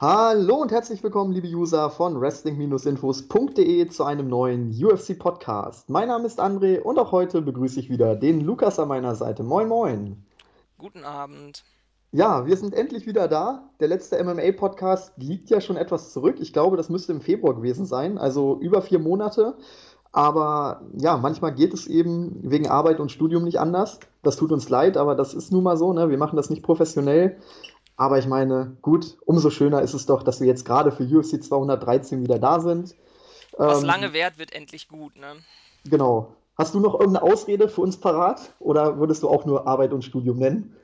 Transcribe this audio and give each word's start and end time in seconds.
Hallo 0.00 0.62
und 0.62 0.70
herzlich 0.70 1.02
willkommen, 1.02 1.32
liebe 1.32 1.48
User 1.48 1.90
von 1.90 2.20
Wrestling-Infos.de 2.20 3.88
zu 3.88 4.04
einem 4.04 4.28
neuen 4.28 4.70
UFC-Podcast. 4.70 5.90
Mein 5.90 6.06
Name 6.06 6.24
ist 6.24 6.38
André 6.38 6.78
und 6.78 7.00
auch 7.00 7.10
heute 7.10 7.42
begrüße 7.42 7.80
ich 7.80 7.90
wieder 7.90 8.14
den 8.14 8.40
Lukas 8.40 8.78
an 8.78 8.86
meiner 8.86 9.16
Seite. 9.16 9.42
Moin, 9.42 9.66
moin. 9.66 10.24
Guten 10.78 11.02
Abend. 11.02 11.64
Ja, 12.12 12.46
wir 12.46 12.56
sind 12.56 12.74
endlich 12.74 13.08
wieder 13.08 13.26
da. 13.26 13.70
Der 13.80 13.88
letzte 13.88 14.22
MMA-Podcast 14.22 15.14
liegt 15.16 15.50
ja 15.50 15.60
schon 15.60 15.76
etwas 15.76 16.12
zurück. 16.12 16.36
Ich 16.38 16.52
glaube, 16.52 16.76
das 16.76 16.90
müsste 16.90 17.10
im 17.10 17.20
Februar 17.20 17.56
gewesen 17.56 17.84
sein, 17.84 18.18
also 18.18 18.56
über 18.60 18.82
vier 18.82 19.00
Monate. 19.00 19.56
Aber 20.12 20.82
ja, 20.96 21.16
manchmal 21.16 21.54
geht 21.54 21.74
es 21.74 21.88
eben 21.88 22.38
wegen 22.42 22.68
Arbeit 22.68 23.00
und 23.00 23.10
Studium 23.10 23.42
nicht 23.42 23.58
anders. 23.58 23.98
Das 24.22 24.36
tut 24.36 24.52
uns 24.52 24.68
leid, 24.68 24.96
aber 24.96 25.16
das 25.16 25.34
ist 25.34 25.52
nun 25.52 25.64
mal 25.64 25.76
so. 25.76 25.92
Ne? 25.92 26.08
Wir 26.08 26.18
machen 26.18 26.36
das 26.36 26.50
nicht 26.50 26.62
professionell. 26.62 27.38
Aber 27.98 28.16
ich 28.16 28.26
meine, 28.26 28.76
gut, 28.80 29.18
umso 29.26 29.50
schöner 29.50 29.82
ist 29.82 29.92
es 29.92 30.06
doch, 30.06 30.22
dass 30.22 30.40
wir 30.40 30.46
jetzt 30.46 30.64
gerade 30.64 30.92
für 30.92 31.02
UFC 31.02 31.42
213 31.42 32.22
wieder 32.22 32.38
da 32.38 32.60
sind. 32.60 32.94
Was 33.56 33.80
ähm, 33.80 33.86
lange 33.86 34.12
währt, 34.12 34.38
wird 34.38 34.52
endlich 34.52 34.86
gut, 34.86 35.16
ne? 35.16 35.34
Genau. 35.84 36.36
Hast 36.56 36.74
du 36.74 36.80
noch 36.80 36.94
irgendeine 36.94 37.22
Ausrede 37.22 37.68
für 37.68 37.80
uns 37.80 37.98
parat? 37.98 38.54
Oder 38.60 38.98
würdest 38.98 39.24
du 39.24 39.28
auch 39.28 39.44
nur 39.44 39.66
Arbeit 39.66 39.92
und 39.92 40.04
Studium 40.04 40.38
nennen? 40.38 40.76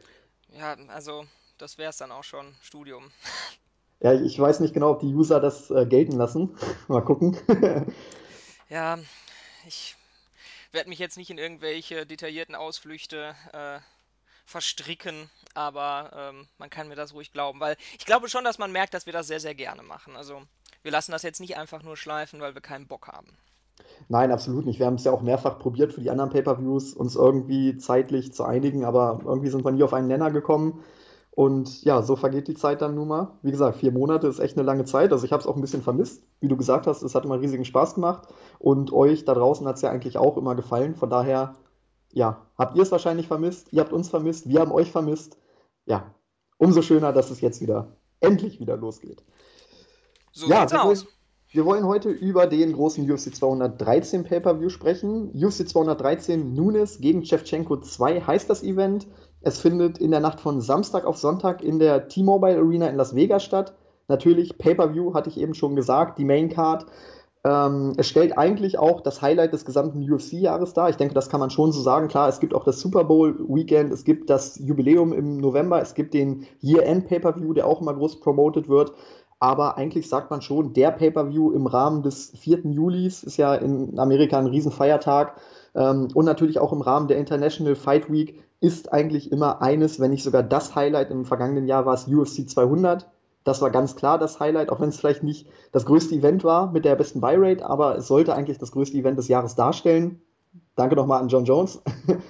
Ja, 0.59 0.77
also, 0.89 1.25
das 1.57 1.79
wäre 1.79 1.91
es 1.91 1.99
dann 1.99 2.11
auch 2.11 2.25
schon, 2.25 2.55
Studium. 2.61 3.11
Ja, 4.01 4.13
ich 4.13 4.39
weiß 4.39 4.61
nicht 4.61 4.75
genau, 4.75 4.91
ob 4.91 5.01
die 5.01 5.15
User 5.15 5.41
das 5.41 5.71
äh, 5.71 5.87
gelten 5.87 6.17
lassen. 6.19 6.59
Mal 6.89 7.01
gucken. 7.01 7.39
ja, 8.69 8.99
ich 9.67 9.97
werde 10.73 10.91
mich 10.91 10.99
jetzt 10.99 11.17
nicht 11.17 11.31
in 11.31 11.39
irgendwelche 11.39 12.05
detaillierten 12.05 12.55
Ausflüchte 12.55 13.35
äh, 13.55 13.79
verstricken, 14.45 15.31
aber 15.55 16.11
ähm, 16.15 16.47
man 16.59 16.71
kann 16.71 16.89
mir 16.89 16.97
das 16.97 17.15
ruhig 17.15 17.33
glauben, 17.33 17.61
weil 17.61 17.77
ich 17.99 18.07
glaube 18.07 18.29
schon, 18.29 18.45
dass 18.45 18.59
man 18.59 18.73
merkt, 18.73 18.95
dass 18.95 19.07
wir 19.07 19.13
das 19.13 19.27
sehr, 19.27 19.41
sehr 19.41 19.55
gerne 19.55 19.83
machen. 19.83 20.17
Also 20.17 20.43
wir 20.83 20.93
lassen 20.93 21.13
das 21.13 21.23
jetzt 21.23 21.41
nicht 21.41 21.57
einfach 21.57 21.83
nur 21.83 21.97
schleifen, 21.97 22.41
weil 22.41 22.55
wir 22.55 22.61
keinen 22.61 22.87
Bock 22.87 23.09
haben. 23.09 23.29
Nein, 24.09 24.31
absolut 24.31 24.67
nicht. 24.67 24.79
Wir 24.79 24.87
haben 24.87 24.95
es 24.95 25.05
ja 25.05 25.13
auch 25.13 25.23
mehrfach 25.23 25.59
probiert 25.59 25.93
für 25.93 26.01
die 26.01 26.11
anderen 26.11 26.31
Pay-per-Views, 26.31 26.93
uns 26.95 27.17
irgendwie 27.17 27.77
zeitlich 27.79 28.33
zu 28.33 28.45
einigen, 28.45 28.85
aber 28.85 29.21
irgendwie 29.25 29.49
sind 29.49 29.65
wir 29.65 29.73
nie 29.73 29.83
auf 29.83 29.95
einen 29.95 30.09
Nenner 30.09 30.31
gekommen. 30.31 30.85
Und 31.31 31.83
ja, 31.83 32.03
so 32.03 32.15
vergeht 32.15 32.47
die 32.47 32.55
Zeit 32.55 32.81
dann 32.81 32.95
nun 32.95 33.09
mal. 33.09 33.33
Wie 33.43 33.51
gesagt, 33.51 33.79
vier 33.79 33.91
Monate 33.91 34.29
ist 34.29 34.39
echt 34.39 34.57
eine 34.57 34.65
lange 34.65 34.85
Zeit. 34.85 35.11
Also 35.11 35.25
ich 35.25 35.33
habe 35.33 35.41
es 35.41 35.49
auch 35.49 35.57
ein 35.57 35.61
bisschen 35.61 35.83
vermisst. 35.83 36.23
Wie 36.39 36.47
du 36.47 36.57
gesagt 36.57 36.87
hast, 36.87 37.03
es 37.03 37.17
hat 37.17 37.25
immer 37.25 37.41
riesigen 37.41 37.65
Spaß 37.65 37.97
gemacht. 37.97 38.29
Und 38.61 38.93
euch 38.93 39.25
da 39.25 39.35
draußen 39.35 39.67
hat 39.67 39.77
es 39.77 39.83
ja 39.83 39.91
eigentlich 39.91 40.17
auch 40.17 40.37
immer 40.37 40.55
gefallen. 40.55 40.95
Von 40.95 41.11
daher 41.11 41.57
ja, 42.15 42.47
habt 42.57 42.77
ihr 42.77 42.83
es 42.83 42.93
wahrscheinlich 42.93 43.27
vermisst, 43.27 43.73
ihr 43.73 43.81
habt 43.81 43.93
uns 43.93 44.09
vermisst, 44.09 44.49
wir 44.49 44.61
haben 44.61 44.73
euch 44.73 44.91
vermisst. 44.91 45.37
Ja, 45.85 46.15
umso 46.57 46.81
schöner, 46.81 47.13
dass 47.13 47.31
es 47.31 47.41
jetzt 47.41 47.61
wieder, 47.61 47.97
endlich 48.21 48.61
wieder 48.61 48.77
losgeht. 48.77 49.25
So 50.33 50.49
ja, 50.49 50.71
wir. 50.71 50.85
Wollen, 50.85 51.03
wir 51.51 51.65
wollen 51.65 51.87
heute 51.87 52.11
über 52.11 52.47
den 52.47 52.73
großen 52.73 53.09
UFC 53.11 53.35
213 53.35 54.25
Pay-Per-View 54.25 54.71
sprechen. 54.71 55.31
UFC 55.35 55.69
213 55.69 56.55
Nunes 56.55 57.01
gegen 57.01 57.25
Shevchenko 57.25 57.77
2 57.77 58.21
heißt 58.23 58.49
das 58.49 58.63
Event. 58.63 59.07
Es 59.41 59.61
findet 59.61 59.99
in 59.99 60.11
der 60.11 60.21
Nacht 60.21 60.41
von 60.41 60.61
Samstag 60.61 61.05
auf 61.05 61.19
Sonntag 61.19 61.63
in 61.63 61.79
der 61.79 62.09
T-Mobile 62.09 62.59
Arena 62.59 62.89
in 62.89 62.97
Las 62.97 63.15
Vegas 63.15 63.45
statt. 63.45 63.75
Natürlich 64.09 64.57
Pay-Per-View, 64.59 65.15
hatte 65.15 65.31
ich 65.31 65.39
eben 65.39 65.55
schon 65.55 65.77
gesagt, 65.77 66.19
die 66.19 66.25
Main 66.25 66.49
Card. 66.49 66.87
Ähm, 67.47 67.93
es 67.99 68.09
stellt 68.09 68.39
eigentlich 68.39 68.79
auch 68.79 69.03
das 69.03 69.21
Highlight 69.21 69.53
des 69.53 69.67
gesamten 69.67 70.11
UFC-Jahres 70.11 70.73
dar. 70.73 70.89
Ich 70.89 70.97
denke, 70.97 71.15
das 71.15 71.29
kann 71.29 71.41
man 71.41 71.51
schon 71.51 71.73
so 71.73 71.83
sagen. 71.83 72.09
Klar, 72.09 72.29
es 72.29 72.41
gibt 72.41 72.55
auch 72.55 72.65
das 72.65 72.81
Super 72.81 73.05
Bowl-Weekend, 73.05 73.93
es 73.93 74.05
gibt 74.05 74.31
das 74.31 74.59
Jubiläum 74.59 75.13
im 75.13 75.37
November, 75.37 75.83
es 75.83 75.95
gibt 75.95 76.15
den 76.15 76.47
Year-End-Pay-Per-View, 76.63 77.53
der 77.53 77.67
auch 77.67 77.83
immer 77.83 77.93
groß 77.93 78.21
promoted 78.21 78.69
wird. 78.69 78.93
Aber 79.41 79.77
eigentlich 79.77 80.09
sagt 80.09 80.31
man 80.31 80.41
schon, 80.41 80.73
der 80.73 80.91
Pay-Per-View 80.91 81.53
im 81.53 81.67
Rahmen 81.67 82.03
des 82.03 82.33
4. 82.39 82.61
Julis 82.65 83.23
ist 83.23 83.37
ja 83.37 83.55
in 83.55 83.99
Amerika 83.99 84.39
ein 84.39 84.47
Riesenfeiertag. 84.47 85.37
Ähm, 85.75 86.09
und 86.15 86.25
natürlich 86.25 86.59
auch 86.59 86.73
im 86.73 86.81
Rahmen 86.81 87.09
der 87.09 87.19
International 87.19 87.75
Fight 87.75 88.11
Week 88.11 88.43
ist 88.61 88.91
eigentlich 88.91 89.31
immer 89.31 89.61
eines, 89.61 90.01
wenn 90.01 90.13
nicht 90.13 90.25
sogar 90.25 90.43
das 90.43 90.75
Highlight 90.75 91.11
im 91.11 91.27
vergangenen 91.27 91.67
Jahr 91.67 91.85
war 91.85 91.93
es 91.93 92.09
UFC 92.09 92.49
200. 92.49 93.07
Das 93.45 93.61
war 93.61 93.71
ganz 93.71 93.95
klar 93.95 94.19
das 94.19 94.41
Highlight, 94.41 94.71
auch 94.71 94.81
wenn 94.81 94.89
es 94.89 94.97
vielleicht 94.97 95.23
nicht 95.23 95.47
das 95.71 95.85
größte 95.85 96.15
Event 96.15 96.45
war 96.45 96.73
mit 96.73 96.85
der 96.85 96.97
besten 96.97 97.21
Buy-Rate, 97.21 97.65
aber 97.65 97.99
es 97.99 98.09
sollte 98.09 98.35
eigentlich 98.35 98.59
das 98.59 98.73
größte 98.73 98.97
Event 98.97 99.19
des 99.19 99.29
Jahres 99.29 99.55
darstellen. 99.55 100.23
Danke 100.77 100.97
nochmal 100.97 101.21
an 101.21 101.29
John 101.29 101.45
Jones. 101.45 101.83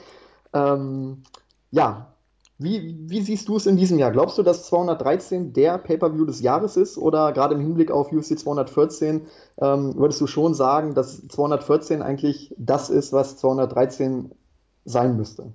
ähm, 0.52 1.22
ja, 1.70 2.14
wie, 2.58 2.96
wie, 3.08 3.20
siehst 3.20 3.48
du 3.48 3.56
es 3.56 3.66
in 3.66 3.76
diesem 3.76 3.98
Jahr? 3.98 4.12
Glaubst 4.12 4.38
du, 4.38 4.42
dass 4.42 4.66
213 4.66 5.52
der 5.52 5.78
Pay-Per-View 5.78 6.24
des 6.24 6.40
Jahres 6.40 6.76
ist 6.76 6.98
oder 6.98 7.32
gerade 7.32 7.54
im 7.54 7.60
Hinblick 7.60 7.90
auf 7.90 8.12
UFC 8.12 8.38
214 8.38 9.26
ähm, 9.58 9.94
würdest 9.96 10.20
du 10.20 10.26
schon 10.26 10.54
sagen, 10.54 10.94
dass 10.94 11.26
214 11.28 12.00
eigentlich 12.00 12.54
das 12.56 12.90
ist, 12.90 13.12
was 13.12 13.36
213 13.38 14.32
sein 14.84 15.16
müsste? 15.16 15.52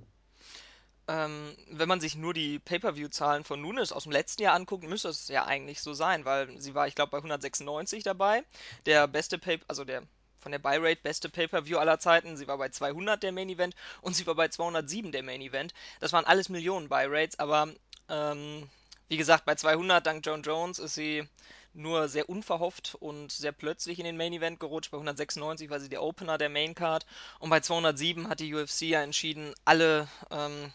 Ähm, 1.10 1.56
wenn 1.68 1.88
man 1.88 2.00
sich 2.00 2.14
nur 2.14 2.32
die 2.34 2.60
Pay-Per-View-Zahlen 2.60 3.42
von 3.42 3.60
Nunes 3.60 3.90
aus 3.90 4.04
dem 4.04 4.12
letzten 4.12 4.44
Jahr 4.44 4.54
anguckt, 4.54 4.84
müsste 4.84 5.08
es 5.08 5.26
ja 5.26 5.44
eigentlich 5.44 5.80
so 5.82 5.92
sein, 5.92 6.24
weil 6.24 6.60
sie 6.60 6.76
war, 6.76 6.86
ich 6.86 6.94
glaube, 6.94 7.10
bei 7.10 7.18
196 7.18 8.04
dabei. 8.04 8.44
Der 8.86 9.08
beste 9.08 9.36
Pay, 9.36 9.58
also 9.66 9.84
der 9.84 10.04
von 10.38 10.52
der 10.52 10.60
Buy-Rate 10.60 11.00
beste 11.02 11.28
Pay-Per-View 11.28 11.78
aller 11.78 11.98
Zeiten. 11.98 12.36
Sie 12.36 12.46
war 12.46 12.58
bei 12.58 12.68
200 12.68 13.20
der 13.24 13.32
Main-Event 13.32 13.74
und 14.02 14.14
sie 14.14 14.24
war 14.28 14.36
bei 14.36 14.46
207 14.48 15.10
der 15.10 15.24
Main-Event. 15.24 15.74
Das 15.98 16.12
waren 16.12 16.24
alles 16.24 16.48
Millionen 16.48 16.88
Buy-Rates, 16.88 17.40
aber 17.40 17.68
ähm, 18.08 18.70
wie 19.08 19.16
gesagt, 19.16 19.44
bei 19.44 19.56
200 19.56 20.06
dank 20.06 20.24
John 20.24 20.42
Jones 20.42 20.78
ist 20.78 20.94
sie 20.94 21.28
nur 21.74 22.08
sehr 22.08 22.28
unverhofft 22.28 22.94
und 23.00 23.32
sehr 23.32 23.52
plötzlich 23.52 23.98
in 23.98 24.04
den 24.04 24.16
Main 24.16 24.32
Event 24.32 24.60
gerutscht. 24.60 24.92
Bei 24.92 24.96
196 24.98 25.70
war 25.70 25.80
sie 25.80 25.88
der 25.88 26.04
Opener 26.04 26.38
der 26.38 26.50
Main 26.50 26.76
Card 26.76 27.04
und 27.40 27.50
bei 27.50 27.58
207 27.58 28.28
hat 28.28 28.38
die 28.38 28.54
UFC 28.54 28.82
ja 28.82 29.02
entschieden, 29.02 29.54
alle 29.64 30.06
ähm, 30.30 30.72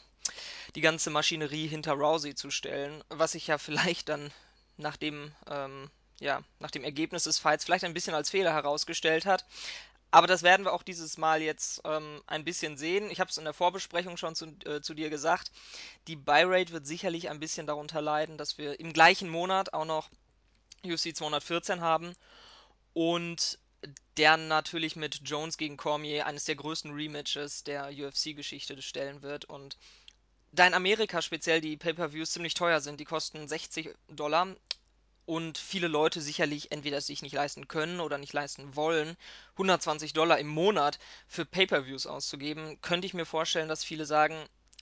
die 0.76 0.82
ganze 0.82 1.10
Maschinerie 1.10 1.68
hinter 1.68 1.94
Rousey 1.94 2.36
zu 2.36 2.52
stellen, 2.52 3.04
was 3.10 3.34
sich 3.34 3.48
ja 3.48 3.58
vielleicht 3.58 4.10
dann 4.10 4.32
nach 4.78 4.98
dem, 4.98 5.32
ähm, 5.50 5.90
ja, 6.20 6.44
nach 6.60 6.72
dem 6.72 6.84
Ergebnis 6.84 7.24
des 7.24 7.40
Fights 7.40 7.66
vielleicht 7.66 7.86
ein 7.86 7.94
bisschen 7.94 8.16
als 8.16 8.30
Fehler 8.30 8.54
herausgestellt 8.54 9.26
hat. 9.26 9.46
Aber 10.12 10.28
das 10.28 10.44
werden 10.44 10.66
wir 10.66 10.74
auch 10.74 10.84
dieses 10.84 11.18
Mal 11.18 11.42
jetzt 11.42 11.82
ähm, 11.84 12.22
ein 12.28 12.46
bisschen 12.46 12.78
sehen. 12.78 13.10
Ich 13.12 13.20
habe 13.20 13.30
es 13.30 13.38
in 13.38 13.44
der 13.44 13.54
Vorbesprechung 13.54 14.16
schon 14.16 14.36
zu, 14.36 14.46
äh, 14.66 14.80
zu 14.82 14.94
dir 14.94 15.10
gesagt. 15.10 15.52
Die 16.08 16.16
Buy-Rate 16.16 16.72
wird 16.72 16.88
sicherlich 16.88 17.30
ein 17.30 17.42
bisschen 17.42 17.68
darunter 17.68 18.02
leiden, 18.02 18.38
dass 18.38 18.58
wir 18.58 18.80
im 18.80 18.94
gleichen 18.94 19.30
Monat 19.30 19.74
auch 19.74 19.84
noch 19.84 20.10
UFC 20.86 21.16
214 21.16 21.82
haben 21.82 22.16
und 22.94 23.60
der 24.18 24.38
natürlich 24.38 24.96
mit 24.96 25.22
Jones 25.26 25.58
gegen 25.58 25.78
Cormier 25.78 26.26
eines 26.26 26.46
der 26.46 26.56
größten 26.56 26.94
Rematches 26.94 27.64
der 27.64 27.90
UFC-Geschichte 27.90 28.82
stellen 28.82 29.22
wird. 29.22 29.46
Und 29.46 29.78
da 30.56 30.66
in 30.66 30.74
Amerika 30.74 31.22
speziell 31.22 31.62
die 31.62 31.78
Pay-per-Views 31.78 32.32
ziemlich 32.32 32.54
teuer 32.54 32.82
sind, 32.82 33.00
die 33.00 33.06
kosten 33.06 33.48
60 33.48 33.94
Dollar 34.10 34.48
und 35.26 35.58
viele 35.58 35.88
Leute 35.88 36.22
sicherlich 36.22 36.72
entweder 36.72 37.02
sich 37.02 37.22
nicht 37.22 37.34
leisten 37.34 37.68
können 37.68 38.00
oder 38.00 38.18
nicht 38.18 38.34
leisten 38.34 38.76
wollen, 38.76 39.18
120 39.54 40.14
Dollar 40.14 40.40
im 40.40 40.48
Monat 40.48 41.00
für 41.28 41.46
Pay-per-Views 41.46 42.06
auszugeben, 42.06 42.80
könnte 42.82 43.08
ich 43.08 43.14
mir 43.14 43.26
vorstellen, 43.26 43.68
dass 43.68 43.84
viele 43.84 44.06
sagen, 44.06 44.36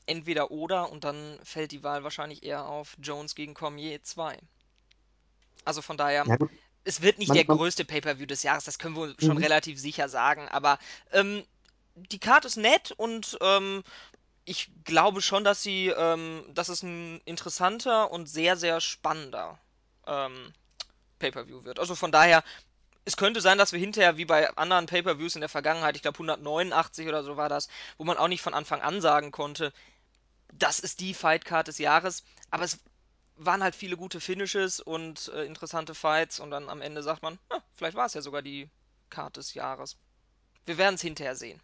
entweder 0.06 0.52
oder 0.52 0.92
und 0.92 1.06
dann 1.06 1.40
fällt 1.44 1.72
die 1.72 1.84
Wahl 1.84 2.04
wahrscheinlich 2.04 2.44
eher 2.44 2.66
auf 2.66 2.98
Jones 3.02 3.36
gegen 3.36 3.54
Cormier 3.54 4.04
2. 4.04 4.38
Also 5.64 5.82
von 5.82 5.96
daher, 5.96 6.26
ja, 6.28 6.38
es 6.84 7.02
wird 7.02 7.20
nicht 7.20 7.34
der 7.34 7.46
größte 7.46 7.86
Pay-per-View 7.86 8.26
des 8.26 8.44
Jahres, 8.44 8.66
das 8.66 8.80
können 8.80 8.98
wir 8.98 9.16
schon 9.20 9.38
mhm. 9.38 9.44
relativ 9.44 9.80
sicher 9.80 10.10
sagen, 10.10 10.50
aber 10.50 10.78
ähm, 11.14 11.46
die 11.96 12.20
Karte 12.20 12.48
ist 12.48 12.58
nett 12.58 12.92
und 12.92 13.38
ähm, 13.42 13.84
ich 14.46 14.72
glaube 14.84 15.22
schon, 15.22 15.44
dass 15.44 15.64
sie, 15.64 15.88
ähm, 15.88 16.44
dass 16.54 16.70
es 16.70 16.84
ein 16.84 17.22
interessanter 17.26 18.12
und 18.12 18.28
sehr, 18.28 18.58
sehr 18.58 18.82
spannender 18.82 19.60
ähm, 20.06 20.54
Pay-per-View 21.20 21.64
wird. 21.64 21.80
Also 21.80 21.96
von 21.96 22.12
daher, 22.12 22.44
es 23.06 23.18
könnte 23.18 23.42
sein, 23.42 23.58
dass 23.58 23.72
wir 23.72 23.80
hinterher, 23.80 24.18
wie 24.18 24.26
bei 24.26 24.50
anderen 24.58 24.86
Pay-per-Views 24.86 25.36
in 25.36 25.42
der 25.42 25.50
Vergangenheit, 25.50 25.96
ich 25.96 26.02
glaube 26.02 26.16
189 26.16 27.08
oder 27.08 27.24
so 27.24 27.38
war 27.38 27.50
das, 27.50 27.70
wo 27.98 28.04
man 28.04 28.18
auch 28.18 28.28
nicht 28.28 28.42
von 28.42 28.54
Anfang 28.54 28.82
an 28.82 29.02
sagen 29.02 29.32
konnte, 29.32 29.74
das 30.54 30.80
ist 30.80 31.00
die 31.00 31.14
Fight-Card 31.14 31.68
des 31.68 31.78
Jahres, 31.78 32.24
aber 32.52 32.64
es 32.64 32.80
waren 33.36 33.64
halt 33.64 33.76
viele 33.76 33.98
gute 33.98 34.20
Finishes 34.20 34.80
und 34.80 35.30
äh, 35.30 35.46
interessante 35.46 35.96
Fights 35.96 36.40
und 36.40 36.52
dann 36.52 36.70
am 36.70 36.82
Ende 36.82 37.02
sagt 37.02 37.24
man, 37.24 37.40
ah, 37.50 37.60
vielleicht 37.76 37.98
war 37.98 38.06
es 38.06 38.14
ja 38.14 38.22
sogar 38.22 38.42
die 38.42 38.70
Card 39.10 39.38
des 39.38 39.54
Jahres. 39.54 39.98
Wir 40.66 40.78
werden 40.78 40.96
es 40.96 41.02
hinterher 41.02 41.36
sehen. 41.36 41.60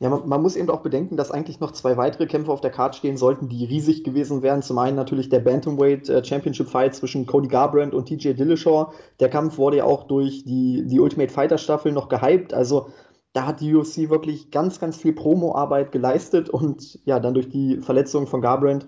Ja, 0.00 0.10
man, 0.10 0.28
man, 0.28 0.42
muss 0.42 0.56
eben 0.56 0.70
auch 0.70 0.80
bedenken, 0.80 1.16
dass 1.16 1.30
eigentlich 1.30 1.60
noch 1.60 1.70
zwei 1.70 1.96
weitere 1.96 2.26
Kämpfe 2.26 2.50
auf 2.50 2.60
der 2.60 2.72
Karte 2.72 2.98
stehen 2.98 3.16
sollten, 3.16 3.48
die 3.48 3.64
riesig 3.64 4.02
gewesen 4.02 4.42
wären. 4.42 4.60
Zum 4.60 4.78
einen 4.78 4.96
natürlich 4.96 5.28
der 5.28 5.38
Bantamweight 5.38 6.08
äh, 6.08 6.24
Championship 6.24 6.68
Fight 6.68 6.94
zwischen 6.94 7.26
Cody 7.26 7.48
Garbrandt 7.48 7.94
und 7.94 8.06
TJ 8.06 8.32
Dillashaw. 8.32 8.92
Der 9.20 9.28
Kampf 9.28 9.56
wurde 9.56 9.78
ja 9.78 9.84
auch 9.84 10.04
durch 10.04 10.44
die, 10.44 10.84
die 10.86 10.98
Ultimate 10.98 11.32
Fighter 11.32 11.58
Staffel 11.58 11.92
noch 11.92 12.08
gehypt. 12.08 12.52
Also 12.52 12.88
da 13.34 13.46
hat 13.46 13.60
die 13.60 13.74
UFC 13.74 14.10
wirklich 14.10 14.50
ganz, 14.50 14.80
ganz 14.80 14.96
viel 14.96 15.12
Promo-Arbeit 15.12 15.92
geleistet 15.92 16.48
und 16.50 16.98
ja, 17.04 17.20
dann 17.20 17.34
durch 17.34 17.48
die 17.48 17.78
Verletzung 17.78 18.26
von 18.26 18.40
Garbrandt 18.40 18.86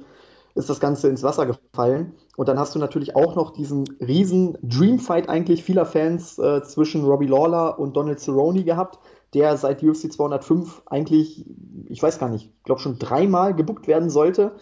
ist 0.54 0.70
das 0.70 0.80
Ganze 0.80 1.08
ins 1.08 1.22
Wasser 1.22 1.46
gefallen. 1.46 2.14
Und 2.36 2.48
dann 2.48 2.58
hast 2.58 2.74
du 2.74 2.78
natürlich 2.78 3.14
auch 3.14 3.34
noch 3.36 3.52
diesen 3.52 3.84
riesen 4.00 4.56
Dreamfight 4.62 5.28
eigentlich 5.28 5.62
vieler 5.62 5.84
Fans 5.84 6.38
äh, 6.38 6.62
zwischen 6.62 7.04
Robbie 7.04 7.26
Lawler 7.26 7.78
und 7.78 7.96
Donald 7.96 8.20
Cerrone 8.20 8.64
gehabt, 8.64 8.98
der 9.36 9.58
seit 9.58 9.82
UFC 9.82 10.10
205 10.10 10.82
eigentlich, 10.86 11.44
ich 11.88 12.02
weiß 12.02 12.18
gar 12.18 12.30
nicht, 12.30 12.46
ich 12.46 12.64
glaube 12.64 12.80
schon 12.80 12.98
dreimal 12.98 13.54
gebuckt 13.54 13.86
werden 13.86 14.08
sollte. 14.08 14.52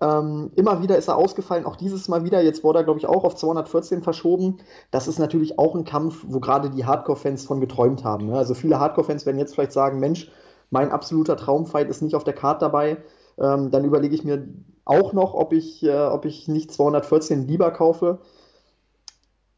Ähm, 0.00 0.50
immer 0.56 0.82
wieder 0.82 0.98
ist 0.98 1.06
er 1.06 1.16
ausgefallen, 1.16 1.64
auch 1.64 1.76
dieses 1.76 2.08
Mal 2.08 2.24
wieder. 2.24 2.42
Jetzt 2.42 2.64
wurde 2.64 2.80
er, 2.80 2.84
glaube 2.84 2.98
ich, 2.98 3.06
auch 3.06 3.22
auf 3.22 3.36
214 3.36 4.02
verschoben. 4.02 4.58
Das 4.90 5.06
ist 5.06 5.20
natürlich 5.20 5.60
auch 5.60 5.76
ein 5.76 5.84
Kampf, 5.84 6.24
wo 6.26 6.40
gerade 6.40 6.68
die 6.70 6.84
Hardcore-Fans 6.84 7.46
von 7.46 7.60
geträumt 7.60 8.02
haben. 8.02 8.26
Ne? 8.26 8.36
Also 8.36 8.54
viele 8.54 8.80
Hardcore-Fans 8.80 9.24
werden 9.24 9.38
jetzt 9.38 9.54
vielleicht 9.54 9.72
sagen, 9.72 10.00
Mensch, 10.00 10.32
mein 10.70 10.90
absoluter 10.90 11.36
Traumfight 11.36 11.88
ist 11.88 12.02
nicht 12.02 12.16
auf 12.16 12.24
der 12.24 12.34
Karte 12.34 12.64
dabei. 12.66 12.98
Ähm, 13.38 13.70
dann 13.70 13.84
überlege 13.84 14.16
ich 14.16 14.24
mir 14.24 14.48
auch 14.84 15.12
noch, 15.12 15.34
ob 15.34 15.52
ich, 15.52 15.84
äh, 15.84 16.06
ob 16.06 16.24
ich 16.24 16.48
nicht 16.48 16.72
214 16.72 17.46
lieber 17.46 17.70
kaufe. 17.70 18.18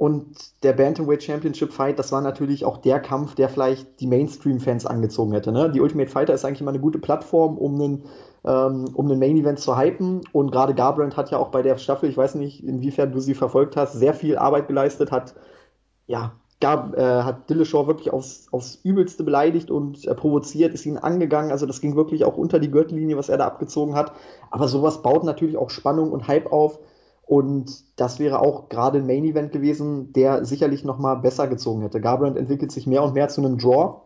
Und 0.01 0.55
der 0.63 0.73
Bantamweight 0.73 1.23
Championship 1.23 1.75
Fight, 1.75 1.99
das 1.99 2.11
war 2.11 2.23
natürlich 2.23 2.65
auch 2.65 2.79
der 2.79 3.01
Kampf, 3.01 3.35
der 3.35 3.51
vielleicht 3.51 4.01
die 4.01 4.07
Mainstream-Fans 4.07 4.87
angezogen 4.87 5.35
hätte. 5.35 5.53
Ne? 5.53 5.71
Die 5.71 5.83
Ultimate 5.83 6.11
Fighter 6.11 6.33
ist 6.33 6.43
eigentlich 6.43 6.63
immer 6.63 6.71
eine 6.71 6.81
gute 6.81 6.99
Plattform, 6.99 7.59
um 7.59 7.75
einen, 7.75 8.05
ähm, 8.47 8.87
um 8.95 9.11
einen 9.11 9.19
Main 9.19 9.37
Event 9.37 9.59
zu 9.59 9.77
hypen. 9.77 10.23
Und 10.33 10.53
gerade 10.53 10.75
Garbrandt 10.75 11.19
hat 11.19 11.31
ja 11.31 11.37
auch 11.37 11.49
bei 11.49 11.61
der 11.61 11.77
Staffel, 11.77 12.09
ich 12.09 12.17
weiß 12.17 12.37
nicht, 12.37 12.65
inwiefern 12.65 13.13
du 13.13 13.21
sie 13.21 13.35
verfolgt 13.35 13.77
hast, 13.77 13.93
sehr 13.93 14.15
viel 14.15 14.39
Arbeit 14.39 14.69
geleistet, 14.69 15.13
hat, 15.13 15.35
ja, 16.07 16.33
gab, 16.63 16.97
äh, 16.97 17.23
hat 17.23 17.51
Dillashaw 17.51 17.87
wirklich 17.87 18.11
aufs, 18.11 18.47
aufs 18.53 18.77
Übelste 18.83 19.23
beleidigt 19.23 19.71
und 19.71 20.07
äh, 20.07 20.15
provoziert, 20.15 20.73
ist 20.73 20.87
ihn 20.87 20.97
angegangen. 20.97 21.53
Also 21.53 21.67
das 21.67 21.83
ging 21.83 21.95
wirklich 21.95 22.25
auch 22.25 22.39
unter 22.39 22.59
die 22.59 22.71
Gürtellinie, 22.71 23.19
was 23.19 23.29
er 23.29 23.37
da 23.37 23.47
abgezogen 23.47 23.95
hat. 23.95 24.13
Aber 24.51 24.67
sowas 24.67 25.03
baut 25.03 25.25
natürlich 25.25 25.59
auch 25.59 25.69
Spannung 25.69 26.11
und 26.11 26.27
Hype 26.27 26.51
auf. 26.51 26.79
Und 27.31 27.85
das 27.95 28.19
wäre 28.19 28.41
auch 28.41 28.69
gerade 28.69 28.99
ein 28.99 29.07
Main 29.07 29.25
Event 29.25 29.53
gewesen, 29.53 30.13
der 30.13 30.45
sicherlich 30.45 30.83
noch 30.83 30.99
mal 30.99 31.15
besser 31.15 31.47
gezogen 31.47 31.83
hätte. 31.83 32.01
Garbrandt 32.01 32.37
entwickelt 32.37 32.73
sich 32.73 32.89
mehr 32.89 33.05
und 33.05 33.15
mehr 33.15 33.29
zu 33.29 33.41
einem 33.41 33.57
Draw. 33.57 34.01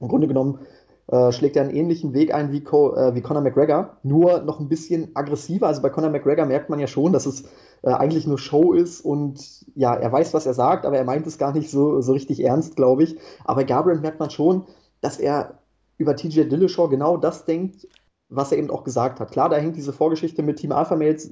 Im 0.00 0.08
Grunde 0.08 0.26
genommen 0.26 0.58
äh, 1.06 1.30
schlägt 1.30 1.54
er 1.54 1.62
einen 1.62 1.70
ähnlichen 1.70 2.14
Weg 2.14 2.34
ein 2.34 2.50
wie, 2.50 2.64
Co 2.64 2.96
äh, 2.96 3.14
wie 3.14 3.20
Conor 3.20 3.42
McGregor, 3.42 3.98
nur 4.02 4.40
noch 4.40 4.58
ein 4.58 4.68
bisschen 4.68 5.14
aggressiver. 5.14 5.68
Also 5.68 5.82
bei 5.82 5.88
Conor 5.88 6.10
McGregor 6.10 6.46
merkt 6.46 6.68
man 6.68 6.80
ja 6.80 6.88
schon, 6.88 7.12
dass 7.12 7.26
es 7.26 7.44
äh, 7.82 7.90
eigentlich 7.90 8.26
nur 8.26 8.38
Show 8.38 8.72
ist 8.72 9.02
und 9.02 9.64
ja, 9.76 9.94
er 9.94 10.10
weiß, 10.10 10.34
was 10.34 10.44
er 10.44 10.54
sagt, 10.54 10.84
aber 10.84 10.98
er 10.98 11.04
meint 11.04 11.28
es 11.28 11.38
gar 11.38 11.52
nicht 11.52 11.70
so, 11.70 12.00
so 12.00 12.12
richtig 12.12 12.42
ernst, 12.42 12.74
glaube 12.74 13.04
ich. 13.04 13.16
Aber 13.44 13.60
bei 13.60 13.64
Garbrandt 13.64 14.02
merkt 14.02 14.18
man 14.18 14.30
schon, 14.30 14.64
dass 15.00 15.20
er 15.20 15.60
über 15.96 16.16
TJ 16.16 16.48
Dillashaw 16.48 16.88
genau 16.88 17.18
das 17.18 17.44
denkt, 17.44 17.86
was 18.28 18.52
er 18.52 18.58
eben 18.58 18.70
auch 18.70 18.84
gesagt 18.84 19.20
hat. 19.20 19.30
Klar, 19.30 19.48
da 19.48 19.56
hängt 19.56 19.76
diese 19.76 19.92
Vorgeschichte 19.92 20.42
mit 20.42 20.58
Team 20.58 20.72
Alpha 20.72 20.96
Males 20.96 21.30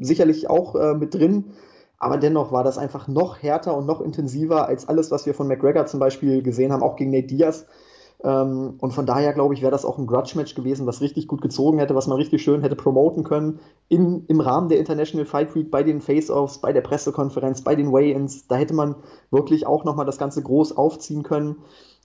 sicherlich 0.00 0.48
auch 0.48 0.74
äh, 0.74 0.94
mit 0.94 1.14
drin, 1.14 1.52
aber 1.98 2.16
dennoch 2.16 2.50
war 2.50 2.64
das 2.64 2.78
einfach 2.78 3.08
noch 3.08 3.42
härter 3.42 3.76
und 3.76 3.86
noch 3.86 4.00
intensiver 4.00 4.66
als 4.66 4.88
alles, 4.88 5.10
was 5.10 5.26
wir 5.26 5.34
von 5.34 5.46
McGregor 5.48 5.86
zum 5.86 6.00
Beispiel 6.00 6.42
gesehen 6.42 6.72
haben, 6.72 6.82
auch 6.82 6.96
gegen 6.96 7.10
Nate 7.10 7.26
Diaz. 7.26 7.66
Ähm, 8.22 8.74
und 8.80 8.92
von 8.92 9.06
daher 9.06 9.32
glaube 9.32 9.54
ich, 9.54 9.62
wäre 9.62 9.70
das 9.70 9.84
auch 9.84 9.98
ein 9.98 10.06
Grudge-Match 10.06 10.54
gewesen, 10.54 10.86
was 10.86 11.00
richtig 11.00 11.26
gut 11.26 11.40
gezogen 11.40 11.78
hätte, 11.78 11.94
was 11.94 12.06
man 12.06 12.16
richtig 12.16 12.42
schön 12.42 12.62
hätte 12.62 12.76
promoten 12.76 13.24
können 13.24 13.60
in, 13.88 14.24
im 14.26 14.40
Rahmen 14.40 14.68
der 14.68 14.78
International 14.78 15.26
Fight 15.26 15.54
Week, 15.54 15.70
bei 15.70 15.82
den 15.82 16.00
Face-Offs, 16.00 16.58
bei 16.58 16.72
der 16.72 16.82
Pressekonferenz, 16.82 17.62
bei 17.62 17.74
den 17.74 17.92
Weigh-Ins. 17.92 18.46
Da 18.46 18.56
hätte 18.56 18.74
man 18.74 18.96
wirklich 19.30 19.66
auch 19.66 19.84
nochmal 19.84 20.06
das 20.06 20.18
Ganze 20.18 20.42
groß 20.42 20.76
aufziehen 20.76 21.22
können. 21.22 21.56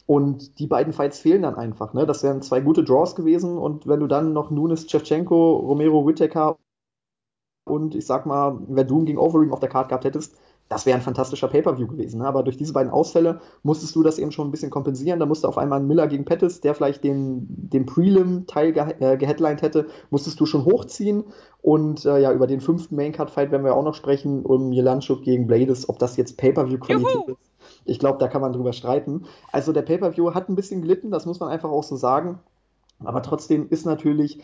Und 0.08 0.60
die 0.60 0.68
beiden 0.68 0.94
Fights 0.94 1.20
fehlen 1.20 1.42
dann 1.42 1.56
einfach. 1.56 1.94
Ne? 1.94 2.06
Das 2.06 2.22
wären 2.22 2.42
zwei 2.42 2.62
gute 2.62 2.84
Draws 2.84 3.16
gewesen. 3.16 3.58
Und 3.58 3.88
wenn 3.88 4.00
du 4.00 4.08
dann 4.08 4.34
noch 4.34 4.52
Nunes, 4.52 4.90
Shevchenko, 4.90 5.56
Romero, 5.58 6.06
Whittaker 6.06 6.58
und 7.66 7.96
ich 7.96 8.06
sag 8.06 8.28
mal, 8.28 8.60
Verdun 8.72 9.06
gegen 9.06 9.18
Overeem 9.18 9.52
auf 9.52 9.60
der 9.60 9.70
Karte 9.70 9.90
gehabt 9.90 10.06
hättest, 10.06 10.38
das 10.68 10.86
wäre 10.86 10.98
ein 10.98 11.04
fantastischer 11.04 11.48
Pay-Per-View 11.48 11.88
gewesen. 11.88 12.20
Ne? 12.20 12.28
Aber 12.28 12.42
durch 12.42 12.58
diese 12.58 12.74
beiden 12.74 12.92
Ausfälle 12.92 13.40
musstest 13.62 13.96
du 13.96 14.02
das 14.02 14.18
eben 14.18 14.32
schon 14.32 14.48
ein 14.48 14.52
bisschen 14.52 14.72
kompensieren. 14.72 15.20
Da 15.20 15.26
musste 15.26 15.48
auf 15.48 15.58
einmal 15.58 15.80
ein 15.80 15.88
Miller 15.88 16.08
gegen 16.08 16.26
Pettis, 16.26 16.62
der 16.62 16.74
vielleicht 16.74 17.04
den, 17.04 17.46
den 17.50 17.86
Prelim-Teil 17.86 18.74
ge 18.74 18.96
äh, 19.00 19.18
geheadlined 19.18 19.62
hätte, 19.62 19.88
musstest 20.10 20.40
du 20.40 20.46
schon 20.46 20.66
hochziehen. 20.66 21.26
Und 21.62 22.06
äh, 22.06 22.20
ja, 22.20 22.32
über 22.32 22.48
den 22.48 22.62
fünften 22.62 22.96
Main-Card-Fight 22.96 23.52
werden 23.52 23.64
wir 23.64 23.76
auch 23.76 23.84
noch 23.84 23.94
sprechen, 23.94 24.44
um 24.44 24.72
Jelanchuk 24.72 25.22
gegen 25.24 25.46
Blades, 25.46 25.88
ob 25.88 26.00
das 26.00 26.18
jetzt 26.18 26.38
Pay-Per-View-Qualität 26.38 27.28
ist. 27.28 27.38
Ich 27.86 28.00
glaube, 28.00 28.20
da 28.20 28.28
kann 28.28 28.42
man 28.42 28.54
drüber 28.54 28.74
streiten. 28.74 29.26
Also 29.52 29.72
der 29.72 29.84
Pay-Per-View 29.84 30.34
hat 30.34 30.50
ein 30.50 30.56
bisschen 30.56 30.82
gelitten, 30.82 31.12
das 31.12 31.26
muss 31.26 31.40
man 31.40 31.50
einfach 31.50 31.70
auch 31.70 31.84
so 31.84 31.96
sagen. 31.96 32.40
Aber 33.04 33.22
trotzdem 33.22 33.70
ist 33.70 33.86
natürlich 33.86 34.42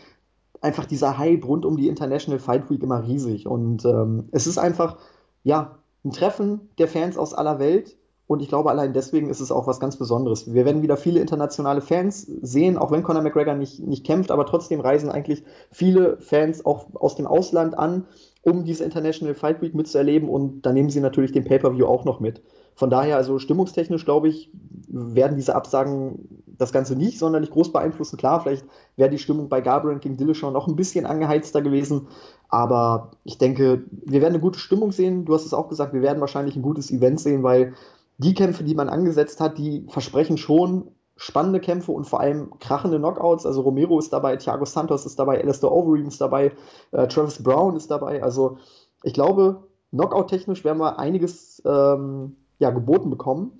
einfach 0.60 0.86
dieser 0.86 1.18
Hype 1.18 1.46
rund 1.46 1.66
um 1.66 1.76
die 1.76 1.88
International 1.88 2.38
Fight 2.38 2.70
Week 2.70 2.82
immer 2.82 3.04
riesig. 3.06 3.46
Und 3.46 3.84
ähm, 3.84 4.28
es 4.30 4.46
ist 4.46 4.58
einfach, 4.58 4.96
ja, 5.42 5.78
ein 6.04 6.12
Treffen 6.12 6.68
der 6.78 6.88
Fans 6.88 7.18
aus 7.18 7.34
aller 7.34 7.58
Welt. 7.58 7.96
Und 8.28 8.40
ich 8.40 8.48
glaube, 8.48 8.70
allein 8.70 8.92
deswegen 8.92 9.28
ist 9.28 9.40
es 9.40 9.52
auch 9.52 9.66
was 9.66 9.80
ganz 9.80 9.96
Besonderes. 9.96 10.52
Wir 10.52 10.64
werden 10.64 10.82
wieder 10.82 10.96
viele 10.96 11.20
internationale 11.20 11.80
Fans 11.80 12.22
sehen, 12.22 12.78
auch 12.78 12.90
wenn 12.90 13.02
Conor 13.02 13.22
McGregor 13.22 13.54
nicht, 13.54 13.80
nicht 13.80 14.06
kämpft, 14.06 14.30
aber 14.30 14.46
trotzdem 14.46 14.80
reisen 14.80 15.10
eigentlich 15.10 15.44
viele 15.70 16.16
Fans 16.18 16.64
auch 16.64 16.86
aus 16.94 17.16
dem 17.16 17.26
Ausland 17.26 17.76
an, 17.76 18.06
um 18.42 18.64
diese 18.64 18.84
International 18.84 19.34
Fight 19.34 19.60
Week 19.60 19.74
mitzuerleben. 19.74 20.28
Und 20.28 20.62
da 20.62 20.72
nehmen 20.72 20.88
sie 20.88 21.00
natürlich 21.00 21.32
den 21.32 21.44
Pay-Per-View 21.44 21.84
auch 21.84 22.04
noch 22.04 22.20
mit. 22.20 22.42
Von 22.74 22.90
daher, 22.90 23.16
also 23.16 23.38
stimmungstechnisch, 23.38 24.04
glaube 24.04 24.28
ich, 24.28 24.50
werden 24.88 25.36
diese 25.36 25.54
Absagen 25.54 26.44
das 26.46 26.72
Ganze 26.72 26.96
nicht 26.96 27.18
sonderlich 27.18 27.50
groß 27.50 27.72
beeinflussen. 27.72 28.16
Klar, 28.16 28.40
vielleicht 28.40 28.64
wäre 28.96 29.10
die 29.10 29.18
Stimmung 29.18 29.48
bei 29.48 29.60
Garbrandt 29.60 30.02
gegen 30.02 30.16
Dillashaw 30.16 30.50
noch 30.50 30.68
ein 30.68 30.76
bisschen 30.76 31.06
angeheizter 31.06 31.62
gewesen, 31.62 32.08
aber 32.48 33.12
ich 33.24 33.38
denke, 33.38 33.84
wir 33.90 34.20
werden 34.20 34.34
eine 34.34 34.42
gute 34.42 34.58
Stimmung 34.58 34.92
sehen. 34.92 35.24
Du 35.24 35.34
hast 35.34 35.46
es 35.46 35.54
auch 35.54 35.68
gesagt, 35.68 35.92
wir 35.92 36.02
werden 36.02 36.20
wahrscheinlich 36.20 36.56
ein 36.56 36.62
gutes 36.62 36.90
Event 36.90 37.20
sehen, 37.20 37.42
weil 37.42 37.74
die 38.18 38.34
Kämpfe, 38.34 38.64
die 38.64 38.74
man 38.74 38.88
angesetzt 38.88 39.40
hat, 39.40 39.58
die 39.58 39.86
versprechen 39.88 40.36
schon 40.36 40.90
spannende 41.16 41.60
Kämpfe 41.60 41.92
und 41.92 42.04
vor 42.04 42.20
allem 42.20 42.58
krachende 42.58 42.98
Knockouts. 42.98 43.46
Also 43.46 43.62
Romero 43.62 43.98
ist 43.98 44.12
dabei, 44.12 44.36
Thiago 44.36 44.64
Santos 44.64 45.06
ist 45.06 45.18
dabei, 45.18 45.40
Alistair 45.40 45.72
Overeem 45.72 46.08
ist 46.08 46.20
dabei, 46.20 46.52
äh, 46.90 47.06
Travis 47.06 47.42
Brown 47.42 47.76
ist 47.76 47.90
dabei. 47.90 48.22
Also 48.22 48.58
ich 49.02 49.14
glaube, 49.14 49.64
Knockout-technisch 49.90 50.64
werden 50.64 50.78
wir 50.78 50.98
einiges 50.98 51.62
ähm, 51.64 52.36
ja, 52.62 52.70
geboten 52.70 53.10
bekommen. 53.10 53.52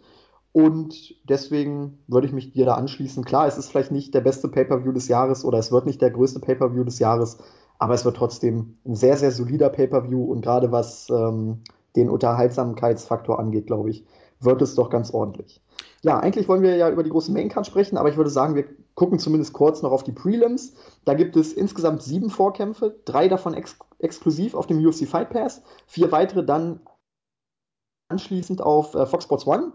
Und 0.52 1.14
deswegen 1.28 1.98
würde 2.08 2.26
ich 2.26 2.32
mich 2.32 2.52
dir 2.52 2.66
da 2.66 2.74
anschließen. 2.74 3.24
Klar, 3.24 3.46
es 3.46 3.56
ist 3.56 3.70
vielleicht 3.70 3.90
nicht 3.90 4.14
der 4.14 4.20
beste 4.20 4.48
Pay-Per-View 4.48 4.92
des 4.92 5.08
Jahres 5.08 5.44
oder 5.44 5.58
es 5.58 5.72
wird 5.72 5.86
nicht 5.86 6.02
der 6.02 6.10
größte 6.10 6.40
Pay-Per-View 6.40 6.84
des 6.84 6.98
Jahres, 6.98 7.38
aber 7.78 7.94
es 7.94 8.04
wird 8.04 8.16
trotzdem 8.16 8.76
ein 8.86 8.94
sehr, 8.94 9.16
sehr 9.16 9.32
solider 9.32 9.70
Pay-Per-View 9.70 10.22
und 10.22 10.42
gerade 10.42 10.70
was 10.70 11.08
ähm, 11.10 11.62
den 11.96 12.10
Unterhaltsamkeitsfaktor 12.10 13.38
angeht, 13.38 13.66
glaube 13.66 13.90
ich, 13.90 14.04
wird 14.40 14.60
es 14.60 14.74
doch 14.74 14.90
ganz 14.90 15.12
ordentlich. 15.12 15.62
Ja, 16.02 16.18
eigentlich 16.18 16.48
wollen 16.48 16.62
wir 16.62 16.76
ja 16.76 16.90
über 16.90 17.02
die 17.02 17.10
große 17.10 17.32
Maincard 17.32 17.66
sprechen, 17.66 17.96
aber 17.96 18.10
ich 18.10 18.16
würde 18.16 18.30
sagen, 18.30 18.54
wir 18.54 18.64
gucken 18.94 19.18
zumindest 19.18 19.52
kurz 19.52 19.82
noch 19.82 19.92
auf 19.92 20.02
die 20.02 20.12
Prelims. 20.12 20.74
Da 21.04 21.14
gibt 21.14 21.36
es 21.36 21.52
insgesamt 21.52 22.02
sieben 22.02 22.28
Vorkämpfe, 22.28 22.96
drei 23.04 23.28
davon 23.28 23.54
ex 23.54 23.78
exklusiv 24.00 24.56
auf 24.56 24.66
dem 24.66 24.84
UFC 24.84 25.06
Fight 25.06 25.30
Pass, 25.30 25.62
vier 25.86 26.10
weitere 26.10 26.44
dann 26.44 26.80
anschließend 28.12 28.60
auf 28.60 28.94
äh, 28.94 29.06
Fox 29.06 29.24
Sports 29.24 29.46
One. 29.46 29.72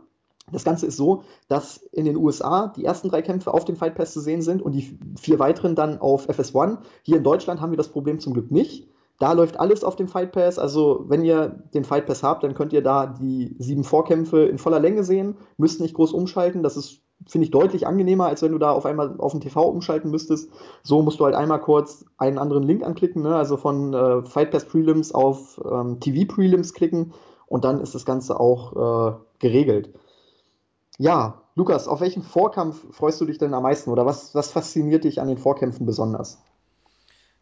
Das 0.52 0.64
Ganze 0.64 0.86
ist 0.86 0.96
so, 0.96 1.24
dass 1.50 1.78
in 1.92 2.06
den 2.06 2.16
USA 2.16 2.68
die 2.68 2.86
ersten 2.86 3.10
drei 3.10 3.22
Kämpfe 3.22 3.54
auf 3.54 3.66
dem 3.66 3.76
Fight 3.76 3.96
Pass 3.96 4.14
zu 4.14 4.22
sehen 4.22 4.42
sind 4.42 4.62
und 4.62 4.72
die 4.72 4.98
vier 5.20 5.40
weiteren 5.40 5.76
dann 5.76 6.00
auf 6.00 6.30
FS1. 6.30 6.78
Hier 7.04 7.18
in 7.18 7.24
Deutschland 7.24 7.60
haben 7.60 7.72
wir 7.72 7.78
das 7.78 7.90
Problem 7.90 8.20
zum 8.20 8.34
Glück 8.34 8.50
nicht. 8.50 8.88
Da 9.20 9.34
läuft 9.34 9.60
alles 9.60 9.84
auf 9.84 9.96
dem 9.96 10.08
Fight 10.08 10.32
Pass. 10.32 10.58
Also, 10.58 11.06
wenn 11.08 11.26
ihr 11.26 11.64
den 11.74 11.84
Fight 11.84 12.06
Pass 12.06 12.24
habt, 12.24 12.44
dann 12.44 12.54
könnt 12.54 12.72
ihr 12.72 12.84
da 12.84 13.08
die 13.08 13.56
sieben 13.60 13.84
Vorkämpfe 13.84 14.46
in 14.46 14.58
voller 14.58 14.80
Länge 14.80 15.04
sehen. 15.04 15.36
Müsst 15.58 15.82
nicht 15.82 15.96
groß 15.96 16.14
umschalten. 16.14 16.64
Das 16.64 16.78
ist, 16.78 17.02
finde 17.28 17.46
ich, 17.46 17.52
deutlich 17.52 17.86
angenehmer, 17.88 18.28
als 18.28 18.42
wenn 18.42 18.52
du 18.54 18.60
da 18.60 18.72
auf 18.72 18.86
einmal 18.86 19.16
auf 19.18 19.32
dem 19.32 19.42
TV 19.42 19.68
umschalten 19.68 20.12
müsstest. 20.12 20.50
So 20.84 21.02
musst 21.02 21.20
du 21.20 21.26
halt 21.26 21.36
einmal 21.36 21.60
kurz 21.60 22.06
einen 22.18 22.38
anderen 22.38 22.64
Link 22.64 22.84
anklicken, 22.84 23.24
ne? 23.24 23.36
also 23.36 23.58
von 23.58 23.94
äh, 23.94 24.22
Fight 24.22 24.52
Pass 24.52 24.66
Prelims 24.66 25.12
auf 25.12 25.60
ähm, 25.70 26.00
TV 26.00 26.32
Prelims 26.32 26.74
klicken 26.74 27.12
und 27.48 27.66
dann 27.66 27.82
ist 27.82 27.96
das 27.96 28.06
Ganze 28.06 28.40
auch 28.40 29.16
äh, 29.16 29.18
geregelt. 29.40 29.94
Ja, 30.98 31.42
Lukas, 31.56 31.88
auf 31.88 32.02
welchen 32.02 32.24
Vorkampf 32.24 32.96
freust 32.96 33.20
du 33.22 33.26
dich 33.26 33.38
denn 33.38 33.54
am 33.54 33.64
meisten 33.64 33.90
oder 33.90 34.06
was, 34.06 34.36
was 34.36 34.52
fasziniert 34.52 35.04
dich 35.04 35.20
an 35.22 35.28
den 35.28 35.38
Vorkämpfen 35.38 35.86
besonders? 35.86 36.40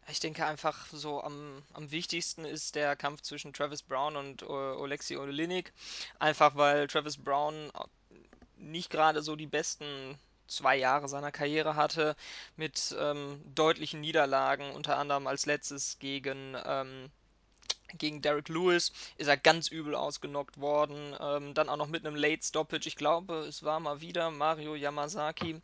Ich 0.08 0.20
denke 0.20 0.46
einfach 0.46 0.86
so 0.92 1.20
am, 1.20 1.62
am 1.72 1.90
wichtigsten 1.90 2.44
ist 2.44 2.76
der 2.76 2.94
Kampf 2.94 3.22
zwischen 3.22 3.52
Travis 3.52 3.82
Brown 3.82 4.16
und 4.16 4.42
äh, 4.42 4.46
Oleksiy 4.46 5.16
Oleinik. 5.16 5.72
Einfach 6.18 6.54
weil 6.56 6.86
Travis 6.86 7.16
Brown 7.16 7.72
nicht 8.56 8.90
gerade 8.90 9.22
so 9.22 9.36
die 9.36 9.46
besten 9.46 9.84
zwei 10.46 10.76
Jahre 10.76 11.08
seiner 11.08 11.32
Karriere 11.32 11.74
hatte, 11.74 12.14
mit 12.56 12.94
ähm, 12.98 13.40
deutlichen 13.54 14.00
Niederlagen, 14.00 14.70
unter 14.70 14.96
anderem 14.96 15.26
als 15.26 15.46
letztes 15.46 15.98
gegen 15.98 16.56
ähm, 16.64 17.10
Gegen 17.98 18.22
Derek 18.22 18.48
Lewis 18.48 18.92
ist 19.16 19.26
er 19.28 19.36
ganz 19.36 19.68
übel 19.68 19.94
ausgenockt 19.94 20.60
worden. 20.60 21.14
Ähm, 21.20 21.54
dann 21.54 21.68
auch 21.68 21.76
noch 21.76 21.88
mit 21.88 22.06
einem 22.06 22.16
Late 22.16 22.44
Stoppage. 22.44 22.86
Ich 22.88 22.96
glaube, 22.96 23.46
es 23.48 23.62
war 23.62 23.80
mal 23.80 24.00
wieder 24.00 24.30
Mario 24.30 24.74
Yamazaki, 24.74 25.60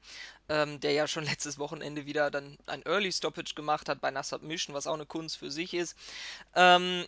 ähm, 0.48 0.80
der 0.80 0.92
ja 0.92 1.06
schon 1.06 1.24
letztes 1.32 1.58
Wochenende 1.58 2.06
wieder 2.06 2.30
dann 2.30 2.58
ein 2.66 2.82
Early 2.82 3.12
Stoppage 3.12 3.54
gemacht 3.54 3.88
hat 3.88 4.00
bei 4.00 4.08
einer 4.08 4.22
Submission, 4.22 4.74
was 4.74 4.86
auch 4.86 4.94
eine 4.94 5.06
Kunst 5.06 5.38
für 5.38 5.50
sich 5.50 5.74
ist. 5.74 5.96
Ähm, 6.54 7.06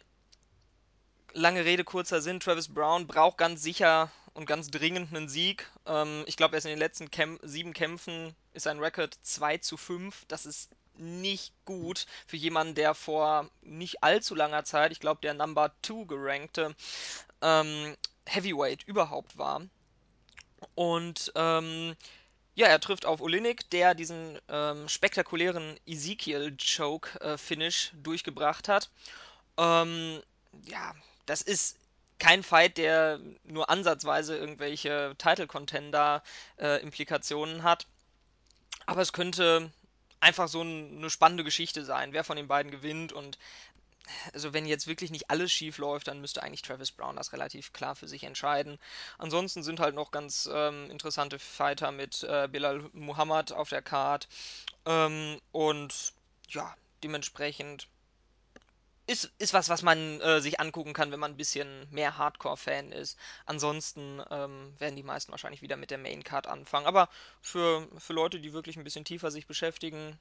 lange 1.33 1.65
Rede, 1.65 1.85
kurzer 1.85 2.21
Sinn. 2.21 2.41
Travis 2.41 2.69
Brown 2.69 3.07
braucht 3.07 3.39
ganz 3.39 3.63
sicher 3.63 4.11
und 4.35 4.47
ganz 4.47 4.69
dringend 4.69 5.15
einen 5.15 5.29
Sieg. 5.29 5.71
Ähm, 5.87 6.25
ich 6.27 6.37
glaube, 6.37 6.57
erst 6.57 6.67
in 6.67 6.71
den 6.71 6.79
letzten 6.79 7.11
Kämp 7.11 7.41
sieben 7.43 7.73
Kämpfen 7.73 8.35
ist 8.53 8.65
sein 8.65 8.79
Rekord 8.79 9.17
2 9.23 9.59
zu 9.59 9.77
5. 9.77 10.25
Das 10.29 10.47
ist 10.47 10.71
nicht 10.97 11.53
gut 11.65 12.07
für 12.27 12.37
jemanden, 12.37 12.75
der 12.75 12.95
vor 12.95 13.49
nicht 13.63 14.03
allzu 14.03 14.35
langer 14.35 14.65
Zeit, 14.65 14.93
ich 14.93 15.01
glaube, 15.01 15.21
der 15.23 15.35
Number 15.35 15.73
2 15.83 16.05
gerankte 16.05 16.75
ähm, 17.43 17.97
Heavyweight 18.27 18.85
überhaupt 18.85 19.37
war. 19.37 19.63
Und 20.75 21.31
ähm, 21.35 21.95
ja, 22.55 22.69
er 22.69 22.81
trifft 22.81 23.05
auf 23.07 23.21
Olinik, 23.21 23.69
der 23.71 23.95
diesen 23.95 24.39
ähm, 24.49 24.89
spektakulären 24.89 25.79
Ezekiel-Choke-Finish 25.87 27.93
äh, 27.93 27.97
durchgebracht 28.03 28.69
hat. 28.69 28.91
Ähm, 29.57 30.23
ja, 30.65 30.95
das 31.27 31.43
ist 31.43 31.77
kein 32.19 32.45
Fight, 32.45 32.79
der 32.79 33.21
nur 33.43 33.69
ansatzweise 33.71 34.37
irgendwelche 34.37 35.15
Title-Contender-Implikationen 35.19 37.59
äh, 37.59 37.63
hat. 37.63 37.89
Aber 38.87 39.03
es 39.03 39.13
könnte 39.13 39.73
einfach 40.25 40.49
so 40.49 40.63
ein, 40.63 40.99
eine 40.99 41.11
spannende 41.11 41.45
Geschichte 41.45 41.85
sein, 41.85 42.13
wer 42.13 42.25
von 42.25 42.37
den 42.37 42.49
beiden 42.49 42.73
gewinnt. 42.73 43.13
Und 43.13 43.39
also 44.33 44.53
wenn 44.53 44.67
jetzt 44.67 44.87
wirklich 44.87 45.11
nicht 45.11 45.31
alles 45.31 45.53
schief 45.53 45.79
läuft, 45.79 46.09
dann 46.09 46.21
müsste 46.21 46.43
eigentlich 46.43 46.63
Travis 46.63 46.93
Brown 46.93 47.17
das 47.17 47.33
relativ 47.33 47.73
klar 47.73 47.95
für 47.95 48.09
sich 48.09 48.25
entscheiden. 48.25 48.79
Ansonsten 49.19 49.63
sind 49.63 49.81
halt 49.81 49.95
noch 49.95 50.11
ganz 50.11 50.49
ähm, 50.53 50.91
interessante 50.91 51.39
Fighter 51.39 51.93
mit 51.93 52.23
äh, 52.25 52.49
Bilal 52.51 52.89
Muhammad 52.93 53.53
auf 53.53 53.69
der 53.69 53.83
Card. 53.83 54.29
Ähm, 54.87 55.41
und 55.53 56.13
ja, 56.49 56.75
dementsprechend 57.03 57.89
ist, 59.07 59.33
ist 59.39 59.53
was, 59.53 59.69
was 59.69 59.83
man 59.83 60.21
äh, 60.21 60.41
sich 60.41 60.61
angucken 60.61 60.95
kann, 60.95 61.13
wenn 61.13 61.21
man 61.21 61.33
ein 61.33 61.37
bisschen 61.37 61.87
mehr 61.91 62.17
Hardcore-Fan 62.17 62.93
ist. 62.93 63.19
Ansonsten 63.45 64.23
ähm, 64.31 64.75
werden 64.79 64.97
die 64.97 65.03
meisten 65.03 65.31
wahrscheinlich 65.31 65.63
wieder 65.63 65.77
mit 65.77 65.91
der 65.91 65.99
Main 65.99 66.25
Card 66.25 66.47
anfangen. 66.47 66.87
Aber 66.87 67.09
für, 67.41 67.87
für 67.99 68.15
Leute, 68.15 68.41
die 68.41 68.53
wirklich 68.53 68.77
ein 68.77 68.85
bisschen 68.85 69.05
tiefer 69.05 69.31
sich 69.31 69.47
beschäftigen, 69.47 70.19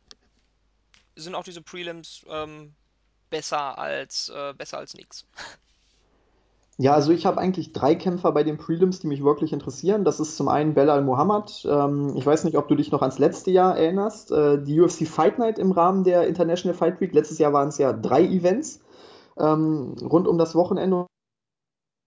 sind 1.15 1.35
auch 1.35 1.43
diese 1.43 1.61
Prelims 1.61 2.25
ähm, 2.27 2.75
besser 3.29 3.77
als 3.77 4.29
äh, 4.29 4.53
besser 4.53 4.79
als 4.79 4.93
nix. 4.93 5.25
Ja, 6.77 6.93
also 6.93 7.11
ich 7.11 7.25
habe 7.27 7.39
eigentlich 7.39 7.71
drei 7.71 7.93
Kämpfer 7.93 8.31
bei 8.31 8.43
den 8.43 8.57
Prelims, 8.57 8.99
die 8.99 9.07
mich 9.07 9.23
wirklich 9.23 9.53
interessieren. 9.53 10.03
Das 10.03 10.19
ist 10.19 10.35
zum 10.35 10.47
einen 10.47 10.73
Belal 10.73 11.03
Muhammad. 11.03 11.65
Ähm, 11.69 12.13
ich 12.15 12.25
weiß 12.25 12.45
nicht, 12.45 12.57
ob 12.57 12.67
du 12.67 12.75
dich 12.75 12.91
noch 12.91 13.01
ans 13.01 13.19
letzte 13.19 13.51
Jahr 13.51 13.77
erinnerst. 13.77 14.31
Äh, 14.31 14.63
die 14.63 14.81
UFC 14.81 15.07
Fight 15.07 15.37
Night 15.37 15.59
im 15.59 15.71
Rahmen 15.71 16.03
der 16.03 16.27
International 16.27 16.75
Fight 16.75 16.99
Week. 16.99 17.13
Letztes 17.13 17.37
Jahr 17.37 17.53
waren 17.53 17.67
es 17.67 17.77
ja 17.77 17.93
drei 17.93 18.23
Events 18.23 18.81
ähm, 19.37 19.95
rund 20.01 20.27
um 20.27 20.39
das 20.39 20.55
Wochenende. 20.55 21.05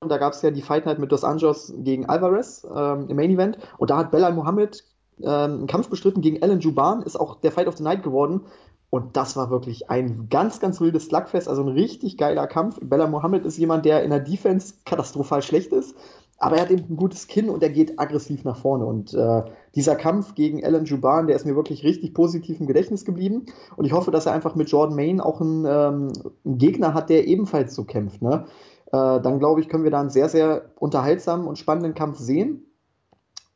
Und 0.03 0.11
da 0.11 0.19
gab 0.19 0.33
es 0.33 0.43
ja 0.43 0.51
die 0.51 0.63
Fight 0.63 0.85
Night 0.85 0.99
mit 0.99 1.13
Dos 1.13 1.25
Anjos 1.25 1.73
gegen 1.79 2.07
Alvarez 2.07 2.67
ähm, 2.69 3.09
im 3.09 3.17
Main 3.17 3.31
Event. 3.31 3.59
Und 3.79 3.91
da 3.91 3.99
hat 3.99 4.11
Belal 4.11 4.33
Muhammad 4.33 4.83
ähm, 4.83 4.96
einen 5.25 5.67
Kampf 5.67 5.89
bestritten 5.89 6.21
gegen 6.21 6.43
Alan 6.43 6.61
Juban. 6.61 7.03
Ist 7.03 7.19
auch 7.19 7.41
der 7.41 7.53
Fight 7.53 7.69
of 7.69 7.77
the 7.77 7.83
Night 7.83 8.03
geworden. 8.03 8.43
Und 8.91 9.17
das 9.17 9.37
war 9.37 9.51
wirklich 9.51 9.91
ein 9.91 10.29
ganz, 10.31 10.61
ganz 10.61 10.81
wildes 10.81 11.07
Slugfest, 11.07 11.49
also 11.49 11.63
ein 11.63 11.69
richtig 11.69 12.17
geiler 12.17 12.47
Kampf. 12.47 12.79
Bella 12.81 13.07
Mohammed 13.09 13.45
ist 13.45 13.59
jemand, 13.59 13.85
der 13.85 14.05
in 14.05 14.11
der 14.11 14.21
Defense 14.21 14.75
katastrophal 14.85 15.43
schlecht 15.43 15.73
ist, 15.73 15.97
aber 16.39 16.57
er 16.57 16.63
hat 16.63 16.71
eben 16.71 16.85
ein 16.91 16.97
gutes 16.97 17.27
Kinn 17.27 17.49
und 17.49 17.63
er 17.63 17.71
geht 17.71 17.99
aggressiv 17.99 18.45
nach 18.45 18.57
vorne. 18.57 18.85
Und 18.85 19.13
äh, 19.15 19.43
dieser 19.75 19.97
Kampf 19.97 20.35
gegen 20.35 20.65
Alan 20.65 20.85
Juban, 20.85 21.27
der 21.27 21.37
ist 21.37 21.47
mir 21.47 21.57
wirklich 21.57 21.83
richtig 21.83 22.15
positiv 22.15 22.61
im 22.61 22.67
Gedächtnis 22.67 23.05
geblieben. 23.05 23.47
Und 23.77 23.87
ich 23.87 23.93
hoffe, 23.93 24.11
dass 24.11 24.27
er 24.27 24.33
einfach 24.33 24.55
mit 24.55 24.71
Jordan 24.71 24.95
Main 24.95 25.21
auch 25.21 25.41
einen, 25.41 25.65
ähm, 25.65 26.13
einen 26.45 26.59
Gegner 26.59 26.95
hat, 26.95 27.11
der 27.11 27.27
ebenfalls 27.27 27.75
so 27.75 27.85
kämpft. 27.85 28.23
Ne? 28.23 28.45
Äh, 28.89 29.21
dann 29.21 29.39
glaube 29.39 29.61
ich, 29.61 29.69
können 29.69 29.85
wir 29.85 29.91
da 29.91 30.01
einen 30.01 30.11
sehr, 30.11 30.29
sehr 30.29 30.67
unterhaltsamen 30.79 31.47
und 31.47 31.59
spannenden 31.59 31.95
Kampf 31.95 32.19
sehen. 32.19 32.66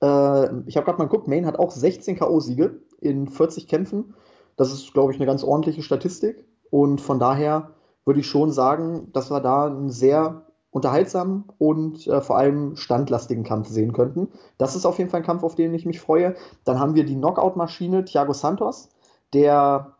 Äh, 0.00 0.61
ich 0.66 0.76
habe 0.76 0.85
gerade 0.85 0.99
mal 0.99 1.04
geguckt, 1.04 1.28
Main 1.28 1.47
hat 1.47 1.59
auch 1.59 1.71
16 1.71 2.16
K.O.-Siege 2.16 2.73
in 3.00 3.28
40 3.28 3.66
Kämpfen. 3.69 4.14
Das 4.57 4.73
ist, 4.73 4.92
glaube 4.92 5.12
ich, 5.12 5.19
eine 5.19 5.26
ganz 5.26 5.42
ordentliche 5.42 5.83
Statistik. 5.83 6.45
Und 6.71 7.00
von 7.00 7.19
daher 7.19 7.71
würde 8.04 8.21
ich 8.21 8.26
schon 8.26 8.52
sagen, 8.52 9.09
dass 9.12 9.30
wir 9.30 9.40
da 9.40 9.66
einen 9.66 9.90
sehr 9.90 10.47
unterhaltsamen 10.71 11.45
und 11.59 12.07
äh, 12.07 12.21
vor 12.21 12.37
allem 12.37 12.76
standlastigen 12.76 13.42
Kampf 13.42 13.69
sehen 13.69 13.92
könnten. 13.92 14.28
Das 14.57 14.76
ist 14.76 14.87
auf 14.87 14.99
jeden 14.99 15.11
Fall 15.11 15.21
ein 15.21 15.26
Kampf, 15.26 15.42
auf 15.42 15.57
den 15.57 15.75
ich 15.75 15.85
mich 15.85 16.00
freue. 16.00 16.37
Dann 16.64 16.78
haben 16.78 16.95
wir 16.95 17.04
die 17.04 17.16
Knockout-Maschine 17.16 18.04
Thiago 18.04 18.33
Santos, 18.33 18.88
der 19.33 19.97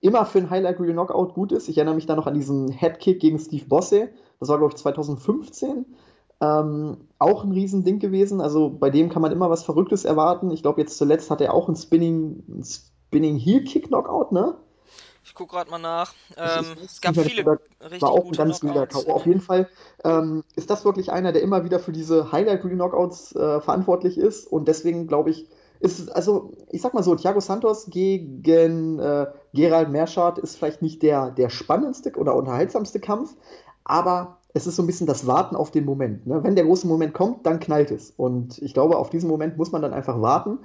immer 0.00 0.26
für 0.26 0.38
ein 0.38 0.50
Highlight 0.50 0.78
Reel 0.80 0.92
Knockout 0.92 1.34
gut 1.34 1.50
ist. 1.50 1.68
Ich 1.68 1.78
erinnere 1.78 1.94
mich 1.94 2.06
da 2.06 2.14
noch 2.14 2.26
an 2.26 2.34
diesen 2.34 2.68
Headkick 2.68 3.20
gegen 3.20 3.38
Steve 3.38 3.64
Bosse. 3.64 4.10
Das 4.38 4.48
war, 4.48 4.58
glaube 4.58 4.74
ich, 4.74 4.80
2015. 4.80 5.86
Ähm, 6.40 7.08
auch 7.18 7.44
ein 7.44 7.52
Riesending 7.52 7.98
gewesen. 7.98 8.40
Also 8.40 8.70
bei 8.70 8.90
dem 8.90 9.08
kann 9.08 9.22
man 9.22 9.32
immer 9.32 9.50
was 9.50 9.64
Verrücktes 9.64 10.04
erwarten. 10.04 10.50
Ich 10.50 10.62
glaube, 10.62 10.80
jetzt 10.80 10.98
zuletzt 10.98 11.30
hat 11.30 11.40
er 11.40 11.54
auch 11.54 11.68
ein 11.68 11.76
Spinning, 11.76 12.42
ein 12.48 12.64
Spinning 12.64 13.36
Heel 13.36 13.64
Kick 13.64 13.88
Knockout, 13.88 14.32
ne? 14.32 14.56
Ich 15.24 15.34
gucke 15.34 15.54
gerade 15.54 15.70
mal 15.70 15.78
nach. 15.78 16.12
Ähm, 16.36 16.66
ich 16.76 16.84
es 16.84 17.00
gab 17.00 17.16
viele 17.16 17.46
war 17.46 17.58
richtig 17.80 18.02
auch 18.02 18.26
ein 18.26 18.32
ganz 18.32 18.62
wilder 18.62 18.86
Knockouts 18.86 19.06
K.O. 19.06 19.14
Auf 19.14 19.22
den. 19.22 19.32
jeden 19.32 19.40
Fall 19.40 19.68
ähm, 20.04 20.44
ist 20.54 20.68
das 20.68 20.84
wirklich 20.84 21.10
einer, 21.12 21.32
der 21.32 21.42
immer 21.42 21.64
wieder 21.64 21.78
für 21.78 21.92
diese 21.92 22.30
Highlight-Reel-Knockouts 22.30 23.34
äh, 23.34 23.60
verantwortlich 23.62 24.18
ist. 24.18 24.46
Und 24.46 24.68
deswegen 24.68 25.06
glaube 25.06 25.30
ich, 25.30 25.48
ist 25.80 26.14
also 26.14 26.52
ich 26.70 26.82
sag 26.82 26.92
mal 26.92 27.02
so, 27.02 27.14
Thiago 27.14 27.40
Santos 27.40 27.86
gegen 27.88 28.98
äh, 28.98 29.26
Gerald 29.54 29.90
Meerschart 29.90 30.38
ist 30.38 30.56
vielleicht 30.56 30.82
nicht 30.82 31.02
der, 31.02 31.30
der 31.30 31.48
spannendste 31.48 32.12
oder 32.16 32.34
unterhaltsamste 32.34 33.00
Kampf, 33.00 33.34
aber 33.82 34.38
es 34.54 34.66
ist 34.66 34.76
so 34.76 34.82
ein 34.82 34.86
bisschen 34.86 35.06
das 35.06 35.26
Warten 35.26 35.56
auf 35.56 35.70
den 35.70 35.84
Moment. 35.84 36.26
Ne? 36.26 36.42
Wenn 36.42 36.54
der 36.56 36.64
große 36.64 36.86
Moment 36.86 37.12
kommt, 37.12 37.44
dann 37.44 37.60
knallt 37.60 37.90
es. 37.90 38.10
Und 38.16 38.58
ich 38.62 38.72
glaube, 38.72 38.96
auf 38.96 39.10
diesen 39.10 39.28
Moment 39.28 39.56
muss 39.58 39.72
man 39.72 39.82
dann 39.82 39.92
einfach 39.92 40.20
warten. 40.22 40.58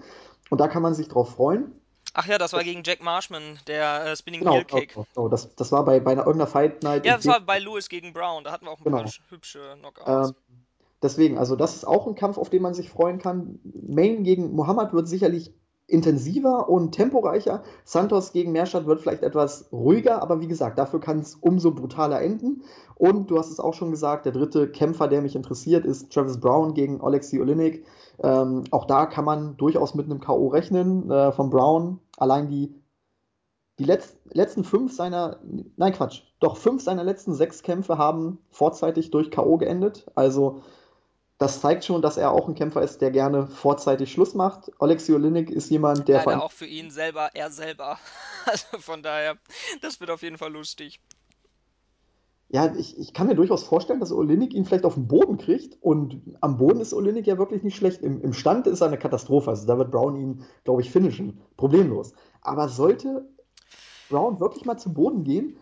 Und 0.50 0.62
da 0.62 0.68
kann 0.68 0.82
man 0.82 0.94
sich 0.94 1.08
drauf 1.10 1.32
freuen. 1.32 1.74
Ach 2.14 2.26
ja, 2.26 2.38
das 2.38 2.54
war 2.54 2.64
gegen 2.64 2.82
Jack 2.84 3.04
Marshman, 3.04 3.60
der 3.68 4.06
äh, 4.06 4.16
Spinning 4.16 4.40
Genau, 4.42 4.54
Heel 4.54 4.64
genau, 4.66 4.80
Kick. 4.80 4.94
genau. 4.94 5.06
genau. 5.14 5.28
Das, 5.30 5.54
das 5.56 5.72
war 5.72 5.84
bei, 5.86 6.00
bei 6.00 6.12
einer 6.14 6.22
irgendeiner 6.26 6.50
Fight 6.50 6.82
Night 6.84 7.06
Ja, 7.06 7.18
das 7.18 7.28
war 7.28 7.40
bei. 7.42 7.60
Lewis 7.60 7.90
gegen 7.90 8.14
Brown. 8.14 8.44
Da 8.44 8.52
hatten 8.52 8.66
wir 8.66 8.72
auch 8.72 8.80
ein 8.80 8.84
paar 8.84 9.00
Genau. 9.04 9.10
sch- 9.10 9.20
hübsche 9.30 9.60
Ähm, 9.74 9.80
Knockouts. 9.80 10.34
deswegen, 11.04 11.38
also 11.38 11.56
das 11.56 11.76
ist 11.76 11.86
auch 11.86 12.08
ein 12.08 12.16
Kampf, 12.16 12.38
auf 12.38 12.50
den 12.50 12.62
man 12.62 12.74
sich 12.74 12.90
freuen 12.90 13.20
kann. 13.20 13.60
Main 13.88 14.24
gegen 14.24 14.54
Mohammed 14.54 14.94
wird 14.94 15.08
sicherlich 15.08 15.52
intensiver 15.90 16.70
und 16.70 16.92
temporeicher. 16.92 17.64
Santos 17.84 18.32
gegen 18.32 18.52
Meerschat 18.52 18.86
wird 18.86 19.02
vielleicht 19.02 19.24
etwas 19.24 19.70
ruhiger, 19.72 20.22
aber 20.22 20.40
wie 20.40 20.48
gesagt, 20.48 20.78
dafür 20.78 21.00
kann 21.00 21.20
es 21.20 21.36
umso 21.36 21.72
brutaler 21.72 22.22
enden. 22.22 22.64
Und 22.96 23.32
du 23.32 23.38
hast 23.38 23.50
es 23.50 23.60
auch 23.60 23.74
schon 23.74 23.92
gesagt, 23.92 24.26
der 24.26 24.34
dritte 24.34 24.70
Kämpfer, 24.70 25.08
der 25.08 25.22
mich 25.22 25.36
interessiert, 25.36 25.86
ist 25.86 26.12
Travis 26.12 26.40
Brown 26.40 26.74
gegen 26.74 27.02
Alexei 27.02 27.40
Oleinik. 27.40 27.86
Ähm, 28.22 28.64
auch 28.72 28.86
da 28.86 29.06
kann 29.06 29.26
man 29.26 29.58
durchaus 29.58 29.96
mit 29.96 30.06
einem 30.06 30.20
K.O. 30.20 30.48
rechnen 30.48 31.10
äh, 31.10 31.32
von 31.32 31.50
Brown. 31.50 32.00
Allein 32.18 32.48
die 32.50 32.76
die 33.80 33.86
letz 33.86 34.18
letzten 34.32 34.66
fünf 34.66 34.94
seiner, 34.94 35.40
nein 35.78 35.94
Quatsch, 35.94 36.24
doch 36.42 36.58
fünf 36.58 36.84
seiner 36.84 37.06
letzten 37.06 37.34
sechs 37.34 37.64
Kämpfe 37.64 37.98
haben 37.98 38.40
vorzeitig 38.52 39.10
durch 39.10 39.32
K.O. 39.32 39.58
geendet. 39.58 40.06
Also 40.16 40.62
das 41.40 41.62
zeigt 41.62 41.86
schon, 41.86 42.02
dass 42.02 42.18
er 42.18 42.32
auch 42.32 42.50
ein 42.50 42.54
Kämpfer 42.54 42.82
ist, 42.82 43.00
der 43.00 43.12
gerne 43.12 43.48
vorzeitig 43.48 44.12
Schluss 44.12 44.36
macht. 44.36 44.72
Alexei 44.78 45.14
Oleinik 45.14 45.50
ist 45.50 45.70
jemand, 45.72 46.08
der 46.10 46.18
Leider 46.26 46.44
auch 46.44 46.52
für 46.52 46.66
ihn 46.66 46.92
selber, 46.92 47.32
er 47.34 47.50
selber. 47.50 47.98
Also 48.46 48.80
von 48.80 49.04
daher, 49.04 49.38
das 49.82 50.00
wird 50.00 50.10
auf 50.10 50.24
jeden 50.24 50.38
Fall 50.38 50.52
lustig. 50.52 51.00
ja, 52.48 52.74
ich, 52.76 52.98
ich 52.98 53.14
kann 53.14 53.28
mir 53.28 53.36
durchaus 53.36 53.64
vorstellen, 53.64 54.00
dass 54.00 54.12
Oleinik 54.12 54.54
ihn 54.54 54.66
vielleicht 54.66 54.86
auf 54.86 54.96
den 54.96 55.08
Boden 55.08 55.38
kriegt. 55.38 55.78
Und 55.82 56.22
am 56.42 56.58
Boden 56.58 56.80
ist 56.80 56.94
Oleinik 56.94 57.28
ja 57.28 57.38
wirklich 57.38 57.64
nicht 57.64 57.76
schlecht. 57.76 58.02
Im, 58.02 58.22
Im 58.22 58.34
Stand 58.34 58.66
ist 58.66 58.82
er 58.82 58.88
eine 58.88 58.98
Katastrophe. 58.98 59.52
Also 59.52 59.68
da 59.68 59.78
wird 59.78 59.92
Brown 59.92 60.16
ihn, 60.16 60.46
glaube 60.64 60.82
ich, 60.82 60.90
finishen. 60.90 61.42
Problemlos. 61.58 62.14
Aber 62.42 62.70
sollte 62.70 63.28
Brown 64.10 64.40
wirklich 64.40 64.66
mal 64.66 64.78
zu 64.78 64.94
Boden 64.94 65.24
gehen, 65.26 65.58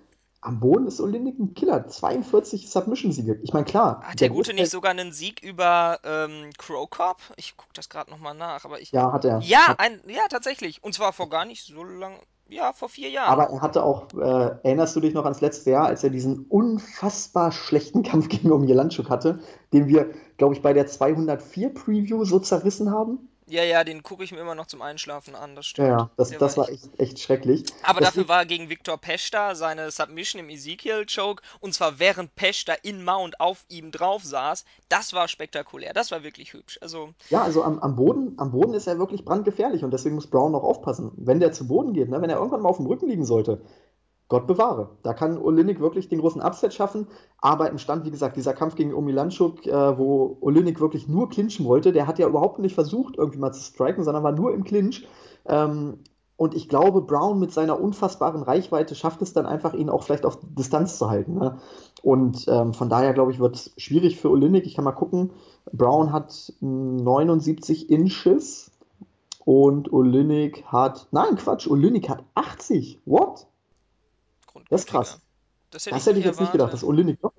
am 0.48 0.62
Boden 0.62 0.88
ist 0.88 1.02
Oleinik 1.02 1.38
ein 1.40 1.54
Killer. 1.54 1.88
42 1.88 2.70
Submission-Siege. 2.70 3.40
Ich 3.44 3.54
meine, 3.54 3.66
klar, 3.66 4.02
Hat 4.02 4.22
der 4.22 4.30
der 4.30 4.36
Gute 4.36 4.54
nicht 4.54 4.72
sogar 4.72 4.92
einen 4.92 5.12
Sieg 5.12 5.44
über 5.44 6.00
ähm, 6.06 6.52
Crow 6.58 6.90
Cop? 6.90 7.18
Ich 7.36 7.58
gucke 7.58 7.74
das 7.74 7.90
gerade 7.90 8.10
nochmal 8.10 8.34
nach, 8.34 8.64
aber 8.64 8.80
ich. 8.80 8.92
Ja, 8.92 9.12
hat 9.12 9.26
er. 9.26 9.40
Ja, 9.40 9.68
Hat, 9.68 9.80
ein, 9.80 10.02
ja, 10.08 10.22
tatsächlich. 10.30 10.84
Und 10.84 10.94
zwar 10.94 11.12
vor 11.12 11.30
gar 11.30 11.46
nicht 11.46 11.66
so 11.66 11.84
lang. 11.84 12.18
Ja, 12.50 12.72
vor 12.72 12.88
vier 12.88 13.10
Jahren. 13.10 13.30
aber 13.30 13.50
er 13.50 13.62
hatte 13.62 13.84
auch, 13.84 14.08
äh, 14.14 14.56
erinnerst 14.64 14.96
du 14.96 15.02
dich 15.02 15.14
noch 15.14 15.26
ans 15.26 15.42
letzte 15.42 15.72
Jahr, 15.72 15.88
als 15.88 16.06
er 16.06 16.10
diesen 16.10 16.46
unfassbar 16.46 17.52
schlechten 17.52 18.04
Kampf 18.10 18.30
gegen 18.30 18.50
Omielanczuk 18.54 19.10
hatte, 19.10 19.40
den 19.74 19.88
wir, 19.88 20.12
glaube 20.38 20.56
ich, 20.56 20.62
bei 20.62 20.72
der 20.72 20.88
204 20.88 21.74
Preview 21.74 22.24
so 22.24 22.40
zerrissen 22.40 22.90
haben? 22.90 23.28
Ja, 23.50 23.64
ja, 23.64 23.86
den 23.86 24.04
gucke 24.04 24.26
ich 24.26 24.34
mir 24.34 24.40
immer 24.40 24.56
noch 24.56 24.66
zum 24.68 24.82
Einschlafen 24.82 25.34
an, 25.34 25.56
das 25.56 25.66
stimmt. 25.66 25.88
ja, 25.88 26.10
das, 26.18 26.30
Der 26.30 26.40
das 26.40 26.58
war 26.58 26.68
echt. 26.70 26.90
echt, 27.00 27.20
schrecklich. 27.20 27.64
Aber 27.82 28.02
dafür 28.02 28.24
Deswegen, 28.24 28.28
war 28.28 28.46
gegen 28.46 28.70
Victor 28.70 28.98
Peschter 28.98 29.56
seine 29.56 29.90
Submission 29.90 30.42
im 30.42 30.50
Ezekiel 30.50 31.06
Choke, 31.06 31.42
und 31.62 31.74
zwar 31.74 31.98
während 31.98 32.36
Peschter 32.36 32.84
in 32.84 33.06
Mount 33.06 33.40
auf 33.40 33.64
ihm 33.70 33.92
drauf 33.92 34.24
saß, 34.24 34.66
das 34.90 35.14
war 35.14 35.30
spektakulär, 35.30 35.94
das 35.94 36.12
war 36.12 36.24
wirklich 36.24 36.52
hübsch. 36.52 36.78
Also, 36.82 37.14
ja, 37.30 37.42
also 37.42 37.64
am, 37.64 37.80
am 37.80 37.96
Boden, 37.96 38.34
am 38.38 38.52
Boden 38.52 38.74
ist 38.74 38.86
er 38.88 39.00
wirklich 39.00 39.24
brandgefährlich 39.24 39.86
und 39.86 39.92
deswegen 39.92 40.16
muss 40.16 40.28
Brown 40.28 40.54
auch 40.54 40.64
aufpassen. 40.64 41.12
Wenn 41.16 41.40
der 41.40 41.54
zu 41.54 41.68
Boden 41.68 41.94
geht, 41.94 42.10
ne, 42.10 42.22
wenn 42.22 42.30
er 42.30 42.38
irgendwann 42.38 42.62
mal 42.62 42.70
auf 42.70 42.78
dem 42.78 42.86
Rücken 42.88 43.08
liegen 43.08 43.26
sollte, 43.26 43.62
Gott 44.30 44.48
bewahre. 44.48 44.90
Da 45.04 45.14
kann 45.14 45.38
Olynyk 45.38 45.80
wirklich 45.80 46.10
den 46.10 46.20
großen 46.20 46.42
Upset 46.42 46.74
schaffen. 46.74 47.08
Aber 47.40 47.70
im 47.70 47.78
Stand, 47.78 48.06
wie 48.06 48.12
gesagt, 48.12 48.36
dieser 48.36 48.54
Kampf 48.54 48.76
gegen 48.76 48.94
Omilanchuk, 48.94 49.66
äh, 49.66 49.98
wo 49.98 50.38
Olynyk 50.42 50.80
wirklich 50.80 51.08
nur 51.08 51.30
clinchen 51.30 51.66
wollte, 51.66 51.94
der 51.94 52.08
hat 52.08 52.20
ja 52.20 52.28
überhaupt 52.28 52.60
nicht 52.60 52.76
versucht, 52.76 53.18
irgendwie 53.18 53.40
mal 53.40 53.54
zu 53.54 53.62
striken, 53.62 54.04
sondern 54.04 54.24
war 54.24 54.34
nur 54.34 54.54
im 54.54 54.64
Clinch. 54.64 55.08
Ähm, 55.46 56.00
und 56.38 56.54
ich 56.54 56.70
glaube, 56.70 57.02
Brown 57.02 57.40
mit 57.40 57.52
seiner 57.52 57.82
unfassbaren 57.82 58.44
Reichweite 58.44 58.94
schafft 58.94 59.24
es 59.24 59.34
dann 59.34 59.48
einfach, 59.48 59.74
ihn 59.74 59.90
auch 59.90 60.04
vielleicht 60.04 60.26
auf 60.26 60.38
Distanz 60.42 61.00
zu 61.00 61.10
halten. 61.10 61.36
Ne? 61.36 61.58
Und 62.04 62.46
ähm, 62.48 62.74
von 62.74 62.90
daher, 62.90 63.14
glaube 63.14 63.32
ich, 63.32 63.40
wird 63.40 63.56
es 63.56 63.74
schwierig 63.78 64.20
für 64.20 64.30
Olynyk. 64.30 64.66
Ich 64.68 64.76
kann 64.76 64.86
mal 64.86 64.92
gucken. 64.92 65.32
Brown 65.74 66.12
hat 66.12 66.54
79 66.62 67.90
Inches 67.90 68.72
und 69.46 69.92
Olynyk 69.92 70.66
hat. 70.66 71.08
Nein, 71.12 71.38
Quatsch, 71.38 71.68
Olynyk 71.68 72.08
hat 72.08 72.24
80. 72.36 73.02
What? 73.06 73.48
Das 74.70 74.82
ist 74.82 74.88
krass. 74.88 75.22
Das 75.72 75.86
hätte 75.86 75.96
Das 75.96 76.06
ich 76.06 76.08
hätte 76.08 76.20
nicht 76.20 76.26
ich 76.26 76.26
jetzt 76.26 76.40
nicht 76.40 76.52
gedacht, 76.52 76.72
erwartet. 76.72 76.74
dass 76.74 76.84
Olynyk 76.84 77.22
noch, 77.24 77.34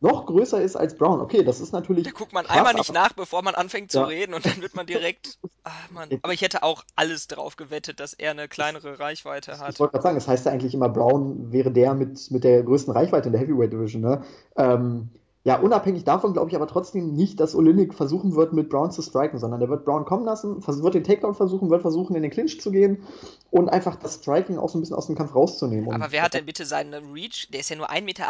noch 0.00 0.26
größer 0.26 0.60
ist 0.62 0.76
als 0.76 0.96
Brown. 0.96 1.20
Okay, 1.20 1.44
das 1.44 1.60
ist 1.60 1.72
Da 2.04 2.10
natürlich 2.10 2.12
guckt 2.12 2.32
man 2.32 2.46
einmal 2.46 2.72
krass, 2.72 2.74
nicht 2.74 2.90
aber 2.90 3.00
nach, 3.00 3.12
bevor 3.14 3.42
man 3.42 3.54
anfängt 3.54 3.90
zu 3.92 4.00
ja, 4.00 4.04
reden 4.04 4.34
und 4.34 4.44
dann 4.46 4.60
wird 4.62 4.74
man 4.74 4.86
direkt. 4.86 5.38
Ah, 5.66 5.72
Mann. 5.90 6.18
Aber 6.22 6.32
ich 6.34 6.42
hätte 6.42 6.62
auch 6.62 6.84
alles 6.94 7.26
drauf 7.26 7.56
gewettet, 7.56 7.98
dass 7.98 8.12
er 8.12 8.32
eine 8.32 8.48
kleinere 8.48 8.98
Reichweite 8.98 9.52
ich, 9.52 9.68
ich 9.68 9.78
hat. 9.78 9.80
wollte 9.80 9.92
gerade 9.92 10.02
sagen, 10.02 10.16
es 10.18 10.28
heißt 10.28 10.46
ja 10.46 10.52
eigentlich 10.52 10.74
immer, 10.74 10.88
Brown 10.90 11.52
wäre 11.52 11.70
der 11.72 11.94
mit, 11.94 12.30
mit 12.30 12.44
der 12.44 12.62
größten 12.62 12.92
Reichweite 12.92 13.28
in 13.28 13.32
der 13.32 13.40
Heavyweight 13.40 13.72
Division. 13.72 14.02
Ne? 14.02 14.22
Ähm, 14.56 15.10
ja, 15.44 15.58
unabhängig 15.60 16.04
davon 16.04 16.32
glaube 16.32 16.48
ich 16.48 16.56
aber 16.56 16.66
trotzdem 16.66 17.12
nicht, 17.12 17.38
dass 17.38 17.54
Olynyk 17.54 17.92
versuchen 17.94 18.34
wird, 18.34 18.54
mit 18.54 18.70
Brown 18.70 18.90
zu 18.90 19.02
striken, 19.02 19.38
sondern 19.38 19.60
der 19.60 19.68
wird 19.68 19.84
Brown 19.84 20.06
kommen 20.06 20.24
lassen, 20.24 20.66
wird 20.66 20.94
den 20.94 21.04
Takedown 21.04 21.34
versuchen, 21.34 21.68
wird 21.68 21.82
versuchen, 21.82 22.16
in 22.16 22.22
den 22.22 22.30
Clinch 22.30 22.60
zu 22.60 22.70
gehen 22.70 23.02
und 23.50 23.68
einfach 23.68 23.96
das 23.96 24.14
Striking 24.14 24.58
auch 24.58 24.70
so 24.70 24.78
ein 24.78 24.80
bisschen 24.80 24.96
aus 24.96 25.06
dem 25.06 25.16
Kampf 25.16 25.34
rauszunehmen. 25.34 25.92
Aber 25.92 26.12
wer 26.12 26.22
hat 26.22 26.32
denn 26.32 26.46
bitte 26.46 26.64
seinen 26.64 27.12
Reach? 27.12 27.48
Der 27.52 27.60
ist 27.60 27.68
ja 27.68 27.76
nur 27.76 27.90
1,88 27.90 28.02
Meter, 28.02 28.24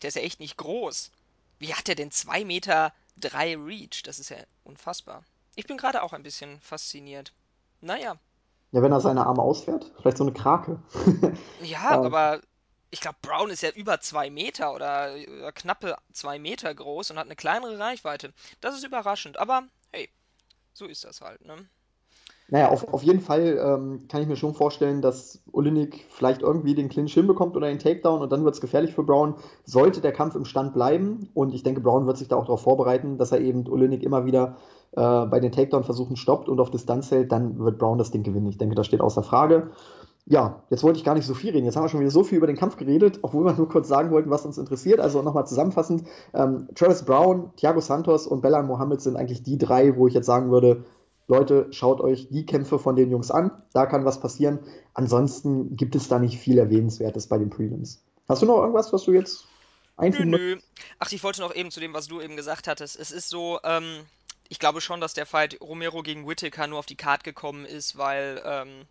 der 0.00 0.08
ist 0.08 0.14
ja 0.14 0.22
echt 0.22 0.38
nicht 0.38 0.56
groß. 0.56 1.10
Wie 1.58 1.74
hat 1.74 1.88
der 1.88 1.96
denn 1.96 2.12
2 2.12 2.44
Meter 2.44 2.92
Reach? 3.22 4.02
Das 4.04 4.20
ist 4.20 4.30
ja 4.30 4.36
unfassbar. 4.62 5.24
Ich 5.56 5.66
bin 5.66 5.76
gerade 5.76 6.02
auch 6.02 6.12
ein 6.12 6.22
bisschen 6.22 6.60
fasziniert. 6.60 7.32
Naja, 7.80 8.14
ja, 8.74 8.82
wenn 8.82 8.90
er 8.90 9.00
seine 9.00 9.24
Arme 9.24 9.40
ausfährt, 9.40 9.92
vielleicht 10.00 10.16
so 10.16 10.24
eine 10.24 10.32
Krake. 10.32 10.80
ja, 11.62 11.94
ähm, 11.94 12.06
aber 12.06 12.40
ich 12.94 13.00
glaube, 13.00 13.18
Brown 13.22 13.50
ist 13.50 13.62
ja 13.62 13.70
über 13.70 14.00
2 14.00 14.30
Meter 14.30 14.72
oder, 14.72 15.14
oder 15.38 15.52
knappe 15.52 15.96
2 16.12 16.38
Meter 16.38 16.72
groß 16.72 17.10
und 17.10 17.18
hat 17.18 17.26
eine 17.26 17.36
kleinere 17.36 17.78
Reichweite. 17.78 18.32
Das 18.60 18.76
ist 18.76 18.84
überraschend, 18.84 19.36
aber 19.36 19.64
hey, 19.92 20.08
so 20.72 20.86
ist 20.86 21.04
das 21.04 21.20
halt, 21.20 21.44
ne? 21.44 21.56
Naja, 22.48 22.68
auf, 22.68 22.92
auf 22.92 23.02
jeden 23.02 23.20
Fall 23.20 23.58
ähm, 23.58 24.06
kann 24.08 24.22
ich 24.22 24.28
mir 24.28 24.36
schon 24.36 24.54
vorstellen, 24.54 25.00
dass 25.00 25.42
Olynyk 25.52 26.04
vielleicht 26.10 26.42
irgendwie 26.42 26.74
den 26.74 26.88
Clinch 26.90 27.14
hinbekommt 27.14 27.56
oder 27.56 27.68
den 27.68 27.78
Takedown 27.78 28.20
und 28.20 28.30
dann 28.30 28.44
wird 28.44 28.54
es 28.54 28.60
gefährlich 28.60 28.94
für 28.94 29.02
Brown, 29.02 29.34
sollte 29.64 30.00
der 30.00 30.12
Kampf 30.12 30.34
im 30.34 30.44
Stand 30.44 30.74
bleiben. 30.74 31.30
Und 31.34 31.54
ich 31.54 31.62
denke, 31.62 31.80
Brown 31.80 32.06
wird 32.06 32.18
sich 32.18 32.28
da 32.28 32.36
auch 32.36 32.44
darauf 32.44 32.60
vorbereiten, 32.60 33.18
dass 33.18 33.32
er 33.32 33.40
eben 33.40 33.66
Olynyk 33.66 34.02
immer 34.02 34.26
wieder 34.26 34.58
äh, 34.92 35.26
bei 35.26 35.40
den 35.40 35.52
Takedown-Versuchen 35.52 36.16
stoppt 36.16 36.48
und 36.48 36.60
auf 36.60 36.70
Distanz 36.70 37.10
hält, 37.10 37.32
dann 37.32 37.58
wird 37.58 37.78
Brown 37.78 37.98
das 37.98 38.10
Ding 38.10 38.22
gewinnen. 38.22 38.46
Ich 38.46 38.58
denke, 38.58 38.74
das 38.74 38.86
steht 38.86 39.00
außer 39.00 39.22
Frage. 39.22 39.70
Ja, 40.26 40.62
jetzt 40.70 40.82
wollte 40.82 40.98
ich 40.98 41.04
gar 41.04 41.14
nicht 41.14 41.26
so 41.26 41.34
viel 41.34 41.52
reden. 41.52 41.66
Jetzt 41.66 41.76
haben 41.76 41.84
wir 41.84 41.90
schon 41.90 42.00
wieder 42.00 42.10
so 42.10 42.24
viel 42.24 42.38
über 42.38 42.46
den 42.46 42.56
Kampf 42.56 42.76
geredet, 42.76 43.18
obwohl 43.22 43.44
wir 43.44 43.52
nur 43.52 43.68
kurz 43.68 43.88
sagen 43.88 44.10
wollten, 44.10 44.30
was 44.30 44.46
uns 44.46 44.56
interessiert. 44.56 44.98
Also 45.00 45.20
nochmal 45.22 45.46
zusammenfassend: 45.46 46.06
ähm, 46.32 46.68
Travis 46.74 47.04
Brown, 47.04 47.52
Thiago 47.56 47.80
Santos 47.80 48.26
und 48.26 48.40
Belal 48.40 48.62
Mohammed 48.62 49.02
sind 49.02 49.16
eigentlich 49.16 49.42
die 49.42 49.58
drei, 49.58 49.96
wo 49.96 50.06
ich 50.08 50.14
jetzt 50.14 50.26
sagen 50.26 50.50
würde, 50.50 50.84
Leute, 51.26 51.68
schaut 51.72 52.00
euch 52.00 52.28
die 52.30 52.46
Kämpfe 52.46 52.78
von 52.78 52.96
den 52.96 53.10
Jungs 53.10 53.30
an. 53.30 53.50
Da 53.74 53.86
kann 53.86 54.04
was 54.06 54.20
passieren. 54.20 54.60
Ansonsten 54.94 55.76
gibt 55.76 55.94
es 55.94 56.08
da 56.08 56.18
nicht 56.18 56.38
viel 56.38 56.58
Erwähnenswertes 56.58 57.26
bei 57.26 57.38
den 57.38 57.50
Prelims. 57.50 58.02
Hast 58.28 58.42
du 58.42 58.46
noch 58.46 58.58
irgendwas, 58.58 58.92
was 58.92 59.04
du 59.04 59.12
jetzt 59.12 59.44
Nö, 60.02 60.04
einfügen 60.04 60.30
möchtest? 60.30 60.56
nö. 60.56 60.60
Ach, 60.98 61.12
ich 61.12 61.22
wollte 61.24 61.40
noch 61.40 61.54
eben 61.54 61.70
zu 61.70 61.80
dem, 61.80 61.94
was 61.94 62.06
du 62.06 62.20
eben 62.20 62.36
gesagt 62.36 62.68
hattest. 62.68 62.98
Es 62.98 63.10
ist 63.10 63.28
so, 63.28 63.58
ähm, 63.64 64.06
ich 64.48 64.58
glaube 64.58 64.80
schon, 64.80 65.00
dass 65.00 65.14
der 65.14 65.26
Fight 65.26 65.58
Romero 65.60 66.02
gegen 66.02 66.26
Whittaker 66.26 66.66
nur 66.66 66.78
auf 66.78 66.86
die 66.86 66.96
Card 66.96 67.24
gekommen 67.24 67.64
ist, 67.64 67.96
weil 67.98 68.42
ähm, 68.44 68.86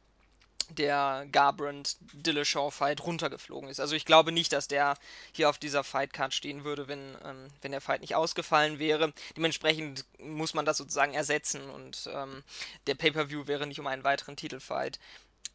der 0.75 1.27
Garbrandt 1.31 1.97
Dillashaw 2.13 2.71
Fight 2.71 3.03
runtergeflogen 3.03 3.69
ist. 3.69 3.79
Also 3.79 3.95
ich 3.95 4.05
glaube 4.05 4.31
nicht, 4.31 4.53
dass 4.53 4.67
der 4.67 4.95
hier 5.31 5.49
auf 5.49 5.57
dieser 5.57 5.83
Fight 5.83 6.13
Card 6.13 6.33
stehen 6.33 6.63
würde, 6.63 6.87
wenn, 6.87 7.17
ähm, 7.23 7.47
wenn 7.61 7.71
der 7.71 7.81
Fight 7.81 8.01
nicht 8.01 8.15
ausgefallen 8.15 8.79
wäre. 8.79 9.13
Dementsprechend 9.35 10.05
muss 10.19 10.53
man 10.53 10.65
das 10.65 10.77
sozusagen 10.77 11.13
ersetzen 11.13 11.69
und 11.69 12.09
ähm, 12.13 12.43
der 12.87 12.95
Pay-Per-View 12.95 13.47
wäre 13.47 13.67
nicht 13.67 13.79
um 13.79 13.87
einen 13.87 14.03
weiteren 14.03 14.35
Titelfight 14.35 14.99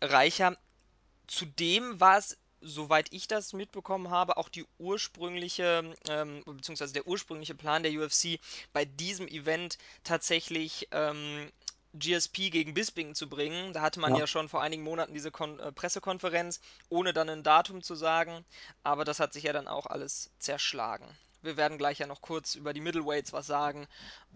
reicher. 0.00 0.56
Zudem 1.26 2.00
war 2.00 2.18
es, 2.18 2.38
soweit 2.60 3.12
ich 3.12 3.28
das 3.28 3.52
mitbekommen 3.52 4.10
habe, 4.10 4.36
auch 4.36 4.48
die 4.48 4.64
ursprüngliche, 4.78 5.94
ähm, 6.08 6.42
beziehungsweise 6.44 6.92
der 6.94 7.06
ursprüngliche 7.06 7.54
Plan 7.54 7.82
der 7.82 7.92
UFC, 7.92 8.40
bei 8.72 8.84
diesem 8.84 9.28
Event 9.28 9.78
tatsächlich 10.04 10.88
ähm, 10.90 11.52
GSP 11.94 12.50
gegen 12.50 12.74
Bisping 12.74 13.14
zu 13.14 13.28
bringen. 13.28 13.72
Da 13.72 13.80
hatte 13.82 14.00
man 14.00 14.14
Ja. 14.14 14.20
ja 14.20 14.26
schon 14.26 14.48
vor 14.48 14.60
einigen 14.62 14.82
Monaten 14.82 15.14
diese 15.14 15.30
Kon 15.30 15.58
äh, 15.60 15.72
Pressekonferenz, 15.72 16.60
ohne 16.88 17.12
dann 17.12 17.28
ein 17.28 17.42
Datum 17.42 17.82
zu 17.82 17.94
sagen. 17.94 18.44
Aber 18.82 19.04
das 19.04 19.20
hat 19.20 19.32
sich 19.32 19.44
ja 19.44 19.52
dann 19.52 19.68
auch 19.68 19.86
alles 19.86 20.30
zerschlagen. 20.38 21.06
Wir 21.42 21.56
werden 21.56 21.78
gleich 21.78 21.98
ja 21.98 22.06
noch 22.06 22.20
kurz 22.20 22.54
über 22.56 22.72
die 22.72 22.80
Middleweights 22.80 23.32
was 23.32 23.46
sagen. 23.46 23.86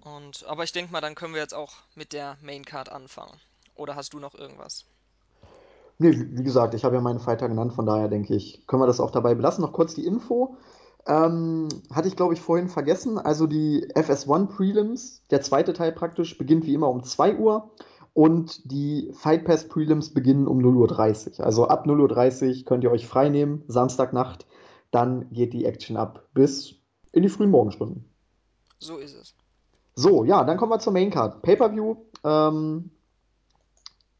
Und, 0.03 0.45
aber 0.47 0.65
ich 0.65 0.73
denke 0.73 0.93
mal, 0.93 1.01
dann 1.01 1.15
können 1.15 1.35
wir 1.35 1.41
jetzt 1.43 1.55
auch 1.55 1.75
mit 1.95 2.13
der 2.13 2.37
Main 2.41 2.65
Card 2.65 2.89
anfangen. 2.91 3.41
Oder 3.75 3.97
hast 3.97 4.13
du 4.15 4.19
noch 4.21 4.35
irgendwas? 4.35 4.85
Nee, 5.99 6.13
wie 6.13 6.39
wie 6.39 6.43
gesagt, 6.43 6.75
ich 6.75 6.85
habe 6.85 6.97
ja 6.97 7.01
meinen 7.01 7.21
Fighter 7.21 7.49
genannt, 7.49 7.73
von 7.75 7.87
daher 7.87 8.09
denke 8.09 8.35
ich, 8.35 8.67
können 8.67 8.83
wir 8.83 8.87
das 8.87 9.01
auch 9.01 9.11
dabei 9.11 9.35
belassen. 9.35 9.63
Noch 9.63 9.73
kurz 9.73 9.95
die 9.95 10.05
Info. 10.07 10.57
Ähm, 11.07 11.69
hatte 11.93 12.09
ich, 12.09 12.17
glaube 12.17 12.35
ich, 12.35 12.41
vorhin 12.41 12.69
vergessen. 12.69 13.19
Also 13.19 13.47
die 13.47 13.87
FS1 13.95 14.47
Prelims, 14.47 15.23
der 15.31 15.41
zweite 15.41 15.73
Teil 15.73 15.93
praktisch, 15.93 16.39
beginnt 16.39 16.65
wie 16.67 16.75
immer 16.75 16.89
um 16.89 17.03
2 17.03 17.37
Uhr 17.37 17.71
und 18.15 18.71
die 18.71 19.11
Fight 19.13 19.45
Pass 19.45 19.69
Prelims 19.69 20.15
beginnen 20.15 20.47
um 20.47 20.59
0.30 20.59 20.77
Uhr. 20.77 20.89
dreißig. 20.89 21.45
Also 21.45 21.67
ab 21.67 21.87
0.30 21.87 22.01
Uhr 22.01 22.09
dreißig 22.09 22.67
könnt 22.67 22.85
ihr 22.85 22.91
euch 22.91 23.07
frei 23.07 23.29
nehmen, 23.31 23.65
Samstagnacht. 23.69 24.47
Dann 24.91 25.31
geht 25.33 25.55
die 25.55 25.65
Action 25.65 25.97
ab 25.97 26.29
bis 26.35 26.75
in 27.11 27.23
die 27.23 27.29
frühen 27.29 27.51
Morgenstunden. 27.51 28.05
So 28.79 28.99
ist 28.99 29.17
es. 29.17 29.35
So, 29.95 30.25
ja, 30.25 30.45
dann 30.45 30.57
kommen 30.57 30.73
wir 30.73 30.79
zur 30.79 30.93
Main 30.93 31.11
Card. 31.11 31.43
Pay-Per-View. 31.43 31.97
Ähm, 32.25 32.91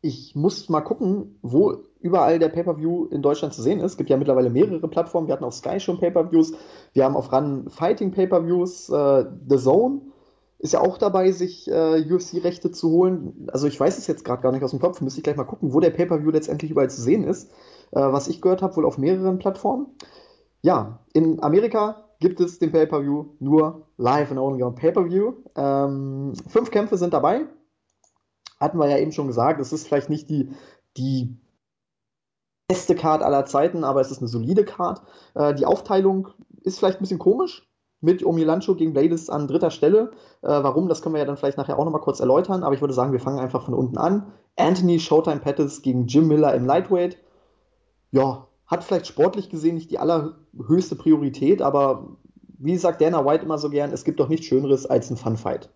ich 0.03 0.35
muss 0.35 0.69
mal 0.69 0.81
gucken, 0.81 1.39
wo 1.43 1.77
überall 2.01 2.41
der 2.41 2.49
Pay-Per-View 2.49 3.07
in 3.07 3.23
Deutschland 3.23 3.55
zu 3.55 3.63
sehen 3.63 3.79
ist. 3.79 3.93
Es 3.93 3.97
gibt 3.97 4.11
ja 4.11 4.17
mittlerweile 4.17 4.51
mehrere 4.51 4.89
Plattformen. 4.89 5.29
Wir 5.29 5.35
hatten 5.35 5.45
auf 5.45 5.55
Sky 5.55 5.79
schon 5.79 5.99
Pay-Per-Views. 5.99 6.55
Wir 6.93 7.05
haben 7.05 7.17
auf 7.17 7.33
Run 7.33 7.71
Fighting 7.71 8.11
Pay-Per-Views. 8.11 8.91
Äh, 8.91 9.27
The 9.49 9.57
Zone 9.57 10.01
ist 10.59 10.73
ja 10.73 10.81
auch 10.81 10.99
dabei, 10.99 11.31
sich 11.31 11.71
äh, 11.71 12.05
UFC-Rechte 12.13 12.73
zu 12.73 12.91
holen. 12.91 13.49
Also 13.53 13.69
ich 13.69 13.79
weiß 13.79 13.97
es 13.97 14.09
jetzt 14.09 14.25
gerade 14.25 14.43
gar 14.43 14.51
nicht 14.51 14.65
aus 14.65 14.73
dem 14.73 14.81
Kopf. 14.81 15.01
Müsste 15.01 15.21
ich 15.21 15.25
gleich 15.25 15.37
mal 15.37 15.45
gucken, 15.45 15.73
wo 15.73 15.79
der 15.79 15.91
Pay-Per-View 15.91 16.31
letztendlich 16.31 16.73
überall 16.73 16.91
zu 16.91 17.01
sehen 17.01 17.23
ist. 17.23 17.51
Äh, 17.93 18.01
was 18.01 18.27
ich 18.27 18.43
gehört 18.43 18.61
habe, 18.61 18.75
wohl 18.75 18.85
auf 18.85 18.99
mehreren 18.99 19.39
Plattformen. 19.39 19.87
Ja, 20.63 20.99
in 21.13 21.41
Amerika 21.45 22.09
gibt 22.19 22.41
es 22.41 22.59
den 22.59 22.73
Pay-Per-View 22.73 23.27
nur 23.39 23.87
live 23.99 24.33
and 24.33 24.41
only 24.41 24.65
on 24.65 24.75
Pay-Per-View. 24.75 25.35
Ähm, 25.55 26.33
fünf 26.49 26.73
Kämpfe 26.73 26.97
sind 26.97 27.15
dabei 27.15 27.47
hatten 28.63 28.79
wir 28.79 28.89
ja 28.89 28.99
eben 28.99 29.13
schon 29.13 29.27
gesagt, 29.27 29.61
es 29.61 29.73
ist 29.73 29.87
vielleicht 29.87 30.09
nicht 30.09 30.31
die, 30.31 30.51
die 30.97 31.37
beste 32.69 32.95
Card 32.95 33.23
aller 33.23 33.45
Zeiten, 33.45 33.85
aber 33.85 34.01
es 34.01 34.11
ist 34.11 34.19
eine 34.19 34.29
solide 34.29 34.65
Card. 34.65 35.03
Äh, 35.35 35.55
die 35.55 35.67
Aufteilung 35.67 36.29
ist 36.63 36.79
vielleicht 36.79 36.99
ein 36.99 37.03
bisschen 37.03 37.19
komisch. 37.19 37.69
Mit 38.05 38.27
Omilancho 38.27 38.75
gegen 38.75 38.95
Bladis 38.95 39.31
an 39.31 39.47
dritter 39.47 39.71
Stelle. 39.71 40.11
Äh, 40.43 40.49
warum, 40.49 40.89
das 40.89 41.03
können 41.03 41.15
wir 41.15 41.21
ja 41.21 41.25
dann 41.25 41.37
vielleicht 41.37 41.59
nachher 41.59 41.79
auch 41.79 41.85
nochmal 41.85 42.01
kurz 42.01 42.19
erläutern. 42.19 42.65
Aber 42.65 42.75
ich 42.75 42.81
würde 42.81 42.95
sagen, 42.95 43.13
wir 43.13 43.21
fangen 43.21 43.39
einfach 43.39 43.65
von 43.65 43.75
unten 43.75 43.97
an. 43.97 44.33
Anthony 44.57 44.99
Showtime 44.99 45.39
Pettis 45.41 45.83
gegen 45.83 46.07
Jim 46.07 46.27
Miller 46.27 46.55
im 46.55 46.67
Lightweight. 46.67 47.19
Ja, 48.11 48.49
hat 48.67 48.85
vielleicht 48.85 49.07
sportlich 49.07 49.51
gesehen 49.51 49.77
nicht 49.77 49.91
die 49.91 49.99
allerhöchste 49.99 50.97
Priorität, 50.97 51.63
aber 51.63 52.17
wie 52.59 52.77
sagt 52.77 53.01
Dana 53.01 53.25
White 53.25 53.45
immer 53.45 53.59
so 53.59 53.71
gern, 53.71 53.93
es 53.93 54.05
gibt 54.05 54.19
doch 54.19 54.29
nichts 54.29 54.47
Schöneres 54.47 54.87
als 54.87 55.11
ein 55.11 55.17
Funfight. 55.17 55.71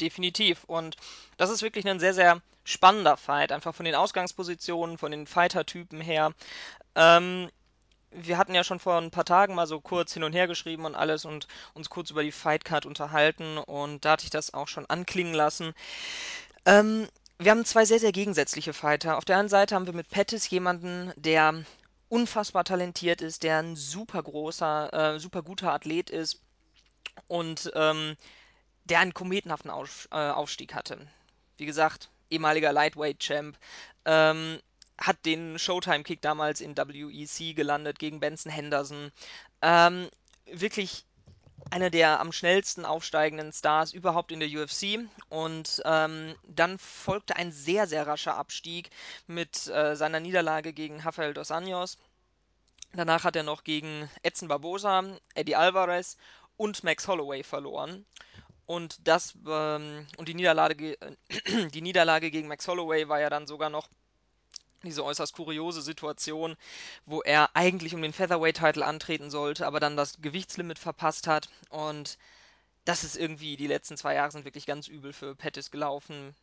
Definitiv. 0.00 0.64
Und 0.64 0.96
das 1.36 1.50
ist 1.50 1.62
wirklich 1.62 1.86
ein 1.86 2.00
sehr, 2.00 2.14
sehr 2.14 2.42
spannender 2.64 3.16
Fight. 3.16 3.52
Einfach 3.52 3.74
von 3.74 3.84
den 3.84 3.94
Ausgangspositionen, 3.94 4.98
von 4.98 5.10
den 5.10 5.26
Fighter-Typen 5.26 6.00
her. 6.00 6.32
Ähm, 6.94 7.48
wir 8.10 8.38
hatten 8.38 8.54
ja 8.54 8.64
schon 8.64 8.80
vor 8.80 8.98
ein 8.98 9.10
paar 9.10 9.24
Tagen 9.24 9.54
mal 9.54 9.66
so 9.66 9.80
kurz 9.80 10.12
hin 10.14 10.24
und 10.24 10.32
her 10.32 10.46
geschrieben 10.46 10.84
und 10.84 10.94
alles 10.94 11.24
und 11.24 11.46
uns 11.74 11.90
kurz 11.90 12.10
über 12.10 12.22
die 12.22 12.32
Fightcard 12.32 12.86
unterhalten 12.86 13.58
und 13.58 14.04
da 14.04 14.12
hatte 14.12 14.24
ich 14.24 14.30
das 14.30 14.54
auch 14.54 14.68
schon 14.68 14.86
anklingen 14.86 15.34
lassen. 15.34 15.74
Ähm, 16.64 17.08
wir 17.38 17.50
haben 17.50 17.64
zwei 17.64 17.84
sehr, 17.84 17.98
sehr 17.98 18.12
gegensätzliche 18.12 18.72
Fighter. 18.72 19.18
Auf 19.18 19.24
der 19.24 19.38
einen 19.38 19.50
Seite 19.50 19.74
haben 19.74 19.86
wir 19.86 19.92
mit 19.92 20.08
Pettis 20.08 20.48
jemanden, 20.48 21.12
der 21.16 21.64
unfassbar 22.08 22.64
talentiert 22.64 23.20
ist, 23.20 23.42
der 23.42 23.58
ein 23.58 23.76
super 23.76 24.22
großer, 24.22 25.14
äh, 25.16 25.20
super 25.20 25.42
guter 25.42 25.72
Athlet 25.72 26.08
ist 26.08 26.40
und 27.28 27.70
ähm, 27.74 28.16
der 28.88 29.00
einen 29.00 29.14
kometenhaften 29.14 29.70
Auf, 29.70 30.08
äh, 30.10 30.16
Aufstieg 30.16 30.74
hatte. 30.74 30.98
Wie 31.56 31.66
gesagt, 31.66 32.10
ehemaliger 32.30 32.72
Lightweight-Champ, 32.72 33.56
ähm, 34.04 34.60
hat 34.98 35.24
den 35.26 35.58
Showtime-Kick 35.58 36.22
damals 36.22 36.60
in 36.60 36.76
WEC 36.76 37.54
gelandet 37.54 37.98
gegen 37.98 38.20
Benson 38.20 38.50
Henderson. 38.50 39.12
Ähm, 39.62 40.08
wirklich 40.46 41.04
einer 41.70 41.90
der 41.90 42.20
am 42.20 42.32
schnellsten 42.32 42.84
aufsteigenden 42.84 43.52
Stars 43.52 43.92
überhaupt 43.92 44.32
in 44.32 44.40
der 44.40 44.48
UFC. 44.48 45.00
Und 45.28 45.82
ähm, 45.84 46.34
dann 46.44 46.78
folgte 46.78 47.36
ein 47.36 47.52
sehr, 47.52 47.86
sehr 47.86 48.06
rascher 48.06 48.36
Abstieg 48.36 48.90
mit 49.26 49.66
äh, 49.66 49.96
seiner 49.96 50.20
Niederlage 50.20 50.72
gegen 50.72 51.00
Rafael 51.00 51.34
dos 51.34 51.50
Anjos. 51.50 51.98
Danach 52.92 53.24
hat 53.24 53.36
er 53.36 53.42
noch 53.42 53.64
gegen 53.64 54.08
Edson 54.22 54.48
Barbosa, 54.48 55.02
Eddie 55.34 55.56
Alvarez 55.56 56.16
und 56.56 56.84
Max 56.84 57.08
Holloway 57.08 57.42
verloren. 57.42 58.06
Und 58.66 58.98
das 59.06 59.34
ähm, 59.46 60.06
und 60.16 60.28
die 60.28 60.34
Niederlage, 60.34 60.98
die 61.72 61.82
Niederlage 61.82 62.30
gegen 62.30 62.48
Max 62.48 62.66
Holloway 62.66 63.08
war 63.08 63.20
ja 63.20 63.30
dann 63.30 63.46
sogar 63.46 63.70
noch 63.70 63.88
diese 64.82 65.04
äußerst 65.04 65.32
kuriose 65.34 65.82
Situation, 65.82 66.56
wo 67.06 67.22
er 67.22 67.54
eigentlich 67.54 67.94
um 67.94 68.02
den 68.02 68.12
Featherweight-Titel 68.12 68.82
antreten 68.82 69.30
sollte, 69.30 69.66
aber 69.66 69.80
dann 69.80 69.96
das 69.96 70.20
Gewichtslimit 70.20 70.78
verpasst 70.78 71.26
hat. 71.26 71.48
Und 71.70 72.18
das 72.84 73.04
ist 73.04 73.16
irgendwie, 73.16 73.56
die 73.56 73.66
letzten 73.66 73.96
zwei 73.96 74.14
Jahre 74.14 74.30
sind 74.30 74.44
wirklich 74.44 74.66
ganz 74.66 74.88
übel 74.88 75.12
für 75.12 75.34
Pettis 75.34 75.70
gelaufen. 75.70 76.34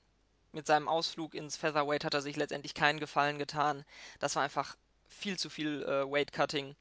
Mit 0.51 0.67
seinem 0.67 0.87
Ausflug 0.87 1.33
ins 1.33 1.57
Featherweight 1.57 2.03
hat 2.03 2.13
er 2.13 2.21
sich 2.21 2.35
letztendlich 2.35 2.73
keinen 2.73 2.99
Gefallen 2.99 3.39
getan. 3.39 3.85
Das 4.19 4.35
war 4.35 4.43
einfach 4.43 4.75
viel 5.07 5.37
zu 5.37 5.49
viel 5.49 5.83
äh, 5.83 6.09
Weight-Cutting. 6.09 6.75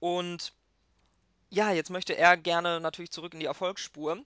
Und 0.00 0.52
ja, 1.50 1.72
jetzt 1.72 1.90
möchte 1.90 2.16
er 2.16 2.36
gerne 2.36 2.80
natürlich 2.80 3.10
zurück 3.10 3.34
in 3.34 3.40
die 3.40 3.46
Erfolgsspur. 3.46 4.18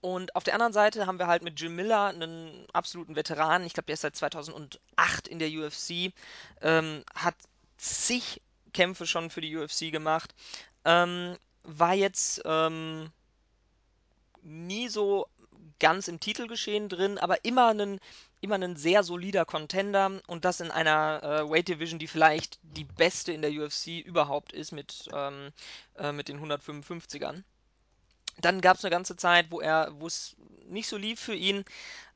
Und 0.00 0.36
auf 0.36 0.44
der 0.44 0.54
anderen 0.54 0.72
Seite 0.72 1.06
haben 1.06 1.18
wir 1.18 1.26
halt 1.26 1.42
mit 1.42 1.60
Jim 1.60 1.74
Miller 1.74 2.06
einen 2.06 2.66
absoluten 2.72 3.16
Veteranen. 3.16 3.66
Ich 3.66 3.72
glaube, 3.72 3.86
der 3.86 3.94
ist 3.94 4.02
seit 4.02 4.16
2008 4.16 5.26
in 5.28 5.38
der 5.38 5.48
UFC, 5.48 6.12
ähm, 6.60 7.02
hat 7.14 7.34
zig 7.76 8.40
Kämpfe 8.72 9.06
schon 9.06 9.30
für 9.30 9.40
die 9.40 9.56
UFC 9.56 9.90
gemacht, 9.90 10.34
ähm, 10.84 11.36
war 11.62 11.94
jetzt 11.94 12.42
ähm, 12.44 13.10
nie 14.42 14.88
so 14.88 15.26
ganz 15.78 16.08
im 16.08 16.20
Titelgeschehen 16.20 16.88
drin, 16.88 17.18
aber 17.18 17.44
immer 17.44 17.68
ein, 17.68 17.98
immer 18.40 18.56
ein 18.56 18.76
sehr 18.76 19.02
solider 19.02 19.44
Contender 19.44 20.20
und 20.26 20.44
das 20.44 20.60
in 20.60 20.70
einer 20.70 21.22
äh, 21.22 21.50
Weight 21.50 21.68
Division, 21.68 21.98
die 21.98 22.06
vielleicht 22.06 22.58
die 22.62 22.84
beste 22.84 23.32
in 23.32 23.42
der 23.42 23.50
UFC 23.50 23.98
überhaupt 24.04 24.52
ist 24.52 24.72
mit, 24.72 25.08
ähm, 25.12 25.52
äh, 25.96 26.12
mit 26.12 26.28
den 26.28 26.40
155ern. 26.40 27.42
Dann 28.40 28.60
gab 28.60 28.76
es 28.76 28.84
eine 28.84 28.90
ganze 28.90 29.16
Zeit, 29.16 29.50
wo 29.50 29.60
er, 29.60 29.90
wo 29.98 30.06
es 30.06 30.36
nicht 30.68 30.88
so 30.88 30.96
lief 30.96 31.20
für 31.20 31.34
ihn. 31.34 31.64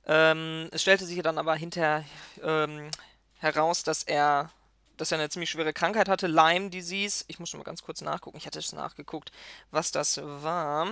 Ähm, 0.06 0.68
es 0.72 0.82
stellte 0.82 1.04
sich 1.06 1.22
dann 1.22 1.38
aber 1.38 1.54
hinterher 1.54 2.04
ähm, 2.42 2.90
heraus, 3.38 3.82
dass 3.82 4.02
er, 4.02 4.50
dass 4.96 5.12
er 5.12 5.18
eine 5.18 5.30
ziemlich 5.30 5.50
schwere 5.50 5.72
Krankheit 5.72 6.08
hatte, 6.08 6.26
Lyme 6.26 6.70
Disease. 6.70 7.24
Ich 7.28 7.38
muss 7.38 7.50
schon 7.50 7.58
mal 7.58 7.64
ganz 7.64 7.82
kurz 7.82 8.00
nachgucken. 8.00 8.36
Ich 8.38 8.46
hatte 8.46 8.58
es 8.58 8.72
nachgeguckt, 8.72 9.32
was 9.70 9.92
das 9.92 10.20
war. 10.22 10.88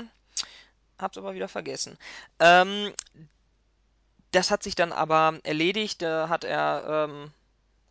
Hab's 0.99 1.19
aber 1.19 1.35
wieder 1.35 1.49
vergessen. 1.49 1.99
Ähm, 2.41 2.93
das 4.33 4.51
hat 4.51 4.62
sich 4.62 4.75
dann 4.75 4.93
aber 4.93 5.38
erledigt. 5.45 6.03
Da 6.03 6.29
hat 6.29 6.45
er 6.45 7.09
ähm, 7.09 7.33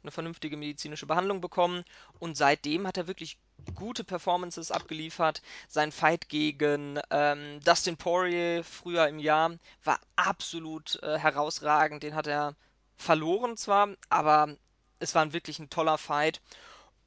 eine 0.03 0.11
vernünftige 0.11 0.57
medizinische 0.57 1.05
Behandlung 1.05 1.41
bekommen 1.41 1.83
und 2.19 2.37
seitdem 2.37 2.87
hat 2.87 2.97
er 2.97 3.07
wirklich 3.07 3.37
gute 3.75 4.03
Performances 4.03 4.71
abgeliefert. 4.71 5.41
Sein 5.67 5.91
Fight 5.91 6.29
gegen 6.29 6.99
ähm, 7.09 7.59
Dustin 7.63 7.97
Poirier 7.97 8.63
früher 8.63 9.07
im 9.07 9.19
Jahr 9.19 9.57
war 9.83 9.99
absolut 10.15 11.01
äh, 11.03 11.17
herausragend. 11.17 12.03
Den 12.03 12.15
hat 12.15 12.27
er 12.27 12.55
verloren 12.95 13.57
zwar, 13.57 13.89
aber 14.09 14.55
es 14.99 15.15
war 15.15 15.33
wirklich 15.33 15.59
ein 15.59 15.69
toller 15.69 15.97
Fight. 15.97 16.41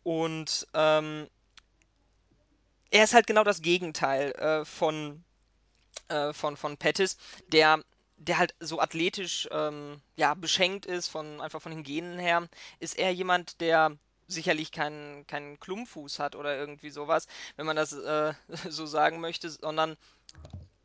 Und 0.03 0.67
ähm, 0.75 1.29
er 2.91 3.05
ist 3.05 3.15
halt 3.15 3.27
genau 3.27 3.45
das 3.45 3.63
Gegenteil 3.63 4.33
äh, 4.33 4.65
von 4.65 5.23
äh, 6.11 6.33
von, 6.33 6.57
von 6.57 6.77
Pettis, 6.77 7.17
der, 7.49 7.83
der 8.21 8.39
halt 8.39 8.55
so 8.61 8.81
athletisch 8.81 9.49
ähm, 9.51 10.01
ja, 10.15 10.35
beschenkt 10.35 10.87
ist, 10.87 11.09
von, 11.09 11.41
einfach 11.41 11.63
von 11.63 11.73
den 11.73 11.83
Genen 11.83 12.19
her, 12.19 12.49
ist 12.79 12.99
er 12.99 13.13
jemand, 13.13 13.61
der 13.61 13.97
sicherlich 14.27 14.73
keinen, 14.73 15.27
keinen 15.27 15.59
Klumpfuß 15.59 16.19
hat 16.19 16.37
oder 16.37 16.57
irgendwie 16.57 16.91
sowas, 16.91 17.27
wenn 17.57 17.67
man 17.67 17.77
das 17.77 17.93
äh, 17.93 18.35
so 18.69 18.87
sagen 18.87 19.21
möchte, 19.21 19.49
sondern 19.51 19.97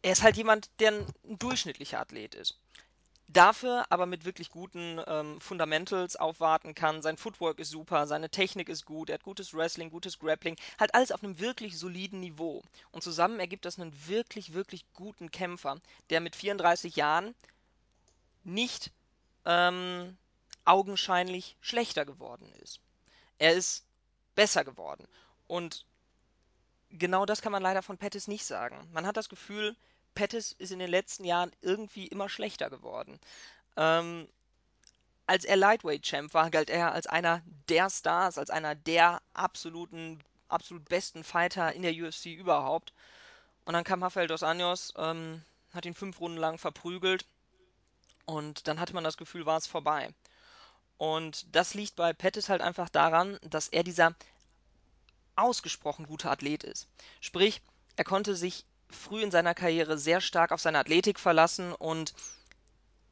er 0.01 0.13
ist 0.13 0.23
halt 0.23 0.37
jemand, 0.37 0.69
der 0.79 0.91
ein 0.91 1.39
durchschnittlicher 1.39 1.99
Athlet 1.99 2.35
ist 2.35 2.57
dafür 3.27 3.85
aber 3.89 4.05
mit 4.05 4.25
wirklich 4.25 4.51
guten 4.51 5.01
ähm, 5.07 5.41
Fundamentals 5.41 6.15
aufwarten 6.15 6.75
kann. 6.75 7.01
Sein 7.01 7.17
Footwork 7.17 7.59
ist 7.59 7.71
super, 7.71 8.07
seine 8.07 8.29
Technik 8.29 8.69
ist 8.69 8.85
gut, 8.85 9.09
er 9.09 9.15
hat 9.15 9.23
gutes 9.23 9.53
Wrestling, 9.53 9.89
gutes 9.89 10.19
Grappling, 10.19 10.55
halt 10.79 10.93
alles 10.93 11.11
auf 11.11 11.23
einem 11.23 11.39
wirklich 11.39 11.77
soliden 11.77 12.19
Niveau. 12.19 12.63
Und 12.91 13.03
zusammen 13.03 13.39
ergibt 13.39 13.65
das 13.65 13.79
einen 13.79 13.93
wirklich, 14.07 14.53
wirklich 14.53 14.85
guten 14.93 15.31
Kämpfer, 15.31 15.79
der 16.09 16.21
mit 16.21 16.35
34 16.35 16.95
Jahren 16.95 17.35
nicht 18.43 18.91
ähm, 19.45 20.17
augenscheinlich 20.63 21.57
schlechter 21.61 22.05
geworden 22.05 22.51
ist. 22.63 22.79
Er 23.37 23.53
ist 23.53 23.85
besser 24.35 24.63
geworden. 24.63 25.07
Und 25.47 25.85
genau 26.89 27.25
das 27.25 27.41
kann 27.41 27.51
man 27.51 27.63
leider 27.63 27.81
von 27.81 27.97
Pettis 27.97 28.27
nicht 28.27 28.45
sagen. 28.45 28.87
Man 28.91 29.05
hat 29.05 29.17
das 29.17 29.29
Gefühl, 29.29 29.75
Pettis 30.15 30.53
ist 30.53 30.71
in 30.71 30.79
den 30.79 30.89
letzten 30.89 31.25
Jahren 31.25 31.51
irgendwie 31.61 32.07
immer 32.07 32.29
schlechter 32.29 32.69
geworden. 32.69 33.19
Ähm, 33.77 34.27
als 35.27 35.45
er 35.45 35.55
Lightweight 35.55 36.03
Champ 36.03 36.33
war, 36.33 36.49
galt 36.49 36.69
er 36.69 36.93
als 36.93 37.07
einer 37.07 37.41
der 37.69 37.89
Stars, 37.89 38.37
als 38.37 38.49
einer 38.49 38.75
der 38.75 39.21
absoluten, 39.33 40.19
absolut 40.47 40.85
besten 40.85 41.23
Fighter 41.23 41.73
in 41.73 41.81
der 41.81 41.93
UFC 41.93 42.27
überhaupt. 42.27 42.93
Und 43.65 43.73
dann 43.73 43.83
kam 43.83 44.03
Rafael 44.03 44.27
dos 44.27 44.43
Anjos, 44.43 44.93
ähm, 44.97 45.43
hat 45.73 45.85
ihn 45.85 45.95
fünf 45.95 46.19
Runden 46.19 46.37
lang 46.37 46.57
verprügelt 46.57 47.25
und 48.25 48.67
dann 48.67 48.79
hatte 48.79 48.93
man 48.93 49.03
das 49.03 49.17
Gefühl, 49.17 49.45
war 49.45 49.57
es 49.57 49.67
vorbei. 49.67 50.13
Und 50.97 51.53
das 51.55 51.73
liegt 51.73 51.95
bei 51.95 52.13
Pettis 52.13 52.49
halt 52.49 52.61
einfach 52.61 52.89
daran, 52.89 53.37
dass 53.41 53.67
er 53.67 53.83
dieser 53.83 54.15
ausgesprochen 55.35 56.05
guter 56.05 56.31
Athlet 56.31 56.63
ist. 56.63 56.87
Sprich, 57.19 57.61
er 57.97 58.05
konnte 58.05 58.35
sich 58.35 58.65
früh 58.95 59.21
in 59.21 59.31
seiner 59.31 59.53
Karriere 59.53 59.97
sehr 59.97 60.21
stark 60.21 60.51
auf 60.51 60.61
seine 60.61 60.79
Athletik 60.79 61.19
verlassen 61.19 61.73
und, 61.73 62.13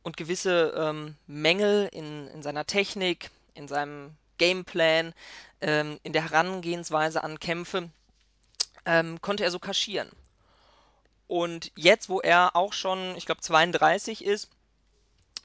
und 0.02 0.17
gewisse 0.17 0.74
ähm, 0.76 1.15
Mängel 1.28 1.89
in, 1.91 2.28
in 2.28 2.41
seiner 2.41 2.65
Technik, 2.65 3.30
in 3.54 3.67
seinem 3.67 4.15
Gameplan, 4.38 5.13
ähm, 5.62 6.00
in 6.04 6.13
der 6.13 6.24
Herangehensweise 6.24 7.24
an 7.24 7.39
Kämpfe, 7.39 7.89
ähm, 8.86 9.22
konnte 9.22 9.43
er 9.43 9.52
so 9.52 9.60
kaschieren. 9.60 10.10
Und 11.28 11.72
jetzt, 11.76 12.10
wo 12.10 12.19
er 12.19 12.56
auch 12.56 12.74
schon, 12.74 13.15
ich 13.15 13.26
glaube, 13.26 13.41
32 13.41 14.24
ist, 14.24 14.50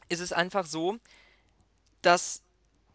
ist 0.09 0.21
es 0.21 0.33
einfach 0.33 0.67
so, 0.67 0.99
dass 2.03 2.43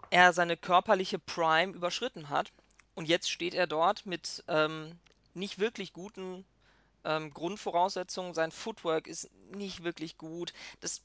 er 0.10 0.34
seine 0.34 0.58
körperliche 0.58 1.20
Prime 1.20 1.74
überschritten 1.74 2.30
hat. 2.30 2.52
Und 2.96 3.08
jetzt 3.08 3.30
steht 3.30 3.54
er 3.54 3.68
dort 3.68 4.06
mit 4.06 4.44
ähm, 4.48 5.00
nicht 5.34 5.60
wirklich 5.60 5.94
guten 5.94 6.46
ähm, 7.04 7.34
Grundvoraussetzungen. 7.34 8.34
Sein 8.34 8.52
Footwork 8.52 9.08
ist 9.08 9.30
nicht 9.56 9.84
wirklich 9.84 10.18
gut. 10.18 10.54
Das 10.80 11.02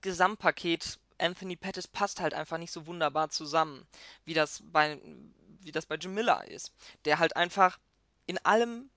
Gesamtpaket 0.00 0.98
Anthony 1.18 1.56
Pettis 1.56 1.86
passt 1.86 2.20
halt 2.20 2.34
einfach 2.34 2.58
nicht 2.58 2.72
so 2.72 2.86
wunderbar 2.86 3.30
zusammen, 3.30 3.86
wie 4.24 4.34
das 4.34 4.62
bei, 4.64 5.00
wie 5.60 5.72
das 5.72 5.86
bei 5.86 5.96
Jim 5.96 6.14
Miller 6.14 6.46
ist. 6.48 6.72
Der 7.04 7.18
halt 7.18 7.36
einfach 7.36 7.78
in 8.26 8.38
allem 8.38 8.90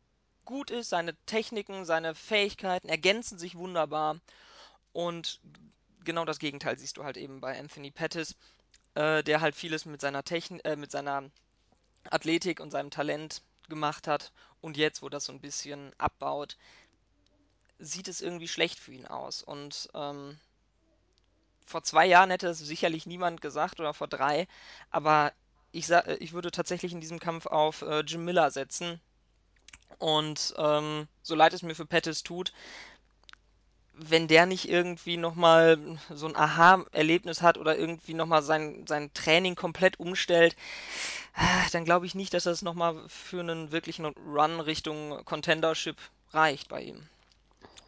gut 0.46 0.72
ist, 0.72 0.90
seine 0.90 1.16
Techniken, 1.26 1.86
seine 1.86 2.16
Fähigkeiten 2.16 2.90
ergänzen 2.90 3.38
sich 3.38 3.56
wunderbar. 3.56 4.20
Und 4.92 5.40
genau 6.04 6.26
das 6.26 6.40
Gegenteil 6.40 6.78
siehst 6.78 6.98
du 6.98 7.04
halt 7.04 7.18
eben 7.18 7.42
bei 7.42 7.58
Anthony 7.58 7.92
Pettis, 7.92 8.36
äh, 8.96 9.24
der 9.24 9.42
halt 9.42 9.56
vieles 9.56 9.86
mit 9.86 10.02
seiner 10.02 10.24
Technik, 10.24 10.66
äh, 10.66 10.76
mit 10.76 10.92
seiner 10.92 11.30
Athletik 12.10 12.60
und 12.60 12.72
seinem 12.72 12.92
Talent 12.92 13.42
gemacht 13.70 14.08
hat. 14.08 14.32
Und 14.62 14.78
jetzt, 14.78 15.02
wo 15.02 15.10
das 15.10 15.26
so 15.26 15.34
ein 15.34 15.42
bisschen 15.42 15.92
abbaut, 15.98 16.58
sieht 17.80 18.08
es 18.08 18.22
irgendwie 18.22 18.48
schlecht 18.48 18.80
für 18.80 18.94
ihn 18.94 19.08
aus. 19.08 19.42
Und 19.42 19.90
ähm, 19.94 20.40
vor 21.66 21.84
zwei 21.84 22.06
Jahren 22.06 22.30
hätte 22.30 22.48
es 22.48 22.60
sicherlich 22.60 23.06
niemand 23.06 23.42
gesagt 23.42 23.80
oder 23.80 23.94
vor 23.94 24.08
drei, 24.08 24.48
aber 24.90 25.34
ich, 25.72 25.90
äh, 25.90 26.18
ich 26.20 26.34
würde 26.34 26.52
tatsächlich 26.52 26.94
in 26.94 27.02
diesem 27.02 27.20
Kampf 27.20 27.46
auf 27.46 27.82
äh, 27.82 28.02
Jim 28.02 28.26
Miller 28.26 28.52
setzen. 28.52 29.02
Und 29.98 30.54
ähm, 30.58 31.08
so 31.22 31.36
leid 31.36 31.54
es 31.54 31.62
mir 31.62 31.76
für 31.76 31.86
Pettis 31.86 32.24
tut, 32.24 32.52
wenn 33.96 34.28
der 34.28 34.46
nicht 34.46 34.70
irgendwie 34.70 35.18
nochmal 35.18 35.78
so 36.14 36.28
ein 36.28 36.36
Aha-Erlebnis 36.36 37.42
hat 37.42 37.58
oder 37.58 37.78
irgendwie 37.78 38.14
nochmal 38.14 38.42
sein, 38.42 38.86
sein 38.88 39.12
Training 39.14 39.56
komplett 39.56 40.00
umstellt, 40.00 40.56
äh, 41.36 41.70
dann 41.72 41.86
glaube 41.86 42.06
ich 42.06 42.16
nicht, 42.16 42.34
dass 42.34 42.44
das 42.44 42.62
nochmal 42.62 42.96
für 43.08 43.40
einen 43.40 43.72
wirklichen 43.72 44.06
Run 44.06 44.60
Richtung 44.60 45.20
Contendership 45.26 45.98
reicht 46.32 46.70
bei 46.70 46.82
ihm. 46.82 47.04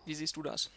Wie 0.06 0.16
siehst 0.16 0.36
du 0.36 0.44
das? 0.44 0.70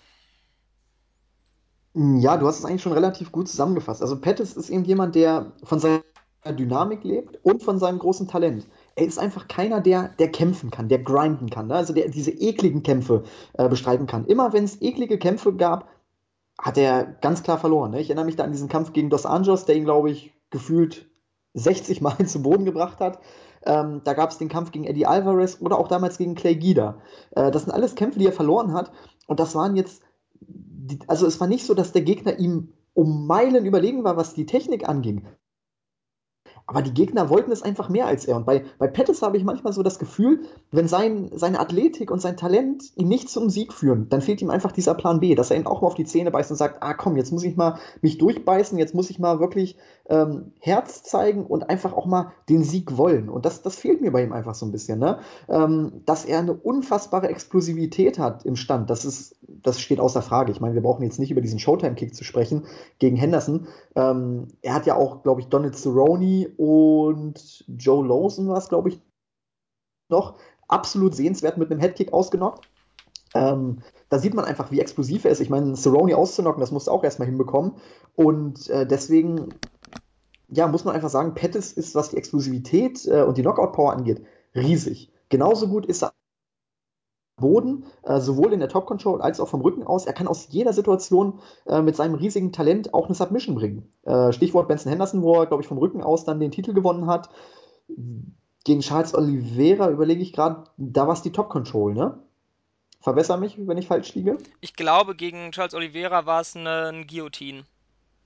Ja, 1.95 2.37
du 2.37 2.47
hast 2.47 2.59
es 2.59 2.64
eigentlich 2.64 2.83
schon 2.83 2.93
relativ 2.93 3.33
gut 3.33 3.49
zusammengefasst. 3.49 4.03
Also 4.03 4.21
Pettis 4.21 4.53
ist 4.53 4.71
eben 4.71 4.85
jemand, 4.85 5.14
der 5.14 5.53
von 5.64 5.81
seiner 5.81 6.03
Dynamik 6.47 7.03
lebt 7.05 7.38
und 7.43 7.62
von 7.62 7.79
seinem 7.79 7.99
großen 7.99 8.29
Talent. 8.29 8.67
Er 8.98 9.06
ist 9.06 9.18
einfach 9.18 9.46
keiner, 9.46 9.80
der, 9.80 10.08
der 10.18 10.30
kämpfen 10.30 10.70
kann, 10.70 10.88
der 10.88 10.98
grinden 10.98 11.50
kann, 11.50 11.68
ne? 11.68 11.74
also 11.74 11.92
der 11.92 12.08
diese 12.08 12.32
ekligen 12.32 12.82
Kämpfe 12.82 13.22
äh, 13.52 13.68
bestreiten 13.68 14.06
kann. 14.06 14.26
Immer 14.26 14.52
wenn 14.52 14.64
es 14.64 14.82
eklige 14.82 15.18
Kämpfe 15.18 15.54
gab, 15.54 15.88
hat 16.61 16.76
er 16.76 17.04
ganz 17.04 17.44
klar 17.44 17.58
verloren. 17.58 17.92
Ne? 17.92 18.00
Ich 18.00 18.08
erinnere 18.08 18.26
mich 18.26 18.34
da 18.34 18.42
an 18.42 18.50
diesen 18.50 18.68
Kampf 18.68 18.92
gegen 18.92 19.08
Dos 19.08 19.24
Anjos, 19.24 19.64
der 19.66 19.76
ihn, 19.76 19.84
glaube 19.84 20.11
ich, 20.11 20.34
gefühlt 20.50 21.06
60 21.54 22.00
Mal 22.00 22.16
zu 22.26 22.42
Boden 22.42 22.64
gebracht 22.64 22.98
hat. 22.98 23.20
Ähm, 23.64 24.00
da 24.02 24.14
gab 24.14 24.30
es 24.30 24.38
den 24.38 24.48
Kampf 24.48 24.72
gegen 24.72 24.84
Eddie 24.84 25.06
Alvarez 25.06 25.58
oder 25.61 25.78
auch 25.78 25.88
damals 25.88 26.18
gegen 26.18 26.34
Clay 26.34 26.56
Guida. 26.56 27.00
Äh, 27.30 27.52
das 27.52 27.62
sind 27.62 27.72
alles 27.72 27.94
Kämpfe, 27.94 28.18
die 28.18 28.26
er 28.26 28.32
verloren 28.32 28.72
hat. 28.72 28.90
Und 29.28 29.38
das 29.38 29.54
waren 29.54 29.76
jetzt 29.76 30.02
die, 30.40 30.98
also 31.06 31.26
es 31.26 31.40
war 31.40 31.46
nicht 31.46 31.66
so, 31.66 31.74
dass 31.74 31.92
der 31.92 32.02
Gegner 32.02 32.38
ihm 32.38 32.72
um 32.94 33.26
Meilen 33.26 33.64
überlegen 33.64 34.02
war, 34.02 34.16
was 34.16 34.34
die 34.34 34.46
Technik 34.46 34.88
anging. 34.88 35.26
Aber 36.68 36.83
die 36.83 36.92
Gegner 36.92 37.31
wollten 37.31 37.50
es 37.50 37.62
einfach 37.62 37.88
mehr 37.88 38.07
als 38.07 38.26
er. 38.26 38.37
Und 38.37 38.44
bei, 38.44 38.62
bei 38.78 38.88
Pettis 38.88 39.22
habe 39.22 39.38
ich 39.38 39.44
manchmal 39.44 39.72
so 39.72 39.83
das 39.83 39.98
Gefühl, 39.98 40.42
wenn 40.70 40.87
sein, 40.87 41.31
seine 41.35 41.61
Athletik 41.61 42.11
und 42.11 42.20
sein 42.20 42.37
Talent 42.37 42.85
ihn 42.94 43.09
nicht 43.09 43.31
zum 43.31 43.48
Sieg 43.48 43.72
führen, 43.72 44.11
dann 44.11 44.20
fehlt 44.20 44.42
ihm 44.42 44.50
einfach 44.50 44.70
dieser 44.70 44.92
Plan 44.92 45.18
B, 45.18 45.35
dass 45.35 45.50
er 45.50 45.57
ihn 45.57 45.66
auch 45.66 45.81
mal 45.81 45.87
auf 45.87 45.94
die 45.94 46.04
Zähne 46.04 46.31
beißt 46.31 46.50
und 46.50 46.59
sagt, 46.59 46.83
ah 46.83 46.92
komm, 46.92 47.16
jetzt 47.16 47.33
muss 47.33 47.42
ich 47.42 47.57
mal 47.57 47.78
mich 48.02 48.18
durchbeißen, 48.18 48.76
jetzt 48.76 48.94
muss 48.94 49.09
ich 49.09 49.18
mal 49.18 49.40
wirklich 49.40 49.78
ähm, 50.11 50.52
Herz 50.61 51.02
zeigen 51.02 51.46
und 51.46 51.70
einfach 51.70 51.94
auch 51.94 52.04
mal 52.04 52.33
den 52.50 52.62
Sieg 52.64 52.98
wollen. 52.98 53.31
Und 53.31 53.46
das, 53.46 53.62
das 53.62 53.76
fehlt 53.76 54.02
mir 54.02 54.11
bei 54.11 54.22
ihm 54.22 54.35
einfach 54.35 54.54
so 54.54 54.66
ein 54.66 54.72
bisschen. 54.72 54.98
Ne? 54.98 55.20
Ähm, 55.48 56.02
dass 56.04 56.26
er 56.26 56.40
eine 56.40 56.52
unfassbare 56.52 57.28
Explosivität 57.28 58.18
hat 58.18 58.44
im 58.44 58.57
Stand, 58.57 58.90
das, 58.90 59.07
ist, 59.07 59.37
das 59.40 59.81
steht 59.81 60.00
außer 60.00 60.20
Frage. 60.20 60.52
Ich 60.52 60.61
meine, 60.61 60.74
wir 60.74 60.83
brauchen 60.83 61.02
jetzt 61.02 61.18
nicht 61.18 61.31
über 61.31 61.40
diesen 61.40 61.59
Showtime-Kick 61.59 62.14
zu 62.14 62.24
sprechen 62.24 62.66
gegen 62.98 63.16
Henderson. 63.16 63.68
Ähm, 63.96 64.48
er 64.61 64.74
hat 64.74 64.85
ja 64.85 64.96
auch, 64.96 65.22
glaube 65.22 65.40
ich, 65.40 65.46
Donald 65.48 65.74
Cerrone 65.74 66.48
und 66.59 67.64
Joe 67.68 68.05
Lawson 68.05 68.49
war 68.49 68.59
es, 68.59 68.68
glaube 68.68 68.88
ich, 68.88 69.01
noch 70.09 70.38
absolut 70.66 71.14
sehenswert 71.14 71.57
mit 71.57 71.71
einem 71.71 71.81
Headkick 71.81 72.12
ausgenockt. 72.12 72.68
Ähm, 73.33 73.79
da 74.09 74.18
sieht 74.18 74.35
man 74.35 74.44
einfach, 74.44 74.73
wie 74.73 74.81
explosiv 74.81 75.25
er 75.25 75.31
ist. 75.31 75.40
Ich 75.40 75.51
meine, 75.51 75.77
Cerrone 75.77 76.16
auszunocken, 76.16 76.61
das 76.61 76.73
musst 76.73 76.88
du 76.88 76.90
auch 76.90 77.05
erstmal 77.05 77.29
hinbekommen. 77.29 77.75
Und 78.16 78.68
äh, 78.71 78.87
deswegen, 78.87 79.51
ja, 80.49 80.66
muss 80.66 80.85
man 80.85 80.97
einfach 80.97 81.11
sagen, 81.11 81.35
Pettis 81.35 81.73
ist, 81.73 81.94
was 81.94 82.11
die 82.11 82.16
Explosivität 82.16 83.07
äh, 83.07 83.23
und 83.23 83.38
die 83.38 83.42
Knockout-Power 83.42 83.92
angeht, 83.92 84.25
riesig. 84.57 85.12
Genauso 85.29 85.68
gut 85.68 85.87
ist 85.87 86.03
er 86.03 86.12
Boden, 87.38 87.85
äh, 88.03 88.20
sowohl 88.20 88.53
in 88.53 88.61
der 88.61 88.68
Top 88.68 88.87
Control 88.87 89.22
als 89.22 89.40
auch 89.40 89.48
vom 89.48 89.61
Rücken 89.61 89.85
aus. 89.85 90.07
Er 90.07 90.12
kann 90.12 90.29
aus 90.29 90.48
jeder 90.51 90.72
Situation 90.72 91.40
äh, 91.66 91.81
mit 91.83 91.96
seinem 91.96 92.14
riesigen 92.14 92.53
Talent 92.53 92.94
auch 92.94 93.07
eine 93.07 93.14
Submission 93.14 93.55
bringen. 93.55 93.92
Äh, 94.05 94.33
Stichwort 94.33 94.68
Benson 94.68 94.90
Henderson, 94.90 95.22
wo 95.22 95.35
er, 95.35 95.46
glaube 95.46 95.62
ich, 95.62 95.68
vom 95.68 95.79
Rücken 95.79 96.03
aus 96.03 96.24
dann 96.24 96.40
den 96.40 96.51
Titel 96.51 96.74
gewonnen 96.74 97.07
hat. 97.07 97.31
Gegen 98.64 98.81
Charles 98.81 99.14
Oliveira 99.14 99.90
überlege 99.90 100.22
ich 100.22 100.33
gerade, 100.33 100.64
da 100.77 101.07
war 101.07 101.14
es 101.14 101.22
die 101.22 101.33
Top 101.33 101.48
Control, 101.48 101.94
ne? 101.94 102.18
Verbessere 103.01 103.38
mich, 103.38 103.57
wenn 103.59 103.79
ich 103.79 103.87
falsch 103.87 104.14
liege. 104.14 104.38
Ich 104.61 104.74
glaube, 104.74 105.14
gegen 105.14 105.53
Charles 105.53 105.74
Oliveira 105.74 106.27
war 106.27 106.40
es 106.40 106.57
eine, 106.57 106.88
ein 106.88 107.07
Guillotine. 107.07 107.64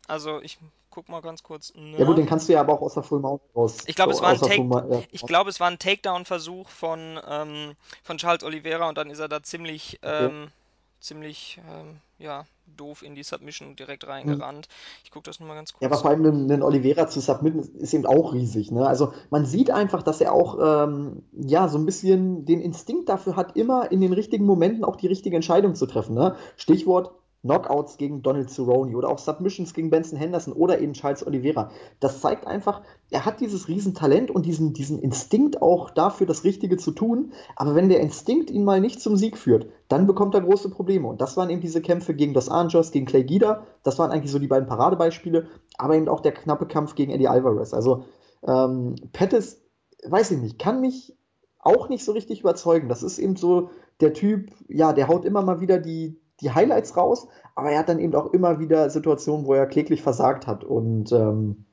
Also 0.08 0.40
ich 0.40 0.58
guck 0.92 1.08
mal 1.08 1.20
ganz 1.22 1.42
kurz 1.42 1.72
Ja 1.74 2.04
gut, 2.04 2.18
den 2.18 2.26
kannst 2.26 2.48
du 2.48 2.52
ja 2.52 2.60
aber 2.60 2.74
auch 2.74 2.82
aus 2.82 2.94
der 2.94 3.02
Full 3.02 3.20
Mount 3.20 3.42
raus. 3.56 3.78
Ich 3.86 3.96
glaube, 3.96 4.12
es 4.12 4.20
war 4.20 4.30
ein 4.30 4.38
Take, 4.38 4.68
Full 4.68 5.02
ich 5.10 5.22
glaube, 5.26 5.50
es 5.50 5.58
war 5.58 5.68
ein 5.68 5.78
Takedown-Versuch 5.78 6.68
von, 6.68 7.18
ähm, 7.28 7.72
von 8.04 8.18
Charles 8.18 8.44
Oliveira 8.44 8.88
und 8.88 8.96
dann 8.96 9.10
ist 9.10 9.18
er 9.18 9.28
da 9.28 9.42
ziemlich, 9.42 9.98
okay. 10.02 10.26
ähm, 10.26 10.48
ziemlich, 11.00 11.60
ähm, 11.68 11.96
ja, 12.18 12.44
doof 12.76 13.02
in 13.02 13.14
die 13.14 13.22
Submission 13.22 13.74
direkt 13.74 14.04
Hm. 14.04 14.10
reingerannt. 14.10 14.68
Ich 15.04 15.10
gucke 15.10 15.24
das 15.24 15.40
nochmal 15.40 15.56
ganz 15.56 15.72
Ja, 15.80 15.88
aber 15.88 15.96
kurz. 15.96 16.02
vor 16.02 16.10
allem 16.10 16.24
einen, 16.24 16.50
einen 16.50 16.62
Oliveira 16.62 17.08
zu 17.08 17.20
submitten 17.20 17.60
ist 17.80 17.92
eben 17.92 18.06
auch 18.06 18.32
riesig. 18.32 18.70
Ne? 18.70 18.86
Also 18.86 19.12
man 19.30 19.44
sieht 19.44 19.70
einfach, 19.70 20.02
dass 20.02 20.20
er 20.20 20.32
auch 20.32 20.58
ähm, 20.86 21.24
ja 21.32 21.68
so 21.68 21.78
ein 21.78 21.86
bisschen 21.86 22.44
den 22.44 22.60
Instinkt 22.60 23.08
dafür 23.08 23.36
hat, 23.36 23.56
immer 23.56 23.90
in 23.90 24.00
den 24.00 24.12
richtigen 24.12 24.44
Momenten 24.44 24.84
auch 24.84 24.96
die 24.96 25.08
richtige 25.08 25.36
Entscheidung 25.36 25.74
zu 25.74 25.86
treffen. 25.86 26.14
Ne? 26.14 26.36
Stichwort 26.56 27.12
Knockouts 27.42 27.96
gegen 27.96 28.22
Donald 28.22 28.50
Cerrone 28.50 28.96
oder 28.96 29.08
auch 29.08 29.18
Submissions 29.18 29.74
gegen 29.74 29.90
Benson 29.90 30.18
Henderson 30.18 30.52
oder 30.52 30.80
eben 30.80 30.92
Charles 30.92 31.26
Oliveira. 31.26 31.70
Das 32.00 32.20
zeigt 32.20 32.46
einfach, 32.46 32.82
er 33.10 33.24
hat 33.24 33.40
dieses 33.40 33.68
Riesentalent 33.68 34.30
und 34.30 34.46
diesen, 34.46 34.72
diesen 34.72 34.98
Instinkt 35.00 35.60
auch 35.60 35.90
dafür, 35.90 36.26
das 36.26 36.44
Richtige 36.44 36.76
zu 36.76 36.92
tun. 36.92 37.32
Aber 37.56 37.74
wenn 37.74 37.88
der 37.88 38.00
Instinkt 38.00 38.50
ihn 38.50 38.64
mal 38.64 38.80
nicht 38.80 39.00
zum 39.00 39.16
Sieg 39.16 39.36
führt, 39.36 39.66
dann 39.88 40.06
bekommt 40.06 40.34
er 40.34 40.40
große 40.40 40.70
Probleme. 40.70 41.08
Und 41.08 41.20
das 41.20 41.36
waren 41.36 41.50
eben 41.50 41.60
diese 41.60 41.82
Kämpfe 41.82 42.14
gegen 42.14 42.32
Dos 42.32 42.48
Anjos, 42.48 42.92
gegen 42.92 43.06
Clay 43.06 43.24
Guida. 43.24 43.66
Das 43.82 43.98
waren 43.98 44.10
eigentlich 44.10 44.32
so 44.32 44.38
die 44.38 44.46
beiden 44.46 44.68
Paradebeispiele 44.68 45.48
aber 45.78 45.96
eben 45.96 46.08
auch 46.08 46.20
der 46.20 46.32
knappe 46.32 46.66
Kampf 46.66 46.94
gegen 46.94 47.12
Eddie 47.12 47.28
Alvarez. 47.28 47.74
Also 47.74 48.04
ähm, 48.46 48.94
Pettis, 49.12 49.60
weiß 50.04 50.32
ich 50.32 50.38
nicht, 50.38 50.58
kann 50.58 50.80
mich 50.80 51.16
auch 51.58 51.88
nicht 51.88 52.04
so 52.04 52.12
richtig 52.12 52.40
überzeugen. 52.40 52.88
Das 52.88 53.02
ist 53.02 53.18
eben 53.18 53.36
so 53.36 53.70
der 54.00 54.12
Typ, 54.12 54.50
ja, 54.68 54.92
der 54.92 55.08
haut 55.08 55.24
immer 55.24 55.42
mal 55.42 55.60
wieder 55.60 55.78
die, 55.78 56.20
die 56.42 56.50
Highlights 56.50 56.96
raus, 56.96 57.28
aber 57.54 57.70
er 57.70 57.78
hat 57.78 57.88
dann 57.88 57.98
eben 57.98 58.14
auch 58.14 58.32
immer 58.32 58.58
wieder 58.58 58.90
Situationen, 58.90 59.46
wo 59.46 59.54
er 59.54 59.66
kläglich 59.66 60.02
versagt 60.02 60.46
hat. 60.46 60.64
Und 60.64 61.12
ähm, 61.12 61.64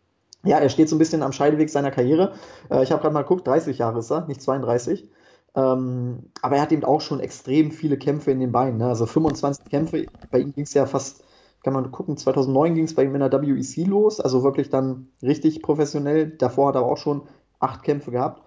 ja, 0.43 0.57
er 0.57 0.69
steht 0.69 0.89
so 0.89 0.95
ein 0.95 0.99
bisschen 0.99 1.23
am 1.23 1.33
Scheideweg 1.33 1.69
seiner 1.69 1.91
Karriere. 1.91 2.33
Äh, 2.69 2.83
ich 2.83 2.91
habe 2.91 3.01
gerade 3.01 3.13
mal 3.13 3.23
geguckt, 3.23 3.47
30 3.47 3.77
Jahre 3.77 3.99
ist 3.99 4.11
er, 4.11 4.27
nicht 4.27 4.41
32. 4.41 5.09
Ähm, 5.55 6.29
aber 6.41 6.57
er 6.57 6.61
hat 6.61 6.71
eben 6.71 6.83
auch 6.83 7.01
schon 7.01 7.19
extrem 7.19 7.71
viele 7.71 7.97
Kämpfe 7.97 8.31
in 8.31 8.39
den 8.39 8.51
Beinen. 8.51 8.77
Ne? 8.77 8.87
Also 8.87 9.05
25 9.05 9.65
Kämpfe. 9.65 10.05
Bei 10.31 10.39
ihm 10.39 10.53
ging 10.53 10.63
es 10.63 10.73
ja 10.73 10.85
fast 10.85 11.23
kann 11.63 11.73
man 11.73 11.91
gucken, 11.91 12.17
2009 12.17 12.75
ging 12.75 12.85
es 12.85 12.95
bei 12.95 13.03
ihm 13.03 13.13
in 13.15 13.19
der 13.19 13.31
WEC 13.31 13.85
los, 13.87 14.19
also 14.19 14.43
wirklich 14.43 14.69
dann 14.69 15.09
richtig 15.21 15.61
professionell. 15.61 16.29
Davor 16.29 16.69
hat 16.69 16.75
er 16.75 16.83
auch 16.83 16.97
schon 16.97 17.23
acht 17.59 17.83
Kämpfe 17.83 18.11
gehabt. 18.11 18.43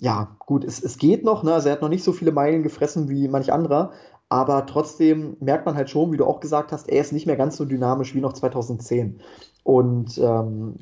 Ja, 0.00 0.36
gut, 0.38 0.64
es, 0.64 0.82
es 0.82 0.96
geht 0.96 1.24
noch, 1.24 1.42
ne? 1.42 1.52
also 1.52 1.68
er 1.68 1.72
hat 1.72 1.82
noch 1.82 1.88
nicht 1.88 2.04
so 2.04 2.12
viele 2.12 2.32
Meilen 2.32 2.62
gefressen 2.62 3.08
wie 3.08 3.28
manch 3.28 3.52
anderer, 3.52 3.92
aber 4.28 4.66
trotzdem 4.66 5.36
merkt 5.40 5.66
man 5.66 5.74
halt 5.74 5.90
schon, 5.90 6.12
wie 6.12 6.16
du 6.16 6.26
auch 6.26 6.40
gesagt 6.40 6.72
hast, 6.72 6.88
er 6.88 7.00
ist 7.00 7.12
nicht 7.12 7.26
mehr 7.26 7.36
ganz 7.36 7.56
so 7.56 7.64
dynamisch 7.64 8.14
wie 8.14 8.20
noch 8.20 8.34
2010. 8.34 9.20
Und 9.62 10.18
ähm, 10.18 10.74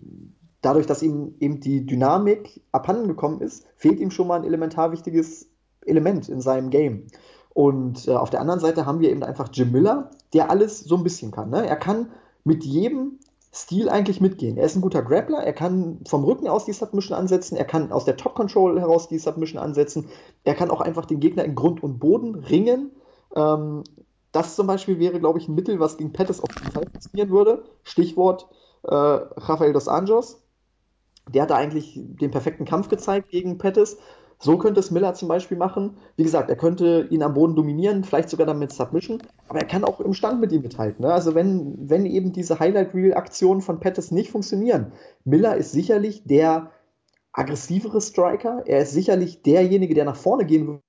dadurch, 0.63 0.87
dass 0.87 1.03
ihm 1.03 1.35
eben 1.39 1.61
die 1.61 1.87
Dynamik 1.87 2.63
abhanden 2.73 3.09
gekommen 3.09 3.41
ist, 3.41 3.67
fehlt 3.77 4.01
ihm 4.01 4.11
schon 4.11 4.27
mal 4.27 4.41
ein 4.41 4.45
elementar 4.45 4.93
wichtiges 4.93 5.49
Element 5.85 6.29
in 6.29 6.41
seinem 6.41 6.71
Game. 6.71 7.07
Und 7.55 8.09
äh, 8.09 8.13
auf 8.13 8.31
der 8.31 8.41
anderen 8.41 8.61
Seite 8.61 8.85
haben 8.85 9.01
wir 9.01 9.11
eben 9.11 9.23
einfach 9.23 9.49
Jim 9.53 9.73
Miller, 9.73 10.11
der 10.35 10.51
alles 10.51 10.81
so 10.81 10.97
ein 10.97 11.05
bisschen 11.05 11.31
kann. 11.31 11.51
Ne? 11.51 11.67
Er 11.67 11.77
kann 11.77 12.11
mit 12.45 12.65
jedem 12.65 13.19
Stil 13.57 13.89
eigentlich 13.89 14.21
mitgehen. 14.21 14.59
Er 14.59 14.67
ist 14.67 14.77
ein 14.77 14.83
guter 14.83 15.03
Grappler, 15.03 15.39
er 15.39 15.55
kann 15.55 16.01
vom 16.07 16.25
Rücken 16.25 16.47
aus 16.47 16.67
die 16.67 16.75
Submission 16.75 17.17
ansetzen, 17.17 17.57
er 17.57 17.65
kann 17.65 17.91
aus 17.91 18.05
der 18.05 18.19
Top 18.19 18.35
Control 18.35 18.79
heraus 18.79 19.09
die 19.09 19.19
Submission 19.19 19.63
ansetzen, 19.63 20.09
er 20.45 20.55
kann 20.55 20.71
auch 20.71 20.83
einfach 20.83 21.07
den 21.07 21.21
Gegner 21.21 21.45
in 21.45 21.55
Grund 21.55 21.83
und 21.83 21.99
Boden 21.99 22.35
ringen. 22.35 22.91
Ähm, 23.35 23.85
das 24.33 24.55
zum 24.55 24.67
Beispiel 24.67 24.99
wäre, 24.99 25.19
glaube 25.19 25.39
ich, 25.39 25.49
ein 25.49 25.55
Mittel, 25.55 25.81
was 25.81 25.97
gegen 25.97 26.13
Pettis 26.13 26.41
auf 26.41 26.51
jeden 26.59 26.73
Fall 26.73 26.85
funktionieren 26.85 27.31
würde. 27.31 27.65
Stichwort 27.85 28.49
äh, 28.83 28.95
Rafael 28.95 29.73
dos 29.73 29.89
Anjos. 29.89 30.43
Der 31.33 31.43
hat 31.43 31.51
da 31.51 31.57
eigentlich 31.57 31.95
den 31.97 32.31
perfekten 32.31 32.65
Kampf 32.65 32.89
gezeigt 32.89 33.31
gegen 33.31 33.59
Pettis. 33.59 33.97
So 34.39 34.59
könnte 34.59 34.81
es 34.81 34.91
Miller 34.91 35.15
zum 35.15 35.29
Beispiel 35.29 35.57
machen. 35.57 35.97
Wie 36.17 36.23
gesagt, 36.23 36.51
er 36.51 36.57
könnte 36.57 37.07
ihn 37.11 37.23
am 37.23 37.35
Boden 37.35 37.57
dominieren, 37.57 38.05
vielleicht 38.05 38.29
sogar 38.29 38.47
dann 38.47 38.59
mit 38.59 38.71
Submission, 38.71 39.23
aber 39.49 39.61
er 39.61 39.67
kann 39.67 39.85
auch 39.85 40.01
im 40.01 40.13
Stand 40.13 40.41
mit 40.41 40.53
ihm 40.53 40.63
mithalten. 40.63 41.05
Ne? 41.05 41.13
Also 41.13 41.35
wenn, 41.35 41.89
wenn 41.89 42.05
eben 42.05 42.33
diese 42.33 42.59
Highlight-Reel-Aktionen 42.59 43.63
von 43.63 43.81
Pettis 43.81 44.11
nicht 44.11 44.31
funktionieren, 44.31 44.93
Miller 45.25 45.57
ist 45.57 45.73
sicherlich 45.73 46.25
der 46.25 46.71
aggressivere 47.33 48.01
Striker, 48.01 48.63
er 48.67 48.81
ist 48.81 48.93
sicherlich 48.93 49.43
derjenige, 49.43 49.95
der 49.95 50.05
nach 50.05 50.17
vorne 50.17 50.45
gehen 50.45 50.83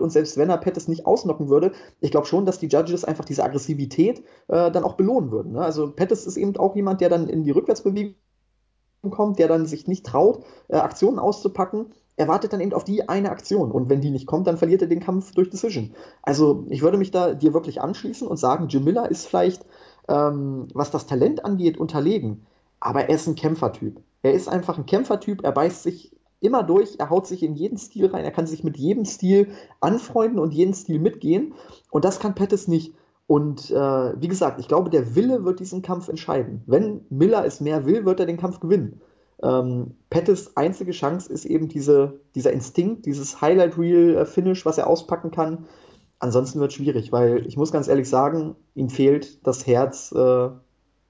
und 0.00 0.10
selbst 0.10 0.36
wenn 0.36 0.50
er 0.50 0.58
Pettis 0.58 0.88
nicht 0.88 1.06
ausnocken 1.06 1.48
würde, 1.48 1.72
ich 2.00 2.10
glaube 2.10 2.26
schon, 2.26 2.46
dass 2.46 2.58
die 2.58 2.68
Judges 2.68 3.04
einfach 3.04 3.24
diese 3.24 3.44
Aggressivität 3.44 4.20
äh, 4.48 4.70
dann 4.70 4.84
auch 4.84 4.94
belohnen 4.94 5.30
würden. 5.30 5.52
Ne? 5.52 5.60
Also 5.60 5.90
Pettis 5.90 6.26
ist 6.26 6.36
eben 6.36 6.56
auch 6.56 6.76
jemand, 6.76 7.00
der 7.00 7.08
dann 7.08 7.28
in 7.28 7.44
die 7.44 7.50
Rückwärtsbewegung 7.50 8.14
kommt, 9.10 9.38
der 9.38 9.48
dann 9.48 9.66
sich 9.66 9.86
nicht 9.86 10.06
traut, 10.06 10.44
äh, 10.68 10.76
Aktionen 10.76 11.18
auszupacken, 11.18 11.86
er 12.20 12.28
wartet 12.28 12.52
dann 12.52 12.60
eben 12.60 12.74
auf 12.74 12.84
die 12.84 13.08
eine 13.08 13.30
Aktion. 13.30 13.70
Und 13.70 13.88
wenn 13.88 14.02
die 14.02 14.10
nicht 14.10 14.26
kommt, 14.26 14.46
dann 14.46 14.58
verliert 14.58 14.82
er 14.82 14.88
den 14.88 15.00
Kampf 15.00 15.32
durch 15.32 15.48
Decision. 15.48 15.94
Also 16.22 16.66
ich 16.68 16.82
würde 16.82 16.98
mich 16.98 17.10
da 17.10 17.32
dir 17.32 17.54
wirklich 17.54 17.80
anschließen 17.80 18.28
und 18.28 18.36
sagen, 18.36 18.68
Jim 18.68 18.84
Miller 18.84 19.10
ist 19.10 19.26
vielleicht, 19.26 19.64
ähm, 20.06 20.68
was 20.74 20.90
das 20.90 21.06
Talent 21.06 21.46
angeht, 21.46 21.78
unterlegen. 21.78 22.46
Aber 22.78 23.08
er 23.08 23.14
ist 23.14 23.26
ein 23.26 23.36
Kämpfertyp. 23.36 24.02
Er 24.20 24.34
ist 24.34 24.48
einfach 24.48 24.76
ein 24.76 24.84
Kämpfertyp, 24.84 25.42
er 25.42 25.52
beißt 25.52 25.82
sich 25.82 26.12
immer 26.40 26.62
durch, 26.62 26.96
er 26.98 27.10
haut 27.10 27.26
sich 27.26 27.42
in 27.42 27.54
jeden 27.54 27.78
Stil 27.78 28.06
rein, 28.06 28.24
er 28.24 28.30
kann 28.30 28.46
sich 28.46 28.64
mit 28.64 28.76
jedem 28.76 29.04
Stil 29.04 29.48
anfreunden 29.80 30.38
und 30.38 30.52
jeden 30.52 30.74
Stil 30.74 30.98
mitgehen. 30.98 31.54
Und 31.90 32.04
das 32.04 32.18
kann 32.18 32.34
Pettis 32.34 32.66
nicht. 32.66 32.94
Und 33.26 33.70
äh, 33.70 34.20
wie 34.20 34.28
gesagt, 34.28 34.58
ich 34.58 34.66
glaube, 34.66 34.90
der 34.90 35.14
Wille 35.14 35.44
wird 35.44 35.60
diesen 35.60 35.82
Kampf 35.82 36.08
entscheiden. 36.08 36.62
Wenn 36.66 37.02
Miller 37.10 37.44
es 37.44 37.60
mehr 37.60 37.86
will, 37.86 38.04
wird 38.04 38.18
er 38.18 38.26
den 38.26 38.38
Kampf 38.38 38.58
gewinnen. 38.58 39.00
Ähm, 39.42 39.92
Pettis 40.10 40.56
einzige 40.56 40.92
Chance 40.92 41.32
ist 41.32 41.44
eben 41.44 41.68
diese, 41.68 42.20
dieser 42.34 42.52
Instinkt, 42.52 43.06
dieses 43.06 43.40
Highlight-Reel-Finish, 43.40 44.66
was 44.66 44.78
er 44.78 44.88
auspacken 44.88 45.30
kann. 45.30 45.66
Ansonsten 46.18 46.60
wird 46.60 46.72
es 46.72 46.76
schwierig, 46.76 47.12
weil 47.12 47.46
ich 47.46 47.56
muss 47.56 47.72
ganz 47.72 47.88
ehrlich 47.88 48.08
sagen, 48.08 48.56
ihm 48.74 48.90
fehlt 48.90 49.46
das 49.46 49.66
Herz, 49.66 50.12
äh, 50.12 50.50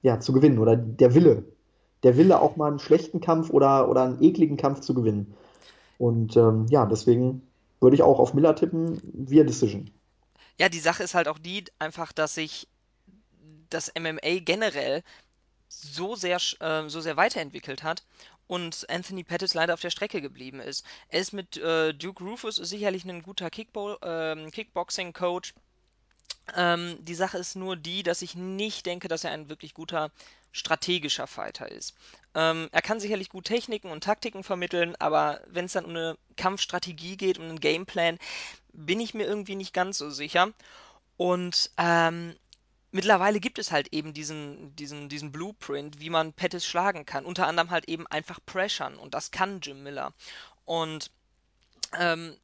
ja, 0.03 0.19
zu 0.19 0.31
gewinnen 0.31 0.59
oder 0.59 0.75
der 0.75 1.13
Wille. 1.15 1.43
Der 2.03 2.17
Wille, 2.17 2.41
auch 2.41 2.55
mal 2.55 2.67
einen 2.67 2.79
schlechten 2.79 3.21
Kampf 3.21 3.49
oder, 3.49 3.89
oder 3.89 4.03
einen 4.03 4.23
ekligen 4.23 4.57
Kampf 4.57 4.81
zu 4.81 4.93
gewinnen. 4.93 5.35
Und 5.97 6.35
ähm, 6.35 6.65
ja, 6.69 6.85
deswegen 6.85 7.47
würde 7.79 7.95
ich 7.95 8.01
auch 8.01 8.19
auf 8.19 8.33
Miller 8.33 8.55
tippen, 8.55 9.01
via 9.03 9.43
Decision. 9.43 9.91
Ja, 10.59 10.69
die 10.69 10.79
Sache 10.79 11.03
ist 11.03 11.13
halt 11.13 11.27
auch 11.27 11.39
die 11.39 11.65
einfach, 11.79 12.11
dass 12.11 12.35
sich 12.35 12.67
das 13.69 13.91
MMA 13.99 14.39
generell 14.43 15.03
so 15.69 16.15
sehr, 16.15 16.37
äh, 16.59 16.89
so 16.89 17.01
sehr 17.01 17.17
weiterentwickelt 17.17 17.83
hat 17.83 18.03
und 18.47 18.85
Anthony 18.89 19.23
Pettis 19.23 19.53
leider 19.53 19.73
auf 19.73 19.79
der 19.79 19.89
Strecke 19.89 20.21
geblieben 20.21 20.59
ist. 20.59 20.85
Er 21.07 21.21
ist 21.21 21.31
mit 21.31 21.57
äh, 21.57 21.93
Duke 21.93 22.23
Rufus 22.23 22.57
sicherlich 22.57 23.05
ein 23.05 23.23
guter 23.23 23.49
Kickball, 23.49 23.97
ähm, 24.03 24.51
Kickboxing-Coach. 24.51 25.53
Ähm, 26.55 26.97
die 27.01 27.15
Sache 27.15 27.37
ist 27.37 27.55
nur 27.55 27.75
die, 27.75 28.03
dass 28.03 28.21
ich 28.21 28.35
nicht 28.35 28.85
denke, 28.85 29.07
dass 29.07 29.23
er 29.23 29.31
ein 29.31 29.49
wirklich 29.49 29.73
guter 29.73 30.11
strategischer 30.51 31.27
Fighter 31.27 31.71
ist. 31.71 31.95
Ähm, 32.35 32.69
er 32.71 32.81
kann 32.81 32.99
sicherlich 32.99 33.29
gut 33.29 33.45
Techniken 33.45 33.89
und 33.89 34.03
Taktiken 34.03 34.43
vermitteln, 34.43 34.95
aber 34.99 35.41
wenn 35.47 35.65
es 35.65 35.73
dann 35.73 35.85
um 35.85 35.91
eine 35.91 36.17
Kampfstrategie 36.35 37.17
geht, 37.17 37.37
um 37.37 37.45
einen 37.45 37.59
Gameplan, 37.59 38.19
bin 38.73 38.99
ich 38.99 39.13
mir 39.13 39.25
irgendwie 39.25 39.55
nicht 39.55 39.73
ganz 39.73 39.97
so 39.97 40.09
sicher. 40.09 40.51
Und 41.17 41.71
ähm, 41.77 42.35
mittlerweile 42.91 43.39
gibt 43.39 43.59
es 43.59 43.71
halt 43.71 43.93
eben 43.93 44.13
diesen, 44.13 44.75
diesen, 44.75 45.09
diesen 45.09 45.31
Blueprint, 45.31 45.99
wie 45.99 46.09
man 46.09 46.33
Pettis 46.33 46.65
schlagen 46.65 47.05
kann. 47.05 47.25
Unter 47.25 47.47
anderem 47.47 47.69
halt 47.69 47.87
eben 47.87 48.07
einfach 48.07 48.39
pressern. 48.45 48.97
Und 48.97 49.13
das 49.13 49.31
kann 49.31 49.61
Jim 49.61 49.83
Miller. 49.83 50.13
Und 50.65 51.11
ähm, 51.97 52.35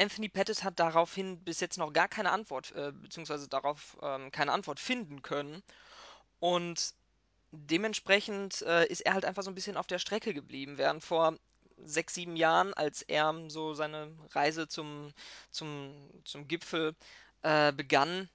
Anthony 0.00 0.28
Pettis 0.28 0.64
hat 0.64 0.80
daraufhin 0.80 1.38
bis 1.44 1.60
jetzt 1.60 1.78
noch 1.78 1.92
gar 1.92 2.08
keine 2.08 2.32
Antwort, 2.32 2.72
äh, 2.72 2.92
beziehungsweise 2.92 3.48
darauf 3.48 3.98
ähm, 4.02 4.30
keine 4.30 4.52
Antwort 4.52 4.80
finden 4.80 5.22
können. 5.22 5.62
Und 6.38 6.94
dementsprechend 7.52 8.62
äh, 8.62 8.86
ist 8.86 9.00
er 9.00 9.14
halt 9.14 9.24
einfach 9.24 9.42
so 9.42 9.50
ein 9.50 9.54
bisschen 9.54 9.76
auf 9.76 9.86
der 9.86 9.98
Strecke 9.98 10.32
geblieben, 10.32 10.78
während 10.78 11.04
vor 11.04 11.36
sechs, 11.84 12.14
sieben 12.14 12.36
Jahren, 12.36 12.72
als 12.74 13.02
er 13.02 13.34
so 13.48 13.74
seine 13.74 14.10
Reise 14.30 14.68
zum, 14.68 15.12
zum, 15.50 15.94
zum 16.24 16.48
Gipfel 16.48 16.94
äh, 17.42 17.72
begann, 17.72 18.28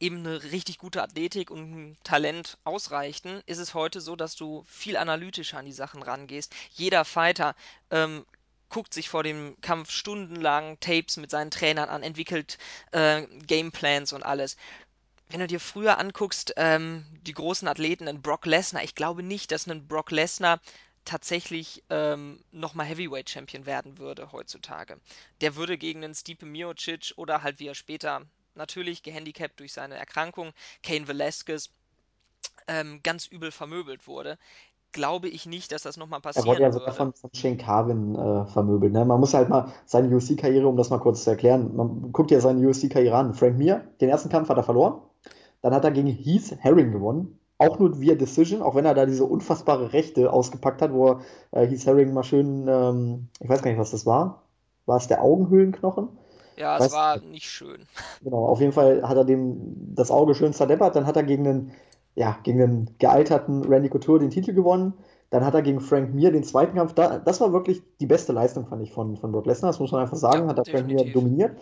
eben 0.00 0.18
eine 0.18 0.42
richtig 0.44 0.78
gute 0.78 1.02
Athletik 1.02 1.50
und 1.50 1.72
ein 1.72 1.98
Talent 2.04 2.56
ausreichten, 2.64 3.42
ist 3.46 3.58
es 3.58 3.74
heute 3.74 4.00
so, 4.00 4.16
dass 4.16 4.36
du 4.36 4.62
viel 4.66 4.96
analytischer 4.96 5.58
an 5.58 5.66
die 5.66 5.72
Sachen 5.72 6.02
rangehst. 6.02 6.54
Jeder 6.70 7.04
Fighter 7.04 7.56
ähm, 7.90 8.24
guckt 8.68 8.94
sich 8.94 9.08
vor 9.08 9.22
dem 9.22 9.56
Kampf 9.60 9.90
stundenlang 9.90 10.78
Tapes 10.80 11.16
mit 11.16 11.30
seinen 11.30 11.50
Trainern 11.50 11.88
an, 11.88 12.02
entwickelt 12.02 12.58
äh, 12.92 13.22
Gameplans 13.46 14.12
und 14.12 14.22
alles. 14.22 14.56
Wenn 15.30 15.40
du 15.40 15.46
dir 15.46 15.60
früher 15.60 15.98
anguckst, 15.98 16.54
ähm, 16.56 17.04
die 17.26 17.34
großen 17.34 17.68
Athleten, 17.68 18.08
einen 18.08 18.22
Brock 18.22 18.46
Lesnar, 18.46 18.82
ich 18.82 18.94
glaube 18.94 19.22
nicht, 19.22 19.52
dass 19.52 19.66
ein 19.66 19.86
Brock 19.86 20.10
Lesnar 20.10 20.60
tatsächlich 21.04 21.82
ähm, 21.90 22.42
nochmal 22.52 22.86
Heavyweight 22.86 23.30
Champion 23.30 23.66
werden 23.66 23.98
würde 23.98 24.32
heutzutage. 24.32 25.00
Der 25.40 25.56
würde 25.56 25.78
gegen 25.78 26.04
einen 26.04 26.14
Stipe 26.14 26.46
Miocic 26.46 27.12
oder 27.16 27.42
halt 27.42 27.58
wie 27.60 27.68
er 27.68 27.74
später 27.74 28.26
natürlich 28.54 29.02
gehandicapt 29.02 29.60
durch 29.60 29.72
seine 29.72 29.96
Erkrankung, 29.96 30.52
Cain 30.82 31.08
Velasquez, 31.08 31.70
ähm, 32.66 33.00
ganz 33.02 33.26
übel 33.26 33.50
vermöbelt 33.50 34.06
wurde. 34.06 34.38
Glaube 34.92 35.28
ich 35.28 35.46
nicht, 35.46 35.72
dass 35.72 35.82
das 35.82 35.96
nochmal 35.96 36.20
Er 36.24 36.44
wurde 36.44 36.62
ja 36.62 36.68
passieren 36.68 36.72
sogar 36.72 36.94
von, 36.94 37.12
von 37.12 37.30
Shane 37.34 37.58
Carwin 37.58 38.14
äh, 38.14 38.46
vermöbelt. 38.46 38.92
Ne? 38.92 39.04
Man 39.04 39.20
muss 39.20 39.34
halt 39.34 39.48
mal 39.48 39.72
seine 39.84 40.14
UFC-Karriere, 40.14 40.66
um 40.66 40.76
das 40.76 40.90
mal 40.90 40.98
kurz 40.98 41.24
zu 41.24 41.30
erklären, 41.30 41.76
man 41.76 42.12
guckt 42.12 42.30
ja 42.30 42.40
seine 42.40 42.66
UFC-Karriere 42.66 43.16
an. 43.16 43.34
Frank 43.34 43.58
Mir, 43.58 43.84
den 44.00 44.08
ersten 44.08 44.30
Kampf 44.30 44.48
hat 44.48 44.56
er 44.56 44.62
verloren. 44.62 45.02
Dann 45.60 45.74
hat 45.74 45.84
er 45.84 45.90
gegen 45.90 46.08
Heath 46.08 46.56
Herring 46.58 46.92
gewonnen. 46.92 47.38
Auch 47.58 47.78
nur 47.80 48.00
via 48.00 48.14
Decision, 48.14 48.62
auch 48.62 48.76
wenn 48.76 48.84
er 48.84 48.94
da 48.94 49.04
diese 49.04 49.24
unfassbare 49.24 49.92
Rechte 49.92 50.32
ausgepackt 50.32 50.80
hat, 50.80 50.92
wo 50.92 51.08
er 51.08 51.20
äh, 51.50 51.66
Heath 51.66 51.84
Herring 51.86 52.14
mal 52.14 52.22
schön, 52.22 52.66
ähm, 52.68 53.28
ich 53.40 53.48
weiß 53.48 53.62
gar 53.62 53.70
nicht, 53.70 53.80
was 53.80 53.90
das 53.90 54.06
war. 54.06 54.44
War 54.86 54.96
es 54.96 55.08
der 55.08 55.22
Augenhöhlenknochen? 55.22 56.08
Ja, 56.56 56.76
es 56.78 56.92
war 56.92 57.20
nicht 57.20 57.48
schön. 57.48 57.86
Genau, 58.22 58.46
auf 58.46 58.60
jeden 58.60 58.72
Fall 58.72 59.08
hat 59.08 59.16
er 59.16 59.24
dem 59.24 59.94
das 59.94 60.10
Auge 60.10 60.34
schön 60.34 60.52
zerdeppert. 60.52 60.96
Dann 60.96 61.06
hat 61.06 61.16
er 61.16 61.22
gegen 61.22 61.46
einen, 61.46 61.72
ja, 62.18 62.36
gegen 62.42 62.60
einen 62.60 62.90
gealterten 62.98 63.64
Randy 63.64 63.88
Couture 63.88 64.18
den 64.18 64.30
Titel 64.30 64.52
gewonnen. 64.52 64.94
Dann 65.30 65.44
hat 65.44 65.54
er 65.54 65.62
gegen 65.62 65.80
Frank 65.80 66.14
Mir 66.14 66.32
den 66.32 66.42
zweiten 66.42 66.74
Kampf. 66.76 66.94
Da, 66.94 67.18
das 67.18 67.40
war 67.40 67.52
wirklich 67.52 67.82
die 68.00 68.06
beste 68.06 68.32
Leistung, 68.32 68.66
fand 68.66 68.82
ich, 68.82 68.92
von, 68.92 69.16
von 69.16 69.30
Brock 69.30 69.46
Lesnar. 69.46 69.70
Das 69.70 69.78
muss 69.78 69.92
man 69.92 70.00
einfach 70.00 70.16
Ja, 70.30 70.40
sagen. 70.40 70.48
Hat 70.48 70.58
er 70.58 70.64
Frank 70.64 70.86
Mir 70.86 71.04
dominiert. 71.12 71.56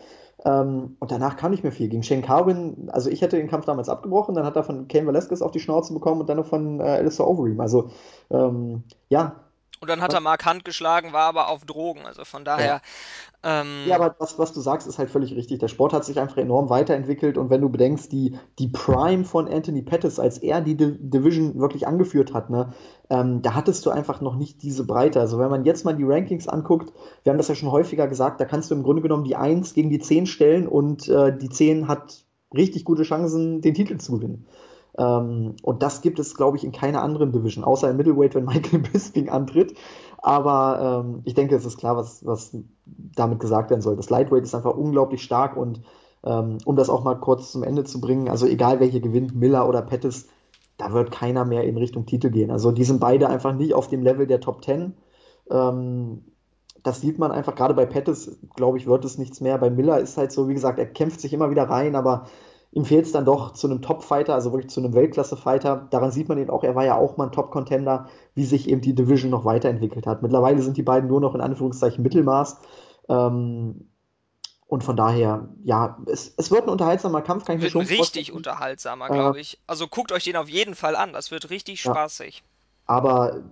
Ähm, 0.44 0.96
und 0.98 1.10
danach 1.10 1.36
kam 1.36 1.50
nicht 1.50 1.62
mehr 1.62 1.72
viel. 1.72 1.88
Gegen 1.88 2.02
Shane 2.02 2.22
Carwin, 2.22 2.88
also 2.90 3.10
ich 3.10 3.20
hätte 3.22 3.36
den 3.36 3.48
Kampf 3.48 3.66
damals 3.66 3.88
abgebrochen. 3.88 4.34
Dann 4.34 4.46
hat 4.46 4.56
er 4.56 4.64
von 4.64 4.88
Cain 4.88 5.06
Velasquez 5.06 5.42
auf 5.42 5.50
die 5.50 5.60
Schnauze 5.60 5.92
bekommen 5.92 6.20
und 6.20 6.28
dann 6.28 6.36
noch 6.38 6.46
von 6.46 6.80
äh, 6.80 6.84
Alistair 6.84 7.26
Overeem. 7.28 7.60
Also, 7.60 7.90
ähm, 8.30 8.84
ja, 9.08 9.45
Und 9.80 9.88
dann 9.90 10.00
hat 10.00 10.12
er 10.12 10.20
Mark 10.20 10.46
Hunt 10.46 10.64
geschlagen, 10.64 11.12
war 11.12 11.24
aber 11.24 11.48
auf 11.48 11.64
Drogen. 11.64 12.06
Also 12.06 12.24
von 12.24 12.44
ja. 12.56 12.70
daher, 12.70 12.80
Ja, 13.84 13.94
ähm, 13.94 14.02
aber 14.02 14.16
was, 14.18 14.36
was 14.36 14.52
du 14.52 14.60
sagst, 14.60 14.88
ist 14.88 14.98
halt 14.98 15.10
völlig 15.10 15.36
richtig. 15.36 15.60
Der 15.60 15.68
Sport 15.68 15.92
hat 15.92 16.04
sich 16.04 16.18
einfach 16.18 16.38
enorm 16.38 16.70
weiterentwickelt 16.70 17.38
und 17.38 17.50
wenn 17.50 17.60
du 17.60 17.68
bedenkst, 17.68 18.10
die, 18.10 18.36
die 18.58 18.66
Prime 18.66 19.24
von 19.24 19.46
Anthony 19.48 19.82
Pettis, 19.82 20.18
als 20.18 20.38
er 20.38 20.60
die 20.60 20.76
Di- 20.76 20.96
Division 20.98 21.60
wirklich 21.60 21.86
angeführt 21.86 22.34
hat, 22.34 22.50
ne, 22.50 22.72
ähm, 23.10 23.42
da 23.42 23.54
hattest 23.54 23.86
du 23.86 23.90
einfach 23.90 24.20
noch 24.20 24.34
nicht 24.34 24.62
diese 24.62 24.84
Breite. 24.84 25.20
Also 25.20 25.38
wenn 25.38 25.50
man 25.50 25.64
jetzt 25.64 25.84
mal 25.84 25.94
die 25.94 26.02
Rankings 26.04 26.48
anguckt, 26.48 26.92
wir 27.22 27.30
haben 27.30 27.38
das 27.38 27.46
ja 27.46 27.54
schon 27.54 27.70
häufiger 27.70 28.08
gesagt, 28.08 28.40
da 28.40 28.44
kannst 28.44 28.72
du 28.72 28.74
im 28.74 28.82
Grunde 28.82 29.02
genommen 29.02 29.22
die 29.24 29.36
Eins 29.36 29.72
gegen 29.72 29.90
die 29.90 30.00
10 30.00 30.26
stellen 30.26 30.66
und 30.66 31.08
äh, 31.08 31.36
die 31.36 31.48
10 31.48 31.86
hat 31.86 32.24
richtig 32.56 32.84
gute 32.84 33.04
Chancen, 33.04 33.60
den 33.60 33.74
Titel 33.74 33.98
zu 33.98 34.12
gewinnen. 34.18 34.46
Ähm, 34.98 35.56
und 35.62 35.82
das 35.82 36.00
gibt 36.00 36.18
es, 36.18 36.34
glaube 36.34 36.56
ich, 36.56 36.64
in 36.64 36.72
keiner 36.72 37.02
anderen 37.02 37.32
Division, 37.32 37.64
außer 37.64 37.90
im 37.90 37.96
Middleweight, 37.96 38.34
wenn 38.34 38.44
Michael 38.44 38.78
Bisping 38.92 39.28
antritt. 39.28 39.74
Aber 40.18 41.04
ähm, 41.04 41.20
ich 41.24 41.34
denke, 41.34 41.54
es 41.54 41.64
ist 41.64 41.78
klar, 41.78 41.96
was, 41.96 42.24
was 42.24 42.56
damit 42.84 43.40
gesagt 43.40 43.70
werden 43.70 43.82
soll. 43.82 43.96
Das 43.96 44.10
Lightweight 44.10 44.44
ist 44.44 44.54
einfach 44.54 44.74
unglaublich 44.74 45.22
stark 45.22 45.56
und 45.56 45.82
ähm, 46.24 46.58
um 46.64 46.76
das 46.76 46.90
auch 46.90 47.04
mal 47.04 47.14
kurz 47.14 47.52
zum 47.52 47.62
Ende 47.62 47.84
zu 47.84 48.00
bringen, 48.00 48.28
also 48.28 48.46
egal 48.46 48.80
welche 48.80 49.00
gewinnt, 49.00 49.34
Miller 49.34 49.68
oder 49.68 49.82
Pettis, 49.82 50.26
da 50.78 50.92
wird 50.92 51.10
keiner 51.10 51.44
mehr 51.44 51.64
in 51.64 51.76
Richtung 51.76 52.06
Titel 52.06 52.30
gehen. 52.30 52.50
Also 52.50 52.72
die 52.72 52.84
sind 52.84 53.00
beide 53.00 53.28
einfach 53.28 53.54
nicht 53.54 53.74
auf 53.74 53.88
dem 53.88 54.02
Level 54.02 54.26
der 54.26 54.40
Top 54.40 54.62
Ten. 54.62 54.94
Ähm, 55.50 56.24
das 56.82 57.00
sieht 57.00 57.18
man 57.18 57.32
einfach, 57.32 57.54
gerade 57.54 57.74
bei 57.74 57.86
Pettis, 57.86 58.38
glaube 58.54 58.78
ich, 58.78 58.86
wird 58.86 59.04
es 59.04 59.18
nichts 59.18 59.40
mehr. 59.40 59.58
Bei 59.58 59.70
Miller 59.70 59.98
ist 59.98 60.16
halt 60.16 60.32
so, 60.32 60.48
wie 60.48 60.54
gesagt, 60.54 60.78
er 60.78 60.86
kämpft 60.86 61.20
sich 61.20 61.32
immer 61.32 61.50
wieder 61.50 61.64
rein, 61.64 61.96
aber 61.96 62.26
ihm 62.76 62.84
fehlt 62.84 63.06
es 63.06 63.12
dann 63.12 63.24
doch 63.24 63.54
zu 63.54 63.66
einem 63.66 63.80
Top-Fighter, 63.80 64.34
also 64.34 64.52
wirklich 64.52 64.70
zu 64.70 64.80
einem 64.80 64.92
Weltklasse-Fighter. 64.92 65.88
Daran 65.90 66.10
sieht 66.10 66.28
man 66.28 66.36
eben 66.36 66.50
auch, 66.50 66.62
er 66.62 66.74
war 66.74 66.84
ja 66.84 66.96
auch 66.96 67.16
mal 67.16 67.24
ein 67.24 67.32
Top-Contender, 67.32 68.06
wie 68.34 68.44
sich 68.44 68.68
eben 68.68 68.82
die 68.82 68.94
Division 68.94 69.30
noch 69.30 69.46
weiterentwickelt 69.46 70.06
hat. 70.06 70.20
Mittlerweile 70.22 70.60
sind 70.60 70.76
die 70.76 70.82
beiden 70.82 71.08
nur 71.08 71.22
noch 71.22 71.34
in 71.34 71.40
Anführungszeichen 71.40 72.02
Mittelmaß. 72.02 72.58
Ähm, 73.08 73.88
und 74.66 74.84
von 74.84 74.94
daher, 74.94 75.48
ja, 75.64 75.96
es, 76.06 76.34
es 76.36 76.50
wird 76.50 76.64
ein 76.64 76.68
unterhaltsamer 76.68 77.22
Kampf, 77.22 77.46
kann 77.46 77.56
ich 77.56 77.62
mir 77.62 77.62
wird 77.62 77.76
ein 77.76 77.86
schon 77.86 77.86
richtig 77.86 78.32
vorstellen. 78.32 78.36
unterhaltsamer, 78.36 79.10
Äh, 79.10 79.14
glaube 79.14 79.40
ich. 79.40 79.58
Also 79.66 79.88
guckt 79.88 80.12
euch 80.12 80.24
den 80.24 80.36
auf 80.36 80.50
jeden 80.50 80.74
Fall 80.74 80.96
an. 80.96 81.14
Das 81.14 81.30
wird 81.30 81.48
richtig 81.48 81.82
ja, 81.82 81.92
spaßig. 81.92 82.44
aber 82.86 83.42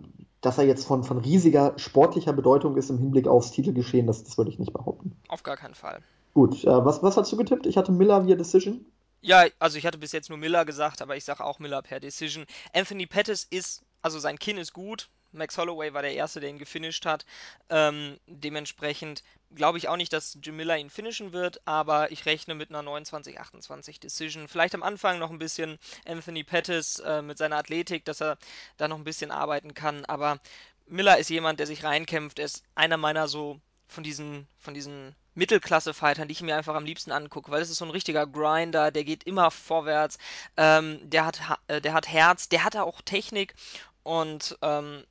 dass 0.42 0.58
er 0.58 0.64
jetzt 0.64 0.86
von, 0.86 1.04
von 1.04 1.16
riesiger 1.18 1.72
sportlicher 1.78 2.34
Bedeutung 2.34 2.76
ist 2.76 2.90
im 2.90 2.98
Hinblick 2.98 3.26
aufs 3.28 3.50
Titelgeschehen, 3.52 4.06
das, 4.06 4.24
das 4.24 4.36
würde 4.36 4.50
ich 4.50 4.58
nicht 4.58 4.74
behaupten. 4.74 5.16
Auf 5.28 5.42
gar 5.42 5.56
keinen 5.56 5.74
Fall. 5.74 6.02
Gut, 6.34 6.64
äh, 6.64 6.84
was, 6.84 7.02
was 7.02 7.16
hast 7.16 7.32
du 7.32 7.36
getippt? 7.38 7.66
Ich 7.66 7.76
hatte 7.78 7.92
Miller 7.92 8.26
via 8.26 8.36
Decision. 8.36 8.84
Ja, 9.24 9.46
also 9.58 9.78
ich 9.78 9.86
hatte 9.86 9.96
bis 9.96 10.12
jetzt 10.12 10.28
nur 10.28 10.36
Miller 10.36 10.66
gesagt, 10.66 11.00
aber 11.00 11.16
ich 11.16 11.24
sage 11.24 11.42
auch 11.42 11.58
Miller 11.58 11.80
per 11.80 11.98
Decision. 11.98 12.44
Anthony 12.74 13.06
Pettis 13.06 13.44
ist, 13.48 13.82
also 14.02 14.18
sein 14.18 14.38
Kinn 14.38 14.58
ist 14.58 14.74
gut. 14.74 15.08
Max 15.32 15.56
Holloway 15.56 15.94
war 15.94 16.02
der 16.02 16.12
Erste, 16.12 16.40
der 16.40 16.50
ihn 16.50 16.58
gefinisht 16.58 17.06
hat. 17.06 17.24
Ähm, 17.70 18.20
dementsprechend 18.26 19.22
glaube 19.54 19.78
ich 19.78 19.88
auch 19.88 19.96
nicht, 19.96 20.12
dass 20.12 20.36
Jim 20.42 20.56
Miller 20.56 20.76
ihn 20.76 20.90
finishen 20.90 21.32
wird, 21.32 21.66
aber 21.66 22.12
ich 22.12 22.26
rechne 22.26 22.54
mit 22.54 22.68
einer 22.68 22.82
29-28 22.86 23.98
Decision. 23.98 24.46
Vielleicht 24.46 24.74
am 24.74 24.82
Anfang 24.82 25.18
noch 25.18 25.30
ein 25.30 25.38
bisschen 25.38 25.78
Anthony 26.04 26.44
Pettis 26.44 26.98
äh, 26.98 27.22
mit 27.22 27.38
seiner 27.38 27.56
Athletik, 27.56 28.04
dass 28.04 28.20
er 28.20 28.36
da 28.76 28.88
noch 28.88 28.98
ein 28.98 29.04
bisschen 29.04 29.30
arbeiten 29.30 29.72
kann, 29.72 30.04
aber 30.04 30.38
Miller 30.84 31.16
ist 31.16 31.30
jemand, 31.30 31.60
der 31.60 31.66
sich 31.66 31.82
reinkämpft. 31.82 32.38
Er 32.38 32.44
ist 32.44 32.62
einer 32.74 32.98
meiner 32.98 33.26
so 33.26 33.58
von 33.88 34.04
diesen, 34.04 34.46
von 34.58 34.74
diesen 34.74 35.16
Mittelklasse-Fightern, 35.34 36.28
die 36.28 36.32
ich 36.32 36.42
mir 36.42 36.56
einfach 36.56 36.74
am 36.74 36.84
liebsten 36.84 37.12
angucke, 37.12 37.50
weil 37.50 37.62
es 37.62 37.70
ist 37.70 37.78
so 37.78 37.84
ein 37.84 37.90
richtiger 37.90 38.26
Grinder, 38.26 38.90
der 38.90 39.04
geht 39.04 39.24
immer 39.24 39.50
vorwärts, 39.50 40.18
ähm, 40.56 40.98
der 41.02 41.26
hat, 41.26 41.48
Ha- 41.48 41.58
äh, 41.68 41.80
der 41.80 41.94
hat 41.94 42.08
Herz, 42.08 42.48
der 42.48 42.64
hat 42.64 42.76
auch 42.76 43.00
Technik 43.02 43.54
Und 44.02 44.58
ähm, 44.62 45.04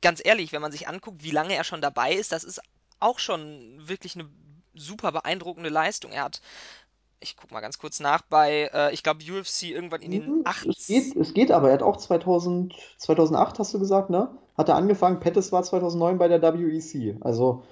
ganz 0.00 0.20
ehrlich, 0.24 0.52
wenn 0.52 0.62
man 0.62 0.72
sich 0.72 0.88
anguckt, 0.88 1.22
wie 1.24 1.30
lange 1.30 1.54
er 1.54 1.64
schon 1.64 1.80
dabei 1.80 2.12
ist, 2.14 2.32
das 2.32 2.44
ist 2.44 2.60
auch 3.00 3.18
schon 3.18 3.88
wirklich 3.88 4.14
eine 4.16 4.28
super 4.74 5.12
beeindruckende 5.12 5.70
Leistung. 5.70 6.12
Er 6.12 6.24
hat, 6.24 6.40
ich 7.20 7.36
guck 7.36 7.52
mal 7.52 7.60
ganz 7.60 7.78
kurz 7.78 8.00
nach, 8.00 8.22
bei, 8.22 8.70
äh, 8.74 8.94
ich 8.94 9.02
glaube, 9.02 9.24
UFC 9.24 9.70
irgendwann 9.72 10.02
in 10.02 10.10
den 10.12 10.24
Hm, 10.26 10.44
Es, 10.48 10.64
es 10.64 10.86
geht, 10.86 11.16
8. 11.16 11.16
es 11.16 11.32
geht 11.34 11.50
aber. 11.52 11.68
Er 11.68 11.74
hat 11.74 11.82
auch 11.82 11.96
2000, 11.96 12.74
2008, 12.98 13.58
hast 13.58 13.72
du 13.74 13.78
gesagt, 13.78 14.10
ne? 14.10 14.36
Hat 14.56 14.68
er 14.68 14.74
angefangen. 14.76 15.20
Pettis 15.20 15.52
war 15.52 15.62
2009 15.62 16.18
bei 16.18 16.28
der 16.28 16.42
WEC. 16.42 17.16
Also, 17.20 17.62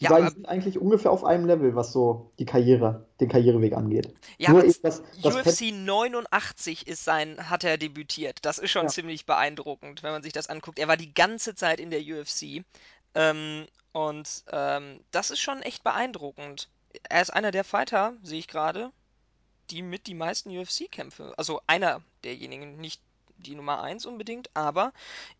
die 0.00 0.04
Ja, 0.04 0.10
beiden 0.10 0.26
aber 0.26 0.34
sind 0.34 0.48
eigentlich 0.48 0.78
ungefähr 0.78 1.10
auf 1.10 1.24
einem 1.24 1.46
Level, 1.46 1.74
was 1.76 1.92
so 1.92 2.32
die 2.38 2.46
Karriere, 2.46 3.06
den 3.20 3.28
Karriereweg 3.28 3.74
angeht. 3.74 4.14
Ja, 4.38 4.50
Nur 4.50 4.64
eben, 4.64 4.74
dass 4.82 5.02
Pettis, 5.02 5.60
UFC 5.60 5.72
89 5.72 6.86
ist 6.86 7.04
sein, 7.04 7.50
hat 7.50 7.64
er 7.64 7.76
debütiert. 7.76 8.38
Das 8.42 8.58
ist 8.58 8.70
schon 8.70 8.84
ja, 8.84 8.88
ziemlich 8.88 9.26
beeindruckend, 9.26 10.02
wenn 10.02 10.12
man 10.12 10.22
sich 10.22 10.32
das 10.32 10.48
anguckt. 10.48 10.78
Er 10.78 10.88
war 10.88 10.96
die 10.96 11.12
ganze 11.12 11.54
Zeit 11.54 11.80
in 11.80 11.90
der 11.90 12.00
UFC. 12.00 12.64
Ähm, 13.14 13.66
und 13.92 14.44
ähm, 14.50 15.00
das 15.10 15.30
ist 15.30 15.40
schon 15.40 15.60
echt 15.62 15.84
beeindruckend. 15.84 16.68
Er 17.08 17.20
ist 17.20 17.30
einer 17.30 17.50
der 17.50 17.64
Fighter, 17.64 18.14
sehe 18.22 18.38
ich 18.38 18.48
gerade, 18.48 18.90
die 19.70 19.82
mit 19.82 20.06
die 20.06 20.14
meisten 20.14 20.56
UFC-Kämpfe. 20.56 21.34
Also 21.36 21.60
einer 21.66 22.02
derjenigen, 22.24 22.78
nicht 22.78 23.02
die 23.40 23.54
Nummer 23.54 23.82
eins 23.82 24.06
unbedingt, 24.06 24.50
aber 24.54 24.92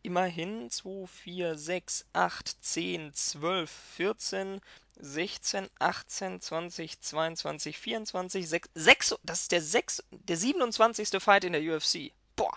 immerhin 0.03 0.71
2, 0.71 1.07
4, 1.07 1.59
6, 1.59 2.07
8, 2.13 2.57
10, 2.63 3.15
12, 3.15 3.71
14, 3.71 4.61
16, 5.01 5.69
18, 5.79 6.41
20, 6.41 7.01
22, 7.01 7.79
24, 7.79 8.49
6, 8.49 8.69
6, 8.75 9.15
das 9.23 9.41
ist 9.43 9.53
der, 9.53 9.63
6, 9.63 10.05
der 10.11 10.37
27. 10.37 11.23
Fight 11.23 11.45
in 11.45 11.53
der 11.53 11.63
UFC. 11.63 12.13
Boah, 12.37 12.53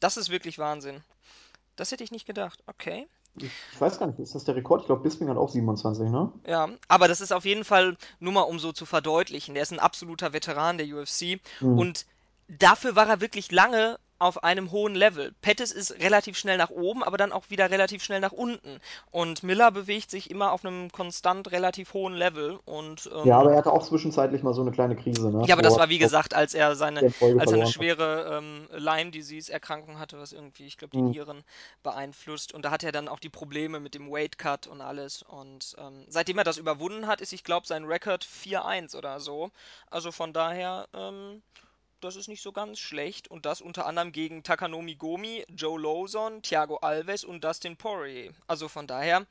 das 0.00 0.16
ist 0.16 0.30
wirklich 0.30 0.58
Wahnsinn. 0.58 1.02
Das 1.76 1.92
hätte 1.92 2.04
ich 2.04 2.10
nicht 2.10 2.26
gedacht. 2.26 2.62
Okay. 2.66 3.06
ich, 3.36 3.50
weiß 3.78 3.98
gar 3.98 4.06
nicht, 4.06 4.18
ist 4.18 4.34
das 4.34 4.44
der 4.44 4.56
Rekord? 4.56 4.80
Ich 4.80 4.86
glaube, 4.86 5.02
Bisping 5.02 5.28
hat 5.28 5.36
auch 5.36 5.50
27, 5.50 6.08
ne? 6.08 6.32
Ja, 6.46 6.70
aber 6.88 7.06
das 7.06 7.20
ist 7.20 7.32
auf 7.32 7.44
jeden 7.44 7.64
Fall 7.64 7.96
nur 8.18 8.32
mal, 8.32 8.42
um 8.42 8.58
so 8.58 8.72
zu 8.72 8.86
verdeutlichen. 8.86 9.54
Der 9.54 9.62
ist 9.62 9.72
ein 9.72 9.78
absoluter 9.78 10.32
Veteran 10.32 10.78
der 10.78 10.86
UFC 10.86 11.40
Hm. 11.58 11.78
und 11.78 12.06
dafür 12.48 12.96
war 12.96 13.08
er 13.08 13.20
wirklich 13.20 13.52
lange 13.52 13.98
auf 14.18 14.44
einem 14.44 14.70
hohen 14.72 14.94
Level. 14.94 15.32
Pettis 15.42 15.72
ist 15.72 16.00
relativ 16.00 16.38
schnell 16.38 16.56
nach 16.56 16.70
oben, 16.70 17.04
aber 17.04 17.16
dann 17.18 17.32
auch 17.32 17.50
wieder 17.50 17.70
relativ 17.70 18.02
schnell 18.02 18.20
nach 18.20 18.32
unten. 18.32 18.80
Und 19.10 19.42
Miller 19.42 19.70
bewegt 19.70 20.10
sich 20.10 20.30
immer 20.30 20.52
auf 20.52 20.64
einem 20.64 20.90
konstant 20.90 21.50
relativ 21.52 21.92
hohen 21.92 22.14
Level. 22.14 22.58
Und 22.64 23.10
Ja, 23.22 23.22
ähm, 23.22 23.32
aber 23.32 23.50
er 23.52 23.58
hatte 23.58 23.72
auch 23.72 23.82
zwischenzeitlich 23.86 24.42
mal 24.42 24.54
so 24.54 24.62
eine 24.62 24.70
kleine 24.70 24.96
Krise, 24.96 25.30
ne? 25.30 25.44
ja, 25.46 25.54
aber 25.54 25.62
Wo 25.62 25.62
das 25.62 25.76
war 25.76 25.88
wie 25.88 25.98
gesagt, 25.98 26.34
als 26.34 26.54
er 26.54 26.76
seine, 26.76 27.00
als 27.00 27.50
er 27.50 27.54
eine 27.54 27.66
schwere 27.66 28.38
ähm, 28.38 28.68
Lyme 28.72 29.10
Disease 29.10 29.52
Erkrankung 29.52 29.98
hatte, 29.98 30.18
was 30.18 30.32
irgendwie, 30.32 30.66
ich 30.66 30.78
glaube, 30.78 30.92
die 30.92 30.98
Hm. 30.98 31.10
Nieren 31.10 31.44
beeinflusst. 31.82 32.52
Und 32.54 32.64
da 32.64 32.70
hat 32.70 32.82
er 32.84 32.92
dann 32.92 33.08
auch 33.08 33.18
die 33.20 33.28
Probleme 33.28 33.80
mit 33.80 33.94
dem 33.94 34.10
Weight 34.10 34.38
Cut 34.38 34.66
und 34.66 34.80
alles. 34.80 35.22
Und 35.22 35.74
ähm, 35.78 36.04
seitdem 36.08 36.38
er 36.38 36.44
das 36.44 36.56
überwunden 36.58 37.06
hat, 37.06 37.20
ist, 37.20 37.32
ich 37.32 37.44
glaube, 37.44 37.66
sein 37.66 37.84
Rekord 37.84 38.24
4-1 38.24 38.96
oder 38.96 39.20
so. 39.20 39.50
Also 39.90 40.12
von 40.12 40.32
daher, 40.32 40.88
ähm, 40.94 41.42
das 42.00 42.16
ist 42.16 42.28
nicht 42.28 42.42
so 42.42 42.52
ganz 42.52 42.78
schlecht. 42.78 43.28
Und 43.28 43.46
das 43.46 43.60
unter 43.60 43.86
anderem 43.86 44.12
gegen 44.12 44.42
Takanomi 44.42 44.94
Gomi, 44.96 45.44
Joe 45.48 45.80
Lawson, 45.80 46.42
Thiago 46.42 46.76
Alves 46.76 47.24
und 47.24 47.44
Dustin 47.44 47.76
Poirier. 47.76 48.32
Also 48.46 48.68
von 48.68 48.86
daher 48.86 49.26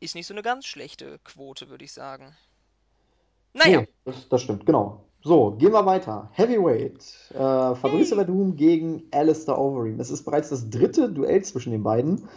ist 0.00 0.14
nicht 0.14 0.26
so 0.26 0.34
eine 0.34 0.42
ganz 0.42 0.66
schlechte 0.66 1.18
Quote, 1.24 1.68
würde 1.68 1.84
ich 1.84 1.92
sagen. 1.92 2.36
Naja, 3.54 3.80
Nee, 3.82 3.88
das, 4.04 4.28
das 4.28 4.42
stimmt, 4.42 4.66
genau. 4.66 5.04
So, 5.24 5.52
gehen 5.52 5.72
wir 5.72 5.86
weiter. 5.86 6.30
Heavyweight. 6.32 7.30
Äh, 7.30 7.36
Fabrice! 7.36 8.14
Verdum 8.14 8.56
gegen 8.56 9.04
Alistair 9.12 9.56
Overeem. 9.56 10.00
Es 10.00 10.10
ist 10.10 10.24
bereits 10.24 10.48
das 10.48 10.68
dritte 10.68 11.08
Duell 11.10 11.44
zwischen 11.44 11.70
den 11.70 11.84
beiden. 11.84 12.28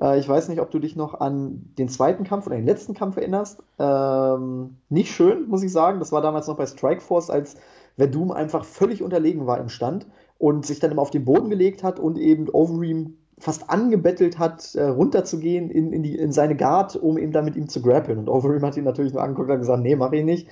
Äh, 0.00 0.18
ich 0.18 0.28
weiß 0.28 0.48
nicht, 0.48 0.60
ob 0.60 0.72
du 0.72 0.80
dich 0.80 0.96
noch 0.96 1.20
an 1.20 1.72
den 1.78 1.88
zweiten 1.88 2.24
Kampf 2.24 2.46
oder 2.46 2.56
den 2.56 2.66
letzten 2.66 2.94
Kampf 2.94 3.16
erinnerst. 3.16 3.62
Ähm, 3.78 4.76
nicht 4.88 5.14
schön, 5.14 5.48
muss 5.48 5.62
ich 5.62 5.70
sagen. 5.70 6.00
Das 6.00 6.10
war 6.10 6.20
damals 6.20 6.48
noch 6.48 6.56
bei 6.56 6.66
Strikeforce, 6.66 7.30
als 7.30 7.56
Verdum 7.96 8.30
einfach 8.32 8.64
völlig 8.64 9.02
unterlegen 9.02 9.46
war 9.46 9.58
im 9.58 9.68
Stand 9.68 10.06
und 10.38 10.66
sich 10.66 10.80
dann 10.80 10.90
immer 10.90 11.02
auf 11.02 11.10
den 11.10 11.24
Boden 11.24 11.50
gelegt 11.50 11.82
hat 11.82 11.98
und 12.00 12.18
eben 12.18 12.48
Overeem 12.48 13.16
fast 13.38 13.70
angebettelt 13.70 14.38
hat, 14.38 14.74
äh, 14.74 14.84
runterzugehen 14.84 15.70
in, 15.70 15.92
in, 15.92 16.02
die, 16.02 16.16
in 16.16 16.32
seine 16.32 16.56
Guard, 16.56 16.96
um 16.96 17.18
eben 17.18 17.32
dann 17.32 17.44
mit 17.44 17.56
ihm 17.56 17.68
zu 17.68 17.82
grappeln. 17.82 18.18
Und 18.18 18.28
Overeem 18.28 18.64
hat 18.64 18.76
ihn 18.76 18.84
natürlich 18.84 19.12
nur 19.12 19.22
angeguckt 19.22 19.50
und 19.50 19.58
gesagt, 19.58 19.82
nee, 19.82 19.96
mach 19.96 20.12
ich 20.12 20.24
nicht. 20.24 20.48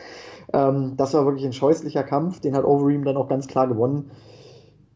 Ähm, 0.52 0.94
das 0.96 1.14
war 1.14 1.24
wirklich 1.24 1.46
ein 1.46 1.52
scheußlicher 1.52 2.02
Kampf, 2.02 2.40
den 2.40 2.56
hat 2.56 2.64
Overeem 2.64 3.04
dann 3.04 3.16
auch 3.16 3.28
ganz 3.28 3.46
klar 3.46 3.68
gewonnen. 3.68 4.10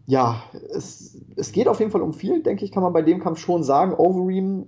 Ja, 0.06 0.42
es, 0.70 1.16
es 1.36 1.52
geht 1.52 1.68
auf 1.68 1.78
jeden 1.78 1.92
Fall 1.92 2.02
um 2.02 2.12
viel, 2.12 2.42
denke 2.42 2.64
ich, 2.64 2.72
kann 2.72 2.82
man 2.82 2.92
bei 2.92 3.02
dem 3.02 3.20
Kampf 3.20 3.38
schon 3.38 3.62
sagen. 3.62 3.94
Overeem 3.94 4.66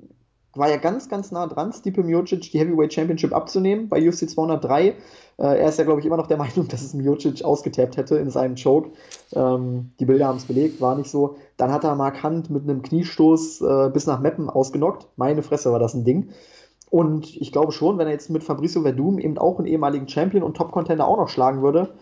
war 0.58 0.68
ja 0.68 0.76
ganz, 0.76 1.08
ganz 1.08 1.30
nah 1.32 1.46
dran, 1.46 1.72
Stipe 1.72 2.02
Miocic 2.02 2.50
die 2.52 2.58
Heavyweight 2.58 2.92
Championship 2.92 3.34
abzunehmen 3.34 3.88
bei 3.88 4.06
UFC 4.06 4.28
203. 4.28 4.88
Äh, 4.88 4.94
er 5.38 5.68
ist 5.68 5.78
ja, 5.78 5.84
glaube 5.84 6.00
ich, 6.00 6.06
immer 6.06 6.16
noch 6.16 6.26
der 6.26 6.36
Meinung, 6.38 6.68
dass 6.68 6.82
es 6.82 6.94
Miocic 6.94 7.44
ausgetappt 7.44 7.96
hätte 7.96 8.16
in 8.16 8.30
seinem 8.30 8.56
Choke. 8.56 8.90
Ähm, 9.34 9.92
die 10.00 10.04
Bilder 10.04 10.28
haben 10.28 10.38
es 10.38 10.44
belegt, 10.44 10.80
war 10.80 10.96
nicht 10.96 11.10
so. 11.10 11.36
Dann 11.56 11.72
hat 11.72 11.84
er 11.84 11.94
Mark 11.94 12.22
Hunt 12.22 12.50
mit 12.50 12.64
einem 12.64 12.82
Kniestoß 12.82 13.60
äh, 13.60 13.90
bis 13.90 14.06
nach 14.06 14.20
Meppen 14.20 14.50
ausgenockt. 14.50 15.08
Meine 15.16 15.42
Fresse 15.42 15.72
war 15.72 15.78
das 15.78 15.94
ein 15.94 16.04
Ding. 16.04 16.30
Und 16.90 17.36
ich 17.36 17.52
glaube 17.52 17.72
schon, 17.72 17.98
wenn 17.98 18.06
er 18.06 18.12
jetzt 18.12 18.30
mit 18.30 18.44
Fabricio 18.44 18.82
Verdum 18.82 19.18
eben 19.18 19.38
auch 19.38 19.58
einen 19.58 19.66
ehemaligen 19.66 20.08
Champion 20.08 20.42
und 20.42 20.56
Top-Contender 20.56 21.06
auch 21.06 21.18
noch 21.18 21.28
schlagen 21.28 21.62
würde, 21.62 21.94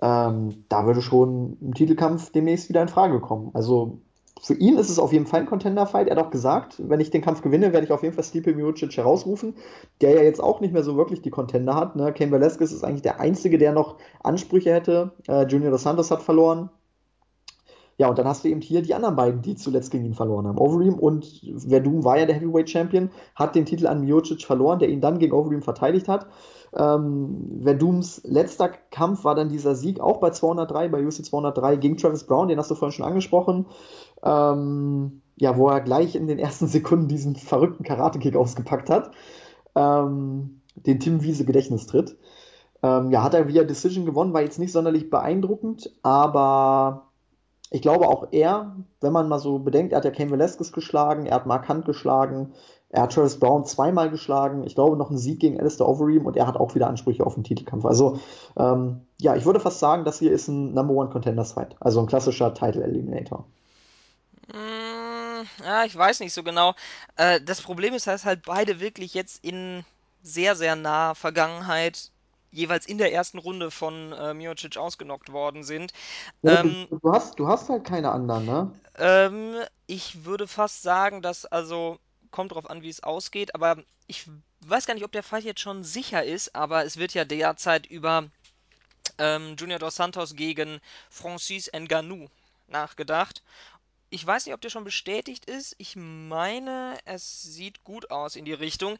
ähm, 0.00 0.64
da 0.68 0.86
würde 0.86 1.02
schon 1.02 1.56
ein 1.60 1.74
Titelkampf 1.74 2.30
demnächst 2.30 2.68
wieder 2.68 2.82
in 2.82 2.88
Frage 2.88 3.20
kommen. 3.20 3.50
Also 3.54 3.98
für 4.40 4.54
ihn 4.54 4.76
ist 4.78 4.90
es 4.90 4.98
auf 4.98 5.12
jeden 5.12 5.26
Fall 5.26 5.40
ein 5.40 5.46
Contender-Fight. 5.46 6.08
Er 6.08 6.16
hat 6.16 6.24
auch 6.24 6.30
gesagt, 6.30 6.76
wenn 6.78 7.00
ich 7.00 7.10
den 7.10 7.22
Kampf 7.22 7.42
gewinne, 7.42 7.72
werde 7.72 7.86
ich 7.86 7.92
auf 7.92 8.02
jeden 8.02 8.14
Fall 8.14 8.24
Stipe 8.24 8.54
Miocic 8.54 8.96
herausrufen, 8.96 9.54
der 10.00 10.12
ja 10.12 10.22
jetzt 10.22 10.42
auch 10.42 10.60
nicht 10.60 10.72
mehr 10.72 10.84
so 10.84 10.96
wirklich 10.96 11.22
die 11.22 11.30
Contender 11.30 11.74
hat. 11.74 11.96
Ne? 11.96 12.12
Cain 12.12 12.30
Velasquez 12.30 12.72
ist 12.72 12.84
eigentlich 12.84 13.02
der 13.02 13.20
Einzige, 13.20 13.58
der 13.58 13.72
noch 13.72 13.96
Ansprüche 14.22 14.72
hätte. 14.72 15.12
Äh, 15.28 15.46
Junior 15.46 15.70
Dos 15.70 15.82
Santos 15.82 16.10
hat 16.10 16.22
verloren. 16.22 16.70
Ja, 17.98 18.08
und 18.08 18.16
dann 18.16 18.28
hast 18.28 18.44
du 18.44 18.48
eben 18.48 18.60
hier 18.60 18.80
die 18.80 18.94
anderen 18.94 19.16
beiden, 19.16 19.42
die 19.42 19.56
zuletzt 19.56 19.90
gegen 19.90 20.04
ihn 20.04 20.14
verloren 20.14 20.46
haben. 20.46 20.58
Overeem 20.58 20.94
und 20.94 21.26
Verdum 21.56 22.04
war 22.04 22.16
ja 22.16 22.26
der 22.26 22.36
Heavyweight 22.36 22.70
Champion, 22.70 23.10
hat 23.34 23.56
den 23.56 23.66
Titel 23.66 23.88
an 23.88 24.02
Miocic 24.02 24.44
verloren, 24.44 24.78
der 24.78 24.88
ihn 24.88 25.00
dann 25.00 25.18
gegen 25.18 25.32
Overeem 25.32 25.62
verteidigt 25.62 26.06
hat. 26.06 26.28
Ähm, 26.76 27.60
Verdums 27.64 28.20
letzter 28.24 28.68
Kampf 28.68 29.24
war 29.24 29.34
dann 29.34 29.48
dieser 29.48 29.74
Sieg 29.74 29.98
auch 29.98 30.18
bei 30.18 30.30
203, 30.30 30.88
bei 30.88 31.04
UFC 31.04 31.24
203 31.24 31.76
gegen 31.76 31.96
Travis 31.96 32.24
Brown, 32.24 32.46
den 32.46 32.58
hast 32.58 32.70
du 32.70 32.76
vorhin 32.76 32.92
schon 32.94 33.04
angesprochen. 33.04 33.66
Ähm, 34.22 35.22
ja, 35.36 35.56
wo 35.56 35.68
er 35.68 35.80
gleich 35.80 36.14
in 36.16 36.26
den 36.26 36.38
ersten 36.38 36.66
Sekunden 36.66 37.08
diesen 37.08 37.36
verrückten 37.36 37.84
Karate-Kick 37.84 38.36
ausgepackt 38.36 38.90
hat. 38.90 39.12
Ähm, 39.74 40.60
den 40.74 41.00
Tim 41.00 41.22
Wiese 41.22 41.44
Gedächtnistritt. 41.44 42.16
Ähm, 42.82 43.10
ja, 43.10 43.22
hat 43.22 43.34
er 43.34 43.48
via 43.48 43.64
Decision 43.64 44.06
gewonnen, 44.06 44.32
war 44.32 44.42
jetzt 44.42 44.58
nicht 44.58 44.72
sonderlich 44.72 45.10
beeindruckend, 45.10 45.90
aber 46.02 47.08
ich 47.70 47.82
glaube 47.82 48.06
auch 48.06 48.28
er, 48.30 48.76
wenn 49.00 49.12
man 49.12 49.28
mal 49.28 49.40
so 49.40 49.58
bedenkt, 49.58 49.92
er 49.92 49.98
hat 49.98 50.04
ja 50.04 50.12
Cain 50.12 50.30
Velasquez 50.30 50.72
geschlagen, 50.72 51.26
er 51.26 51.34
hat 51.34 51.46
Mark 51.46 51.68
Hunt 51.68 51.84
geschlagen, 51.84 52.52
er 52.88 53.02
hat 53.02 53.12
Travis 53.12 53.40
Brown 53.40 53.64
zweimal 53.64 54.10
geschlagen, 54.10 54.62
ich 54.64 54.76
glaube 54.76 54.96
noch 54.96 55.10
einen 55.10 55.18
Sieg 55.18 55.40
gegen 55.40 55.58
Alistair 55.58 55.88
Overeem 55.88 56.24
und 56.24 56.36
er 56.36 56.46
hat 56.46 56.56
auch 56.56 56.76
wieder 56.76 56.88
Ansprüche 56.88 57.26
auf 57.26 57.34
den 57.34 57.42
Titelkampf. 57.42 57.84
Also 57.84 58.20
ähm, 58.56 59.00
ja, 59.20 59.34
ich 59.34 59.44
würde 59.44 59.60
fast 59.60 59.80
sagen, 59.80 60.04
das 60.04 60.20
hier 60.20 60.30
ist 60.30 60.46
ein 60.46 60.72
Number 60.72 60.94
One 60.94 61.10
Contenders 61.10 61.52
Fight, 61.52 61.74
also 61.80 61.98
ein 61.98 62.06
klassischer 62.06 62.54
Title 62.54 62.84
Eliminator. 62.84 63.44
Mm, 64.52 65.44
ja, 65.62 65.84
ich 65.84 65.94
weiß 65.96 66.20
nicht 66.20 66.32
so 66.32 66.42
genau. 66.42 66.74
Äh, 67.16 67.40
das 67.40 67.60
Problem 67.62 67.94
ist, 67.94 68.06
dass 68.06 68.24
halt 68.24 68.42
beide 68.44 68.80
wirklich 68.80 69.14
jetzt 69.14 69.44
in 69.44 69.84
sehr, 70.22 70.56
sehr 70.56 70.74
naher 70.76 71.14
Vergangenheit 71.14 72.10
jeweils 72.50 72.86
in 72.86 72.98
der 72.98 73.12
ersten 73.12 73.38
Runde 73.38 73.70
von 73.70 74.12
äh, 74.12 74.34
Miocic 74.34 74.76
ausgenockt 74.78 75.32
worden 75.32 75.64
sind. 75.64 75.92
Ja, 76.42 76.56
du, 76.56 76.74
Ähm, 76.74 76.88
du 76.90 77.12
hast, 77.12 77.38
du 77.38 77.46
hast 77.46 77.68
halt 77.68 77.84
keine 77.84 78.10
anderen, 78.10 78.44
ne? 78.44 78.72
ähm, 78.96 79.56
ich 79.86 80.24
würde 80.24 80.46
fast 80.48 80.82
sagen, 80.82 81.22
dass, 81.22 81.44
also, 81.46 81.98
kommt 82.30 82.52
drauf 82.52 82.68
an, 82.68 82.82
wie 82.82 82.88
es 82.88 83.02
ausgeht, 83.02 83.54
aber 83.54 83.78
ich 84.06 84.26
weiß 84.60 84.86
gar 84.86 84.94
nicht, 84.94 85.04
ob 85.04 85.12
der 85.12 85.22
Fall 85.22 85.42
jetzt 85.44 85.60
schon 85.60 85.84
sicher 85.84 86.24
ist, 86.24 86.54
aber 86.54 86.84
es 86.84 86.96
wird 86.96 87.14
ja 87.14 87.24
derzeit 87.24 87.86
über 87.86 88.24
ähm, 89.18 89.56
Junior 89.58 89.78
Dos 89.80 89.96
Santos 89.96 90.36
gegen 90.36 90.80
Francis 91.10 91.70
Ngannou 91.72 92.28
nachgedacht. 92.68 93.42
Ich 94.10 94.26
weiß 94.26 94.46
nicht, 94.46 94.54
ob 94.54 94.60
der 94.62 94.70
schon 94.70 94.84
bestätigt 94.84 95.44
ist. 95.44 95.74
Ich 95.78 95.94
meine, 95.94 96.98
es 97.04 97.42
sieht 97.42 97.84
gut 97.84 98.10
aus 98.10 98.36
in 98.36 98.46
die 98.46 98.54
Richtung. 98.54 98.96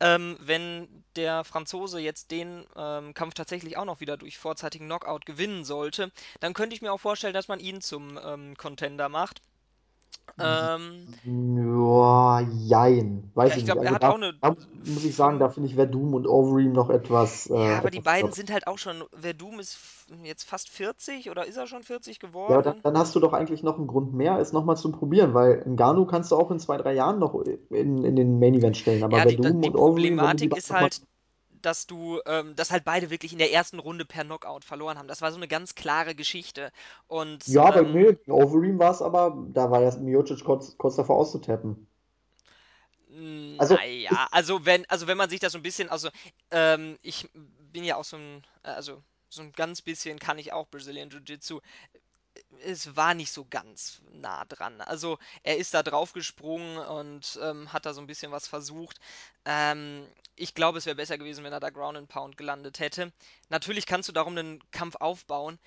Ähm, 0.00 0.36
wenn 0.40 1.04
der 1.16 1.44
Franzose 1.44 1.98
jetzt 1.98 2.30
den 2.30 2.66
ähm, 2.76 3.14
Kampf 3.14 3.34
tatsächlich 3.34 3.78
auch 3.78 3.86
noch 3.86 4.00
wieder 4.00 4.18
durch 4.18 4.38
vorzeitigen 4.38 4.86
Knockout 4.86 5.24
gewinnen 5.24 5.64
sollte, 5.64 6.12
dann 6.40 6.52
könnte 6.52 6.76
ich 6.76 6.82
mir 6.82 6.92
auch 6.92 7.00
vorstellen, 7.00 7.34
dass 7.34 7.48
man 7.48 7.58
ihn 7.60 7.80
zum 7.80 8.18
ähm, 8.22 8.54
Contender 8.56 9.08
macht. 9.08 9.40
Ähm, 10.38 11.08
Ja, 11.24 12.40
jein. 12.40 13.30
weiß 13.34 13.52
Ja, 13.52 13.56
ich 13.56 13.64
glaube, 13.64 13.84
er 13.84 13.92
Also 13.92 13.94
hat 13.94 14.04
auch 14.04 14.14
da, 14.14 14.16
eine 14.16 14.40
da 14.40 14.56
muss 14.84 15.04
ich 15.04 15.14
sagen, 15.16 15.38
da 15.38 15.48
finde 15.50 15.68
ich 15.68 15.74
Verdum 15.74 16.14
und 16.14 16.26
Overeem 16.26 16.72
noch 16.72 16.90
etwas, 16.90 17.46
Ja, 17.52 17.76
äh, 17.76 17.78
aber 17.78 17.90
die 17.92 18.00
etwas 18.00 18.00
beiden 18.00 18.32
knapp. 18.32 18.32
sind 18.32 18.50
halt 18.50 18.66
auch 18.66 18.76
schon. 18.78 19.04
Verdum 19.12 19.60
ist 19.60 19.78
jetzt 20.24 20.42
fast 20.44 20.68
40 20.68 21.30
oder 21.30 21.46
ist 21.46 21.56
er 21.56 21.66
schon 21.68 21.84
40 21.84 22.18
Ja, 22.46 22.56
aber 22.56 22.62
dann, 22.64 22.74
geworden? 22.74 22.82
dann 22.82 22.98
hast 22.98 23.14
du 23.14 23.20
doch 23.20 23.32
eigentlich 23.32 23.62
noch 23.62 23.78
einen 23.78 23.86
Grund 23.86 24.12
mehr, 24.12 24.38
es 24.38 24.52
nochmal 24.52 24.76
zu 24.76 24.90
probieren, 24.90 25.34
weil 25.34 25.62
Ngannou 25.68 26.04
kannst 26.06 26.32
du 26.32 26.36
auch 26.36 26.50
in 26.50 26.58
zwei, 26.58 26.76
drei 26.78 26.94
Jahren 26.94 27.18
noch 27.20 27.34
in, 27.70 28.04
in 28.04 28.16
den 28.16 28.38
Main 28.40 28.54
Event 28.54 28.76
stellen, 28.76 29.04
aber 29.04 29.20
Ja, 29.20 29.26
die, 29.26 29.38
Verdum 29.38 29.62
die 29.62 29.72
und 29.72 29.76
Overeem, 29.76 30.38
die 30.40 30.48
Problematik 30.48 30.48
beiden 30.48 30.56
ist 30.56 30.70
halt, 30.70 31.02
dass 31.62 31.86
du, 31.86 32.20
ähm, 32.26 32.54
dass 32.56 32.70
halt 32.70 32.84
beide 32.84 33.10
wirklich 33.10 33.32
in 33.32 33.38
der 33.38 33.52
ersten 33.52 33.78
Runde 33.78 34.04
per 34.04 34.24
Knockout 34.24 34.64
verloren 34.64 34.98
haben. 34.98 35.08
Das 35.08 35.22
war 35.22 35.30
so 35.30 35.36
eine 35.36 35.48
ganz 35.48 35.74
klare 35.74 36.14
Geschichte. 36.14 36.72
Und 37.06 37.46
Ja, 37.46 37.76
ähm, 37.76 37.92
nee, 37.92 38.14
gegen 38.14 38.32
Overeem 38.32 38.78
war 38.78 38.92
es 38.92 39.02
aber, 39.02 39.36
da 39.52 39.70
war 39.70 39.82
ja 39.82 39.94
Miocic 39.96 40.44
kurz, 40.44 40.76
kurz 40.78 40.96
davor 40.96 41.16
auszutappen. 41.16 41.86
Also, 43.58 43.74
naja, 43.74 44.28
also 44.30 44.64
wenn, 44.64 44.88
also 44.88 45.06
wenn 45.06 45.16
man 45.16 45.28
sich 45.28 45.40
das 45.40 45.52
so 45.52 45.58
ein 45.58 45.62
bisschen, 45.62 45.88
also 45.88 46.10
ähm, 46.50 46.96
ich 47.02 47.28
bin 47.72 47.84
ja 47.84 47.96
auch 47.96 48.04
so 48.04 48.16
ein, 48.16 48.44
äh, 48.62 48.68
also 48.68 49.02
so 49.28 49.42
ein 49.42 49.52
ganz 49.52 49.82
bisschen 49.82 50.18
kann 50.18 50.38
ich 50.38 50.52
auch 50.52 50.66
Brazilian 50.68 51.10
Jiu-Jitsu. 51.10 51.60
Es 52.64 52.96
war 52.96 53.14
nicht 53.14 53.32
so 53.32 53.46
ganz 53.48 54.00
nah 54.12 54.44
dran. 54.44 54.80
Also 54.80 55.18
er 55.42 55.56
ist 55.56 55.74
da 55.74 55.82
draufgesprungen 55.82 56.78
und 56.78 57.38
ähm, 57.42 57.72
hat 57.72 57.86
da 57.86 57.94
so 57.94 58.00
ein 58.00 58.06
bisschen 58.06 58.32
was 58.32 58.46
versucht. 58.46 59.00
Ähm, 59.44 60.06
ich 60.36 60.54
glaube, 60.54 60.78
es 60.78 60.86
wäre 60.86 60.96
besser 60.96 61.18
gewesen, 61.18 61.44
wenn 61.44 61.52
er 61.52 61.60
da 61.60 61.70
Ground 61.70 61.98
and 61.98 62.08
Pound 62.08 62.36
gelandet 62.36 62.78
hätte. 62.78 63.12
Natürlich 63.48 63.86
kannst 63.86 64.08
du 64.08 64.12
darum 64.12 64.36
einen 64.36 64.60
Kampf 64.70 64.96
aufbauen, 64.96 65.58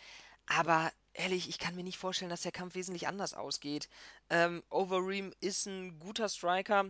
aber 0.48 0.92
ehrlich, 1.14 1.48
ich 1.48 1.60
kann 1.60 1.76
mir 1.76 1.84
nicht 1.84 1.98
vorstellen, 1.98 2.30
dass 2.30 2.42
der 2.42 2.52
Kampf 2.52 2.76
wesentlich 2.76 3.08
anders 3.08 3.34
ausgeht. 3.34 3.88
Ähm, 4.30 4.64
Overeem 4.70 5.34
ist 5.42 5.66
ein 5.68 6.00
guter 6.00 6.30
Striker. 6.30 6.86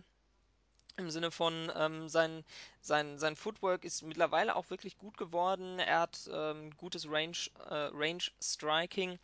Im 0.95 1.09
Sinne 1.09 1.31
von, 1.31 1.71
ähm, 1.75 2.07
sein, 2.07 2.45
sein, 2.79 3.17
sein 3.17 3.35
Footwork 3.35 3.83
ist 3.83 4.03
mittlerweile 4.03 4.55
auch 4.55 4.69
wirklich 4.69 4.99
gut 4.99 5.17
geworden. 5.17 5.79
Er 5.79 6.01
hat 6.01 6.29
ähm, 6.31 6.69
gutes 6.77 7.09
Range, 7.09 7.35
äh, 7.67 7.89
Range 7.91 8.23
Striking. 8.39 9.17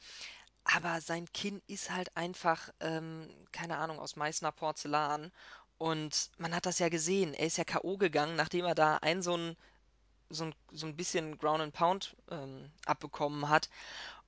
Aber 0.72 1.02
sein 1.02 1.26
Kinn 1.34 1.62
ist 1.68 1.90
halt 1.90 2.16
einfach, 2.16 2.70
ähm, 2.80 3.28
keine 3.52 3.78
Ahnung, 3.78 4.00
aus 4.00 4.16
Meißner 4.16 4.52
Porzellan. 4.52 5.32
Und 5.78 6.30
man 6.38 6.54
hat 6.56 6.66
das 6.66 6.80
ja 6.80 6.90
gesehen. 6.90 7.34
Er 7.34 7.48
ist 7.48 7.58
ja 7.58 7.64
K.O. 7.64 7.98
gegangen, 7.98 8.36
nachdem 8.36 8.66
er 8.66 8.76
da 8.76 8.98
ein 8.98 9.22
so 9.22 9.36
ein, 9.36 9.58
so 10.30 10.46
ein, 10.46 10.56
so 10.72 10.86
ein 10.86 10.96
bisschen 10.96 11.38
Ground 11.40 11.62
and 11.62 11.74
Pound 11.74 12.16
ähm, 12.30 12.70
abbekommen 12.86 13.50
hat. 13.50 13.70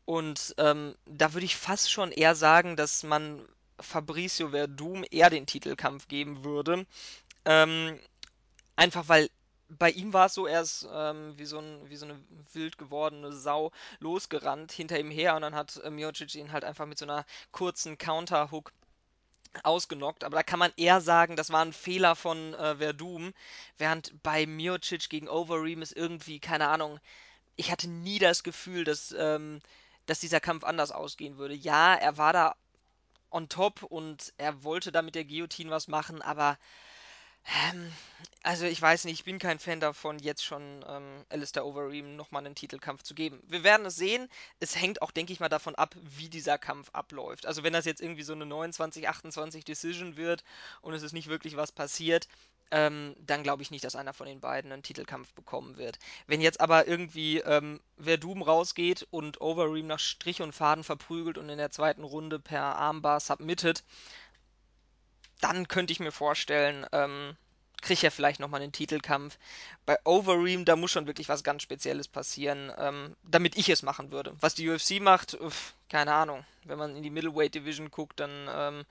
Und 0.05 0.55
ähm, 0.57 0.95
da 1.05 1.33
würde 1.33 1.45
ich 1.45 1.57
fast 1.57 1.91
schon 1.91 2.11
eher 2.11 2.35
sagen, 2.35 2.75
dass 2.75 3.03
man 3.03 3.47
Fabricio 3.79 4.49
Verdum 4.49 5.05
eher 5.11 5.29
den 5.29 5.45
Titelkampf 5.45 6.07
geben 6.07 6.43
würde. 6.43 6.85
Ähm, 7.45 7.99
Einfach 8.81 9.07
weil 9.09 9.29
bei 9.78 9.91
ihm 9.91 10.13
war 10.13 10.28
es 10.28 10.34
so, 10.34 10.47
er 10.47 10.61
ist 10.61 10.88
ähm, 10.91 11.34
wie 11.38 11.45
so 11.45 11.59
ein, 11.59 11.89
wie 11.89 11.95
so 11.95 12.05
eine 12.05 12.19
wild 12.53 12.78
gewordene 12.78 13.32
Sau 13.32 13.72
losgerannt 13.99 14.72
hinter 14.72 14.99
ihm 14.99 15.11
her 15.11 15.36
und 15.36 15.41
dann 15.41 15.55
hat 15.55 15.78
äh, 15.78 15.89
Miocic 15.89 16.36
ihn 16.36 16.51
halt 16.51 16.63
einfach 16.63 16.86
mit 16.86 16.97
so 16.97 17.05
einer 17.05 17.26
kurzen 17.51 17.97
Counterhook 17.97 18.72
ausgenockt. 19.63 20.24
Aber 20.24 20.36
da 20.36 20.43
kann 20.43 20.59
man 20.59 20.72
eher 20.78 21.01
sagen, 21.01 21.36
das 21.36 21.51
war 21.51 21.63
ein 21.63 21.74
Fehler 21.74 22.15
von 22.15 22.53
äh, 22.53 22.76
Verdum, 22.78 23.34
während 23.78 24.22
bei 24.24 24.45
Miocic 24.45 25.09
gegen 25.09 25.30
Overeem 25.30 25.82
ist 25.82 25.95
irgendwie, 25.95 26.39
keine 26.39 26.67
Ahnung, 26.67 26.99
ich 27.55 27.72
hatte 27.72 27.89
nie 27.89 28.19
das 28.19 28.43
Gefühl, 28.43 28.84
dass, 28.84 29.13
ähm, 29.17 29.59
dass 30.05 30.19
dieser 30.19 30.39
Kampf 30.39 30.63
anders 30.63 30.91
ausgehen 30.91 31.38
würde. 31.38 31.53
Ja, 31.53 31.95
er 31.95 32.17
war 32.17 32.34
da 32.34 32.55
on 33.30 33.49
top 33.49 33.84
und 33.84 34.34
er 34.38 34.63
wollte 34.63 34.91
da 34.91 35.01
mit 35.01 35.15
der 35.15 35.26
Guillotine 35.26 35.69
was 35.69 35.88
machen, 35.88 36.22
aber 36.22 36.57
ähm, 37.45 37.91
also 38.43 38.65
ich 38.65 38.81
weiß 38.81 39.05
nicht, 39.05 39.19
ich 39.19 39.23
bin 39.23 39.39
kein 39.39 39.59
Fan 39.59 39.79
davon, 39.79 40.17
jetzt 40.19 40.43
schon 40.43 40.83
ähm, 40.87 41.25
Alistair 41.29 41.65
Overeem 41.65 42.15
nochmal 42.15 42.45
einen 42.45 42.55
Titelkampf 42.55 43.03
zu 43.03 43.13
geben. 43.13 43.41
Wir 43.47 43.63
werden 43.63 43.85
es 43.85 43.95
sehen. 43.95 44.27
Es 44.59 44.75
hängt 44.75 45.01
auch, 45.01 45.11
denke 45.11 45.31
ich 45.33 45.39
mal, 45.39 45.49
davon 45.49 45.75
ab, 45.75 45.95
wie 46.01 46.29
dieser 46.29 46.57
Kampf 46.57 46.89
abläuft. 46.93 47.45
Also 47.45 47.63
wenn 47.63 47.73
das 47.73 47.85
jetzt 47.85 48.01
irgendwie 48.01 48.23
so 48.23 48.33
eine 48.33 48.45
29, 48.45 49.07
28 49.07 49.63
Decision 49.63 50.17
wird 50.17 50.43
und 50.81 50.93
es 50.93 51.03
ist 51.03 51.13
nicht 51.13 51.27
wirklich 51.27 51.55
was 51.55 51.71
passiert, 51.71 52.27
ähm, 52.71 53.15
dann 53.19 53.43
glaube 53.43 53.61
ich 53.61 53.69
nicht, 53.69 53.83
dass 53.83 53.95
einer 53.95 54.13
von 54.13 54.25
den 54.25 54.39
beiden 54.39 54.71
einen 54.71 54.81
Titelkampf 54.81 55.33
bekommen 55.33 55.77
wird. 55.77 55.99
Wenn 56.25 56.41
jetzt 56.41 56.61
aber 56.61 56.87
irgendwie 56.87 57.39
ähm, 57.39 57.79
Verdum 57.99 58.41
rausgeht 58.41 59.05
und 59.11 59.41
Overeem 59.41 59.87
nach 59.87 59.99
Strich 59.99 60.41
und 60.41 60.53
Faden 60.53 60.83
verprügelt 60.83 61.37
und 61.37 61.49
in 61.49 61.57
der 61.57 61.71
zweiten 61.71 62.03
Runde 62.03 62.39
per 62.39 62.77
Armbar 62.77 63.19
submittet, 63.19 63.83
dann 65.41 65.67
könnte 65.67 65.91
ich 65.91 65.99
mir 65.99 66.11
vorstellen, 66.11 66.85
ähm, 66.91 67.35
kriegt 67.81 68.03
er 68.03 68.11
vielleicht 68.11 68.39
nochmal 68.39 68.61
einen 68.61 68.71
Titelkampf. 68.71 69.37
Bei 69.85 69.97
Overeem, 70.05 70.65
da 70.65 70.75
muss 70.75 70.91
schon 70.91 71.07
wirklich 71.07 71.29
was 71.29 71.43
ganz 71.43 71.63
Spezielles 71.63 72.07
passieren, 72.07 72.71
ähm, 72.77 73.15
damit 73.23 73.57
ich 73.57 73.69
es 73.69 73.81
machen 73.81 74.11
würde. 74.11 74.35
Was 74.39 74.55
die 74.55 74.69
UFC 74.69 75.01
macht, 75.01 75.33
uff, 75.33 75.73
keine 75.89 76.13
Ahnung. 76.13 76.45
Wenn 76.63 76.77
man 76.77 76.95
in 76.95 77.03
die 77.03 77.09
Middleweight 77.09 77.55
Division 77.55 77.89
guckt, 77.89 78.19
dann 78.19 78.47
ähm, 78.49 78.85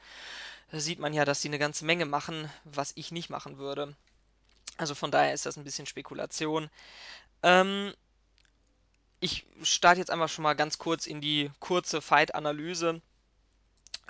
sieht 0.73 0.99
man 0.99 1.15
ja, 1.15 1.25
dass 1.25 1.41
die 1.41 1.49
eine 1.49 1.59
ganze 1.59 1.85
Menge 1.85 2.05
machen, 2.05 2.51
was 2.65 2.93
ich 2.97 3.13
nicht 3.13 3.31
machen 3.31 3.59
würde. 3.59 3.95
Also 4.77 4.95
von 4.95 5.11
daher 5.11 5.35
ist 5.35 5.47
das 5.47 5.57
ein 5.57 5.65
bisschen 5.65 5.87
Spekulation. 5.87 6.69
Ähm, 7.43 7.95
ich 9.21 9.47
starte 9.63 10.01
jetzt 10.01 10.11
einfach 10.11 10.29
schon 10.29 10.43
mal 10.43 10.55
ganz 10.55 10.79
kurz 10.79 11.07
in 11.07 11.21
die 11.21 11.51
kurze 11.61 12.01
Fight-Analyse. 12.01 13.01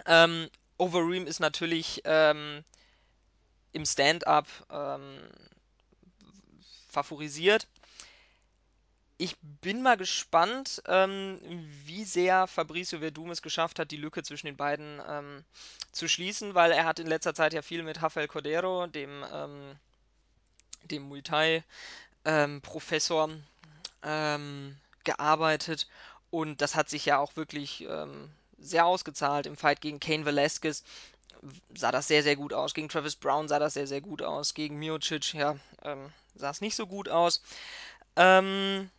Ähm, 0.07 0.49
Overeem 0.81 1.27
ist 1.27 1.41
natürlich 1.41 2.01
ähm, 2.05 2.65
im 3.73 3.85
Stand-up 3.85 4.47
ähm, 4.71 5.21
favorisiert. 6.89 7.69
Ich 9.19 9.37
bin 9.61 9.83
mal 9.83 9.99
gespannt, 9.99 10.83
ähm, 10.87 11.39
wie 11.85 12.05
sehr 12.05 12.47
Fabricio 12.47 13.01
Verdum 13.01 13.31
es 13.31 13.43
geschafft 13.43 13.79
hat, 13.79 13.91
die 13.91 13.99
Lücke 13.99 14.23
zwischen 14.23 14.47
den 14.47 14.57
beiden 14.57 15.03
ähm, 15.07 15.45
zu 15.93 16.09
schließen, 16.09 16.55
weil 16.55 16.73
er 16.73 16.87
hat 16.87 16.99
in 16.99 17.07
letzter 17.07 17.35
Zeit 17.35 17.53
ja 17.53 17.61
viel 17.61 17.83
mit 17.83 18.01
Rafael 18.01 18.29
Cordero, 18.29 18.87
dem, 18.87 19.23
ähm, 19.31 19.77
dem 20.85 21.03
Muay 21.03 21.21
Thai 21.21 21.63
ähm, 22.25 22.63
Professor, 22.63 23.29
ähm, 24.03 24.79
gearbeitet 25.05 25.87
und 26.31 26.63
das 26.63 26.75
hat 26.75 26.89
sich 26.89 27.05
ja 27.05 27.19
auch 27.19 27.37
wirklich 27.37 27.83
ähm, 27.83 28.31
sehr 28.61 28.87
ausgezahlt. 28.87 29.47
Im 29.47 29.57
Fight 29.57 29.81
gegen 29.81 30.01
Cain 30.01 30.25
Velasquez 30.25 30.85
sah 31.75 31.91
das 31.91 32.09
sehr, 32.09 32.23
sehr 32.23 32.37
gut 32.37 32.53
aus. 32.53 32.75
Gegen 32.75 32.89
Travis 32.89 33.17
Brown 33.17 33.49
sah 33.49 33.59
das 33.59 33.75
sehr, 33.75 33.87
sehr 33.87 34.01
gut 34.01 34.23
aus. 34.23 34.55
Gegen 34.55 34.79
Miocic, 34.79 35.35
ja, 35.35 35.57
ähm, 35.83 36.13
sah 36.35 36.51
es 36.51 36.61
nicht 36.61 36.77
so 36.77 36.87
gut 36.87 37.09
aus. 37.09 37.43
Ähm, 38.17 38.91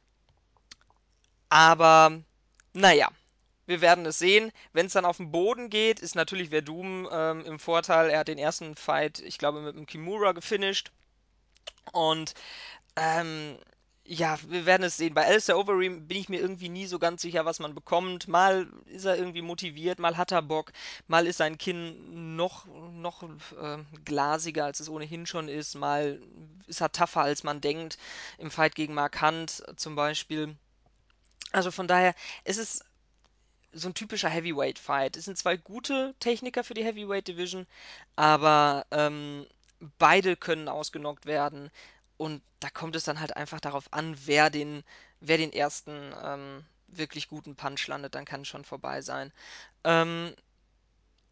aber 1.49 2.21
naja, 2.73 3.09
wir 3.67 3.81
werden 3.81 4.05
es 4.05 4.19
sehen. 4.19 4.51
Wenn 4.73 4.87
es 4.87 4.93
dann 4.93 5.05
auf 5.05 5.17
den 5.17 5.31
Boden 5.31 5.69
geht, 5.69 5.99
ist 5.99 6.15
natürlich 6.15 6.49
Verdum 6.49 7.07
ähm, 7.11 7.45
im 7.45 7.59
Vorteil. 7.59 8.09
Er 8.09 8.19
hat 8.19 8.27
den 8.27 8.37
ersten 8.37 8.75
Fight, 8.75 9.19
ich 9.19 9.37
glaube, 9.37 9.61
mit 9.61 9.75
dem 9.75 9.85
Kimura 9.85 10.31
gefinisht. 10.31 10.91
Und 11.91 12.33
ähm, 12.95 13.57
ja, 14.05 14.37
wir 14.47 14.65
werden 14.65 14.83
es 14.83 14.97
sehen. 14.97 15.13
Bei 15.13 15.25
Alistair 15.25 15.57
Overeem 15.57 16.07
bin 16.07 16.17
ich 16.17 16.29
mir 16.29 16.39
irgendwie 16.39 16.69
nie 16.69 16.87
so 16.87 16.99
ganz 16.99 17.21
sicher, 17.21 17.45
was 17.45 17.59
man 17.59 17.75
bekommt. 17.75 18.27
Mal 18.27 18.67
ist 18.87 19.05
er 19.05 19.15
irgendwie 19.15 19.41
motiviert, 19.41 19.99
mal 19.99 20.17
hat 20.17 20.31
er 20.31 20.41
Bock, 20.41 20.73
mal 21.07 21.27
ist 21.27 21.37
sein 21.37 21.57
Kinn 21.57 22.35
noch, 22.35 22.65
noch 22.65 23.23
äh, 23.23 23.77
glasiger, 24.03 24.65
als 24.65 24.79
es 24.79 24.89
ohnehin 24.89 25.25
schon 25.25 25.47
ist, 25.47 25.75
mal 25.75 26.19
ist 26.67 26.81
er 26.81 26.91
tougher, 26.91 27.21
als 27.21 27.43
man 27.43 27.61
denkt. 27.61 27.97
Im 28.37 28.51
Fight 28.51 28.75
gegen 28.75 28.93
Mark 28.93 29.21
Hunt 29.21 29.63
zum 29.77 29.95
Beispiel. 29.95 30.55
Also 31.51 31.69
von 31.71 31.87
daher, 31.87 32.15
es 32.43 32.57
ist 32.57 32.83
so 33.73 33.87
ein 33.89 33.93
typischer 33.93 34.29
Heavyweight-Fight. 34.29 35.15
Es 35.15 35.25
sind 35.25 35.37
zwei 35.37 35.57
gute 35.57 36.15
Techniker 36.19 36.63
für 36.63 36.73
die 36.73 36.83
Heavyweight-Division, 36.83 37.67
aber 38.15 38.85
ähm, 38.91 39.45
beide 39.97 40.35
können 40.35 40.67
ausgenockt 40.67 41.25
werden. 41.25 41.71
Und 42.21 42.43
da 42.59 42.69
kommt 42.69 42.95
es 42.95 43.03
dann 43.03 43.19
halt 43.19 43.35
einfach 43.35 43.59
darauf 43.59 43.91
an, 43.91 44.15
wer 44.27 44.51
den, 44.51 44.83
wer 45.21 45.37
den 45.39 45.51
ersten 45.51 46.13
ähm, 46.23 46.63
wirklich 46.87 47.27
guten 47.27 47.55
Punch 47.55 47.87
landet, 47.87 48.13
dann 48.13 48.25
kann 48.25 48.41
es 48.41 48.47
schon 48.47 48.63
vorbei 48.63 49.01
sein. 49.01 49.33
Ähm, 49.83 50.35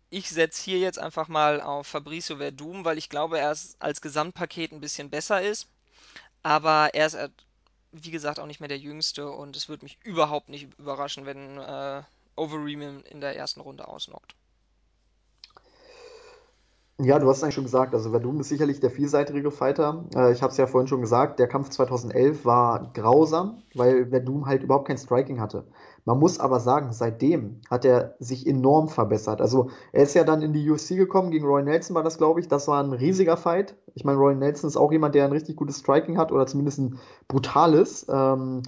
ich 0.09 0.27
setze 0.27 0.63
hier 0.63 0.79
jetzt 0.79 0.97
einfach 0.97 1.27
mal 1.27 1.61
auf 1.61 1.85
Fabricio 1.85 2.37
Verdum, 2.37 2.85
weil 2.85 2.97
ich 2.97 3.07
glaube, 3.07 3.37
er 3.37 3.51
ist 3.51 3.79
als 3.79 4.01
Gesamtpaket 4.01 4.71
ein 4.71 4.81
bisschen 4.81 5.11
besser 5.11 5.43
ist. 5.43 5.67
Aber 6.41 6.89
er 6.95 7.05
ist, 7.05 7.13
äh, 7.13 7.29
wie 7.91 8.09
gesagt, 8.09 8.39
auch 8.39 8.47
nicht 8.47 8.59
mehr 8.59 8.69
der 8.69 8.79
Jüngste 8.79 9.29
und 9.29 9.55
es 9.55 9.69
würde 9.69 9.85
mich 9.85 9.99
überhaupt 10.03 10.49
nicht 10.49 10.69
überraschen, 10.79 11.27
wenn 11.27 11.59
äh, 11.59 12.01
Overeem 12.35 13.03
in 13.03 13.21
der 13.21 13.35
ersten 13.35 13.61
Runde 13.61 13.87
ausnockt. 13.87 14.33
Ja, 17.01 17.17
du 17.17 17.29
hast 17.29 17.37
es 17.37 17.43
eigentlich 17.43 17.55
schon 17.55 17.63
gesagt, 17.63 17.93
also 17.93 18.09
Verdum 18.09 18.41
ist 18.41 18.49
sicherlich 18.49 18.81
der 18.81 18.89
vielseitigere 18.91 19.51
Fighter. 19.51 20.03
Äh, 20.13 20.33
ich 20.33 20.41
habe 20.41 20.51
es 20.51 20.57
ja 20.57 20.67
vorhin 20.67 20.89
schon 20.89 20.99
gesagt, 20.99 21.39
der 21.39 21.47
Kampf 21.47 21.69
2011 21.69 22.43
war 22.43 22.91
grausam, 22.93 23.63
weil 23.73 24.07
Verdum 24.07 24.47
halt 24.47 24.63
überhaupt 24.63 24.89
kein 24.89 24.97
Striking 24.97 25.39
hatte. 25.39 25.65
Man 26.03 26.19
muss 26.19 26.41
aber 26.41 26.59
sagen, 26.59 26.91
seitdem 26.91 27.61
hat 27.69 27.85
er 27.85 28.15
sich 28.19 28.45
enorm 28.45 28.89
verbessert. 28.89 29.39
Also 29.39 29.69
er 29.93 30.03
ist 30.03 30.13
ja 30.13 30.25
dann 30.25 30.41
in 30.41 30.51
die 30.51 30.69
UFC 30.69 30.97
gekommen, 30.97 31.31
gegen 31.31 31.45
Roy 31.45 31.63
Nelson 31.63 31.95
war 31.95 32.03
das, 32.03 32.17
glaube 32.17 32.41
ich. 32.41 32.49
Das 32.49 32.67
war 32.67 32.83
ein 32.83 32.91
riesiger 32.91 33.37
Fight. 33.37 33.75
Ich 33.95 34.03
meine, 34.03 34.17
Roy 34.17 34.35
Nelson 34.35 34.67
ist 34.67 34.75
auch 34.75 34.91
jemand, 34.91 35.15
der 35.15 35.23
ein 35.23 35.31
richtig 35.31 35.55
gutes 35.55 35.79
Striking 35.79 36.17
hat 36.17 36.33
oder 36.33 36.47
zumindest 36.47 36.79
ein 36.79 36.99
brutales. 37.29 38.07
Ähm, 38.09 38.63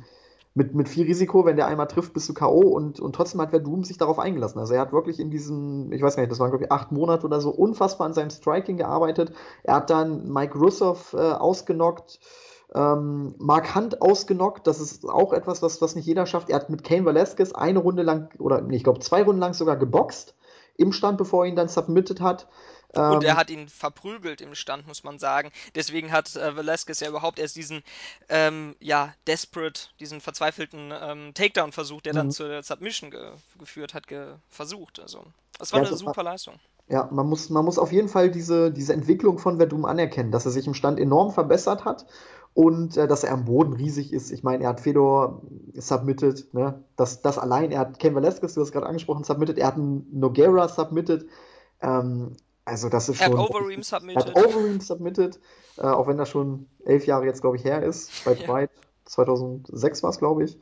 mit, 0.54 0.76
mit 0.76 0.90
viel 0.90 1.06
Risiko, 1.06 1.46
wenn 1.46 1.56
der 1.56 1.68
einmal 1.68 1.88
trifft, 1.88 2.14
bist 2.14 2.28
du 2.28 2.34
K.O. 2.34 2.60
Und, 2.60 3.00
und 3.00 3.16
trotzdem 3.16 3.40
hat 3.42 3.52
Verdum 3.52 3.84
sich 3.84 3.98
darauf 3.98 4.20
eingelassen. 4.20 4.60
Also 4.60 4.74
er 4.74 4.82
hat 4.82 4.92
wirklich 4.92 5.20
in 5.20 5.32
diesen, 5.32 5.92
ich 5.94 6.02
weiß 6.02 6.16
gar 6.16 6.24
nicht, 6.24 6.32
das 6.32 6.40
waren 6.40 6.50
glaube 6.50 6.66
ich 6.66 6.72
acht 6.72 6.92
Monate 6.92 7.26
oder 7.26 7.40
so, 7.40 7.52
unfassbar 7.52 8.08
an 8.08 8.14
seinem 8.14 8.30
Striking 8.30 8.78
gearbeitet. 8.78 9.32
Er 9.64 9.76
hat 9.76 9.90
dann 9.90 10.30
Mike 10.30 10.58
Russoff 10.58 11.14
äh, 11.14 11.18
ausgenockt, 11.18 12.20
ähm, 12.74 13.36
Mark 13.38 13.76
Hunt 13.76 14.02
ausgenockt, 14.02 14.68
das 14.68 14.80
ist 14.82 15.06
auch 15.08 15.34
etwas, 15.34 15.62
was, 15.62 15.82
was 15.82 15.96
nicht 15.96 16.06
jeder 16.06 16.26
schafft. 16.26 16.50
Er 16.50 16.58
hat 16.58 16.70
mit 16.70 16.84
Kane 16.84 17.06
Velasquez 17.06 17.54
eine 17.54 17.80
Runde 17.80 18.04
lang, 18.04 18.30
oder 18.38 18.62
nee, 18.62 18.76
ich 18.76 18.84
glaube 18.84 19.00
zwei 19.00 19.24
Runden 19.24 19.42
lang 19.42 19.54
sogar 19.54 19.78
geboxt 19.78 20.36
im 20.78 20.92
Stand, 20.92 21.18
bevor 21.18 21.46
er 21.46 21.50
ihn 21.50 21.56
dann 21.56 21.68
submitted 21.68 22.22
hat. 22.22 22.48
Und 22.94 23.24
er 23.24 23.32
Ähm, 23.32 23.38
hat 23.38 23.50
ihn 23.50 23.70
verprügelt 23.70 24.42
im 24.42 24.54
Stand, 24.54 24.86
muss 24.86 25.04
man 25.04 25.18
sagen. 25.18 25.52
Deswegen 25.76 26.12
hat 26.12 26.36
äh, 26.36 26.56
Velasquez 26.56 27.00
ja 27.00 27.08
überhaupt 27.08 27.40
erst 27.40 27.56
diesen, 27.56 27.84
ähm, 28.28 28.76
ja, 28.80 29.14
desperate, 29.28 29.90
diesen 30.00 30.20
verzweifelten 30.20 30.92
ähm, 30.92 31.34
Takedown-Versuch, 31.34 32.02
der 32.02 32.14
dann 32.14 32.28
mhm. 32.28 32.32
zur 32.32 32.64
Submission 32.64 33.12
ge 33.12 33.32
geführt 33.60 33.94
hat, 33.94 34.08
ge 34.08 34.34
versucht. 34.50 35.00
Also, 35.00 35.24
das 35.58 35.72
war 35.72 35.80
ja, 35.80 35.86
eine 35.86 35.94
also, 35.94 36.06
super 36.06 36.24
Leistung. 36.24 36.56
Ja, 36.90 37.08
man 37.12 37.28
muss, 37.28 37.50
man 37.50 37.64
muss 37.64 37.80
auf 37.80 37.94
jeden 37.94 38.10
Fall 38.10 38.30
diese, 38.30 38.72
diese 38.72 38.92
Entwicklung 38.92 39.40
von 39.40 39.58
Verdum 39.58 39.86
anerkennen, 39.86 40.32
dass 40.32 40.46
er 40.46 40.52
sich 40.52 40.68
im 40.68 40.74
Stand 40.74 41.00
enorm 41.00 41.32
verbessert 41.32 41.86
hat 41.86 42.06
und 42.54 42.98
äh, 42.98 43.08
dass 43.08 43.24
er 43.24 43.32
am 43.32 43.46
Boden 43.46 43.72
riesig 43.72 44.12
ist. 44.12 44.32
Ich 44.32 44.44
meine, 44.44 44.64
er 44.66 44.70
hat 44.72 44.82
Fedor 44.82 45.42
submitted, 45.76 46.54
ne? 46.54 46.84
Das, 46.98 47.22
das 47.22 47.38
allein, 47.38 47.72
er 47.72 47.80
hat 47.80 48.00
Ken 48.00 48.16
Velasquez, 48.16 48.54
du 48.54 48.62
hast 48.62 48.74
gerade 48.74 48.88
angesprochen, 48.88 49.24
submitted, 49.24 49.58
er 49.58 49.68
hat 49.68 49.76
einen 49.76 50.06
Nogueira 50.12 50.68
submitted. 50.68 51.26
Ähm, 51.82 52.36
also 52.72 52.90
das 52.90 53.10
ist 53.10 53.20
Er 53.20 53.28
hat 53.28 53.34
schon. 53.34 53.42
Overeem 53.42 53.70
Er 53.72 53.78
hat 53.78 53.86
submitted. 53.86 54.36
Overeem 54.36 54.80
submitted, 54.80 55.40
äh, 55.78 55.82
auch 55.82 56.08
wenn 56.08 56.18
das 56.18 56.30
schon 56.30 56.68
elf 56.86 57.06
Jahre 57.06 57.26
jetzt, 57.26 57.42
glaube 57.42 57.58
ich, 57.58 57.66
her 57.66 57.84
ist. 57.84 58.10
Bei 58.26 58.34
Ja. 58.34 58.46
Pride 58.48 58.72
2006 59.06 60.04
war 60.04 60.10
es, 60.10 60.18
glaube 60.20 60.46
ich. 60.46 60.58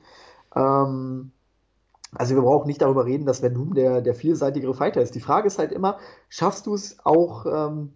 Ähm, 0.56 1.32
also 2.16 2.34
wir 2.36 2.42
brauchen 2.42 2.68
nicht 2.68 2.82
darüber 2.82 3.06
reden, 3.06 3.26
dass 3.28 3.40
Verdum 3.40 3.76
der, 3.76 4.02
der 4.02 4.16
vielseitigere 4.16 4.74
Fighter 4.74 5.02
ist. 5.02 5.14
Die 5.14 5.20
Frage 5.20 5.48
ist 5.48 5.60
halt 5.60 5.72
immer, 5.72 6.00
schaffst 6.28 6.66
du 6.66 6.74
es 6.74 6.98
auch, 7.04 7.46
ähm, 7.46 7.94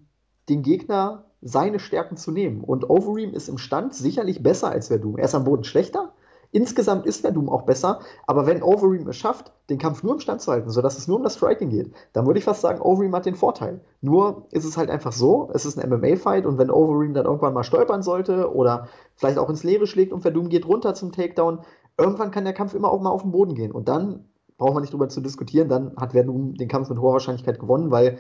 den 0.49 0.61
Gegner 0.61 1.26
seine 1.41 1.80
Stärken 1.80 2.16
zu 2.16 2.32
nehmen? 2.32 2.61
Und 2.64 2.88
Overeem 2.89 3.34
ist 3.34 3.49
im 3.49 3.57
Stand 3.57 3.95
sicherlich 3.95 4.43
besser 4.43 4.70
als 4.70 4.89
Verdum. 4.89 5.18
Er 5.18 5.26
ist 5.26 5.36
am 5.36 5.45
Boden 5.45 5.64
schlechter. 5.64 6.12
Insgesamt 6.54 7.08
ist 7.08 7.22
Verdum 7.22 7.49
auch 7.49 7.64
besser, 7.64 7.99
aber 8.28 8.45
wenn 8.45 8.62
Overeem 8.62 9.08
es 9.08 9.18
schafft, 9.18 9.51
den 9.72 9.80
Kampf 9.80 10.04
nur 10.04 10.14
im 10.14 10.20
Stand 10.20 10.39
zu 10.39 10.51
halten, 10.51 10.70
sodass 10.70 10.99
es 10.99 11.08
nur 11.08 11.18
um 11.18 11.24
das 11.24 11.34
Striking 11.34 11.72
geht, 11.72 11.91
dann 12.14 12.28
würde 12.28 12.38
ich 12.38 12.45
fast 12.45 12.62
sagen, 12.62 12.80
Overeem 12.80 13.16
hat 13.16 13.26
den 13.26 13.34
Vorteil. 13.34 13.82
Nur 14.01 14.45
ist 14.51 14.64
es 14.64 14.78
halt 14.78 14.91
einfach 14.91 15.14
so, 15.14 15.49
es 15.56 15.66
ist 15.66 15.80
ein 15.80 15.89
MMA-Fight 15.89 16.45
und 16.45 16.60
wenn 16.60 16.70
Overeem 16.70 17.16
dann 17.16 17.26
irgendwann 17.26 17.56
mal 17.56 17.64
stolpern 17.64 18.04
sollte 18.04 18.54
oder 18.54 18.88
vielleicht 19.16 19.39
auch 19.39 19.49
ins 19.49 19.64
Leere 19.64 19.88
schlägt 19.88 20.14
und 20.14 20.22
Verdum 20.22 20.47
geht 20.47 20.68
runter 20.68 20.93
zum 20.93 21.12
Takedown, 21.12 21.62
irgendwann 21.97 22.30
kann 22.30 22.43
der 22.43 22.54
Kampf 22.54 22.76
immer 22.76 22.91
auch 22.91 23.01
mal 23.01 23.10
auf 23.10 23.24
den 23.24 23.32
Boden 23.32 23.56
gehen. 23.56 23.72
Und 23.72 23.88
dann 23.89 24.26
braucht 24.60 24.76
man 24.76 24.82
nicht 24.82 24.93
drüber 24.93 25.10
zu 25.10 25.22
diskutieren, 25.22 25.70
dann 25.70 25.95
hat 25.97 26.12
Verdum 26.12 26.54
den 26.54 26.68
Kampf 26.68 26.88
mit 26.89 26.99
hoher 26.99 27.14
Wahrscheinlichkeit 27.14 27.60
gewonnen, 27.60 27.89
weil 27.89 28.20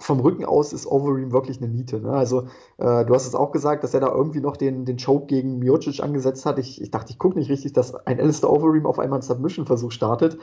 vom 0.00 0.20
Rücken 0.20 0.44
aus 0.44 0.72
ist 0.72 0.86
Overeem 0.86 1.32
wirklich 1.32 1.58
eine 1.58 1.68
Niete. 1.68 2.00
Ne? 2.00 2.10
Also, 2.10 2.42
äh, 2.78 3.04
du 3.04 3.14
hast 3.14 3.26
es 3.26 3.34
auch 3.34 3.52
gesagt, 3.52 3.84
dass 3.84 3.94
er 3.94 4.00
da 4.00 4.08
irgendwie 4.08 4.40
noch 4.40 4.56
den, 4.56 4.84
den 4.84 4.96
Choke 4.96 5.26
gegen 5.26 5.58
Miocic 5.58 6.02
angesetzt 6.02 6.46
hat. 6.46 6.58
Ich, 6.58 6.80
ich 6.80 6.90
dachte, 6.90 7.10
ich 7.10 7.18
gucke 7.18 7.38
nicht 7.38 7.50
richtig, 7.50 7.72
dass 7.72 7.94
ein 8.06 8.20
Alistair 8.20 8.50
Overeem 8.50 8.86
auf 8.86 8.98
einmal 8.98 9.18
einen 9.18 9.26
Submission-Versuch 9.26 9.92
startet. 9.92 10.38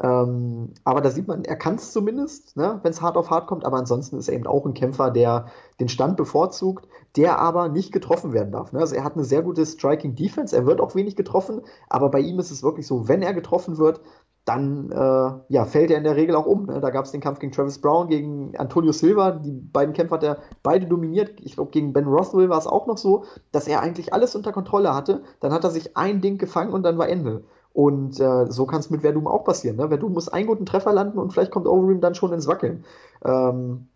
Ähm, 0.00 0.70
aber 0.84 1.00
da 1.00 1.10
sieht 1.10 1.28
man, 1.28 1.44
er 1.44 1.56
kann 1.56 1.76
es 1.76 1.92
zumindest, 1.92 2.56
ne? 2.56 2.80
wenn 2.82 2.90
es 2.90 3.00
hart 3.00 3.16
auf 3.16 3.30
hart 3.30 3.46
kommt. 3.46 3.64
Aber 3.64 3.76
ansonsten 3.76 4.18
ist 4.18 4.28
er 4.28 4.34
eben 4.34 4.46
auch 4.46 4.66
ein 4.66 4.74
Kämpfer, 4.74 5.10
der 5.10 5.46
den 5.80 5.88
Stand 5.88 6.16
bevorzugt, 6.16 6.88
der 7.16 7.38
aber 7.38 7.68
nicht 7.68 7.92
getroffen 7.92 8.32
werden 8.32 8.52
darf. 8.52 8.72
Ne? 8.72 8.80
Also 8.80 8.94
er 8.94 9.04
hat 9.04 9.14
eine 9.14 9.24
sehr 9.24 9.42
gute 9.42 9.64
Striking-Defense. 9.64 10.56
Er 10.56 10.66
wird 10.66 10.80
auch 10.80 10.94
wenig 10.94 11.16
getroffen. 11.16 11.62
Aber 11.88 12.10
bei 12.10 12.20
ihm 12.20 12.38
ist 12.38 12.50
es 12.50 12.62
wirklich 12.62 12.86
so, 12.86 13.08
wenn 13.08 13.22
er 13.22 13.34
getroffen 13.34 13.78
wird, 13.78 14.00
dann 14.44 14.90
äh, 14.92 15.52
ja, 15.52 15.64
fällt 15.64 15.90
er 15.90 15.96
in 15.96 16.04
der 16.04 16.16
Regel 16.16 16.36
auch 16.36 16.44
um. 16.44 16.66
Ne? 16.66 16.80
Da 16.80 16.90
gab 16.90 17.06
es 17.06 17.12
den 17.12 17.22
Kampf 17.22 17.38
gegen 17.38 17.52
Travis 17.52 17.80
Brown, 17.80 18.08
gegen 18.08 18.54
Antonio 18.58 18.92
Silva. 18.92 19.32
Die 19.32 19.52
beiden 19.52 19.94
Kämpfe 19.94 20.14
hat 20.14 20.22
er 20.22 20.38
beide 20.62 20.86
dominiert. 20.86 21.40
Ich 21.40 21.54
glaube, 21.54 21.70
gegen 21.70 21.94
Ben 21.94 22.06
Rothwell 22.06 22.50
war 22.50 22.58
es 22.58 22.66
auch 22.66 22.86
noch 22.86 22.98
so, 22.98 23.24
dass 23.52 23.66
er 23.66 23.80
eigentlich 23.80 24.12
alles 24.12 24.34
unter 24.34 24.52
Kontrolle 24.52 24.94
hatte. 24.94 25.22
Dann 25.40 25.52
hat 25.52 25.64
er 25.64 25.70
sich 25.70 25.96
ein 25.96 26.20
Ding 26.20 26.36
gefangen 26.36 26.72
und 26.72 26.82
dann 26.82 26.98
war 26.98 27.08
Ende. 27.08 27.44
Und 27.72 28.20
äh, 28.20 28.50
so 28.50 28.66
kann 28.66 28.80
es 28.80 28.90
mit 28.90 29.00
Verdum 29.00 29.26
auch 29.26 29.44
passieren. 29.44 29.76
Ne? 29.76 29.88
Verdum 29.88 30.12
muss 30.12 30.28
einen 30.28 30.46
guten 30.46 30.66
Treffer 30.66 30.92
landen 30.92 31.18
und 31.18 31.32
vielleicht 31.32 31.50
kommt 31.50 31.66
Overeem 31.66 32.00
dann 32.00 32.14
schon 32.14 32.32
ins 32.32 32.46
Wackeln. 32.46 32.84
Ähm, 33.24 33.88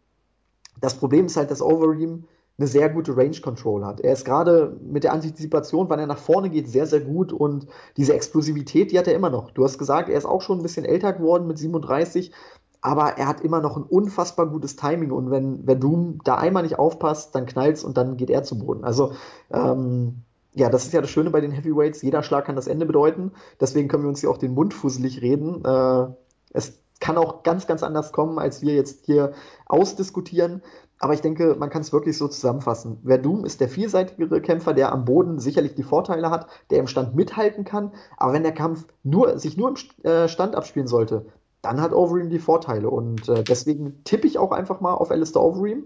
das 0.81 0.95
Problem 0.95 1.27
ist 1.27 1.37
halt, 1.37 1.51
dass 1.51 1.61
Overeem 1.61 2.25
eine 2.59 2.67
sehr 2.67 2.89
gute 2.89 3.17
Range 3.17 3.41
Control 3.41 3.85
hat. 3.87 4.01
Er 4.01 4.13
ist 4.13 4.25
gerade 4.25 4.77
mit 4.83 5.05
der 5.05 5.13
Antizipation, 5.13 5.89
wann 5.89 6.01
er 6.01 6.09
nach 6.09 6.19
vorne 6.19 6.51
geht, 6.51 6.69
sehr, 6.69 6.87
sehr 6.87 7.01
gut 7.01 7.33
und 7.33 7.67
diese 7.97 8.15
Explosivität, 8.15 8.91
die 8.91 8.99
hat 8.99 9.07
er 9.07 9.15
immer 9.15 9.31
noch. 9.31 9.53
Du 9.53 9.65
hast 9.65 9.79
gesagt, 9.79 10.09
er 10.09 10.19
ist 10.19 10.25
auch 10.25 10.43
schon 10.43 10.59
ein 10.59 10.63
bisschen 10.63 10.85
älter 10.85 11.13
geworden 11.13 11.47
mit 11.47 11.57
37, 11.57 12.33
aber 12.81 13.17
er 13.17 13.29
hat 13.29 13.43
immer 13.43 13.61
noch 13.61 13.77
ein 13.77 13.85
unfassbar 13.85 14.47
gutes 14.47 14.75
Timing 14.75 15.13
und 15.13 15.31
wenn, 15.31 15.67
wenn 15.67 15.81
Doom 15.81 16.19
da 16.25 16.35
einmal 16.35 16.65
nicht 16.65 16.79
aufpasst, 16.79 17.35
dann 17.35 17.47
knallt's 17.47 17.85
und 17.85 17.97
dann 17.97 18.17
geht 18.17 18.31
er 18.31 18.43
zu 18.43 18.59
Boden. 18.59 18.85
Also, 18.85 19.13
ähm, 19.53 20.23
ja, 20.55 20.69
das 20.69 20.85
ist 20.85 20.93
ja 20.93 21.01
das 21.01 21.11
Schöne 21.11 21.31
bei 21.31 21.41
den 21.41 21.53
Heavyweights. 21.53 22.03
Jeder 22.03 22.25
Schlag 22.25 22.47
kann 22.47 22.57
das 22.57 22.67
Ende 22.67 22.87
bedeuten. 22.87 23.33
Deswegen 23.61 23.87
können 23.87 24.03
wir 24.03 24.09
uns 24.09 24.21
hier 24.21 24.31
auch 24.31 24.39
den 24.39 24.55
Mund 24.55 24.75
fusselig 24.75 25.23
reden. 25.23 25.65
Äh, 25.65 26.09
es 26.53 26.81
kann 27.01 27.17
auch 27.17 27.45
ganz, 27.45 27.69
ganz 27.69 27.85
anders 27.85 28.11
kommen, 28.11 28.39
als 28.39 28.63
wir 28.63 28.75
jetzt 28.75 29.07
hier 29.07 29.33
ausdiskutieren. 29.67 30.63
Aber 30.99 31.15
ich 31.15 31.21
denke, 31.21 31.55
man 31.59 31.71
kann 31.71 31.83
es 31.83 31.93
wirklich 31.93 32.19
so 32.19 32.29
zusammenfassen. 32.29 32.99
Verdum 33.05 33.45
ist 33.45 33.61
der 33.61 33.69
vielseitigere 33.69 34.41
Kämpfer, 34.41 34.75
der 34.75 34.93
am 34.93 35.05
Boden 35.05 35.39
sicherlich 35.39 35.75
die 35.75 35.83
Vorteile 35.83 36.31
hat, 36.31 36.49
der 36.71 36.81
im 36.81 36.89
Stand 36.89 37.15
mithalten 37.15 37.65
kann. 37.65 37.93
Aber 38.17 38.33
wenn 38.33 38.43
der 38.43 38.55
Kampf 38.55 38.87
nur, 39.05 39.39
sich 39.39 39.57
nur 39.57 39.71
im 39.71 40.05
äh, 40.11 40.29
Stand 40.29 40.57
abspielen 40.57 40.89
sollte, 40.89 41.27
dann 41.63 41.81
hat 41.81 41.93
Overeem 41.93 42.31
die 42.31 42.39
Vorteile. 42.39 42.91
Und 42.91 43.29
äh, 43.29 43.45
deswegen 43.45 44.03
tippe 44.05 44.27
ich 44.27 44.39
auch 44.39 44.53
einfach 44.53 44.81
mal 44.81 44.95
auf 44.95 45.11
Alistair 45.11 45.43
Overeem, 45.43 45.85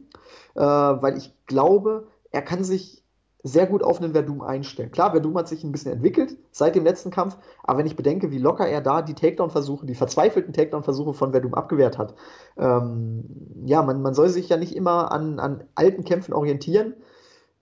äh, 0.54 0.60
weil 0.60 1.16
ich 1.16 1.34
glaube, 1.46 2.08
er 2.30 2.42
kann 2.42 2.64
sich 2.64 3.01
sehr 3.42 3.66
gut 3.66 3.82
auf 3.82 4.00
einen 4.00 4.12
Verdum 4.12 4.40
einstellen. 4.40 4.92
Klar, 4.92 5.10
Verdum 5.10 5.36
hat 5.36 5.48
sich 5.48 5.64
ein 5.64 5.72
bisschen 5.72 5.92
entwickelt 5.92 6.36
seit 6.52 6.76
dem 6.76 6.84
letzten 6.84 7.10
Kampf, 7.10 7.36
aber 7.62 7.78
wenn 7.78 7.86
ich 7.86 7.96
bedenke, 7.96 8.30
wie 8.30 8.38
locker 8.38 8.68
er 8.68 8.80
da 8.80 9.02
die 9.02 9.14
Takedown-Versuche, 9.14 9.84
die 9.84 9.96
verzweifelten 9.96 10.52
Takedown-Versuche 10.52 11.12
von 11.12 11.32
Verdum 11.32 11.54
abgewehrt 11.54 11.98
hat, 11.98 12.14
ähm, 12.56 13.24
ja, 13.64 13.82
man, 13.82 14.00
man 14.00 14.14
soll 14.14 14.28
sich 14.28 14.48
ja 14.48 14.56
nicht 14.56 14.76
immer 14.76 15.10
an, 15.10 15.40
an 15.40 15.64
alten 15.74 16.04
Kämpfen 16.04 16.34
orientieren, 16.34 16.94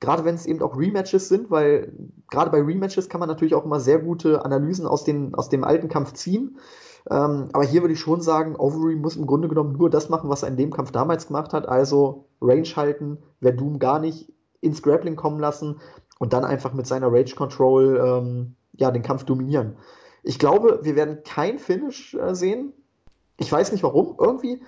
gerade 0.00 0.24
wenn 0.24 0.34
es 0.34 0.46
eben 0.46 0.62
auch 0.62 0.76
Rematches 0.76 1.28
sind, 1.28 1.50
weil 1.50 1.92
gerade 2.30 2.50
bei 2.50 2.60
Rematches 2.60 3.08
kann 3.08 3.20
man 3.20 3.28
natürlich 3.28 3.54
auch 3.54 3.64
immer 3.64 3.80
sehr 3.80 4.00
gute 4.00 4.44
Analysen 4.44 4.86
aus, 4.86 5.04
den, 5.04 5.34
aus 5.34 5.48
dem 5.48 5.64
alten 5.64 5.88
Kampf 5.88 6.12
ziehen. 6.12 6.58
Ähm, 7.10 7.48
aber 7.54 7.64
hier 7.64 7.80
würde 7.82 7.94
ich 7.94 8.00
schon 8.00 8.20
sagen, 8.20 8.56
Overeem 8.56 9.00
muss 9.00 9.16
im 9.16 9.26
Grunde 9.26 9.48
genommen 9.48 9.72
nur 9.72 9.88
das 9.88 10.10
machen, 10.10 10.28
was 10.28 10.42
er 10.42 10.50
in 10.50 10.58
dem 10.58 10.70
Kampf 10.70 10.90
damals 10.92 11.26
gemacht 11.26 11.54
hat, 11.54 11.66
also 11.66 12.26
Range 12.42 12.68
halten, 12.76 13.18
Verdum 13.40 13.78
gar 13.78 13.98
nicht 13.98 14.30
ins 14.60 14.82
Grappling 14.82 15.16
kommen 15.16 15.40
lassen 15.40 15.80
und 16.18 16.32
dann 16.32 16.44
einfach 16.44 16.72
mit 16.72 16.86
seiner 16.86 17.12
Rage 17.12 17.34
Control 17.34 18.00
ähm, 18.04 18.54
ja, 18.76 18.90
den 18.90 19.02
Kampf 19.02 19.24
dominieren. 19.24 19.76
Ich 20.22 20.38
glaube, 20.38 20.80
wir 20.82 20.96
werden 20.96 21.22
kein 21.24 21.58
Finish 21.58 22.14
äh, 22.14 22.34
sehen. 22.34 22.72
Ich 23.38 23.50
weiß 23.50 23.72
nicht 23.72 23.82
warum. 23.82 24.16
Irgendwie 24.18 24.60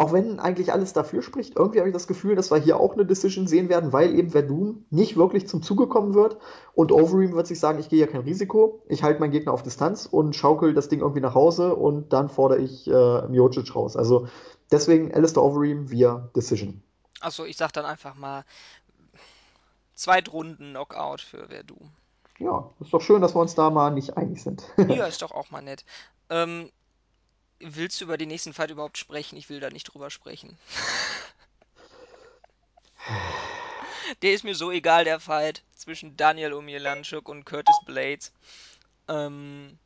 auch 0.00 0.14
wenn 0.14 0.40
eigentlich 0.40 0.72
alles 0.72 0.94
dafür 0.94 1.20
spricht, 1.20 1.58
irgendwie 1.58 1.78
habe 1.80 1.90
ich 1.90 1.92
das 1.92 2.06
Gefühl, 2.06 2.34
dass 2.34 2.50
wir 2.50 2.56
hier 2.56 2.78
auch 2.78 2.94
eine 2.94 3.04
Decision 3.04 3.46
sehen 3.46 3.68
werden, 3.68 3.92
weil 3.92 4.18
eben 4.18 4.30
Verdun 4.30 4.86
nicht 4.88 5.18
wirklich 5.18 5.46
zum 5.46 5.62
Zuge 5.62 5.88
kommen 5.88 6.14
wird 6.14 6.38
und 6.72 6.90
Overeem 6.90 7.34
wird 7.34 7.46
sich 7.46 7.60
sagen, 7.60 7.78
ich 7.78 7.90
gehe 7.90 8.00
ja 8.00 8.06
kein 8.06 8.22
Risiko, 8.22 8.82
ich 8.88 9.02
halte 9.02 9.20
meinen 9.20 9.32
Gegner 9.32 9.52
auf 9.52 9.62
Distanz 9.62 10.06
und 10.06 10.34
schaukel 10.34 10.72
das 10.72 10.88
Ding 10.88 11.00
irgendwie 11.00 11.20
nach 11.20 11.34
Hause 11.34 11.74
und 11.74 12.14
dann 12.14 12.30
fordere 12.30 12.60
ich 12.60 12.88
äh, 12.88 13.28
Miocic 13.28 13.76
raus. 13.76 13.94
Also 13.94 14.26
deswegen 14.70 15.12
Alistair 15.12 15.42
Overeem 15.42 15.90
via 15.90 16.30
Decision. 16.34 16.82
Also 17.20 17.44
ich 17.44 17.58
sag 17.58 17.72
dann 17.72 17.84
einfach 17.84 18.14
mal 18.14 18.44
Zweitrunden-Knockout 20.00 21.20
für 21.20 21.48
Verdum. 21.48 21.92
Ja, 22.38 22.70
ist 22.80 22.92
doch 22.92 23.02
schön, 23.02 23.20
dass 23.20 23.34
wir 23.34 23.40
uns 23.40 23.54
da 23.54 23.68
mal 23.68 23.90
nicht 23.90 24.16
einig 24.16 24.42
sind. 24.42 24.64
Ja, 24.88 25.06
ist 25.06 25.20
doch 25.20 25.32
auch 25.32 25.50
mal 25.50 25.60
nett. 25.60 25.84
Ähm, 26.30 26.72
willst 27.58 28.00
du 28.00 28.06
über 28.06 28.16
den 28.16 28.28
nächsten 28.28 28.54
Fight 28.54 28.70
überhaupt 28.70 28.96
sprechen? 28.96 29.36
Ich 29.36 29.50
will 29.50 29.60
da 29.60 29.68
nicht 29.68 29.84
drüber 29.84 30.10
sprechen. 30.10 30.58
Der 34.22 34.32
ist 34.32 34.42
mir 34.42 34.56
so 34.56 34.72
egal, 34.72 35.04
der 35.04 35.20
Fight 35.20 35.62
zwischen 35.72 36.16
Daniel 36.16 36.54
Omielanczuk 36.54 37.28
und 37.28 37.44
Curtis 37.44 37.76
Blades. 37.86 38.32
Ähm, 39.06 39.78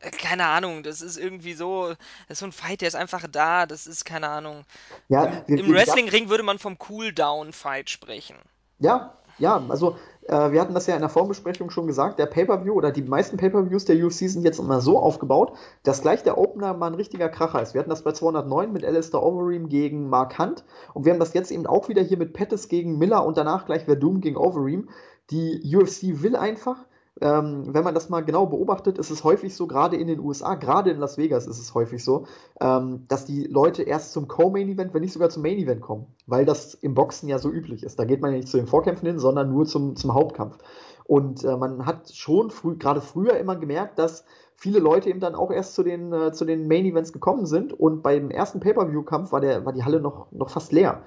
äh, 0.00 0.10
keine 0.10 0.46
Ahnung, 0.46 0.82
das 0.82 1.02
ist 1.02 1.18
irgendwie 1.18 1.52
so, 1.52 1.90
das 1.90 1.98
ist 2.28 2.38
so 2.38 2.46
ein 2.46 2.52
Fight, 2.52 2.80
der 2.80 2.88
ist 2.88 2.94
einfach 2.94 3.26
da, 3.30 3.66
das 3.66 3.86
ist 3.86 4.06
keine 4.06 4.30
Ahnung. 4.30 4.64
Ja, 5.08 5.24
Im, 5.24 5.46
wir, 5.46 5.64
im 5.64 5.74
Wrestling-Ring 5.74 6.30
würde 6.30 6.42
man 6.42 6.58
vom 6.58 6.78
Cooldown-Fight 6.78 7.90
sprechen. 7.90 8.38
Ja, 8.78 9.14
ja, 9.38 9.62
also 9.68 9.96
äh, 10.28 10.52
wir 10.52 10.60
hatten 10.60 10.74
das 10.74 10.86
ja 10.86 10.94
in 10.94 11.00
der 11.00 11.08
Vorbesprechung 11.08 11.70
schon 11.70 11.86
gesagt, 11.86 12.18
der 12.18 12.26
Pay-Per-View 12.26 12.72
oder 12.72 12.90
die 12.92 13.02
meisten 13.02 13.36
Pay-Per-Views 13.36 13.86
der 13.86 14.04
UFC 14.04 14.28
sind 14.28 14.44
jetzt 14.44 14.58
immer 14.58 14.80
so 14.80 14.98
aufgebaut, 14.98 15.56
dass 15.82 16.02
gleich 16.02 16.22
der 16.22 16.38
Opener 16.38 16.74
mal 16.74 16.88
ein 16.88 16.94
richtiger 16.94 17.28
Kracher 17.28 17.62
ist. 17.62 17.74
Wir 17.74 17.80
hatten 17.80 17.90
das 17.90 18.02
bei 18.02 18.12
209 18.12 18.72
mit 18.72 18.84
Alistair 18.84 19.22
Overeem 19.22 19.68
gegen 19.68 20.08
Mark 20.08 20.38
Hunt 20.38 20.64
und 20.94 21.04
wir 21.04 21.12
haben 21.12 21.20
das 21.20 21.34
jetzt 21.34 21.50
eben 21.50 21.66
auch 21.66 21.88
wieder 21.88 22.02
hier 22.02 22.18
mit 22.18 22.32
Pettis 22.34 22.68
gegen 22.68 22.98
Miller 22.98 23.24
und 23.24 23.36
danach 23.36 23.66
gleich 23.66 23.84
Verdum 23.84 24.20
gegen 24.20 24.36
Overeem. 24.36 24.88
Die 25.30 25.76
UFC 25.76 26.22
will 26.22 26.36
einfach, 26.36 26.84
ähm, 27.20 27.74
wenn 27.74 27.84
man 27.84 27.94
das 27.94 28.08
mal 28.08 28.24
genau 28.24 28.46
beobachtet, 28.46 28.98
ist 28.98 29.10
es 29.10 29.24
häufig 29.24 29.54
so, 29.54 29.66
gerade 29.66 29.96
in 29.96 30.06
den 30.06 30.20
USA, 30.20 30.54
gerade 30.54 30.90
in 30.90 30.98
Las 30.98 31.18
Vegas 31.18 31.46
ist 31.46 31.58
es 31.58 31.74
häufig 31.74 32.04
so, 32.04 32.26
ähm, 32.60 33.06
dass 33.08 33.24
die 33.24 33.44
Leute 33.44 33.82
erst 33.82 34.12
zum 34.12 34.28
Co-Main-Event, 34.28 34.94
wenn 34.94 35.00
nicht 35.00 35.12
sogar 35.12 35.30
zum 35.30 35.42
Main-Event 35.42 35.80
kommen, 35.80 36.06
weil 36.26 36.44
das 36.44 36.74
im 36.74 36.94
Boxen 36.94 37.28
ja 37.28 37.38
so 37.38 37.50
üblich 37.50 37.82
ist. 37.82 37.98
Da 37.98 38.04
geht 38.04 38.20
man 38.20 38.30
ja 38.30 38.36
nicht 38.36 38.48
zu 38.48 38.56
den 38.56 38.66
Vorkämpfen 38.66 39.06
hin, 39.06 39.18
sondern 39.18 39.50
nur 39.50 39.66
zum, 39.66 39.96
zum 39.96 40.14
Hauptkampf. 40.14 40.58
Und 41.04 41.42
äh, 41.44 41.56
man 41.56 41.86
hat 41.86 42.12
schon 42.14 42.50
früh, 42.50 42.76
gerade 42.76 43.00
früher 43.00 43.36
immer 43.38 43.56
gemerkt, 43.56 43.98
dass 43.98 44.24
viele 44.54 44.78
Leute 44.78 45.08
eben 45.08 45.20
dann 45.20 45.34
auch 45.34 45.50
erst 45.50 45.74
zu 45.74 45.82
den, 45.82 46.12
äh, 46.12 46.32
zu 46.32 46.44
den 46.44 46.68
Main-Events 46.68 47.12
gekommen 47.12 47.46
sind 47.46 47.72
und 47.72 48.02
beim 48.02 48.30
ersten 48.30 48.60
Pay-Per-View-Kampf 48.60 49.32
war, 49.32 49.42
war 49.42 49.72
die 49.72 49.84
Halle 49.84 50.00
noch, 50.00 50.30
noch 50.32 50.50
fast 50.50 50.72
leer. 50.72 51.02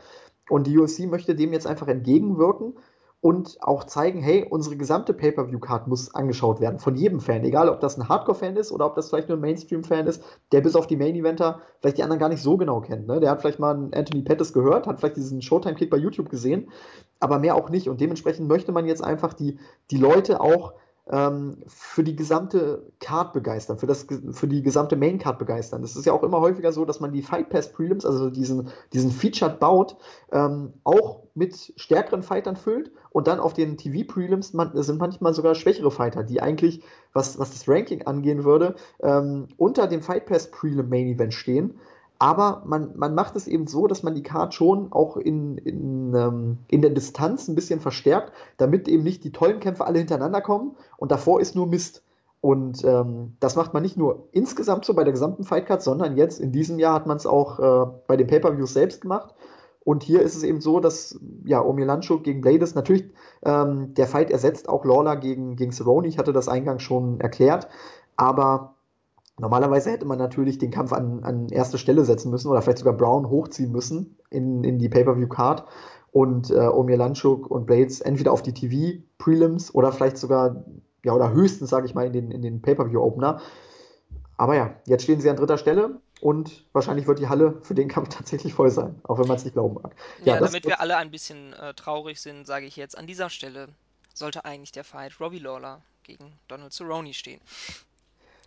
Und 0.49 0.67
die 0.67 0.77
UFC 0.77 1.01
möchte 1.01 1.35
dem 1.35 1.53
jetzt 1.53 1.67
einfach 1.67 1.87
entgegenwirken 1.87 2.73
und 3.21 3.57
auch 3.61 3.83
zeigen, 3.83 4.19
hey, 4.19 4.47
unsere 4.49 4.75
gesamte 4.75 5.13
Pay-Per-View-Card 5.13 5.87
muss 5.87 6.13
angeschaut 6.15 6.59
werden, 6.59 6.79
von 6.79 6.95
jedem 6.95 7.19
Fan, 7.19 7.43
egal 7.43 7.69
ob 7.69 7.79
das 7.79 7.97
ein 7.97 8.09
Hardcore-Fan 8.09 8.55
ist 8.55 8.71
oder 8.71 8.87
ob 8.87 8.95
das 8.95 9.09
vielleicht 9.09 9.29
nur 9.29 9.37
ein 9.37 9.41
Mainstream-Fan 9.41 10.07
ist, 10.07 10.23
der 10.51 10.61
bis 10.61 10.75
auf 10.75 10.87
die 10.87 10.97
Main-Eventer 10.97 11.61
vielleicht 11.79 11.99
die 11.99 12.03
anderen 12.03 12.19
gar 12.19 12.29
nicht 12.29 12.41
so 12.41 12.57
genau 12.57 12.81
kennt. 12.81 13.07
Ne? 13.07 13.19
Der 13.19 13.29
hat 13.29 13.41
vielleicht 13.41 13.59
mal 13.59 13.75
einen 13.75 13.93
Anthony 13.93 14.23
Pettis 14.23 14.53
gehört, 14.53 14.87
hat 14.87 14.99
vielleicht 14.99 15.17
diesen 15.17 15.43
Showtime-Kick 15.43 15.91
bei 15.91 15.97
YouTube 15.97 16.29
gesehen, 16.29 16.71
aber 17.19 17.37
mehr 17.37 17.55
auch 17.55 17.69
nicht. 17.69 17.89
Und 17.89 18.01
dementsprechend 18.01 18.47
möchte 18.47 18.71
man 18.71 18.87
jetzt 18.87 19.03
einfach 19.03 19.33
die, 19.33 19.59
die 19.91 19.97
Leute 19.97 20.41
auch 20.41 20.73
für 21.07 22.03
die 22.03 22.15
gesamte 22.15 22.85
Card 22.99 23.33
begeistern, 23.33 23.79
für, 23.79 23.87
das, 23.87 24.05
für 24.31 24.47
die 24.47 24.61
gesamte 24.61 24.95
Main 24.95 25.17
Card 25.17 25.39
begeistern. 25.39 25.83
Es 25.83 25.95
ist 25.95 26.05
ja 26.05 26.13
auch 26.13 26.23
immer 26.23 26.39
häufiger 26.39 26.71
so, 26.71 26.85
dass 26.85 26.99
man 26.99 27.11
die 27.11 27.23
Fight 27.23 27.49
Pass 27.49 27.71
Prelims, 27.71 28.05
also 28.05 28.29
diesen, 28.29 28.69
diesen 28.93 29.11
Featured 29.11 29.59
baut, 29.59 29.97
ähm, 30.31 30.73
auch 30.83 31.23
mit 31.33 31.73
stärkeren 31.75 32.21
Fightern 32.21 32.55
füllt 32.55 32.91
und 33.09 33.27
dann 33.27 33.39
auf 33.39 33.53
den 33.53 33.77
TV 33.77 34.07
Prelims 34.07 34.53
man, 34.53 34.71
sind 34.83 34.99
manchmal 34.99 35.33
sogar 35.33 35.55
schwächere 35.55 35.91
Fighter, 35.91 36.23
die 36.23 36.41
eigentlich, 36.41 36.83
was, 37.13 37.39
was 37.39 37.51
das 37.51 37.67
Ranking 37.67 38.03
angehen 38.03 38.43
würde, 38.43 38.75
ähm, 39.01 39.47
unter 39.57 39.87
dem 39.87 40.01
Fight 40.01 40.27
Pass 40.27 40.51
Prelim 40.51 40.87
Main 40.87 41.07
Event 41.07 41.33
stehen 41.33 41.79
aber 42.21 42.61
man, 42.67 42.91
man 42.97 43.15
macht 43.15 43.35
es 43.35 43.47
eben 43.47 43.65
so, 43.65 43.87
dass 43.87 44.03
man 44.03 44.13
die 44.13 44.21
Card 44.21 44.53
schon 44.53 44.91
auch 44.91 45.17
in, 45.17 45.57
in, 45.57 46.13
ähm, 46.13 46.59
in 46.67 46.83
der 46.83 46.91
Distanz 46.91 47.47
ein 47.47 47.55
bisschen 47.55 47.79
verstärkt, 47.79 48.31
damit 48.57 48.87
eben 48.87 49.01
nicht 49.01 49.23
die 49.23 49.31
tollen 49.31 49.59
Kämpfe 49.59 49.87
alle 49.87 49.97
hintereinander 49.97 50.39
kommen 50.39 50.75
und 50.97 51.11
davor 51.11 51.41
ist 51.41 51.55
nur 51.55 51.65
Mist. 51.65 52.03
Und 52.39 52.83
ähm, 52.83 53.37
das 53.39 53.55
macht 53.55 53.73
man 53.73 53.81
nicht 53.81 53.97
nur 53.97 54.27
insgesamt 54.33 54.85
so 54.85 54.93
bei 54.93 55.03
der 55.03 55.13
gesamten 55.13 55.43
Fightcard, 55.45 55.81
sondern 55.81 56.15
jetzt 56.15 56.39
in 56.39 56.51
diesem 56.51 56.77
Jahr 56.77 56.93
hat 56.93 57.07
man 57.07 57.17
es 57.17 57.25
auch 57.25 57.59
äh, 57.59 57.91
bei 58.05 58.17
den 58.17 58.27
Pay-Per-Views 58.27 58.71
selbst 58.71 59.01
gemacht. 59.01 59.33
Und 59.83 60.03
hier 60.03 60.21
ist 60.21 60.35
es 60.35 60.43
eben 60.43 60.61
so, 60.61 60.79
dass 60.79 61.19
ja, 61.43 61.59
Omilanchuk 61.65 62.23
gegen 62.23 62.41
Blades 62.41 62.75
natürlich 62.75 63.05
ähm, 63.43 63.95
der 63.95 64.05
Fight 64.05 64.29
ersetzt 64.29 64.69
auch 64.69 64.85
Lawler 64.85 65.15
gegen, 65.15 65.55
gegen 65.55 65.71
Cerrone. 65.71 66.07
Ich 66.07 66.19
hatte 66.19 66.33
das 66.33 66.47
eingangs 66.47 66.83
schon 66.83 67.19
erklärt. 67.19 67.67
Aber 68.15 68.75
Normalerweise 69.41 69.89
hätte 69.89 70.05
man 70.05 70.19
natürlich 70.19 70.59
den 70.59 70.69
Kampf 70.69 70.93
an, 70.93 71.23
an 71.23 71.49
erste 71.49 71.79
Stelle 71.79 72.05
setzen 72.05 72.29
müssen 72.29 72.47
oder 72.47 72.61
vielleicht 72.61 72.77
sogar 72.77 72.93
Brown 72.93 73.27
hochziehen 73.27 73.71
müssen 73.71 74.15
in, 74.29 74.63
in 74.63 74.77
die 74.77 74.87
Pay-Per-View-Card 74.87 75.65
und 76.11 76.51
äh, 76.51 76.59
Omir 76.59 76.97
Lanchuk 76.97 77.49
und 77.49 77.65
Blades 77.65 78.01
entweder 78.01 78.33
auf 78.33 78.43
die 78.43 78.53
TV-Prelims 78.53 79.73
oder 79.73 79.91
vielleicht 79.91 80.19
sogar, 80.19 80.63
ja, 81.03 81.13
oder 81.13 81.33
höchstens, 81.33 81.71
sage 81.71 81.87
ich 81.87 81.95
mal, 81.95 82.05
in 82.05 82.13
den, 82.13 82.29
in 82.29 82.43
den 82.43 82.61
Pay-Per-View-Opener. 82.61 83.41
Aber 84.37 84.55
ja, 84.55 84.75
jetzt 84.85 85.03
stehen 85.03 85.19
sie 85.19 85.29
an 85.31 85.37
dritter 85.37 85.57
Stelle 85.57 85.99
und 86.21 86.67
wahrscheinlich 86.71 87.07
wird 87.07 87.17
die 87.17 87.27
Halle 87.27 87.57
für 87.63 87.73
den 87.73 87.87
Kampf 87.87 88.09
tatsächlich 88.15 88.53
voll 88.53 88.69
sein, 88.69 89.01
auch 89.03 89.17
wenn 89.17 89.27
man 89.27 89.37
es 89.37 89.43
nicht 89.43 89.53
glauben 89.53 89.79
mag. 89.81 89.95
Ja, 90.23 90.35
ja 90.35 90.39
damit 90.39 90.65
wir 90.65 90.79
alle 90.81 90.97
ein 90.97 91.09
bisschen 91.09 91.53
äh, 91.53 91.73
traurig 91.73 92.21
sind, 92.21 92.45
sage 92.45 92.67
ich 92.67 92.75
jetzt, 92.75 92.95
an 92.95 93.07
dieser 93.07 93.31
Stelle 93.31 93.69
sollte 94.13 94.45
eigentlich 94.45 94.71
der 94.71 94.83
Fight 94.83 95.19
Robbie 95.19 95.39
Lawler 95.39 95.81
gegen 96.03 96.33
Donald 96.47 96.73
Cerrone 96.73 97.15
stehen. 97.15 97.41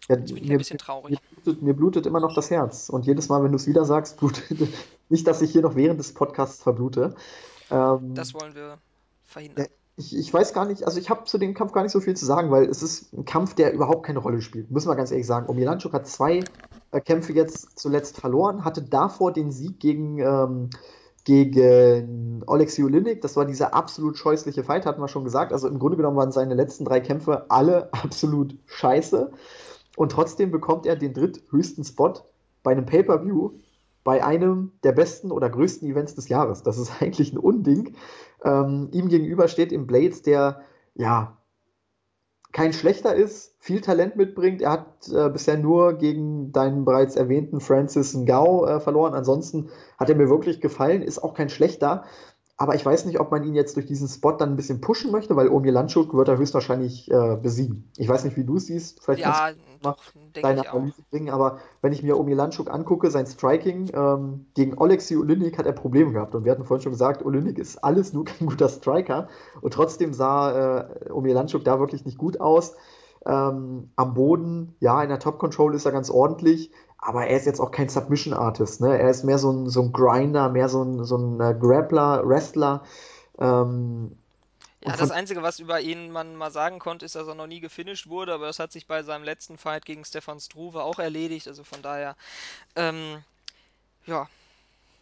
Ja, 0.08 0.16
bin 0.16 0.26
ich 0.26 0.42
mir, 0.44 0.52
ein 0.52 0.58
bisschen 0.58 0.78
traurig. 0.78 1.12
Mir 1.12 1.42
blutet, 1.42 1.62
mir 1.62 1.74
blutet, 1.74 2.06
immer 2.06 2.20
noch 2.20 2.34
das 2.34 2.50
Herz. 2.50 2.88
Und 2.88 3.06
jedes 3.06 3.28
Mal, 3.28 3.42
wenn 3.42 3.52
du 3.52 3.56
es 3.56 3.66
wieder 3.66 3.84
sagst, 3.84 4.16
blutet. 4.18 4.68
Nicht, 5.08 5.26
dass 5.26 5.42
ich 5.42 5.52
hier 5.52 5.62
noch 5.62 5.76
während 5.76 5.98
des 6.00 6.12
Podcasts 6.14 6.62
verblute. 6.62 7.14
Ähm, 7.70 8.14
das 8.14 8.34
wollen 8.34 8.54
wir 8.54 8.78
verhindern. 9.24 9.66
Ich, 9.96 10.16
ich 10.16 10.34
weiß 10.34 10.52
gar 10.52 10.64
nicht, 10.64 10.84
also 10.84 10.98
ich 10.98 11.08
habe 11.08 11.24
zu 11.24 11.38
dem 11.38 11.54
Kampf 11.54 11.72
gar 11.72 11.82
nicht 11.82 11.92
so 11.92 12.00
viel 12.00 12.16
zu 12.16 12.26
sagen, 12.26 12.50
weil 12.50 12.64
es 12.64 12.82
ist 12.82 13.12
ein 13.12 13.24
Kampf, 13.24 13.54
der 13.54 13.72
überhaupt 13.72 14.04
keine 14.04 14.18
Rolle 14.18 14.42
spielt. 14.42 14.70
Müssen 14.70 14.88
wir 14.88 14.96
ganz 14.96 15.12
ehrlich 15.12 15.26
sagen. 15.26 15.48
Omilanchuk 15.48 15.92
hat 15.92 16.08
zwei 16.08 16.42
äh, 16.90 17.00
Kämpfe 17.00 17.32
jetzt 17.32 17.78
zuletzt 17.78 18.18
verloren, 18.18 18.64
hatte 18.64 18.82
davor 18.82 19.32
den 19.32 19.52
Sieg 19.52 19.80
gegen. 19.80 20.18
Ähm, 20.18 20.70
gegen 21.24 22.42
Oleksiy 22.46 22.84
Olinik. 22.84 23.22
Das 23.22 23.34
war 23.36 23.46
dieser 23.46 23.74
absolut 23.74 24.18
scheußliche 24.18 24.62
Fight, 24.62 24.84
hatten 24.84 25.00
wir 25.00 25.08
schon 25.08 25.24
gesagt. 25.24 25.52
Also 25.52 25.68
im 25.68 25.78
Grunde 25.78 25.96
genommen 25.96 26.18
waren 26.18 26.32
seine 26.32 26.54
letzten 26.54 26.84
drei 26.84 27.00
Kämpfe 27.00 27.46
alle 27.50 27.88
absolut 27.92 28.56
scheiße. 28.66 29.32
Und 29.96 30.12
trotzdem 30.12 30.50
bekommt 30.50 30.86
er 30.86 30.96
den 30.96 31.14
dritthöchsten 31.14 31.84
Spot 31.84 32.14
bei 32.62 32.72
einem 32.72 32.86
Pay-Per-View 32.86 33.52
bei 34.04 34.22
einem 34.22 34.72
der 34.82 34.92
besten 34.92 35.32
oder 35.32 35.48
größten 35.48 35.88
Events 35.88 36.14
des 36.14 36.28
Jahres. 36.28 36.62
Das 36.62 36.78
ist 36.78 36.92
eigentlich 37.00 37.32
ein 37.32 37.38
Unding. 37.38 37.94
Ähm, 38.42 38.88
ihm 38.92 39.08
gegenüber 39.08 39.48
steht 39.48 39.72
im 39.72 39.86
Blades, 39.86 40.22
der 40.22 40.60
ja 40.94 41.38
kein 42.52 42.72
schlechter 42.72 43.14
ist, 43.16 43.56
viel 43.58 43.80
Talent 43.80 44.14
mitbringt. 44.14 44.62
Er 44.62 44.70
hat 44.70 45.08
äh, 45.08 45.28
bisher 45.28 45.58
nur 45.58 45.94
gegen 45.94 46.52
deinen 46.52 46.84
bereits 46.84 47.16
erwähnten 47.16 47.60
Francis 47.60 48.14
Ngao 48.14 48.64
äh, 48.64 48.78
verloren. 48.78 49.12
Ansonsten 49.12 49.70
hat 49.98 50.08
er 50.08 50.14
mir 50.14 50.28
wirklich 50.28 50.60
gefallen, 50.60 51.02
ist 51.02 51.18
auch 51.18 51.34
kein 51.34 51.48
schlechter. 51.48 52.04
Aber 52.56 52.76
ich 52.76 52.86
weiß 52.86 53.04
nicht, 53.06 53.18
ob 53.18 53.32
man 53.32 53.42
ihn 53.42 53.54
jetzt 53.54 53.74
durch 53.74 53.86
diesen 53.86 54.06
Spot 54.06 54.32
dann 54.32 54.50
ein 54.50 54.56
bisschen 54.56 54.80
pushen 54.80 55.10
möchte, 55.10 55.34
weil 55.34 55.48
Omir 55.48 55.72
Landschuk 55.72 56.14
wird 56.14 56.28
er 56.28 56.38
höchstwahrscheinlich 56.38 57.10
äh, 57.10 57.36
besiegen. 57.36 57.90
Ich 57.96 58.08
weiß 58.08 58.22
nicht, 58.24 58.36
wie 58.36 58.44
du 58.44 58.56
es 58.56 58.66
siehst. 58.66 59.02
Vielleicht 59.02 59.22
ja, 59.22 59.50
doch, 59.82 59.98
deine 60.40 60.70
Analyse 60.70 61.02
bringen, 61.10 61.30
aber 61.30 61.58
wenn 61.82 61.92
ich 61.92 62.04
mir 62.04 62.16
Omir 62.16 62.36
Landschuk 62.36 62.70
angucke, 62.70 63.10
sein 63.10 63.26
Striking 63.26 63.90
ähm, 63.92 64.46
gegen 64.54 64.78
Oleksiy 64.78 65.16
Olynyk 65.16 65.58
hat 65.58 65.66
er 65.66 65.72
Probleme 65.72 66.12
gehabt. 66.12 66.36
Und 66.36 66.44
wir 66.44 66.52
hatten 66.52 66.64
vorhin 66.64 66.82
schon 66.82 66.92
gesagt, 66.92 67.24
Olynyk 67.24 67.58
ist 67.58 67.82
alles 67.82 68.12
nur 68.12 68.24
kein 68.24 68.46
guter 68.46 68.68
Striker. 68.68 69.28
Und 69.60 69.74
trotzdem 69.74 70.12
sah 70.12 70.78
äh, 70.78 71.10
Omir 71.10 71.34
Landschuk 71.34 71.64
da 71.64 71.80
wirklich 71.80 72.04
nicht 72.04 72.18
gut 72.18 72.40
aus. 72.40 72.76
Ähm, 73.26 73.90
am 73.96 74.14
Boden, 74.14 74.76
ja, 74.80 75.02
in 75.02 75.08
der 75.08 75.18
Top 75.18 75.38
Control 75.38 75.74
ist 75.74 75.86
er 75.86 75.92
ganz 75.92 76.10
ordentlich, 76.10 76.70
aber 76.98 77.26
er 77.26 77.36
ist 77.36 77.46
jetzt 77.46 77.60
auch 77.60 77.70
kein 77.70 77.88
Submission-Artist. 77.88 78.80
Ne? 78.80 78.98
Er 78.98 79.10
ist 79.10 79.24
mehr 79.24 79.38
so 79.38 79.50
ein, 79.50 79.68
so 79.68 79.82
ein 79.82 79.92
Grinder, 79.92 80.48
mehr 80.48 80.68
so 80.68 80.82
ein, 80.82 81.04
so 81.04 81.16
ein 81.16 81.40
äh, 81.40 81.54
Grappler, 81.58 82.22
Wrestler. 82.26 82.82
Ähm, 83.38 84.16
ja, 84.84 84.96
das 84.96 85.10
Einzige, 85.10 85.42
was 85.42 85.60
über 85.60 85.80
ihn 85.80 86.10
man 86.10 86.36
mal 86.36 86.50
sagen 86.50 86.78
konnte, 86.78 87.06
ist, 87.06 87.14
dass 87.14 87.26
er 87.26 87.34
noch 87.34 87.46
nie 87.46 87.60
gefinisht 87.60 88.08
wurde, 88.08 88.34
aber 88.34 88.46
das 88.46 88.58
hat 88.58 88.70
sich 88.70 88.86
bei 88.86 89.02
seinem 89.02 89.24
letzten 89.24 89.56
Fight 89.56 89.86
gegen 89.86 90.04
Stefan 90.04 90.40
Struve 90.40 90.82
auch 90.82 90.98
erledigt. 90.98 91.48
Also 91.48 91.64
von 91.64 91.80
daher, 91.80 92.16
ähm, 92.76 93.22
ja. 94.04 94.28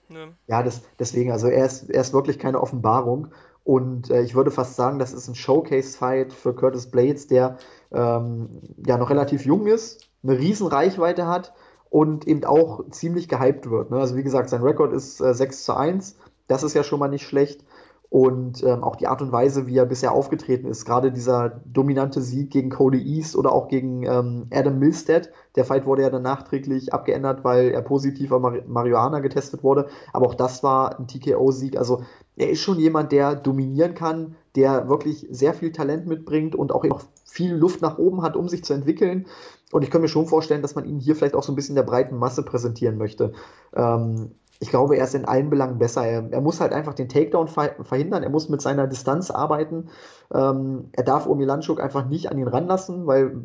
Ne. 0.09 0.35
Ja, 0.47 0.63
das, 0.63 0.83
deswegen, 0.99 1.33
also 1.33 1.49
er 1.49 1.67
ist, 1.67 1.91
er 1.91 2.01
ist 2.01 2.13
wirklich 2.13 2.39
keine 2.39 2.61
Offenbarung. 2.61 3.33
Und 3.65 4.11
äh, 4.11 4.23
ich 4.23 4.35
würde 4.35 4.51
fast 4.51 4.77
sagen, 4.77 4.99
das 4.99 5.13
ist 5.13 5.29
ein 5.29 5.35
Showcase-Fight 5.35 6.33
für 6.33 6.55
Curtis 6.55 6.91
Blades, 6.91 7.29
der 7.29 7.59
ähm, 7.93 8.49
ja 8.85 8.97
noch 8.97 9.11
relativ 9.11 9.45
jung 9.45 9.67
ist, 9.67 10.09
eine 10.23 10.39
riesen 10.39 10.67
Reichweite 10.67 11.27
hat 11.27 11.53
und 11.91 12.27
eben 12.27 12.45
auch 12.45 12.89
ziemlich 12.91 13.29
gehypt 13.29 13.71
wird. 13.71 13.91
Ne? 13.91 13.99
Also 13.99 14.17
wie 14.17 14.23
gesagt, 14.23 14.49
sein 14.49 14.63
Rekord 14.63 14.93
ist 14.93 15.21
äh, 15.21 15.35
6 15.35 15.65
zu 15.65 15.77
1. 15.77 16.17
Das 16.49 16.63
ist 16.63 16.75
ja 16.75 16.83
schon 16.83 16.99
mal 16.99 17.09
nicht 17.09 17.27
schlecht. 17.27 17.65
Und 18.09 18.63
ähm, 18.63 18.85
auch 18.85 18.97
die 18.97 19.07
Art 19.07 19.23
und 19.23 19.33
Weise, 19.33 19.67
wie 19.67 19.79
er 19.79 19.87
bisher 19.87 20.13
aufgetreten 20.13 20.67
ist, 20.67 20.85
gerade 20.85 21.13
dieser 21.13 21.61
dominante 21.65 22.21
Sieg 22.21 22.51
gegen 22.51 22.69
Cody 22.69 23.01
East 23.01 23.37
oder 23.37 23.53
auch 23.53 23.69
gegen 23.69 24.03
ähm, 24.03 24.49
Adam 24.51 24.79
Milstead. 24.79 25.31
Der 25.57 25.65
Fight 25.65 25.85
wurde 25.87 26.03
ja 26.03 26.11
dann 26.11 26.23
nachträglich 26.23 26.93
abgeändert, 26.95 27.45
weil 27.45 27.71
er 27.71 27.83
positiv 27.83 28.33
auf 28.33 28.41
Mar 28.41 28.59
Marihuana 28.67 29.21
getestet 29.21 29.63
wurde. 29.63 29.89
Aber 30.13 30.27
auch 30.27 30.35
das 30.35 30.63
war 30.63 30.99
ein 30.99 31.07
TKO-Sieg. 31.07 31.77
Also 31.77 32.03
er 32.37 32.51
ist 32.51 32.61
schon 32.61 32.79
jemand, 32.79 33.13
der 33.13 33.35
dominieren 33.35 33.95
kann, 33.95 34.37
der 34.57 34.89
wirklich 34.89 35.27
sehr 35.31 35.55
viel 35.55 35.73
Talent 35.73 36.07
mitbringt 36.07 36.55
und 36.55 36.73
auch 36.73 36.85
noch 36.85 37.03
viel 37.25 37.55
Luft 37.55 37.83
nach 37.83 37.99
oben 37.99 38.23
hat, 38.23 38.37
um 38.37 38.49
sich 38.49 38.65
zu 38.65 38.73
entwickeln. 38.73 39.27
Und 39.71 39.83
ich 39.83 39.91
kann 39.91 40.03
mir 40.03 40.09
schon 40.09 40.27
vorstellen, 40.27 40.63
dass 40.63 40.75
man 40.75 40.85
ihn 40.85 40.99
hier 40.99 41.17
vielleicht 41.17 41.35
auch 41.35 41.43
so 41.43 41.53
ein 41.53 41.57
bisschen 41.57 41.75
der 41.75 41.83
breiten 41.83 42.17
Masse 42.17 42.43
präsentieren 42.43 42.99
möchte. 42.99 43.33
Ähm, 43.75 44.33
ich 44.63 44.71
glaube, 44.71 44.97
er 44.97 45.05
ist 45.05 45.15
in 45.15 45.25
allen 45.25 45.51
Belangen 45.51 45.79
besser. 45.79 46.07
Er, 46.07 46.27
er 46.31 46.41
muss 46.41 46.61
halt 46.61 46.73
einfach 46.73 46.95
den 46.95 47.09
Takedown 47.09 47.49
verhindern. 47.49 48.23
Er 48.23 48.31
muss 48.31 48.49
mit 48.49 48.63
seiner 48.63 48.87
Distanz 48.87 49.31
arbeiten. 49.31 49.89
Ähm, 50.33 50.91
er 50.93 51.05
darf 51.05 51.27
Omilanchuk 51.27 51.81
einfach 51.81 52.07
nicht 52.07 52.31
an 52.31 52.39
ihn 52.39 52.49
ranlassen, 52.49 53.07
weil 53.07 53.37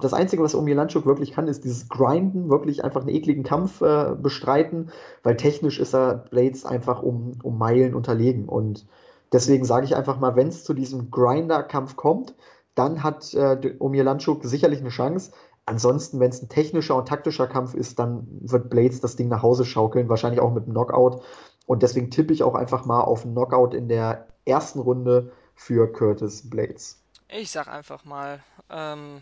das 0.00 0.12
Einzige, 0.12 0.42
was 0.42 0.54
Omilanchuk 0.54 1.06
wirklich 1.06 1.32
kann, 1.32 1.48
ist 1.48 1.64
dieses 1.64 1.88
Grinden, 1.88 2.50
wirklich 2.50 2.84
einfach 2.84 3.00
einen 3.00 3.14
ekligen 3.14 3.44
Kampf 3.44 3.80
äh, 3.80 4.14
bestreiten, 4.14 4.90
weil 5.22 5.36
technisch 5.36 5.80
ist 5.80 5.94
er 5.94 6.24
Blades 6.30 6.64
einfach 6.64 7.02
um, 7.02 7.38
um 7.42 7.58
Meilen 7.58 7.94
unterlegen. 7.94 8.48
Und 8.48 8.86
Deswegen 9.32 9.64
sage 9.64 9.84
ich 9.84 9.94
einfach 9.94 10.18
mal, 10.18 10.36
wenn 10.36 10.48
es 10.48 10.64
zu 10.64 10.74
diesem 10.74 11.10
Grinder-Kampf 11.10 11.96
kommt, 11.96 12.34
dann 12.74 13.02
hat 13.02 13.34
äh, 13.34 13.74
Omir 13.78 14.04
Landschuk 14.04 14.44
sicherlich 14.44 14.80
eine 14.80 14.88
Chance. 14.90 15.32
Ansonsten, 15.68 16.18
wenn 16.18 16.30
es 16.30 16.40
ein 16.40 16.48
technischer 16.48 16.96
und 16.96 17.06
taktischer 17.06 17.46
Kampf 17.46 17.74
ist, 17.74 17.98
dann 17.98 18.26
wird 18.40 18.70
Blades 18.70 19.02
das 19.02 19.16
Ding 19.16 19.28
nach 19.28 19.42
Hause 19.42 19.66
schaukeln, 19.66 20.08
wahrscheinlich 20.08 20.40
auch 20.40 20.50
mit 20.50 20.64
einem 20.64 20.72
Knockout. 20.72 21.22
Und 21.66 21.82
deswegen 21.82 22.10
tippe 22.10 22.32
ich 22.32 22.42
auch 22.42 22.54
einfach 22.54 22.86
mal 22.86 23.02
auf 23.02 23.24
einen 23.24 23.34
Knockout 23.34 23.74
in 23.74 23.86
der 23.86 24.28
ersten 24.46 24.78
Runde 24.78 25.30
für 25.54 25.92
Curtis 25.92 26.48
Blades. 26.48 26.98
Ich 27.28 27.50
sag 27.50 27.68
einfach 27.68 28.06
mal, 28.06 28.42
ähm, 28.70 29.20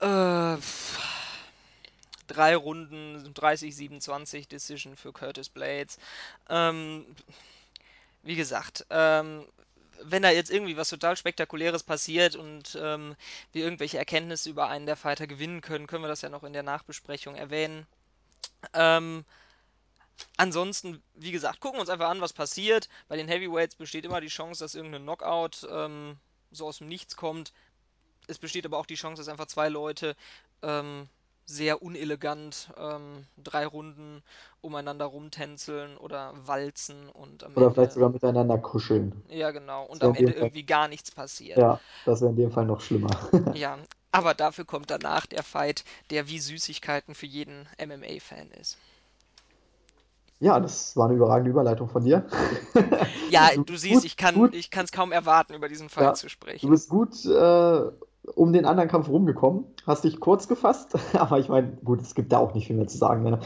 äh, 0.00 0.58
drei 2.26 2.54
Runden, 2.54 3.32
30-27 3.32 4.46
Decision 4.46 4.94
für 4.94 5.14
Curtis 5.14 5.48
Blades. 5.48 5.98
Ähm, 6.50 7.06
wie 8.22 8.36
gesagt, 8.36 8.84
ähm, 8.90 9.46
wenn 10.02 10.22
da 10.22 10.30
jetzt 10.30 10.50
irgendwie 10.50 10.76
was 10.76 10.88
total 10.88 11.16
Spektakuläres 11.16 11.82
passiert 11.82 12.36
und 12.36 12.78
ähm, 12.80 13.16
wir 13.52 13.64
irgendwelche 13.64 13.98
Erkenntnisse 13.98 14.50
über 14.50 14.68
einen 14.68 14.86
der 14.86 14.96
Fighter 14.96 15.26
gewinnen 15.26 15.60
können, 15.60 15.86
können 15.86 16.04
wir 16.04 16.08
das 16.08 16.22
ja 16.22 16.28
noch 16.28 16.44
in 16.44 16.52
der 16.52 16.62
Nachbesprechung 16.62 17.34
erwähnen. 17.34 17.86
Ähm, 18.74 19.24
ansonsten, 20.36 21.02
wie 21.14 21.32
gesagt, 21.32 21.60
gucken 21.60 21.78
wir 21.78 21.82
uns 21.82 21.90
einfach 21.90 22.10
an, 22.10 22.20
was 22.20 22.32
passiert. 22.32 22.88
Bei 23.08 23.16
den 23.16 23.28
Heavyweights 23.28 23.76
besteht 23.76 24.04
immer 24.04 24.20
die 24.20 24.28
Chance, 24.28 24.64
dass 24.64 24.74
irgendein 24.74 25.02
Knockout 25.02 25.66
ähm, 25.70 26.16
so 26.50 26.66
aus 26.66 26.78
dem 26.78 26.88
Nichts 26.88 27.16
kommt. 27.16 27.52
Es 28.26 28.38
besteht 28.38 28.66
aber 28.66 28.78
auch 28.78 28.86
die 28.86 28.94
Chance, 28.94 29.20
dass 29.20 29.28
einfach 29.28 29.46
zwei 29.46 29.68
Leute 29.68 30.16
ähm, 30.62 31.08
sehr 31.46 31.82
unelegant 31.82 32.72
ähm, 32.76 33.26
drei 33.36 33.66
Runden 33.66 34.22
umeinander 34.60 35.06
rumtänzeln 35.06 35.96
oder 35.98 36.32
walzen 36.46 37.08
und 37.10 37.44
am 37.44 37.56
Oder 37.56 37.70
vielleicht 37.72 37.92
Ende, 37.92 37.94
sogar 37.94 38.10
miteinander 38.10 38.58
kuscheln. 38.58 39.22
ja 39.28 39.50
genau, 39.50 39.84
und 39.84 40.04
am 40.04 40.14
Ende 40.14 40.32
Fall, 40.34 40.34
irgendwie 40.34 40.64
gar 40.64 40.86
nichts 40.88 41.10
passiert. 41.10 41.66
ja, 41.66 41.80
das 42.04 42.20
wäre 42.20 42.30
in 42.30 42.36
dem 42.36 42.50
Fall 42.50 42.66
noch 42.66 42.80
schlimmer. 42.80 43.10
Ja, 43.52 43.78
aber 44.10 44.34
dafür 44.34 44.64
kommt 44.64 44.90
danach 44.90 45.26
der 45.26 45.44
Fight, 45.44 45.84
der 46.10 46.26
wie 46.26 46.40
Süßigkeiten 46.40 47.14
für 47.14 47.26
jeden 47.26 47.68
MMA-Fan 47.78 48.50
ist. 48.50 48.78
Ja, 50.40 50.58
das 50.60 50.96
war 50.96 51.06
eine 51.06 51.14
überragende 51.14 51.50
Überleitung 51.50 51.88
von 51.88 52.04
dir. 52.04 52.24
Ja, 53.26 53.50
Du 53.54 53.64
du 53.66 53.76
siehst, 53.76 54.04
gut, 54.04 54.04
ich 54.04 54.16
kann, 54.16 54.52
es 54.52 54.92
kaum 54.92 55.10
erwarten, 55.12 55.54
über 55.54 55.68
diesen 55.68 55.88
Fight 55.88 56.14
Ja, 56.14 56.16
zu 56.16 56.28
du 56.60 56.68
sprechen. 56.68 56.70
bist 56.70 56.88
gut 56.88 57.24
äh, 57.26 57.90
um 58.34 58.52
den 58.52 58.66
anderen 58.66 58.88
Kampf 58.88 59.08
rumgekommen, 59.08 59.64
hast 59.86 60.04
dich 60.04 60.20
kurz 60.20 60.48
gefasst, 60.48 60.94
aber 61.18 61.38
ich 61.38 61.48
meine, 61.48 61.72
gut, 61.84 62.00
es 62.00 62.14
gibt 62.14 62.32
da 62.32 62.38
auch 62.38 62.54
nicht 62.54 62.66
viel 62.66 62.76
mehr 62.76 62.86
zu 62.86 62.98
sagen. 62.98 63.22
Ne? 63.22 63.40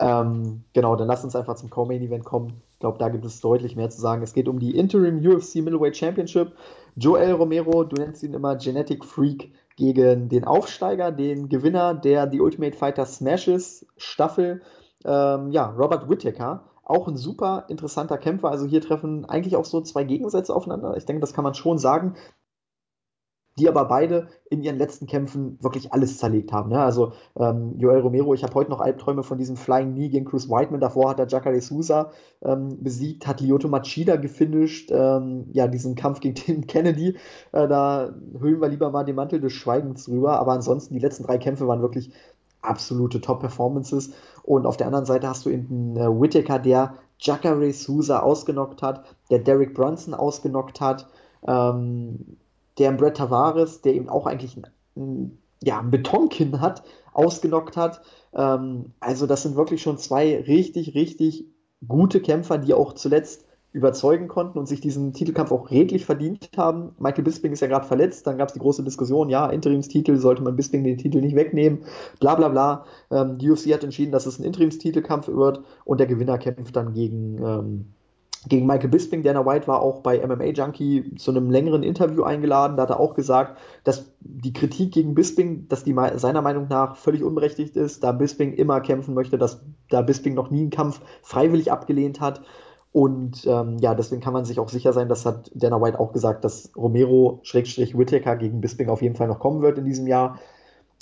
Ähm, 0.00 0.64
genau, 0.74 0.96
dann 0.96 1.08
lass 1.08 1.24
uns 1.24 1.34
einfach 1.34 1.56
zum 1.56 1.70
Co-Main 1.70 2.02
Event 2.02 2.24
kommen. 2.24 2.60
Ich 2.72 2.78
glaube, 2.80 2.98
da 2.98 3.08
gibt 3.08 3.24
es 3.24 3.40
deutlich 3.40 3.74
mehr 3.74 3.90
zu 3.90 4.00
sagen. 4.00 4.22
Es 4.22 4.32
geht 4.32 4.48
um 4.48 4.60
die 4.60 4.76
Interim 4.76 5.18
UFC 5.18 5.56
Middleweight 5.56 5.96
Championship. 5.96 6.52
Joel 6.94 7.32
Romero, 7.32 7.84
du 7.84 7.96
nennst 7.96 8.22
ihn 8.22 8.34
immer 8.34 8.56
Genetic 8.56 9.04
Freak, 9.04 9.50
gegen 9.78 10.28
den 10.28 10.44
Aufsteiger, 10.44 11.12
den 11.12 11.48
Gewinner 11.48 11.94
der 11.94 12.28
The 12.28 12.40
Ultimate 12.40 12.76
Fighter 12.76 13.06
Smashes 13.06 13.86
Staffel, 13.96 14.60
ähm, 15.04 15.52
ja, 15.52 15.66
Robert 15.70 16.10
Whittaker. 16.10 16.64
Auch 16.82 17.06
ein 17.06 17.16
super 17.16 17.66
interessanter 17.68 18.18
Kämpfer. 18.18 18.50
Also 18.50 18.66
hier 18.66 18.80
treffen 18.80 19.24
eigentlich 19.26 19.54
auch 19.54 19.64
so 19.64 19.80
zwei 19.80 20.02
Gegensätze 20.02 20.54
aufeinander. 20.54 20.96
Ich 20.96 21.04
denke, 21.04 21.20
das 21.20 21.32
kann 21.32 21.44
man 21.44 21.54
schon 21.54 21.78
sagen 21.78 22.14
die 23.58 23.68
aber 23.68 23.84
beide 23.84 24.28
in 24.50 24.62
ihren 24.62 24.78
letzten 24.78 25.06
Kämpfen 25.06 25.58
wirklich 25.60 25.92
alles 25.92 26.18
zerlegt 26.18 26.52
haben. 26.52 26.70
Ne? 26.70 26.80
Also 26.80 27.12
ähm, 27.36 27.74
Joel 27.78 28.00
Romero, 28.00 28.34
ich 28.34 28.42
habe 28.42 28.54
heute 28.54 28.70
noch 28.70 28.80
Albträume 28.80 29.22
von 29.22 29.38
diesem 29.38 29.56
Flying 29.56 29.94
Knee 29.94 30.08
gegen 30.08 30.24
Chris 30.24 30.48
Weidman. 30.48 30.80
Davor 30.80 31.10
hat 31.10 31.18
er 31.18 31.26
Jacare 31.26 31.60
Souza 31.60 32.10
ähm, 32.42 32.82
besiegt, 32.82 33.26
hat 33.26 33.40
Lyoto 33.40 33.68
Machida 33.68 34.16
gefinisht. 34.16 34.90
Ähm, 34.92 35.46
ja, 35.52 35.66
diesen 35.66 35.94
Kampf 35.94 36.20
gegen 36.20 36.34
Tim 36.36 36.66
Kennedy, 36.66 37.16
äh, 37.52 37.68
da 37.68 38.14
hüllen 38.40 38.60
wir 38.60 38.68
lieber 38.68 38.90
mal 38.90 39.04
den 39.04 39.16
Mantel 39.16 39.40
des 39.40 39.52
Schweigens 39.52 40.04
drüber. 40.04 40.38
Aber 40.38 40.52
ansonsten, 40.52 40.94
die 40.94 41.00
letzten 41.00 41.24
drei 41.24 41.38
Kämpfe 41.38 41.66
waren 41.66 41.82
wirklich 41.82 42.12
absolute 42.62 43.20
Top-Performances. 43.20 44.12
Und 44.42 44.66
auf 44.66 44.76
der 44.76 44.86
anderen 44.86 45.06
Seite 45.06 45.28
hast 45.28 45.46
du 45.46 45.50
eben 45.50 45.96
äh, 45.96 46.08
Whittaker, 46.08 46.58
der 46.58 46.94
Jacare 47.18 47.72
Souza 47.72 48.20
ausgenockt 48.20 48.82
hat, 48.82 49.04
der 49.30 49.40
Derek 49.40 49.74
Brunson 49.74 50.14
ausgenockt 50.14 50.80
hat. 50.80 51.08
Ähm, 51.46 52.36
der 52.78 52.92
Brett 52.92 53.16
Tavares, 53.16 53.80
der 53.82 53.94
eben 53.94 54.08
auch 54.08 54.26
eigentlich 54.26 54.56
ein, 54.56 54.66
ein, 54.96 55.38
ja, 55.62 55.80
ein 55.80 55.90
Betonkinn 55.90 56.60
hat, 56.60 56.82
ausgenockt 57.12 57.76
hat. 57.76 58.00
Ähm, 58.34 58.92
also 59.00 59.26
das 59.26 59.42
sind 59.42 59.56
wirklich 59.56 59.82
schon 59.82 59.98
zwei 59.98 60.40
richtig, 60.40 60.94
richtig 60.94 61.46
gute 61.86 62.20
Kämpfer, 62.20 62.58
die 62.58 62.74
auch 62.74 62.94
zuletzt 62.94 63.44
überzeugen 63.72 64.28
konnten 64.28 64.58
und 64.58 64.66
sich 64.66 64.80
diesen 64.80 65.12
Titelkampf 65.12 65.52
auch 65.52 65.70
redlich 65.70 66.06
verdient 66.06 66.50
haben. 66.56 66.94
Michael 66.98 67.24
Bisping 67.24 67.52
ist 67.52 67.60
ja 67.60 67.68
gerade 67.68 67.86
verletzt, 67.86 68.26
dann 68.26 68.38
gab 68.38 68.48
es 68.48 68.54
die 68.54 68.60
große 68.60 68.82
Diskussion, 68.82 69.28
ja, 69.28 69.46
Interimstitel, 69.46 70.16
sollte 70.16 70.42
man 70.42 70.56
Bisping 70.56 70.84
den 70.84 70.96
Titel 70.96 71.20
nicht 71.20 71.36
wegnehmen, 71.36 71.80
bla 72.18 72.34
bla 72.34 72.48
bla. 72.48 72.86
Ähm, 73.10 73.36
die 73.38 73.50
UFC 73.50 73.72
hat 73.72 73.84
entschieden, 73.84 74.10
dass 74.10 74.26
es 74.26 74.38
ein 74.38 74.44
Interimstitelkampf 74.44 75.28
wird 75.28 75.62
und 75.84 76.00
der 76.00 76.06
Gewinner 76.06 76.38
kämpft 76.38 76.76
dann 76.76 76.94
gegen 76.94 77.38
ähm, 77.38 77.86
gegen 78.46 78.66
Michael 78.66 78.90
Bisping. 78.90 79.22
Dana 79.22 79.44
White 79.44 79.66
war 79.66 79.82
auch 79.82 80.00
bei 80.00 80.24
MMA 80.24 80.46
Junkie 80.46 81.14
zu 81.16 81.30
einem 81.30 81.50
längeren 81.50 81.82
Interview 81.82 82.22
eingeladen. 82.22 82.76
Da 82.76 82.84
hat 82.84 82.90
er 82.90 83.00
auch 83.00 83.14
gesagt, 83.14 83.58
dass 83.84 84.12
die 84.20 84.52
Kritik 84.52 84.92
gegen 84.92 85.14
Bisping, 85.14 85.68
dass 85.68 85.84
die 85.84 85.94
seiner 86.16 86.42
Meinung 86.42 86.68
nach 86.68 86.96
völlig 86.96 87.22
unberechtigt 87.22 87.76
ist, 87.76 88.04
da 88.04 88.12
Bisping 88.12 88.52
immer 88.52 88.80
kämpfen 88.80 89.14
möchte, 89.14 89.38
dass 89.38 89.62
da 89.90 90.02
Bisping 90.02 90.34
noch 90.34 90.50
nie 90.50 90.60
einen 90.60 90.70
Kampf 90.70 91.00
freiwillig 91.22 91.72
abgelehnt 91.72 92.20
hat. 92.20 92.42
Und 92.92 93.46
ähm, 93.46 93.78
ja, 93.78 93.94
deswegen 93.94 94.22
kann 94.22 94.32
man 94.32 94.44
sich 94.44 94.58
auch 94.58 94.68
sicher 94.68 94.92
sein, 94.92 95.08
das 95.08 95.26
hat 95.26 95.50
Dana 95.54 95.80
White 95.80 96.00
auch 96.00 96.12
gesagt, 96.12 96.44
dass 96.44 96.70
Romero-Whittaker 96.76 98.36
gegen 98.36 98.60
Bisping 98.60 98.88
auf 98.88 99.02
jeden 99.02 99.14
Fall 99.14 99.28
noch 99.28 99.40
kommen 99.40 99.62
wird 99.62 99.78
in 99.78 99.84
diesem 99.84 100.06
Jahr. 100.06 100.38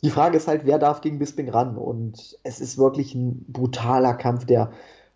Die 0.03 0.11
Frage 0.11 0.37
ist 0.37 0.49
halt, 0.49 0.67
wer 0.67 0.79
darf 0.79 1.01
gegen 1.01 1.19
Bisping 1.19 1.49
ran? 1.49 1.77
Und 1.77 2.39
es 2.43 2.61
ist 2.61 2.77
wirklich 2.77 3.15
ein 3.15 3.45
brutaler 3.49 4.15
Kampf, 4.15 4.45
der 4.45 4.71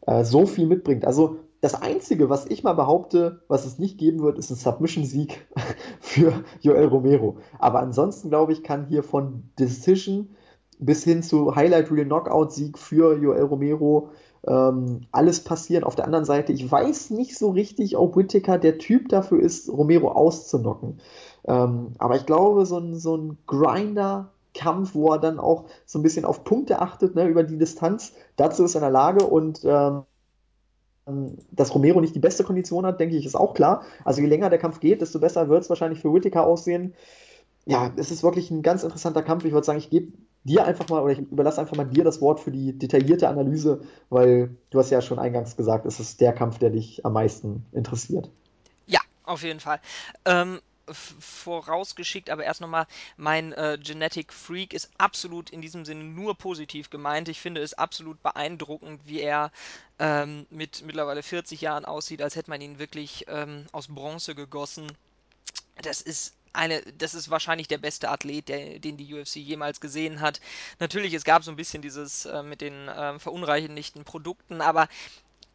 äh, 0.07 0.25
so 0.25 0.47
viel 0.47 0.67
mitbringt. 0.67 1.05
Also 1.05 1.41
das 1.61 1.75
Einzige, 1.75 2.31
was 2.31 2.47
ich 2.47 2.63
mal 2.63 2.73
behaupte, 2.73 3.43
was 3.49 3.67
es 3.67 3.79
nicht 3.79 3.99
geben 3.99 4.23
wird, 4.23 4.39
ist 4.39 4.51
ein 4.51 4.57
Submission-Sieg 4.57 5.47
für 6.01 6.45
Joel 6.61 6.87
Romero. 6.87 7.37
Aber 7.59 7.81
ansonsten, 7.81 8.31
glaube 8.31 8.53
ich, 8.53 8.63
kann 8.63 8.87
hier 8.87 9.03
von 9.03 9.51
Decision 9.59 10.31
bis 10.79 11.05
hin 11.05 11.23
zu 11.23 11.55
Highlight 11.55 11.91
Real 11.91 12.07
Knockout-Sieg 12.07 12.79
für 12.79 13.17
Joel 13.19 13.43
Romero 13.43 14.11
ähm, 14.47 15.03
alles 15.13 15.45
passieren. 15.45 15.85
Auf 15.85 15.95
der 15.95 16.07
anderen 16.07 16.25
Seite, 16.25 16.53
ich 16.53 16.71
weiß 16.71 17.11
nicht 17.11 17.37
so 17.37 17.51
richtig, 17.51 17.99
ob 17.99 18.17
Whittaker 18.17 18.59
der 18.59 18.79
Typ 18.79 19.11
dafür 19.11 19.41
ist, 19.41 19.69
Romero 19.69 20.13
auszunocken. 20.13 21.01
Ähm, 21.45 21.93
aber 21.99 22.17
ich 22.17 22.25
glaube, 22.25 22.65
so 22.65 22.79
ein, 22.79 22.97
so 22.99 23.17
ein 23.17 23.39
Grinder, 23.47 24.33
Kampf, 24.55 24.95
wo 24.95 25.13
er 25.13 25.19
dann 25.19 25.39
auch 25.39 25.67
so 25.87 25.99
ein 25.99 26.03
bisschen 26.03 26.25
auf 26.25 26.43
Punkte 26.45 26.81
achtet, 26.81 27.15
ne, 27.15 27.29
über 27.29 27.45
die 27.45 27.59
Distanz. 27.59 28.15
Dazu 28.37 28.65
ist 28.65 28.75
er 28.75 28.81
in 28.81 28.85
der 28.85 28.91
Lage 28.91 29.27
und 29.27 29.61
ähm, 29.65 30.03
dass 31.51 31.75
Romero 31.75 32.01
nicht 32.01 32.15
die 32.15 32.21
beste 32.21 32.45
Kondition 32.45 32.87
hat, 32.87 33.01
denke 33.01 33.17
ich, 33.17 33.27
ist 33.27 33.35
auch 33.35 33.55
klar. 33.55 33.83
Also 34.05 34.21
je 34.21 34.29
länger 34.29 34.51
der 34.51 34.59
Kampf 34.59 34.81
geht, 34.81 35.01
desto 35.01 35.19
besser 35.19 35.49
wird 35.49 35.63
es 35.63 35.69
wahrscheinlich 35.69 36.01
für 36.01 36.13
Whittaker 36.13 36.47
aussehen. 36.47 36.95
Ja, 37.67 37.93
es 37.97 38.11
ist 38.11 38.23
wirklich 38.23 38.51
ein 38.51 38.63
ganz 38.63 38.83
interessanter 38.83 39.23
Kampf. 39.23 39.45
Ich 39.45 39.53
würde 39.53 39.67
sagen, 39.67 39.79
ich 39.79 39.91
gebe 39.91 40.13
dir 40.45 40.65
einfach 40.65 40.89
mal 40.89 41.03
oder 41.03 41.13
ich 41.13 41.19
überlasse 41.19 41.61
einfach 41.61 41.77
mal 41.77 41.85
dir 41.85 42.05
das 42.05 42.21
Wort 42.21 42.41
für 42.41 42.51
die 42.51 42.79
detaillierte 42.79 43.29
Analyse, 43.29 43.83
weil 44.09 44.57
du 44.71 44.79
hast 44.79 44.91
ja 44.91 45.03
schon 45.03 45.19
eingangs 45.19 45.57
gesagt, 45.57 45.85
es 45.87 46.01
ist 46.01 46.21
der 46.21 46.33
Kampf, 46.33 46.59
der 46.59 46.71
dich 46.71 47.05
am 47.05 47.13
meisten 47.13 47.67
interessiert. 47.73 48.31
Ja, 48.87 49.01
auf 49.25 49.43
jeden 49.43 49.61
Fall. 49.61 49.81
Ähm, 50.25 50.61
vorausgeschickt, 50.95 52.31
aber 52.31 52.45
erst 52.45 52.61
nochmal, 52.61 52.87
mein 53.17 53.53
äh, 53.53 53.79
Genetic 53.81 54.33
Freak 54.33 54.73
ist 54.75 54.91
absolut 54.99 55.51
in 55.51 55.61
diesem 55.61 55.85
Sinne 55.85 56.05
nur 56.05 56.37
positiv 56.37 56.91
gemeint. 56.91 57.29
Ich 57.29 57.41
finde 57.41 57.63
es 57.63 57.75
absolut 57.75 58.23
beeindruckend, 58.23 59.01
wie 59.05 59.21
er 59.21 59.53
ähm, 59.99 60.47
mit 60.51 60.83
mittlerweile 60.85 61.23
40 61.23 61.61
Jahren 61.61 61.85
aussieht, 61.85 62.23
als 62.23 62.37
hätte 62.37 62.51
man 62.51 62.61
ihn 62.61 62.79
wirklich 62.79 63.27
ähm, 63.29 63.67
aus 63.73 63.89
Bronze 63.89 64.35
gegossen. 64.35 64.91
Das 65.83 66.01
ist 66.01 66.35
eine, 66.53 66.83
das 66.99 67.15
ist 67.15 67.31
wahrscheinlich 67.31 67.69
der 67.69 67.79
beste 67.79 68.09
Athlet, 68.09 68.49
der, 68.49 68.79
den 68.79 68.97
die 68.97 69.15
UFC 69.15 69.37
jemals 69.37 69.81
gesehen 69.81 70.21
hat. 70.21 70.41
Natürlich, 70.79 71.15
es 71.15 71.25
gab 71.25 71.45
so 71.45 71.51
ein 71.51 71.57
bisschen 71.57 71.83
dieses 71.83 72.25
äh, 72.27 72.43
mit 72.43 72.61
den 72.61 72.89
äh, 72.89 73.19
verunreinigten 73.19 74.05
Produkten, 74.05 74.61
aber 74.61 74.89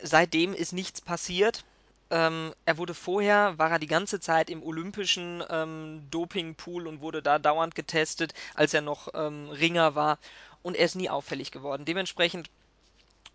seitdem 0.02 0.54
ist 0.54 0.74
nichts 0.74 1.02
passiert. 1.02 1.66
Ähm, 2.12 2.54
er 2.66 2.78
wurde 2.78 2.94
vorher, 2.94 3.58
war 3.58 3.72
er 3.72 3.80
die 3.80 3.88
ganze 3.88 4.20
Zeit 4.20 4.50
im 4.50 4.62
olympischen 4.62 5.44
ähm, 5.50 6.08
Dopingpool 6.12 6.88
und 6.88 7.02
wurde 7.02 7.22
da 7.22 7.40
dauernd 7.40 7.74
getestet, 7.76 8.34
als 8.54 8.74
er 8.74 8.82
noch 8.82 9.10
ähm, 9.14 9.50
Ringer 9.50 9.96
war. 9.96 10.20
Und 10.62 10.76
er 10.76 10.86
ist 10.86 10.96
nie 10.96 11.10
auffällig 11.10 11.52
geworden. 11.52 11.86
Dementsprechend 11.86 12.50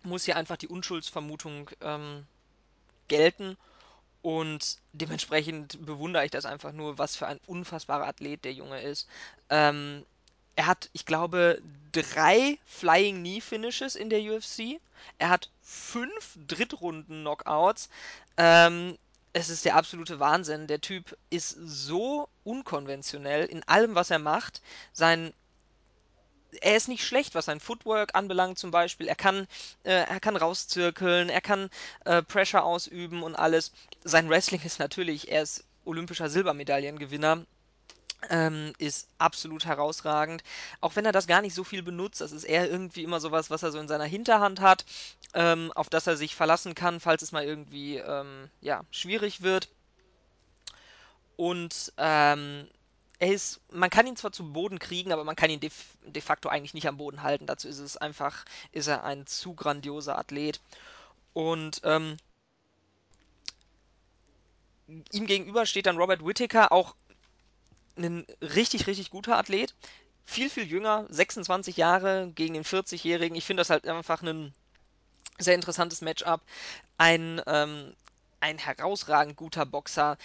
muss 0.03 0.25
hier 0.25 0.37
einfach 0.37 0.57
die 0.57 0.67
Unschuldsvermutung 0.67 1.69
ähm, 1.81 2.25
gelten. 3.07 3.57
Und 4.21 4.77
dementsprechend 4.93 5.83
bewundere 5.85 6.25
ich 6.25 6.31
das 6.31 6.45
einfach 6.45 6.71
nur, 6.71 6.97
was 6.97 7.15
für 7.15 7.27
ein 7.27 7.39
unfassbarer 7.47 8.07
Athlet 8.07 8.45
der 8.45 8.53
Junge 8.53 8.81
ist. 8.81 9.07
Ähm, 9.49 10.05
Er 10.55 10.67
hat, 10.67 10.89
ich 10.93 11.05
glaube, 11.05 11.61
drei 11.91 12.59
Flying 12.65 13.17
Knee 13.17 13.41
Finishes 13.41 13.95
in 13.95 14.09
der 14.09 14.21
UFC. 14.21 14.79
Er 15.17 15.29
hat 15.29 15.49
fünf 15.61 16.37
Drittrunden-Knockouts. 16.47 17.89
Ähm, 18.37 18.97
es 19.33 19.49
ist 19.49 19.65
der 19.65 19.75
absolute 19.75 20.19
Wahnsinn. 20.19 20.67
Der 20.67 20.81
Typ 20.81 21.17
ist 21.29 21.49
so 21.49 22.27
unkonventionell 22.43 23.45
in 23.45 23.63
allem, 23.67 23.95
was 23.95 24.11
er 24.11 24.19
macht. 24.19 24.61
Sein 24.93 25.33
er 26.59 26.75
ist 26.75 26.89
nicht 26.89 27.05
schlecht, 27.05 27.33
was 27.35 27.45
sein 27.45 27.59
Footwork 27.59 28.13
anbelangt 28.13 28.59
zum 28.59 28.71
Beispiel. 28.71 29.07
Er 29.07 29.15
kann, 29.15 29.47
äh, 29.83 30.03
er 30.03 30.19
kann 30.19 30.35
rauszirkeln, 30.35 31.29
er 31.29 31.39
kann 31.39 31.69
äh, 32.05 32.21
Pressure 32.21 32.63
ausüben 32.63 33.23
und 33.23 33.35
alles. 33.35 33.71
Sein 34.03 34.29
Wrestling 34.29 34.61
ist 34.63 34.79
natürlich, 34.79 35.31
er 35.31 35.43
ist 35.43 35.63
olympischer 35.85 36.29
Silbermedaillengewinner, 36.29 37.45
ähm, 38.29 38.73
ist 38.77 39.09
absolut 39.17 39.65
herausragend. 39.65 40.43
Auch 40.79 40.95
wenn 40.95 41.05
er 41.05 41.11
das 41.11 41.27
gar 41.27 41.41
nicht 41.41 41.55
so 41.55 41.63
viel 41.63 41.83
benutzt, 41.83 42.21
das 42.21 42.31
ist 42.31 42.43
eher 42.43 42.69
irgendwie 42.69 43.03
immer 43.03 43.19
sowas, 43.19 43.49
was 43.49 43.63
er 43.63 43.71
so 43.71 43.79
in 43.79 43.87
seiner 43.87 44.05
Hinterhand 44.05 44.61
hat, 44.61 44.85
ähm, 45.33 45.71
auf 45.73 45.89
das 45.89 46.07
er 46.07 46.17
sich 46.17 46.35
verlassen 46.35 46.75
kann, 46.75 46.99
falls 46.99 47.21
es 47.21 47.31
mal 47.31 47.43
irgendwie 47.43 47.97
ähm, 47.97 48.49
ja, 48.61 48.81
schwierig 48.91 49.41
wird. 49.41 49.69
Und 51.35 51.93
ähm, 51.97 52.67
er 53.19 53.33
ist, 53.33 53.61
man 53.71 53.89
kann 53.89 54.07
ihn 54.07 54.15
zwar 54.15 54.31
zu 54.31 54.51
Boden 54.51 54.79
kriegen, 54.79 55.11
aber 55.11 55.23
man 55.23 55.35
kann 55.35 55.49
ihn 55.49 55.59
de, 55.59 55.69
de 56.05 56.21
facto 56.21 56.49
eigentlich 56.49 56.73
nicht 56.73 56.87
am 56.87 56.97
Boden 56.97 57.23
halten. 57.23 57.45
Dazu 57.45 57.67
ist 57.67 57.79
es 57.79 57.97
einfach, 57.97 58.45
ist 58.71 58.87
er 58.87 59.03
ein 59.03 59.27
zu 59.27 59.53
grandioser 59.53 60.17
Athlet. 60.17 60.59
Und 61.33 61.81
ähm, 61.83 62.17
ihm 65.11 65.25
gegenüber 65.25 65.65
steht 65.65 65.85
dann 65.85 65.97
Robert 65.97 66.25
Whittaker, 66.25 66.71
auch 66.71 66.95
ein 67.97 68.25
richtig, 68.41 68.87
richtig 68.87 69.09
guter 69.09 69.37
Athlet. 69.37 69.73
Viel, 70.25 70.49
viel 70.49 70.65
jünger, 70.65 71.05
26 71.09 71.77
Jahre 71.77 72.31
gegen 72.35 72.53
den 72.53 72.63
40-Jährigen. 72.63 73.35
Ich 73.35 73.45
finde 73.45 73.61
das 73.61 73.69
halt 73.69 73.87
einfach 73.87 74.21
ein 74.21 74.53
sehr 75.39 75.55
interessantes 75.55 76.01
Matchup. 76.01 76.41
Ein, 76.97 77.41
ähm, 77.47 77.93
ein 78.39 78.57
herausragend 78.57 79.35
guter 79.35 79.65
Boxer, 79.65 80.17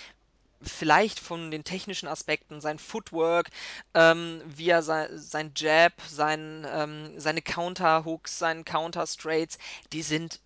vielleicht 0.63 1.21
von 1.21 1.51
den 1.51 1.65
technischen 1.65 2.09
Aspekten, 2.09 2.61
sein 2.61 2.79
Footwork, 2.79 3.51
ähm, 3.95 4.43
wie 4.47 4.71
er 4.71 4.83
sein, 4.83 5.09
sein 5.19 5.53
Jab, 5.57 5.93
sein, 6.09 6.67
ähm, 6.69 7.19
seine 7.19 7.43
Counter-Hooks, 7.43 8.39
seine 8.39 8.65
Counter-Straights, 8.65 9.59
die 9.93 10.03
sind 10.03 10.41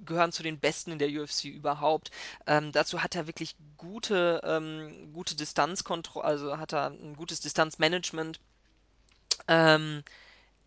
gehören 0.00 0.32
zu 0.32 0.42
den 0.42 0.58
Besten 0.58 0.92
in 0.92 0.98
der 0.98 1.08
UFC 1.08 1.44
überhaupt. 1.44 2.10
Ähm, 2.46 2.72
dazu 2.72 3.02
hat 3.02 3.14
er 3.14 3.26
wirklich 3.26 3.56
gute, 3.76 4.40
ähm, 4.44 5.12
gute 5.12 5.36
Distanzkontrolle, 5.36 6.24
also 6.24 6.58
hat 6.58 6.72
er 6.72 6.90
ein 6.90 7.16
gutes 7.16 7.40
Distanzmanagement. 7.40 8.40
Ähm, 9.48 10.02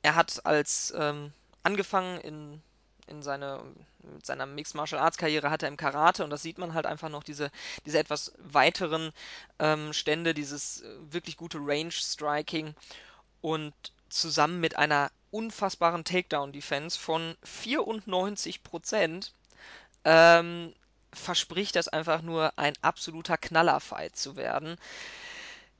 er 0.01 0.15
hat 0.15 0.45
als 0.45 0.93
ähm, 0.97 1.31
angefangen 1.63 2.19
in, 2.21 2.61
in 3.07 3.21
seine, 3.21 3.61
mit 3.99 4.25
seiner 4.25 4.45
Mixed 4.45 4.75
Martial 4.75 5.01
Arts 5.01 5.17
Karriere 5.17 5.49
hat 5.49 5.63
er 5.63 5.69
im 5.69 5.77
Karate 5.77 6.23
und 6.23 6.29
das 6.29 6.41
sieht 6.41 6.57
man 6.57 6.73
halt 6.73 6.85
einfach 6.85 7.09
noch 7.09 7.23
diese, 7.23 7.51
diese 7.85 7.99
etwas 7.99 8.33
weiteren 8.37 9.11
ähm, 9.59 9.93
Stände, 9.93 10.33
dieses 10.33 10.81
äh, 10.81 10.95
wirklich 11.11 11.37
gute 11.37 11.57
Range 11.59 11.91
Striking 11.91 12.75
und 13.41 13.73
zusammen 14.09 14.59
mit 14.59 14.77
einer 14.77 15.11
unfassbaren 15.37 16.03
Takedown 16.03 16.51
Defense 16.53 16.99
von 16.99 17.35
94 17.43 18.63
Prozent 18.63 19.33
ähm, 20.05 20.73
verspricht 21.13 21.75
das 21.75 21.87
einfach 21.89 22.21
nur 22.21 22.57
ein 22.57 22.73
absoluter 22.81 23.37
Knallerfight 23.37 24.15
zu 24.17 24.35
werden. 24.35 24.77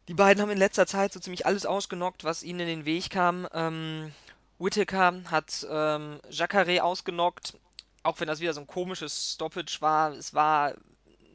Die 0.07 0.13
beiden 0.13 0.41
haben 0.41 0.49
in 0.51 0.57
letzter 0.57 0.87
Zeit 0.87 1.13
so 1.13 1.19
ziemlich 1.19 1.45
alles 1.45 1.65
ausgenockt, 1.65 2.23
was 2.23 2.43
ihnen 2.43 2.61
in 2.61 2.67
den 2.67 2.85
Weg 2.85 3.09
kam. 3.09 3.47
Ähm, 3.53 4.13
Whittaker 4.59 5.23
hat 5.29 5.67
ähm, 5.69 6.19
Jacare 6.29 6.83
ausgenockt, 6.83 7.55
auch 8.03 8.19
wenn 8.19 8.27
das 8.27 8.39
wieder 8.39 8.53
so 8.53 8.61
ein 8.61 8.67
komisches 8.67 9.33
Stoppage 9.33 9.77
war. 9.81 10.13
Es 10.13 10.33
war 10.33 10.73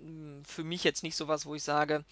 mh, 0.02 0.42
für 0.46 0.64
mich 0.64 0.84
jetzt 0.84 1.02
nicht 1.02 1.16
sowas, 1.16 1.46
wo 1.46 1.54
ich 1.54 1.62
sage, 1.62 2.04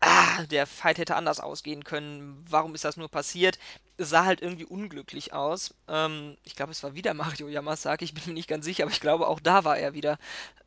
ah, 0.00 0.44
der 0.46 0.66
Fight 0.66 0.98
hätte 0.98 1.16
anders 1.16 1.40
ausgehen 1.40 1.84
können. 1.84 2.44
Warum 2.48 2.74
ist 2.74 2.84
das 2.84 2.96
nur 2.96 3.08
passiert? 3.08 3.58
Es 3.96 4.10
sah 4.10 4.24
halt 4.24 4.40
irgendwie 4.42 4.64
unglücklich 4.64 5.32
aus. 5.32 5.74
Ähm, 5.88 6.36
ich 6.44 6.56
glaube, 6.56 6.72
es 6.72 6.82
war 6.82 6.94
wieder 6.94 7.14
Mario 7.14 7.48
Yamasaki, 7.48 8.04
ich 8.04 8.14
bin 8.14 8.24
mir 8.26 8.34
nicht 8.34 8.48
ganz 8.48 8.64
sicher, 8.64 8.84
aber 8.84 8.92
ich 8.92 9.00
glaube, 9.00 9.28
auch 9.28 9.40
da 9.40 9.64
war 9.64 9.78
er 9.78 9.94
wieder 9.94 10.18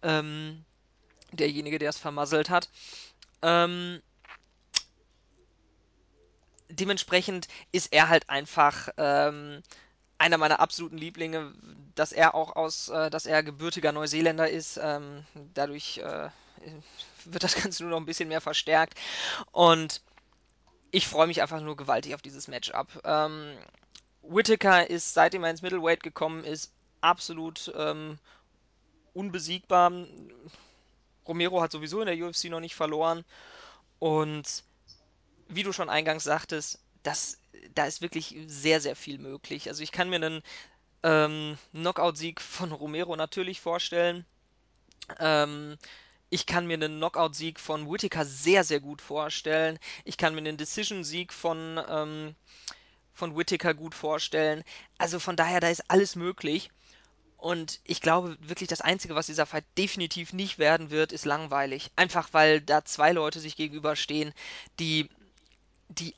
ähm, 0.04 0.64
derjenige, 1.32 1.80
der 1.80 1.90
es 1.90 1.98
vermasselt 1.98 2.50
hat. 2.50 2.70
Ähm, 3.42 4.02
dementsprechend 6.70 7.48
ist 7.72 7.94
er 7.94 8.10
halt 8.10 8.30
einfach 8.30 8.90
ähm, 8.98 9.62
einer 10.18 10.38
meiner 10.38 10.60
absoluten 10.60 10.98
Lieblinge, 10.98 11.54
dass 11.96 12.12
er 12.12 12.36
auch 12.36 12.56
aus, 12.56 12.90
äh, 12.90 13.10
dass 13.10 13.26
er 13.26 13.44
gebürtiger 13.44 13.92
Neuseeländer 13.92 14.50
ist. 14.50 14.80
Ähm, 14.82 15.26
dadurch 15.54 15.98
äh, 15.98 16.30
wird 17.26 17.44
das 17.44 17.56
Ganze 17.62 17.84
nur 17.84 17.92
noch 17.92 18.00
ein 18.00 18.06
bisschen 18.06 18.30
mehr 18.30 18.42
verstärkt. 18.42 19.00
Und 19.52 20.02
ich 20.92 21.08
freue 21.08 21.28
mich 21.28 21.42
einfach 21.42 21.62
nur 21.62 21.76
gewaltig 21.76 22.14
auf 22.14 22.22
dieses 22.22 22.48
Matchup. 22.48 22.88
Ähm, 23.04 23.58
Whittaker 24.22 24.90
ist, 24.90 25.14
seitdem 25.14 25.44
er 25.44 25.52
ins 25.52 25.62
Middleweight 25.62 26.04
gekommen 26.04 26.44
ist, 26.44 26.72
absolut 27.02 27.72
ähm, 27.76 28.18
unbesiegbar. 29.14 29.92
Romero 31.28 31.62
hat 31.62 31.72
sowieso 31.72 32.02
in 32.02 32.08
der 32.08 32.18
UFC 32.18 32.46
noch 32.46 32.60
nicht 32.60 32.76
verloren. 32.76 33.26
Und 34.00 34.64
wie 35.48 35.64
du 35.64 35.72
schon 35.72 35.90
eingangs 35.90 36.24
sagtest, 36.24 36.80
das, 37.04 37.38
da 37.76 37.86
ist 37.86 38.02
wirklich 38.02 38.36
sehr, 38.48 38.82
sehr 38.82 38.96
viel 38.96 39.18
möglich. 39.18 39.70
Also 39.70 39.84
ich 39.84 39.92
kann 39.92 40.10
mir 40.10 40.18
einen 40.18 40.44
ähm, 41.04 41.58
Knockout-Sieg 41.72 42.42
von 42.42 42.72
Romero 42.72 43.16
natürlich 43.16 43.62
vorstellen. 43.62 44.26
Ähm, 45.20 45.78
ich 46.34 46.48
kann 46.48 46.66
mir 46.66 46.74
einen 46.74 46.98
Knockout-Sieg 46.98 47.60
von 47.60 47.88
Whittaker 47.88 48.26
sehr, 48.26 48.64
sehr 48.64 48.80
gut 48.80 49.04
vorstellen. 49.04 49.78
Ich 50.04 50.18
kann 50.18 50.34
mir 50.34 50.40
einen 50.40 50.58
Decision-Sieg 50.58 51.32
von, 51.32 51.80
ähm, 51.88 52.34
von 53.14 53.38
Whittaker 53.38 53.76
gut 53.76 53.94
vorstellen. 53.94 54.64
Also 54.98 55.20
von 55.20 55.36
daher, 55.36 55.60
da 55.60 55.70
ist 55.70 55.92
alles 55.92 56.16
möglich. 56.16 56.72
Und 57.38 57.82
ich 57.84 58.02
glaube 58.02 58.36
wirklich, 58.40 58.68
das 58.68 58.82
Einzige, 58.82 59.14
was 59.14 59.28
dieser 59.28 59.46
Fight 59.46 59.66
definitiv 59.78 60.34
nicht 60.34 60.58
werden 60.58 60.90
wird, 60.90 61.12
ist 61.12 61.26
langweilig. 61.26 61.92
Einfach 61.98 62.30
weil 62.32 62.62
da 62.62 62.84
zwei 62.84 63.12
Leute 63.12 63.40
sich 63.40 63.56
gegenüberstehen, 63.56 64.34
die, 64.80 65.10
die 65.90 66.16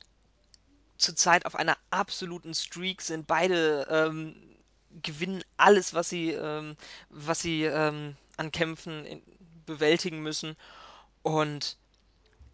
zurzeit 0.96 1.44
auf 1.44 1.56
einer 1.56 1.76
absoluten 1.90 2.54
Streak 2.54 3.02
sind. 3.02 3.26
Beide 3.26 3.86
ähm, 3.90 4.34
gewinnen 5.02 5.44
alles, 5.58 5.92
was 5.92 6.08
sie, 6.08 6.30
ähm, 6.30 6.74
was 7.10 7.42
sie 7.42 7.64
ähm, 7.64 8.16
an 8.38 8.50
Kämpfen 8.50 9.04
in, 9.04 9.22
bewältigen 9.66 10.20
müssen. 10.22 10.56
Und 11.22 11.76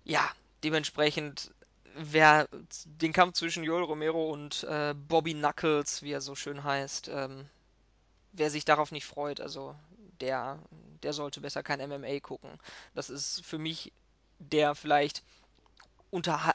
ja, 0.05 0.29
dementsprechend, 0.65 1.53
wer 1.95 2.49
den 2.85 3.13
Kampf 3.13 3.35
zwischen 3.35 3.65
Joel 3.65 3.85
Romero 3.85 4.33
und 4.33 4.65
äh, 4.65 4.95
Bobby 4.95 5.35
Knuckles, 5.35 6.03
wie 6.03 6.13
er 6.13 6.21
so 6.21 6.35
schön 6.35 6.65
heißt, 6.65 7.09
ähm, 7.09 7.49
wer 8.33 8.51
sich 8.51 8.65
darauf 8.65 8.93
nicht 8.93 9.07
freut, 9.07 9.41
also 9.41 9.77
der, 10.21 10.59
der 11.03 11.13
sollte 11.13 11.41
besser 11.41 11.63
kein 11.63 11.87
MMA 11.89 12.21
gucken. 12.21 12.59
Das 12.95 13.11
ist 13.11 13.45
für 13.45 13.59
mich 13.59 13.93
der 14.39 14.75
vielleicht 14.75 15.23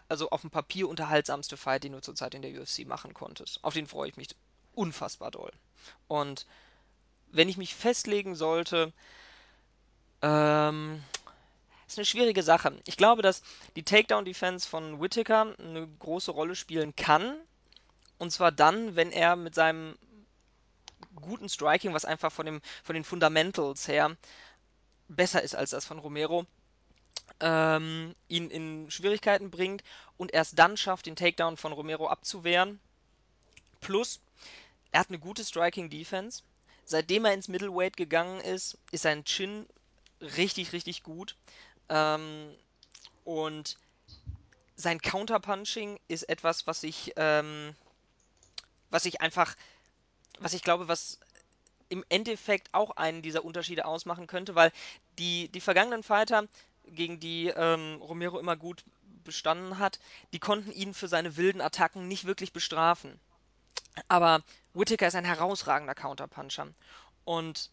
also 0.07 0.29
auf 0.29 0.41
dem 0.41 0.51
Papier 0.51 0.87
unterhaltsamste 0.87 1.57
Fight, 1.57 1.83
den 1.83 1.93
du 1.93 2.01
zurzeit 2.01 2.35
in 2.35 2.43
der 2.43 2.61
UFC 2.61 2.85
machen 2.85 3.13
konntest. 3.13 3.63
Auf 3.63 3.73
den 3.73 3.87
freue 3.87 4.09
ich 4.09 4.17
mich 4.17 4.29
unfassbar 4.75 5.31
doll. 5.31 5.51
Und 6.07 6.45
wenn 7.31 7.49
ich 7.49 7.57
mich 7.57 7.73
festlegen 7.73 8.35
sollte, 8.35 8.93
ähm, 10.21 11.03
ist 11.87 11.97
eine 11.97 12.05
schwierige 12.05 12.43
Sache. 12.43 12.77
Ich 12.85 12.97
glaube, 12.97 13.21
dass 13.21 13.41
die 13.75 13.83
Takedown-Defense 13.83 14.67
von 14.67 15.01
Whittaker 15.01 15.55
eine 15.57 15.87
große 15.99 16.31
Rolle 16.31 16.55
spielen 16.55 16.95
kann. 16.95 17.35
Und 18.17 18.31
zwar 18.31 18.51
dann, 18.51 18.95
wenn 18.95 19.11
er 19.11 19.35
mit 19.35 19.55
seinem 19.55 19.97
guten 21.15 21.49
Striking, 21.49 21.93
was 21.93 22.05
einfach 22.05 22.31
von, 22.31 22.45
dem, 22.45 22.61
von 22.83 22.95
den 22.95 23.03
Fundamentals 23.03 23.87
her 23.87 24.15
besser 25.07 25.41
ist 25.41 25.55
als 25.55 25.69
das 25.71 25.85
von 25.85 25.99
Romero, 25.99 26.45
ähm, 27.39 28.15
ihn 28.27 28.49
in 28.49 28.91
Schwierigkeiten 28.91 29.51
bringt 29.51 29.83
und 30.17 30.33
erst 30.33 30.57
dann 30.59 30.77
schafft, 30.77 31.05
den 31.05 31.15
Takedown 31.15 31.57
von 31.57 31.71
Romero 31.71 32.07
abzuwehren. 32.07 32.79
Plus, 33.79 34.19
er 34.91 35.01
hat 35.01 35.09
eine 35.09 35.19
gute 35.19 35.43
Striking-Defense. 35.43 36.43
Seitdem 36.85 37.25
er 37.25 37.33
ins 37.33 37.47
Middleweight 37.47 37.97
gegangen 37.97 38.39
ist, 38.41 38.77
ist 38.91 39.03
sein 39.03 39.23
Chin 39.25 39.67
richtig, 40.21 40.73
richtig 40.73 41.03
gut. 41.03 41.35
Ähm, 41.89 42.53
und 43.23 43.77
sein 44.75 45.01
Counterpunching 45.01 45.99
ist 46.07 46.23
etwas, 46.23 46.67
was 46.67 46.83
ich, 46.83 47.13
ähm, 47.15 47.75
was 48.89 49.05
ich 49.05 49.21
einfach, 49.21 49.55
was 50.39 50.53
ich 50.53 50.61
glaube, 50.61 50.87
was 50.87 51.19
im 51.89 52.03
Endeffekt 52.09 52.73
auch 52.73 52.91
einen 52.91 53.21
dieser 53.21 53.45
Unterschiede 53.45 53.85
ausmachen 53.85 54.27
könnte, 54.27 54.55
weil 54.55 54.71
die, 55.19 55.49
die 55.49 55.61
vergangenen 55.61 56.03
Fighter, 56.03 56.47
gegen 56.85 57.19
die 57.19 57.47
ähm, 57.47 57.99
Romero 58.01 58.39
immer 58.39 58.55
gut 58.55 58.83
bestanden 59.23 59.77
hat, 59.77 59.99
die 60.31 60.39
konnten 60.39 60.71
ihn 60.71 60.93
für 60.93 61.07
seine 61.07 61.35
wilden 61.35 61.61
Attacken 61.61 62.07
nicht 62.07 62.25
wirklich 62.25 62.53
bestrafen. 62.53 63.19
Aber 64.07 64.41
Whittaker 64.73 65.07
ist 65.07 65.15
ein 65.15 65.25
herausragender 65.25 65.95
Counterpuncher. 65.95 66.67
Und 67.25 67.71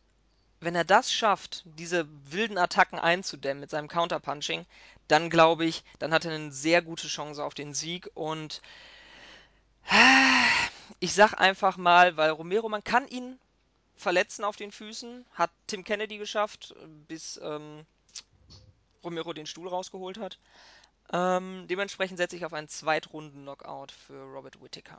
wenn 0.64 0.74
er 0.74 0.84
das 0.84 1.12
schafft, 1.12 1.62
diese 1.64 2.06
wilden 2.30 2.58
Attacken 2.58 2.98
einzudämmen 2.98 3.60
mit 3.60 3.70
seinem 3.70 3.88
Counterpunching, 3.88 4.66
dann 5.08 5.30
glaube 5.30 5.64
ich, 5.64 5.84
dann 5.98 6.12
hat 6.12 6.24
er 6.24 6.32
eine 6.32 6.52
sehr 6.52 6.82
gute 6.82 7.08
Chance 7.08 7.44
auf 7.44 7.54
den 7.54 7.74
Sieg. 7.74 8.10
Und 8.14 8.62
ich 11.00 11.12
sag 11.12 11.34
einfach 11.34 11.76
mal, 11.76 12.16
weil 12.16 12.30
Romero, 12.30 12.68
man 12.68 12.84
kann 12.84 13.06
ihn 13.08 13.38
verletzen 13.96 14.44
auf 14.44 14.56
den 14.56 14.72
Füßen, 14.72 15.24
hat 15.34 15.50
Tim 15.66 15.84
Kennedy 15.84 16.18
geschafft, 16.18 16.74
bis 17.06 17.38
ähm, 17.42 17.86
Romero 19.02 19.32
den 19.32 19.46
Stuhl 19.46 19.68
rausgeholt 19.68 20.18
hat. 20.18 20.38
Ähm, 21.12 21.66
dementsprechend 21.68 22.18
setze 22.18 22.36
ich 22.36 22.44
auf 22.44 22.54
einen 22.54 22.68
Zweitrunden-Knockout 22.68 23.92
für 23.92 24.22
Robert 24.22 24.60
Whittaker. 24.62 24.98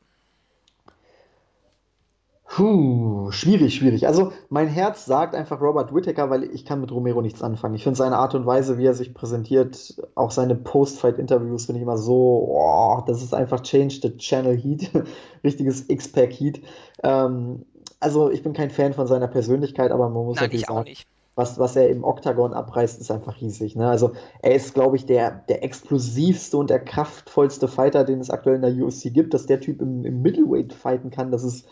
Puh, 2.47 3.31
schwierig, 3.31 3.75
schwierig. 3.75 4.07
Also 4.07 4.31
mein 4.49 4.67
Herz 4.67 5.05
sagt 5.05 5.33
einfach 5.33 5.59
Robert 5.61 5.93
Whittaker, 5.93 6.29
weil 6.29 6.43
ich 6.43 6.63
kann 6.63 6.79
mit 6.79 6.91
Romero 6.91 7.21
nichts 7.21 7.41
anfangen. 7.41 7.73
Ich 7.73 7.83
finde 7.83 7.97
seine 7.97 8.17
Art 8.17 8.35
und 8.35 8.45
Weise, 8.45 8.77
wie 8.77 8.85
er 8.85 8.93
sich 8.93 9.13
präsentiert, 9.13 9.95
auch 10.13 10.31
seine 10.31 10.55
Post-Fight-Interviews 10.55 11.65
finde 11.65 11.79
ich 11.79 11.83
immer 11.83 11.97
so, 11.97 12.47
oh, 12.49 13.01
das 13.07 13.23
ist 13.23 13.33
einfach 13.33 13.61
Change 13.61 13.99
the 14.01 14.17
Channel 14.17 14.55
Heat, 14.55 14.91
richtiges 15.43 15.89
X-Pack 15.89 16.31
Heat. 16.33 16.61
Ähm, 17.03 17.65
also 17.99 18.29
ich 18.29 18.43
bin 18.43 18.53
kein 18.53 18.69
Fan 18.69 18.93
von 18.93 19.07
seiner 19.07 19.27
Persönlichkeit, 19.27 19.91
aber 19.91 20.09
man 20.09 20.25
muss 20.25 20.35
Nein, 20.35 20.45
natürlich 20.45 20.67
sagen, 20.67 20.91
was, 21.35 21.59
was 21.59 21.75
er 21.75 21.89
im 21.89 22.03
Oktagon 22.03 22.53
abreißt, 22.53 23.01
ist 23.01 23.11
einfach 23.11 23.41
riesig. 23.41 23.75
Ne? 23.75 23.89
Also 23.89 24.13
er 24.41 24.55
ist, 24.55 24.73
glaube 24.73 24.95
ich, 24.95 25.05
der, 25.05 25.31
der 25.49 25.63
explosivste 25.63 26.57
und 26.57 26.69
der 26.69 26.79
kraftvollste 26.79 27.67
Fighter, 27.67 28.05
den 28.05 28.21
es 28.21 28.29
aktuell 28.29 28.55
in 28.55 28.61
der 28.61 28.73
UFC 28.73 29.13
gibt. 29.13 29.33
Dass 29.33 29.45
der 29.45 29.59
Typ 29.59 29.81
im, 29.81 30.05
im 30.05 30.21
Middleweight 30.21 30.71
fighten 30.73 31.09
kann, 31.09 31.31
das 31.31 31.43
ist 31.43 31.67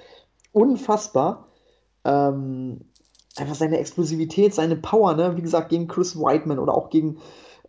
unfassbar. 0.53 1.47
Ähm, 2.05 2.81
einfach 3.35 3.55
seine 3.55 3.79
Explosivität, 3.79 4.53
seine 4.53 4.75
Power, 4.75 5.15
ne? 5.15 5.35
Wie 5.35 5.41
gesagt, 5.41 5.69
gegen 5.69 5.87
Chris 5.87 6.17
Whiteman 6.17 6.59
oder 6.59 6.75
auch 6.75 6.89
gegen, 6.89 7.17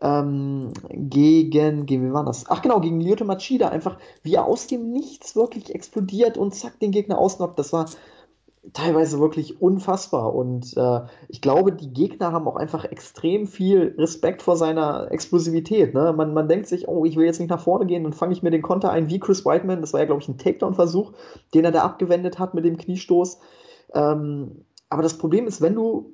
ähm, 0.00 0.72
gegen, 0.90 1.86
gegen, 1.86 2.06
wie 2.08 2.12
war 2.12 2.24
das? 2.24 2.44
Ach 2.48 2.62
genau, 2.62 2.80
gegen 2.80 3.00
Lyoto 3.00 3.24
Machida, 3.24 3.68
einfach 3.68 3.98
wie 4.22 4.34
er 4.34 4.44
aus 4.44 4.66
dem 4.66 4.90
Nichts 4.90 5.34
wirklich 5.34 5.74
explodiert 5.74 6.36
und 6.36 6.54
zack, 6.54 6.78
den 6.80 6.90
Gegner 6.90 7.18
ausnockt. 7.18 7.58
Das 7.58 7.72
war 7.72 7.86
teilweise 8.72 9.20
wirklich 9.20 9.60
unfassbar. 9.60 10.34
Und 10.34 10.76
äh, 10.76 11.00
ich 11.28 11.40
glaube, 11.40 11.72
die 11.72 11.92
Gegner 11.92 12.32
haben 12.32 12.48
auch 12.48 12.56
einfach 12.56 12.84
extrem 12.84 13.46
viel 13.46 13.94
Respekt 13.98 14.42
vor 14.42 14.56
seiner 14.56 15.10
Explosivität. 15.10 15.94
Ne? 15.94 16.14
Man, 16.16 16.32
man 16.32 16.48
denkt 16.48 16.66
sich, 16.66 16.88
oh, 16.88 17.04
ich 17.04 17.16
will 17.16 17.26
jetzt 17.26 17.40
nicht 17.40 17.50
nach 17.50 17.60
vorne 17.60 17.86
gehen, 17.86 18.04
dann 18.04 18.12
fange 18.12 18.32
ich 18.32 18.42
mir 18.42 18.50
den 18.50 18.62
Konter 18.62 18.90
ein 18.90 19.10
wie 19.10 19.20
Chris 19.20 19.44
Whiteman. 19.44 19.80
Das 19.80 19.92
war 19.92 20.00
ja, 20.00 20.06
glaube 20.06 20.22
ich, 20.22 20.28
ein 20.28 20.38
Takedown-Versuch, 20.38 21.12
den 21.52 21.64
er 21.64 21.72
da 21.72 21.82
abgewendet 21.82 22.38
hat 22.38 22.54
mit 22.54 22.64
dem 22.64 22.78
Kniestoß. 22.78 23.38
Ähm, 23.92 24.64
aber 24.88 25.02
das 25.02 25.18
Problem 25.18 25.46
ist, 25.46 25.60
wenn 25.60 25.74
du 25.74 26.12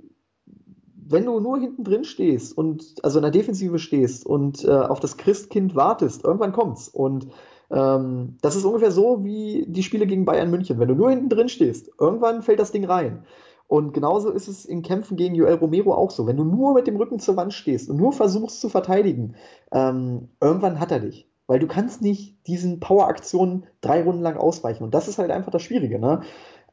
wenn 1.12 1.26
du 1.26 1.40
nur 1.40 1.58
hinten 1.58 1.82
drin 1.82 2.04
stehst 2.04 2.56
und 2.56 2.94
also 3.02 3.18
in 3.18 3.22
der 3.22 3.32
Defensive 3.32 3.80
stehst 3.80 4.24
und 4.24 4.64
äh, 4.64 4.70
auf 4.70 5.00
das 5.00 5.16
Christkind 5.16 5.74
wartest, 5.74 6.24
irgendwann 6.24 6.52
kommt's. 6.52 6.86
Und 6.88 7.26
ähm, 7.70 8.36
das 8.42 8.56
ist 8.56 8.64
ungefähr 8.64 8.90
so 8.90 9.24
wie 9.24 9.64
die 9.68 9.82
Spiele 9.82 10.06
gegen 10.06 10.24
Bayern 10.24 10.50
München. 10.50 10.78
Wenn 10.78 10.88
du 10.88 10.94
nur 10.94 11.10
hinten 11.10 11.28
drin 11.28 11.48
stehst, 11.48 11.90
irgendwann 11.98 12.42
fällt 12.42 12.58
das 12.58 12.72
Ding 12.72 12.84
rein. 12.84 13.24
Und 13.68 13.94
genauso 13.94 14.30
ist 14.30 14.48
es 14.48 14.64
in 14.64 14.82
Kämpfen 14.82 15.16
gegen 15.16 15.36
Joel 15.36 15.54
Romero 15.54 15.94
auch 15.94 16.10
so. 16.10 16.26
Wenn 16.26 16.36
du 16.36 16.42
nur 16.42 16.74
mit 16.74 16.88
dem 16.88 16.96
Rücken 16.96 17.20
zur 17.20 17.36
Wand 17.36 17.54
stehst 17.54 17.88
und 17.88 17.98
nur 17.98 18.12
versuchst 18.12 18.60
zu 18.60 18.68
verteidigen, 18.68 19.36
ähm, 19.70 20.28
irgendwann 20.40 20.80
hat 20.80 20.90
er 20.90 20.98
dich. 20.98 21.28
Weil 21.46 21.60
du 21.60 21.68
kannst 21.68 22.02
nicht 22.02 22.46
diesen 22.48 22.80
Power-Aktionen 22.80 23.66
drei 23.80 24.02
Runden 24.02 24.22
lang 24.22 24.36
ausweichen. 24.36 24.82
Und 24.82 24.92
das 24.92 25.06
ist 25.06 25.18
halt 25.18 25.30
einfach 25.30 25.52
das 25.52 25.62
Schwierige. 25.62 26.00
Ne? 26.00 26.22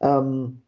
Ähm, 0.02 0.64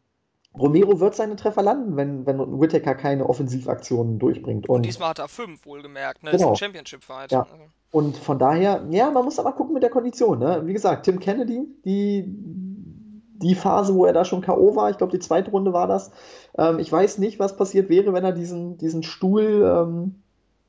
Romero 0.57 0.99
wird 0.99 1.15
seine 1.15 1.35
Treffer 1.35 1.61
landen, 1.61 1.95
wenn, 1.95 2.25
wenn 2.25 2.59
Whittaker 2.59 2.95
keine 2.95 3.29
Offensivaktionen 3.29 4.19
durchbringt. 4.19 4.67
Und 4.67 4.77
Und 4.77 4.85
diesmal 4.85 5.09
hat 5.09 5.19
er 5.19 5.27
fünf, 5.27 5.65
wohlgemerkt. 5.65 6.23
Ne? 6.23 6.31
Ist 6.31 6.41
ein 6.41 6.47
genau, 6.47 6.55
Championship-Fight. 6.55 7.31
ja. 7.31 7.41
Also, 7.43 7.55
Und 7.91 8.17
von 8.17 8.39
daher, 8.39 8.85
ja, 8.89 9.11
man 9.11 9.23
muss 9.25 9.39
aber 9.39 9.53
gucken 9.53 9.73
mit 9.73 9.83
der 9.83 9.89
Kondition. 9.91 10.39
Ne? 10.39 10.63
Wie 10.65 10.73
gesagt, 10.73 11.05
Tim 11.05 11.19
Kennedy, 11.19 11.67
die, 11.85 12.25
die 12.27 13.55
Phase, 13.55 13.93
wo 13.93 14.05
er 14.05 14.13
da 14.13 14.25
schon 14.25 14.41
K.O. 14.41 14.75
war, 14.75 14.89
ich 14.89 14.97
glaube, 14.97 15.11
die 15.11 15.19
zweite 15.19 15.51
Runde 15.51 15.71
war 15.71 15.87
das. 15.87 16.11
Ähm, 16.57 16.79
ich 16.79 16.91
weiß 16.91 17.19
nicht, 17.19 17.39
was 17.39 17.55
passiert 17.55 17.89
wäre, 17.89 18.11
wenn 18.13 18.25
er 18.25 18.33
diesen, 18.33 18.77
diesen 18.77 19.03
Stuhl 19.03 19.63
ähm, 19.63 20.15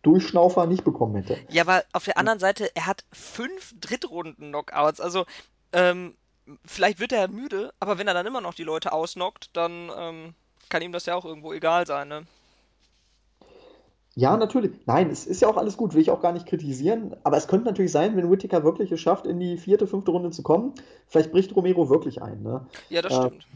Durchschnaufer 0.03 0.67
nicht 0.67 0.85
bekommen 0.85 1.17
hätte. 1.17 1.39
Ja, 1.49 1.63
aber 1.63 1.85
auf 1.93 2.05
der 2.05 2.17
anderen 2.19 2.39
Seite, 2.39 2.71
er 2.75 2.87
hat 2.87 3.05
fünf 3.13 3.75
Drittrunden-Knockouts. 3.81 5.01
Also, 5.01 5.25
ähm, 5.73 6.15
vielleicht 6.65 7.01
wird 7.01 7.13
er 7.13 7.29
müde, 7.29 7.73
aber 7.81 7.99
wenn 7.99 8.09
er 8.09 8.15
dann 8.15 8.27
immer 8.27 8.41
noch 8.41 8.55
die 8.55 8.65
Leute 8.65 8.93
ausnockt, 8.93 9.51
dann 9.57 9.91
ähm, 9.97 10.35
kann 10.69 10.83
ihm 10.83 10.93
das 10.93 11.07
ja 11.07 11.15
auch 11.15 11.25
irgendwo 11.25 11.53
egal 11.53 11.87
sein, 11.87 12.09
ne? 12.09 12.23
Ja, 14.17 14.37
natürlich. 14.37 14.73
Nein, 14.87 15.09
es 15.09 15.25
ist 15.25 15.41
ja 15.41 15.49
auch 15.49 15.57
alles 15.57 15.77
gut, 15.77 15.95
will 15.95 16.03
ich 16.03 16.11
auch 16.11 16.21
gar 16.21 16.33
nicht 16.33 16.47
kritisieren. 16.47 17.15
Aber 17.23 17.37
es 17.37 17.47
könnte 17.47 17.67
natürlich 17.67 17.93
sein, 17.93 18.17
wenn 18.17 18.31
Whittaker 18.31 18.65
wirklich 18.65 18.91
es 18.91 19.01
schafft, 19.01 19.25
in 19.25 19.39
die 19.39 19.57
vierte, 19.57 19.87
fünfte 19.87 20.11
Runde 20.11 20.31
zu 20.31 20.43
kommen, 20.43 20.75
vielleicht 21.07 21.31
bricht 21.31 21.55
Romero 21.55 21.89
wirklich 21.89 22.21
ein. 22.21 22.43
Ne? 22.43 22.67
Ja, 22.89 23.03
das 23.03 23.13
Äh, 23.13 23.27
stimmt. 23.27 23.47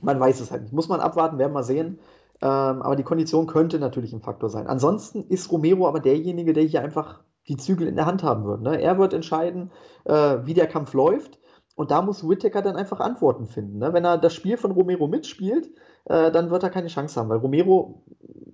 man 0.00 0.20
weiß 0.20 0.40
es 0.40 0.50
halt 0.52 0.62
nicht. 0.62 0.72
Muss 0.72 0.88
man 0.88 1.00
abwarten, 1.00 1.38
werden 1.38 1.52
wir 1.52 1.64
sehen. 1.64 1.98
Ähm, 2.42 2.82
aber 2.82 2.94
die 2.96 3.02
Kondition 3.02 3.46
könnte 3.48 3.78
natürlich 3.78 4.12
ein 4.12 4.20
Faktor 4.20 4.50
sein. 4.50 4.66
Ansonsten 4.68 5.24
ist 5.28 5.50
Romero 5.50 5.88
aber 5.88 6.00
derjenige, 6.00 6.52
der 6.52 6.62
hier 6.62 6.82
einfach 6.82 7.20
die 7.48 7.56
Zügel 7.56 7.88
in 7.88 7.96
der 7.96 8.06
Hand 8.06 8.22
haben 8.22 8.44
wird. 8.44 8.62
Ne? 8.62 8.80
Er 8.80 8.98
wird 8.98 9.14
entscheiden, 9.14 9.72
äh, 10.04 10.38
wie 10.44 10.54
der 10.54 10.68
Kampf 10.68 10.92
läuft. 10.92 11.38
Und 11.76 11.90
da 11.90 12.02
muss 12.02 12.26
Whittaker 12.28 12.62
dann 12.62 12.74
einfach 12.74 13.00
Antworten 13.00 13.46
finden. 13.46 13.78
Ne? 13.78 13.92
Wenn 13.92 14.04
er 14.04 14.18
das 14.18 14.34
Spiel 14.34 14.56
von 14.56 14.72
Romero 14.72 15.06
mitspielt, 15.06 15.70
äh, 16.06 16.32
dann 16.32 16.50
wird 16.50 16.62
er 16.62 16.70
keine 16.70 16.88
Chance 16.88 17.20
haben, 17.20 17.28
weil 17.28 17.38
Romero 17.38 18.02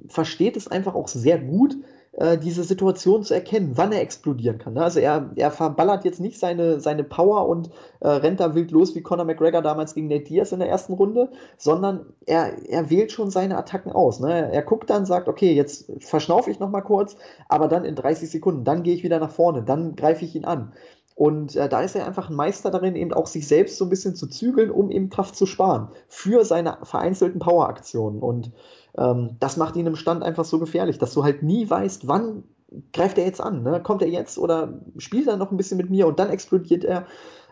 versteht 0.09 0.57
es 0.57 0.69
einfach 0.69 0.95
auch 0.95 1.09
sehr 1.09 1.39
gut, 1.39 1.77
äh, 2.13 2.37
diese 2.37 2.65
Situation 2.65 3.23
zu 3.23 3.33
erkennen, 3.33 3.73
wann 3.77 3.93
er 3.93 4.03
explodieren 4.03 4.59
kann. 4.59 4.75
Ne? 4.75 4.83
Also 4.83 5.01
er, 5.01 5.31
er 5.37 5.51
verballert 5.51 6.05
jetzt 6.05 6.21
nicht 6.21 6.39
seine, 6.39 6.81
seine 6.81 7.05
Power 7.05 7.49
und 7.49 7.71
äh, 8.01 8.09
rennt 8.09 8.41
da 8.41 8.55
wild 8.55 8.71
los 8.71 8.95
wie 8.95 9.03
Conor 9.03 9.25
McGregor 9.25 9.63
damals 9.63 9.95
gegen 9.95 10.09
Nate 10.09 10.25
Diaz 10.25 10.53
in 10.53 10.59
der 10.59 10.69
ersten 10.69 10.93
Runde, 10.93 11.31
sondern 11.57 12.07
er, 12.27 12.53
er 12.69 12.91
wählt 12.91 13.13
schon 13.13 13.31
seine 13.31 13.57
Attacken 13.57 13.93
aus. 13.93 14.21
Ne? 14.21 14.53
Er 14.53 14.63
guckt 14.63 14.91
dann, 14.91 15.07
sagt, 15.07 15.29
okay, 15.29 15.55
jetzt 15.55 15.91
verschnaufe 16.01 16.51
ich 16.51 16.59
noch 16.59 16.71
mal 16.71 16.83
kurz, 16.83 17.17
aber 17.49 17.69
dann 17.69 17.85
in 17.85 17.95
30 17.95 18.31
Sekunden, 18.31 18.65
dann 18.65 18.83
gehe 18.83 18.95
ich 18.95 19.05
wieder 19.05 19.19
nach 19.19 19.31
vorne, 19.31 19.63
dann 19.63 19.97
greife 19.97 20.25
ich 20.25 20.35
ihn 20.35 20.45
an. 20.45 20.73
Und 21.15 21.57
äh, 21.57 21.69
da 21.69 21.83
ist 21.83 21.95
er 21.95 22.07
einfach 22.07 22.31
ein 22.31 22.37
Meister 22.37 22.71
darin, 22.71 22.97
eben 22.97 23.13
auch 23.13 23.27
sich 23.27 23.47
selbst 23.47 23.79
so 23.79 23.85
ein 23.85 23.91
bisschen 23.91 24.15
zu 24.15 24.27
zügeln, 24.27 24.71
um 24.71 24.91
eben 24.91 25.11
Kraft 25.11 25.37
zu 25.37 25.47
sparen 25.47 25.89
für 26.09 26.45
seine 26.45 26.79
vereinzelten 26.83 27.41
Power-Aktionen. 27.41 28.21
Und 28.21 28.53
ähm, 28.97 29.37
das 29.41 29.57
macht 29.57 29.77
ihn 29.77 29.87
im 29.87 29.97
Stand 29.97 30.23
einfach 30.23 30.45
so 30.45 30.59
gefährlich, 30.59 30.99
dass 30.99 31.15
du 31.15 31.23
halt 31.23 31.43
nie 31.43 31.69
weißt, 31.69 32.09
wann 32.09 32.45
greift 32.93 33.19
er 33.19 33.25
jetzt 33.25 33.41
an. 33.41 33.63
Ne? 33.63 33.83
Kommt 33.83 34.03
er 34.03 34.09
jetzt 34.09 34.39
oder 34.39 34.81
spielt 34.99 35.29
er 35.29 35.37
noch 35.37 35.51
ein 35.51 35.57
bisschen 35.57 35.77
mit 35.77 35.91
mir 35.91 36.07
und 36.07 36.19
dann 36.19 36.31
explodiert 36.31 36.85
er. 36.85 37.07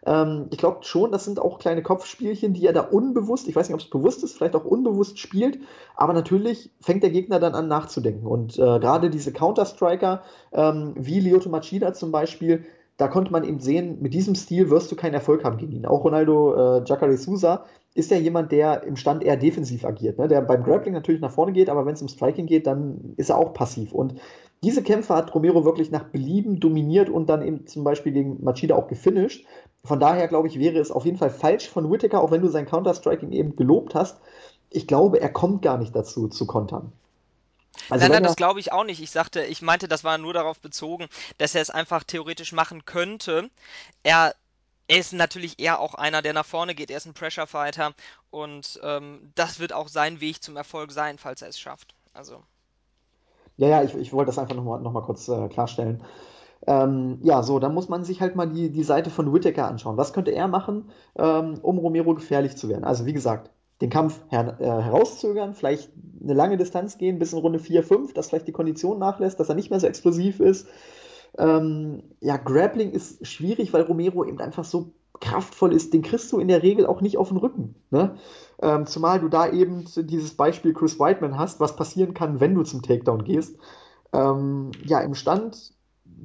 Ähm, 0.07 0.47
ich 0.51 0.59
glaube 0.59 0.79
schon, 0.83 1.13
das 1.13 1.25
sind 1.25 1.39
auch 1.39 1.59
kleine 1.59 1.83
Kopfspielchen, 1.83 2.55
die 2.55 2.67
er 2.67 2.73
da 2.73 2.81
unbewusst, 2.81 3.49
ich 3.49 3.57
weiß 3.57 3.69
nicht, 3.69 3.75
ob 3.75 3.81
es 3.81 3.91
bewusst 3.91 4.25
ist, 4.25 4.37
vielleicht 4.37 4.57
auch 4.57 4.65
unbewusst 4.65 5.19
spielt, 5.19 5.59
aber 5.95 6.13
natürlich 6.13 6.71
fängt 6.81 7.03
der 7.03 7.11
Gegner 7.11 7.39
dann 7.39 7.55
an 7.55 7.69
nachzudenken. 7.69 8.27
Und 8.27 8.55
äh, 8.55 8.79
gerade 8.79 9.11
diese 9.11 9.33
Counter-Striker, 9.33 10.23
ähm, 10.53 10.95
wie 10.97 11.21
Lyoto 11.21 11.51
Machida 11.51 11.93
zum 11.93 12.13
Beispiel, 12.13 12.65
da 13.01 13.09
konnte 13.09 13.33
man 13.33 13.45
eben 13.45 13.61
sehen, 13.61 13.97
mit 14.03 14.13
diesem 14.13 14.35
Stil 14.35 14.69
wirst 14.69 14.93
du 14.93 14.97
keinen 14.97 15.15
Erfolg 15.15 15.43
haben 15.43 15.57
gegen 15.57 15.73
ihn. 15.73 15.87
Auch 15.87 16.05
Ronaldo 16.05 16.55
äh, 16.55 16.83
Jacare 16.85 17.17
Souza 17.17 17.65
ist 17.95 18.11
ja 18.11 18.19
jemand, 18.19 18.53
der 18.53 18.83
im 18.83 18.97
Stand 18.97 19.25
eher 19.25 19.39
defensiv 19.39 19.87
agiert, 19.87 20.19
ne? 20.19 20.29
der 20.29 20.43
beim 20.43 20.63
Grappling 20.63 20.93
natürlich 20.93 21.23
nach 21.23 21.31
vorne 21.31 21.53
geht, 21.53 21.71
aber 21.71 21.87
wenn 21.87 21.95
es 21.95 22.03
um 22.03 22.09
Striking 22.09 22.45
geht, 22.45 22.67
dann 22.67 23.15
ist 23.17 23.31
er 23.31 23.39
auch 23.39 23.55
passiv. 23.55 23.93
Und 23.93 24.17
diese 24.63 24.83
Kämpfe 24.83 25.15
hat 25.15 25.35
Romero 25.35 25.65
wirklich 25.65 25.91
nach 25.91 26.05
Belieben 26.05 26.61
dominiert 26.61 27.09
und 27.09 27.31
dann 27.31 27.41
eben 27.41 27.67
zum 27.67 27.85
Beispiel 27.85 28.13
gegen 28.13 28.45
Machida 28.45 28.75
auch 28.75 28.87
gefinisht. 28.87 29.47
Von 29.83 29.99
daher 29.99 30.29
glaube 30.29 30.49
ich, 30.49 30.59
wäre 30.59 30.79
es 30.79 30.91
auf 30.91 31.07
jeden 31.07 31.17
Fall 31.17 31.31
falsch 31.31 31.71
von 31.71 31.91
Whittaker, 31.91 32.23
auch 32.23 32.31
wenn 32.31 32.43
du 32.43 32.49
sein 32.49 32.67
Counter-Striking 32.67 33.33
eben 33.33 33.57
gelobt 33.57 33.95
hast. 33.95 34.21
Ich 34.69 34.87
glaube, 34.87 35.23
er 35.23 35.31
kommt 35.31 35.63
gar 35.63 35.79
nicht 35.79 35.97
dazu, 35.97 36.29
zu 36.29 36.47
kontern. 36.47 36.93
Also 37.89 38.05
Nein, 38.05 38.13
nein, 38.13 38.23
das 38.23 38.37
glaube 38.37 38.61
ich 38.61 38.73
auch 38.73 38.85
nicht. 38.85 39.01
Ich 39.01 39.11
sagte, 39.11 39.45
ich 39.45 39.63
meinte, 39.63 39.89
das 39.89 40.05
war 40.05 40.19
nur 40.19 40.33
darauf 40.33 40.61
bezogen, 40.61 41.09
dass 41.39 41.55
er 41.55 41.63
es 41.63 41.71
einfach 41.71 42.05
theoretisch 42.05 42.53
machen 42.53 42.85
könnte. 42.85 43.51
Er, 44.03 44.35
er 44.89 44.99
ist 44.99 45.13
natürlich 45.13 45.59
eher 45.61 45.81
auch 45.81 45.95
einer, 45.95 46.23
der 46.23 46.33
nach 46.33 46.47
vorne 46.47 46.75
geht. 46.75 46.91
Er 46.91 46.99
ist 46.99 47.07
ein 47.07 47.15
Pressure 47.15 47.47
Fighter 47.47 47.95
und 48.31 48.81
ähm, 48.83 49.33
das 49.35 49.61
wird 49.61 49.73
auch 49.73 49.89
sein 49.89 50.21
Weg 50.21 50.43
zum 50.43 50.57
Erfolg 50.57 50.93
sein, 50.93 51.19
falls 51.19 51.43
er 51.43 51.49
es 51.49 51.59
schafft. 51.59 51.95
Also, 52.13 52.43
ja, 53.57 53.69
ja, 53.69 53.83
ich, 53.83 53.95
ich 53.95 54.13
wollte 54.13 54.29
das 54.29 54.39
einfach 54.39 54.55
nochmal 54.57 54.81
noch 54.81 54.93
mal 54.93 55.03
kurz 55.03 55.29
äh, 55.29 55.49
klarstellen. 55.49 56.03
Ähm, 56.67 57.19
ja, 57.23 57.43
so, 57.43 57.59
dann 57.59 57.75
muss 57.75 57.89
man 57.89 58.05
sich 58.05 58.21
halt 58.21 58.37
mal 58.37 58.49
die, 58.49 58.71
die 58.71 58.85
Seite 58.85 59.11
von 59.11 59.33
Whittaker 59.33 59.67
anschauen. 59.67 59.97
Was 59.97 60.13
könnte 60.13 60.31
er 60.33 60.49
machen, 60.49 60.91
ähm, 61.17 61.59
um 61.63 61.79
Romero 61.79 62.15
gefährlich 62.15 62.57
zu 62.57 62.69
werden? 62.69 62.85
Also, 62.85 63.07
wie 63.07 63.13
gesagt, 63.13 63.51
den 63.81 63.91
Kampf 63.91 64.21
her 64.29 64.57
äh, 64.61 64.65
herauszögern, 64.65 65.55
vielleicht 65.55 65.91
eine 66.23 66.35
lange 66.35 66.57
Distanz 66.57 66.99
gehen 66.99 67.19
bis 67.19 67.33
in 67.33 67.39
Runde 67.39 67.59
4, 67.59 67.83
5, 67.83 68.13
dass 68.15 68.29
vielleicht 68.29 68.49
die 68.49 68.53
Kondition 68.53 68.99
nachlässt, 68.99 69.41
dass 69.41 69.49
er 69.49 69.55
nicht 69.55 69.71
mehr 69.71 69.81
so 69.81 69.87
explosiv 69.87 70.41
ist. 70.41 70.69
Ähm, 71.39 72.03
ja, 72.21 72.37
Grappling 72.37 72.91
ist 72.91 73.27
schwierig, 73.27 73.73
weil 73.73 73.83
Romero 73.83 74.25
eben 74.25 74.41
einfach 74.41 74.65
so 74.65 74.93
kraftvoll 75.21 75.73
ist. 75.73 75.95
Den 75.95 76.03
kriegst 76.03 76.33
du 76.33 76.39
in 76.39 76.49
der 76.49 76.63
Regel 76.63 76.87
auch 76.87 77.01
nicht 77.01 77.19
auf 77.19 77.29
den 77.29 77.37
Rücken. 77.37 77.75
Ne? 77.91 78.17
Ähm, 78.61 78.87
zumal 78.87 79.21
du 79.21 79.29
da 79.29 79.51
eben 79.51 79.85
dieses 79.97 80.35
Beispiel 80.35 80.73
Chris 80.73 80.99
Whiteman 80.99 81.39
hast, 81.39 81.61
was 81.61 81.77
passieren 81.77 82.15
kann, 82.15 82.41
wenn 82.41 82.55
du 82.55 82.63
zum 82.63 82.83
Takedown 82.83 83.25
gehst. 83.25 83.57
Ähm, 84.13 84.73
ja, 84.85 85.01
im 85.01 85.15
Stand 85.15 85.73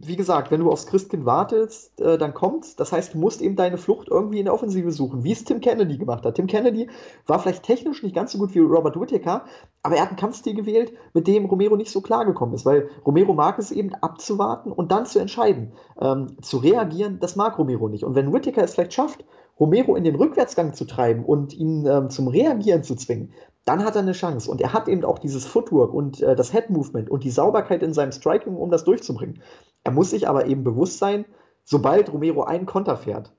wie 0.02 0.16
gesagt, 0.16 0.52
wenn 0.52 0.60
du 0.60 0.72
aufs 0.72 0.88
Christkind 0.88 1.26
wartest, 1.26 2.00
äh, 2.02 2.18
dann 2.18 2.34
kommt's. 2.34 2.76
Das 2.76 2.92
heißt, 2.92 3.14
du 3.14 3.18
musst 3.18 3.42
eben 3.42 3.56
deine 3.56 3.78
Flucht 3.78 4.08
irgendwie 4.10 4.40
in 4.40 4.46
der 4.46 4.54
Offensive 4.54 4.92
suchen, 4.92 5.24
wie 5.24 5.32
es 5.32 5.44
Tim 5.44 5.62
Kennedy 5.62 5.98
gemacht 5.98 6.26
hat. 6.26 6.36
Tim 6.36 6.48
Kennedy 6.48 6.90
war 7.28 7.40
vielleicht 7.40 7.64
technisch 7.64 8.04
nicht 8.04 8.16
ganz 8.16 8.32
so 8.32 8.38
gut 8.38 8.54
wie 8.54 8.60
Robert 8.60 9.00
Whittaker, 9.00 9.46
aber 9.84 9.96
er 9.96 10.02
hat 10.02 10.10
einen 10.10 10.18
Kampfstil 10.18 10.54
gewählt, 10.54 10.94
mit 11.14 11.28
dem 11.28 11.46
Romero 11.46 11.76
nicht 11.78 11.92
so 11.92 12.02
klar 12.02 12.26
gekommen 12.26 12.54
ist, 12.54 12.66
weil 12.66 12.90
Romero 13.06 13.34
mag 13.34 13.58
es 13.58 13.72
eben 13.72 13.94
abzuwarten 13.96 14.72
und 14.72 14.92
dann 14.92 15.06
zu 15.06 15.20
entscheiden. 15.20 15.74
Ähm, 16.00 16.38
zu 16.42 16.58
reagieren, 16.58 17.20
das 17.20 17.36
mag 17.36 17.58
Romero 17.58 17.88
nicht. 17.88 18.04
Und 18.04 18.16
wenn 18.16 18.34
Whittaker 18.34 18.64
es 18.64 18.74
vielleicht 18.74 18.94
schafft, 18.94 19.24
Romero 19.60 19.96
in 19.96 20.04
den 20.04 20.16
Rückwärtsgang 20.16 20.74
zu 20.74 20.86
treiben 20.86 21.24
und 21.24 21.54
ihn 21.54 21.86
ähm, 21.86 22.10
zum 22.10 22.28
Reagieren 22.28 22.84
zu 22.84 22.96
zwingen, 22.96 23.32
dann 23.64 23.84
hat 23.84 23.96
er 23.96 24.02
eine 24.02 24.12
Chance. 24.12 24.50
Und 24.50 24.62
er 24.62 24.74
hat 24.74 24.88
eben 24.88 25.04
auch 25.04 25.20
dieses 25.20 25.46
Footwork 25.46 25.94
und 25.94 26.22
äh, 26.22 26.36
das 26.36 26.52
Head 26.52 26.70
Movement 26.70 27.10
und 27.10 27.24
die 27.24 27.32
Sauberkeit 27.32 27.82
in 27.82 27.94
seinem 27.94 28.12
Striking, 28.12 28.56
um 28.56 28.70
das 28.70 28.84
durchzubringen. 28.84 29.42
Er 29.84 29.92
muss 29.92 30.12
sich 30.12 30.28
aber 30.28 30.46
eben 30.48 30.64
bewusst 30.64 31.00
sein, 31.00 31.26
sobald 31.64 32.12
Romero 32.12 32.44
einen 32.44 32.66
Konter 32.66 32.98
fährt, 32.98 33.34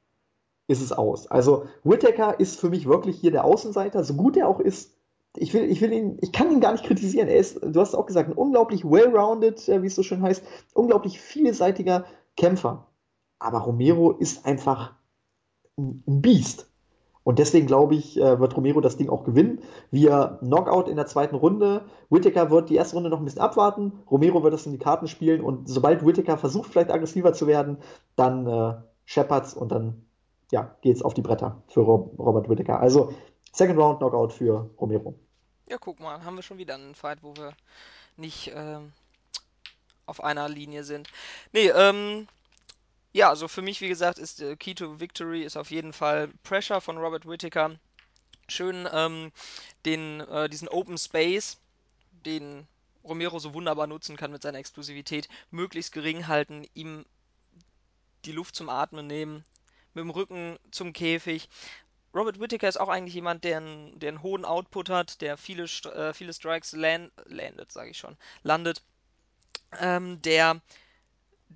ist 0.68 0.82
es 0.82 0.92
aus. 0.92 1.28
Also 1.28 1.66
Whittaker 1.84 2.40
ist 2.40 2.58
für 2.58 2.70
mich 2.70 2.86
wirklich 2.86 3.18
hier 3.18 3.30
der 3.30 3.44
Außenseiter, 3.44 4.02
so 4.02 4.14
gut 4.14 4.36
er 4.36 4.48
auch 4.48 4.60
ist. 4.60 4.96
Ich 5.36 5.52
will, 5.52 5.70
ich 5.70 5.80
will 5.80 5.92
ihn, 5.92 6.18
ich 6.22 6.32
kann 6.32 6.50
ihn 6.50 6.60
gar 6.60 6.72
nicht 6.72 6.84
kritisieren. 6.84 7.28
Er 7.28 7.36
ist, 7.36 7.60
du 7.62 7.78
hast 7.78 7.94
auch 7.94 8.06
gesagt, 8.06 8.30
ein 8.30 8.36
unglaublich 8.36 8.84
well-rounded, 8.84 9.68
äh, 9.68 9.82
wie 9.82 9.86
es 9.86 9.94
so 9.94 10.02
schön 10.02 10.22
heißt, 10.22 10.42
unglaublich 10.72 11.20
vielseitiger 11.20 12.06
Kämpfer. 12.36 12.86
Aber 13.38 13.58
Romero 13.58 14.12
ist 14.12 14.46
einfach 14.46 14.94
ein 15.76 16.22
Biest. 16.22 16.68
Und 17.24 17.40
deswegen 17.40 17.66
glaube 17.66 17.96
ich, 17.96 18.16
äh, 18.18 18.38
wird 18.38 18.56
Romero 18.56 18.80
das 18.80 18.96
Ding 18.96 19.08
auch 19.08 19.24
gewinnen. 19.24 19.60
Wir 19.90 20.38
Knockout 20.40 20.88
in 20.88 20.94
der 20.94 21.06
zweiten 21.06 21.34
Runde. 21.34 21.84
Whittaker 22.08 22.50
wird 22.50 22.70
die 22.70 22.76
erste 22.76 22.94
Runde 22.94 23.10
noch 23.10 23.18
ein 23.18 23.24
bisschen 23.24 23.40
abwarten. 23.40 23.92
Romero 24.08 24.44
wird 24.44 24.54
das 24.54 24.64
in 24.64 24.70
die 24.70 24.78
Karten 24.78 25.08
spielen. 25.08 25.40
Und 25.40 25.68
sobald 25.68 26.06
Whittaker 26.06 26.38
versucht, 26.38 26.70
vielleicht 26.70 26.92
aggressiver 26.92 27.32
zu 27.32 27.48
werden, 27.48 27.78
dann 28.14 28.46
äh, 28.46 28.74
Shepherds 29.06 29.54
und 29.54 29.72
dann 29.72 30.06
ja, 30.52 30.76
geht's 30.82 31.02
auf 31.02 31.14
die 31.14 31.22
Bretter 31.22 31.62
für 31.66 31.80
Robert 31.80 32.48
Whittaker. 32.48 32.78
Also 32.80 33.12
Second 33.52 33.78
Round 33.78 33.98
Knockout 33.98 34.32
für 34.32 34.70
Romero. 34.80 35.14
Ja, 35.68 35.78
guck 35.80 35.98
mal, 35.98 36.24
haben 36.24 36.36
wir 36.36 36.42
schon 36.42 36.58
wieder 36.58 36.74
einen 36.74 36.94
Fight, 36.94 37.22
wo 37.22 37.34
wir 37.34 37.54
nicht 38.16 38.52
ähm, 38.54 38.92
auf 40.06 40.22
einer 40.22 40.48
Linie 40.48 40.84
sind. 40.84 41.08
Nee, 41.52 41.70
ähm, 41.74 42.28
ja, 43.16 43.30
also 43.30 43.48
für 43.48 43.62
mich, 43.62 43.80
wie 43.80 43.88
gesagt, 43.88 44.18
ist 44.18 44.42
äh, 44.42 44.56
Key 44.56 44.74
to 44.74 45.00
Victory 45.00 45.42
ist 45.42 45.56
auf 45.56 45.70
jeden 45.70 45.94
Fall 45.94 46.28
Pressure 46.42 46.82
von 46.82 46.98
Robert 46.98 47.26
Whittaker. 47.26 47.78
Schön 48.46 48.86
ähm, 48.92 49.32
den, 49.86 50.20
äh, 50.20 50.50
diesen 50.50 50.68
Open 50.68 50.98
Space, 50.98 51.56
den 52.26 52.68
Romero 53.02 53.38
so 53.38 53.54
wunderbar 53.54 53.86
nutzen 53.86 54.18
kann 54.18 54.32
mit 54.32 54.42
seiner 54.42 54.58
Explosivität, 54.58 55.30
möglichst 55.50 55.92
gering 55.92 56.26
halten, 56.26 56.66
ihm 56.74 57.06
die 58.26 58.32
Luft 58.32 58.54
zum 58.54 58.68
Atmen 58.68 59.06
nehmen, 59.06 59.46
mit 59.94 60.02
dem 60.02 60.10
Rücken 60.10 60.58
zum 60.70 60.92
Käfig. 60.92 61.48
Robert 62.14 62.38
Whittaker 62.38 62.68
ist 62.68 62.78
auch 62.78 62.90
eigentlich 62.90 63.14
jemand, 63.14 63.44
der 63.44 63.56
einen, 63.56 63.98
der 63.98 64.10
einen 64.10 64.22
hohen 64.22 64.44
Output 64.44 64.90
hat, 64.90 65.22
der 65.22 65.38
viele, 65.38 65.64
äh, 65.64 66.12
viele 66.12 66.34
Strikes 66.34 66.72
land, 66.72 67.12
landet, 67.24 67.72
sage 67.72 67.92
ich 67.92 67.96
schon, 67.96 68.18
landet, 68.42 68.82
ähm, 69.80 70.20
der 70.20 70.60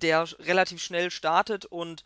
der 0.01 0.27
relativ 0.39 0.81
schnell 0.81 1.11
startet 1.11 1.65
und 1.65 2.03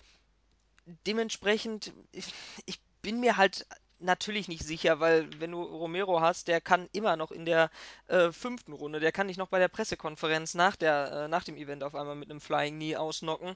dementsprechend, 1.06 1.94
ich, 2.12 2.34
ich 2.66 2.80
bin 3.02 3.20
mir 3.20 3.38
halt 3.38 3.66
natürlich 4.00 4.48
nicht 4.48 4.64
sicher, 4.64 5.00
weil 5.00 5.28
wenn 5.40 5.52
du 5.52 5.62
Romero 5.62 6.22
hast, 6.22 6.48
der 6.48 6.62
kann 6.62 6.90
immer 6.92 7.16
noch 7.16 7.32
in 7.32 7.46
der 7.46 7.70
äh, 8.08 8.32
fünften 8.32 8.74
Runde, 8.74 9.00
der 9.00 9.12
kann 9.12 9.28
dich 9.28 9.38
noch 9.38 9.48
bei 9.48 9.60
der 9.60 9.68
Pressekonferenz 9.68 10.54
nach, 10.54 10.76
der, 10.76 11.12
äh, 11.12 11.28
nach 11.28 11.44
dem 11.44 11.58
Event 11.58 11.84
auf 11.84 11.96
einmal 11.96 12.16
mit 12.16 12.30
einem 12.30 12.42
Flying 12.42 12.76
Knee 12.76 12.96
ausnocken. 12.96 13.56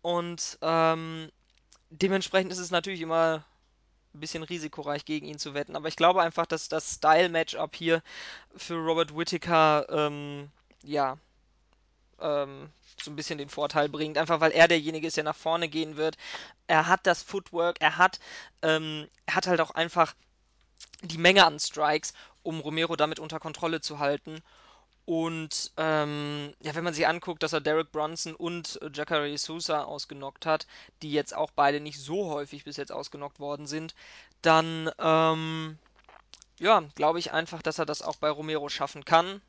Und 0.00 0.58
ähm, 0.62 1.30
dementsprechend 1.90 2.52
ist 2.52 2.58
es 2.58 2.70
natürlich 2.70 3.00
immer 3.00 3.44
ein 4.14 4.20
bisschen 4.20 4.42
risikoreich 4.42 5.04
gegen 5.04 5.26
ihn 5.26 5.38
zu 5.38 5.54
wetten. 5.54 5.76
Aber 5.76 5.88
ich 5.88 5.96
glaube 5.96 6.22
einfach, 6.22 6.46
dass 6.46 6.68
das 6.68 6.94
Style-Matchup 6.94 7.74
hier 7.74 8.02
für 8.56 8.74
Robert 8.74 9.16
Whittaker 9.16 9.86
ähm, 9.90 10.50
ja 10.82 11.18
ähm, 12.20 12.70
so 13.00 13.10
ein 13.10 13.16
bisschen 13.16 13.38
den 13.38 13.48
Vorteil 13.48 13.88
bringt, 13.88 14.18
einfach 14.18 14.40
weil 14.40 14.52
er 14.52 14.68
derjenige 14.68 15.06
ist, 15.06 15.16
der 15.16 15.24
nach 15.24 15.36
vorne 15.36 15.68
gehen 15.68 15.96
wird. 15.96 16.16
Er 16.66 16.86
hat 16.86 17.06
das 17.06 17.22
Footwork, 17.22 17.76
er 17.80 17.98
hat, 17.98 18.20
ähm, 18.62 19.08
er 19.26 19.36
hat 19.36 19.46
halt 19.46 19.60
auch 19.60 19.72
einfach 19.72 20.14
die 21.02 21.18
Menge 21.18 21.44
an 21.44 21.58
Strikes, 21.58 22.12
um 22.42 22.60
Romero 22.60 22.96
damit 22.96 23.18
unter 23.18 23.40
Kontrolle 23.40 23.80
zu 23.80 23.98
halten. 23.98 24.42
Und 25.04 25.72
ähm, 25.78 26.54
ja, 26.60 26.74
wenn 26.76 26.84
man 26.84 26.94
sich 26.94 27.06
anguckt, 27.08 27.42
dass 27.42 27.52
er 27.52 27.60
Derek 27.60 27.90
Bronson 27.90 28.36
und 28.36 28.78
Jacare 28.94 29.36
Sousa 29.36 29.82
ausgenockt 29.82 30.46
hat, 30.46 30.66
die 31.02 31.10
jetzt 31.10 31.34
auch 31.34 31.50
beide 31.50 31.80
nicht 31.80 31.98
so 31.98 32.30
häufig 32.30 32.64
bis 32.64 32.76
jetzt 32.76 32.92
ausgenockt 32.92 33.40
worden 33.40 33.66
sind, 33.66 33.96
dann 34.42 34.90
ähm, 35.00 35.78
ja, 36.60 36.84
glaube 36.94 37.18
ich 37.18 37.32
einfach, 37.32 37.62
dass 37.62 37.80
er 37.80 37.86
das 37.86 38.02
auch 38.02 38.16
bei 38.16 38.30
Romero 38.30 38.68
schaffen 38.68 39.04
kann 39.04 39.40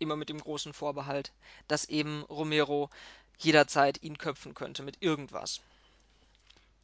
immer 0.00 0.16
mit 0.16 0.28
dem 0.28 0.38
großen 0.38 0.72
Vorbehalt, 0.72 1.32
dass 1.68 1.88
eben 1.88 2.24
Romero 2.24 2.90
jederzeit 3.38 4.02
ihn 4.02 4.18
köpfen 4.18 4.54
könnte 4.54 4.82
mit 4.82 4.96
irgendwas. 5.00 5.60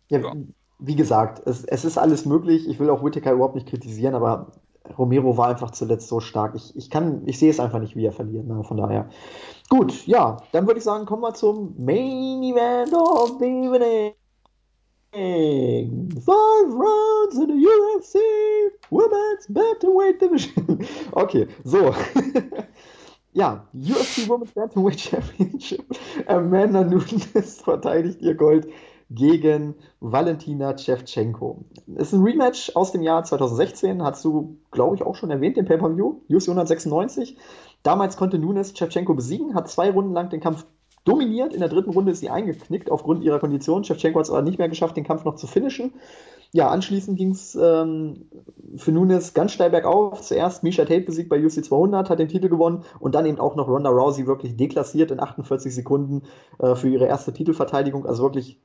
Ja, 0.09 0.19
Ja, 0.21 0.35
wie 0.79 0.97
gesagt, 0.97 1.47
es, 1.47 1.65
es 1.65 1.85
ist 1.85 1.99
alles 1.99 2.27
möglich. 2.27 2.69
Ich 2.69 2.79
will 2.79 2.91
auch 2.91 3.03
Whittaker 3.03 3.33
überhaupt 3.33 3.55
nicht 3.55 3.69
kritisieren, 3.69 4.15
aber 4.15 4.53
Romero 4.99 5.37
war 5.37 5.49
einfach 5.49 5.71
zuletzt 5.71 6.09
so 6.09 6.21
stark. 6.21 6.55
Ich, 6.55 6.77
ich 6.77 6.91
kann, 6.91 7.23
ich 7.27 7.39
sehe 7.39 7.51
es 7.51 7.61
einfach 7.61 7.81
nicht, 7.81 7.97
wie 7.97 8.07
er 8.07 8.13
verliert. 8.13 8.47
Ne? 8.47 8.63
Von 8.65 8.77
daher. 8.77 9.09
Gut, 9.69 10.07
ja, 10.07 10.37
dann 10.53 10.67
würde 10.67 10.79
ich 10.79 10.85
sagen, 10.85 11.07
kommen 11.07 11.23
wir 11.23 11.35
zum 11.35 11.75
Main 11.79 12.43
Event 12.43 12.93
of 12.95 13.39
the 13.41 13.47
Evening. 13.47 14.13
Five 15.13 16.75
rounds 16.75 17.37
in 17.37 17.47
the 17.49 17.67
UFC 17.67 18.21
Women's 18.91 19.47
Bantamweight 19.49 20.21
Division. 20.21 20.87
Okay, 21.13 21.49
so. 21.65 21.95
Ja, 23.37 23.67
UFC 23.75 24.27
Women's 24.31 24.53
Bantamweight 24.53 24.99
Championship. 24.99 25.85
Amanda 26.27 26.83
Nunes 26.83 27.61
verteidigt 27.65 28.23
ihr 28.23 28.35
Gold 28.35 28.67
gegen 29.11 29.75
Valentina 30.01 30.77
Shevchenko. 30.79 31.67
Ist 31.97 32.15
ein 32.15 32.23
Rematch 32.23 32.75
aus 32.75 32.93
dem 32.93 33.03
Jahr 33.03 33.25
2016, 33.25 34.03
hast 34.03 34.25
du, 34.25 34.57
glaube 34.71 34.97
ich, 34.97 35.03
auch 35.03 35.17
schon 35.17 35.31
erwähnt, 35.31 35.59
den 35.59 35.67
Pay-Per-View, 35.67 36.23
UFC 36.31 36.49
196. 36.49 37.37
Damals 37.83 38.17
konnte 38.17 38.39
Nunes 38.39 38.73
Shevchenko 38.75 39.13
besiegen, 39.13 39.55
hat 39.55 39.69
zwei 39.69 39.91
Runden 39.91 40.15
lang 40.15 40.31
den 40.31 40.41
Kampf 40.41 40.65
dominiert. 41.05 41.53
In 41.53 41.61
der 41.61 41.69
dritten 41.69 41.91
Runde 41.91 42.13
ist 42.13 42.21
sie 42.21 42.31
eingeknickt 42.31 42.91
aufgrund 42.91 43.23
ihrer 43.23 43.39
Kondition. 43.39 43.85
Shevchenko 43.85 44.19
hat 44.19 44.25
es 44.25 44.31
aber 44.31 44.41
nicht 44.41 44.59
mehr 44.59 44.71
geschafft, 44.71 44.97
den 44.97 45.05
Kampf 45.05 45.27
noch 45.27 45.37
zu 45.37 45.47
finishen. 45.47 45.93
Ja, 46.53 46.69
anschließend 46.69 47.19
ging 47.19 47.33
es 47.33 47.55
ähm, 47.55 48.27
für 48.77 48.93
Nunes 48.93 49.35
ganz 49.35 49.53
steil 49.53 49.71
bergauf. 49.71 50.23
Zuerst 50.23 50.63
Misha 50.63 50.85
Tate 50.85 51.03
besiegt 51.03 51.29
bei 51.29 51.45
UFC 51.45 51.65
200, 51.65 52.09
hat 52.09 52.19
den 52.19 52.29
Titel 52.29 52.49
gewonnen 52.49 52.85
und 52.99 53.15
dann 53.15 53.27
eben 53.27 53.39
auch 53.39 53.57
noch 53.57 53.69
Ronda 53.69 53.91
Rousey 53.91 54.27
wirklich 54.27 54.57
deklassiert 54.57 55.11
in 55.11 55.21
48 55.21 55.75
Sekunden 55.75 56.23
äh, 56.59 56.75
für 56.75 56.89
ihre 56.89 57.07
erste 57.07 57.33
Titelverteidigung. 57.33 58.07
Also 58.07 58.23
wirklich 58.23 58.61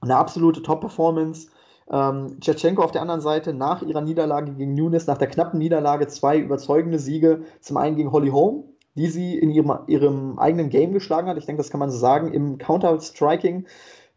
eine 0.00 0.16
absolute 0.16 0.62
Top-Performance. 0.62 1.48
Ähm, 1.90 2.38
Tschetschenko 2.40 2.82
auf 2.82 2.92
der 2.92 3.02
anderen 3.02 3.20
Seite 3.20 3.52
nach 3.52 3.82
ihrer 3.82 4.00
Niederlage 4.00 4.52
gegen 4.52 4.74
Nunes, 4.74 5.06
nach 5.06 5.18
der 5.18 5.28
knappen 5.28 5.58
Niederlage, 5.58 6.08
zwei 6.08 6.38
überzeugende 6.38 6.98
Siege. 6.98 7.42
Zum 7.60 7.76
einen 7.76 7.96
gegen 7.96 8.12
Holly 8.12 8.30
Holm, 8.30 8.64
die 8.94 9.08
sie 9.08 9.38
in 9.38 9.50
ihrem, 9.50 9.72
ihrem 9.86 10.38
eigenen 10.38 10.68
Game 10.70 10.92
geschlagen 10.92 11.28
hat. 11.28 11.38
Ich 11.38 11.46
denke, 11.46 11.62
das 11.62 11.70
kann 11.70 11.80
man 11.80 11.90
so 11.90 11.98
sagen, 11.98 12.32
im 12.32 12.58
Counter-Striking. 12.58 13.66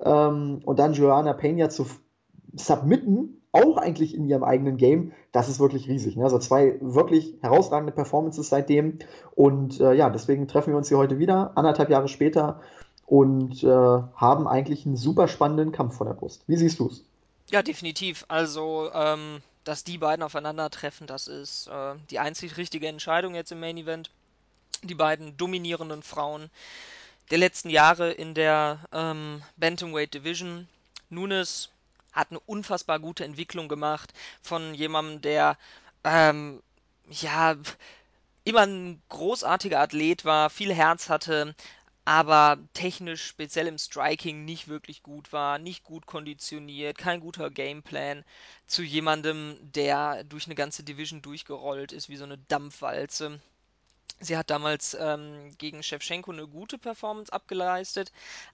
Ähm, 0.03 0.59
und 0.65 0.79
dann 0.79 0.93
Joanna 0.93 1.33
Pena 1.33 1.69
zu 1.69 1.85
submitten, 2.55 3.41
auch 3.51 3.77
eigentlich 3.77 4.15
in 4.15 4.27
ihrem 4.27 4.43
eigenen 4.43 4.77
Game. 4.77 5.13
Das 5.31 5.49
ist 5.49 5.59
wirklich 5.59 5.87
riesig. 5.87 6.15
Ne? 6.17 6.23
Also 6.23 6.39
zwei 6.39 6.77
wirklich 6.81 7.35
herausragende 7.41 7.93
Performances 7.93 8.49
seitdem. 8.49 8.99
Und 9.33 9.79
äh, 9.79 9.93
ja, 9.93 10.09
deswegen 10.09 10.47
treffen 10.47 10.71
wir 10.71 10.77
uns 10.77 10.89
hier 10.89 10.97
heute 10.97 11.19
wieder, 11.19 11.51
anderthalb 11.55 11.89
Jahre 11.89 12.07
später 12.07 12.61
und 13.05 13.63
äh, 13.63 13.67
haben 13.67 14.47
eigentlich 14.47 14.85
einen 14.85 14.97
super 14.97 15.27
spannenden 15.27 15.71
Kampf 15.71 15.97
vor 15.97 16.07
der 16.07 16.13
Brust. 16.13 16.43
Wie 16.47 16.57
siehst 16.57 16.79
du 16.79 16.87
es? 16.87 17.05
ja, 17.49 17.61
definitiv. 17.61 18.25
Also, 18.27 18.91
ähm, 18.93 19.41
dass 19.63 19.83
die 19.83 19.97
beiden 19.97 20.23
aufeinandertreffen, 20.23 21.07
das 21.07 21.27
ist 21.27 21.67
äh, 21.67 21.95
die 22.09 22.19
einzig 22.19 22.57
richtige 22.57 22.87
Entscheidung 22.87 23.35
jetzt 23.35 23.51
im 23.51 23.59
Main 23.59 23.77
Event. 23.77 24.09
Die 24.83 24.95
beiden 24.95 25.37
dominierenden 25.37 26.03
Frauen 26.03 26.49
der 27.31 27.39
letzten 27.39 27.69
Jahre 27.69 28.11
in 28.11 28.33
der 28.33 28.79
ähm, 28.91 29.41
Bantamweight 29.57 30.13
Division. 30.13 30.67
Nunes 31.09 31.69
hat 32.15 32.31
eine 32.31 32.39
unfassbar 32.39 32.99
gute 32.99 33.25
Entwicklung 33.25 33.67
gemacht 33.67 34.13
von 34.41 34.73
jemandem, 34.73 35.21
der 35.21 35.57
ähm, 36.03 36.63
ja 37.09 37.55
immer 38.45 38.61
ein 38.61 39.01
großartiger 39.09 39.79
Athlet 39.79 40.23
war, 40.25 40.49
viel 40.49 40.73
Herz 40.73 41.09
hatte, 41.09 41.55
aber 42.05 42.59
technisch, 42.73 43.25
speziell 43.25 43.67
im 43.67 43.79
Striking, 43.79 44.45
nicht 44.45 44.67
wirklich 44.67 45.01
gut 45.01 45.33
war, 45.33 45.57
nicht 45.57 45.83
gut 45.83 46.05
konditioniert, 46.05 46.99
kein 46.99 47.19
guter 47.19 47.49
Gameplan 47.49 48.23
zu 48.67 48.83
jemandem, 48.83 49.57
der 49.61 50.23
durch 50.23 50.45
eine 50.45 50.55
ganze 50.55 50.83
Division 50.83 51.23
durchgerollt 51.23 51.91
ist, 51.91 52.07
wie 52.09 52.17
so 52.17 52.23
eine 52.23 52.37
Dampfwalze. 52.37 53.41
Sie 54.19 54.37
hat 54.37 54.49
damals 54.51 54.95
ähm, 54.99 55.51
gegen 55.57 55.83
Shevchenko 55.83 56.31
eine 56.31 56.47
gute 56.47 56.77
Performance 56.77 57.33
abgeleistet, 57.33 58.11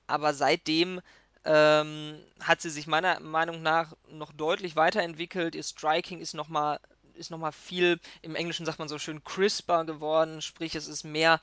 aber 0.07 0.33
seitdem 0.33 1.01
ähm, 1.45 2.19
hat 2.39 2.61
sie 2.61 2.69
sich 2.69 2.87
meiner 2.87 3.19
Meinung 3.19 3.61
nach 3.61 3.93
noch 4.09 4.31
deutlich 4.33 4.75
weiterentwickelt. 4.75 5.55
Ihr 5.55 5.63
Striking 5.63 6.19
ist 6.19 6.33
nochmal 6.33 6.79
ist 7.13 7.29
noch 7.29 7.37
mal 7.37 7.51
viel, 7.51 7.99
im 8.21 8.35
Englischen 8.35 8.65
sagt 8.65 8.79
man 8.79 8.87
so 8.87 8.97
schön, 8.97 9.23
crisper 9.23 9.85
geworden, 9.85 10.41
sprich 10.41 10.75
es 10.75 10.87
ist 10.87 11.03
mehr, 11.03 11.39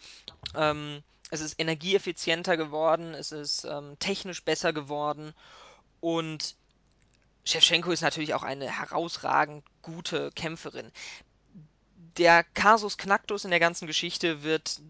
ähm, 0.55 1.03
es 1.31 1.41
ist 1.41 1.61
energieeffizienter 1.61 2.57
geworden, 2.57 3.15
es 3.15 3.33
ist 3.33 3.65
ähm, 3.65 3.99
technisch 3.99 4.43
besser 4.43 4.73
geworden. 4.73 5.35
Und 6.01 6.57
Shevchenko 7.45 7.91
ist 7.91 8.01
natürlich 8.01 8.35
auch 8.35 8.43
eine 8.43 8.67
herausragend 8.67 9.65
gute 9.83 10.31
Kämpferin. 10.33 10.91
Der 12.17 12.45
Kasus 12.45 12.99
Knacktus 12.99 13.45
in 13.45 13.51
der 13.51 13.61
ganzen 13.61 13.87
Geschichte 13.87 14.43
wird 14.43 14.81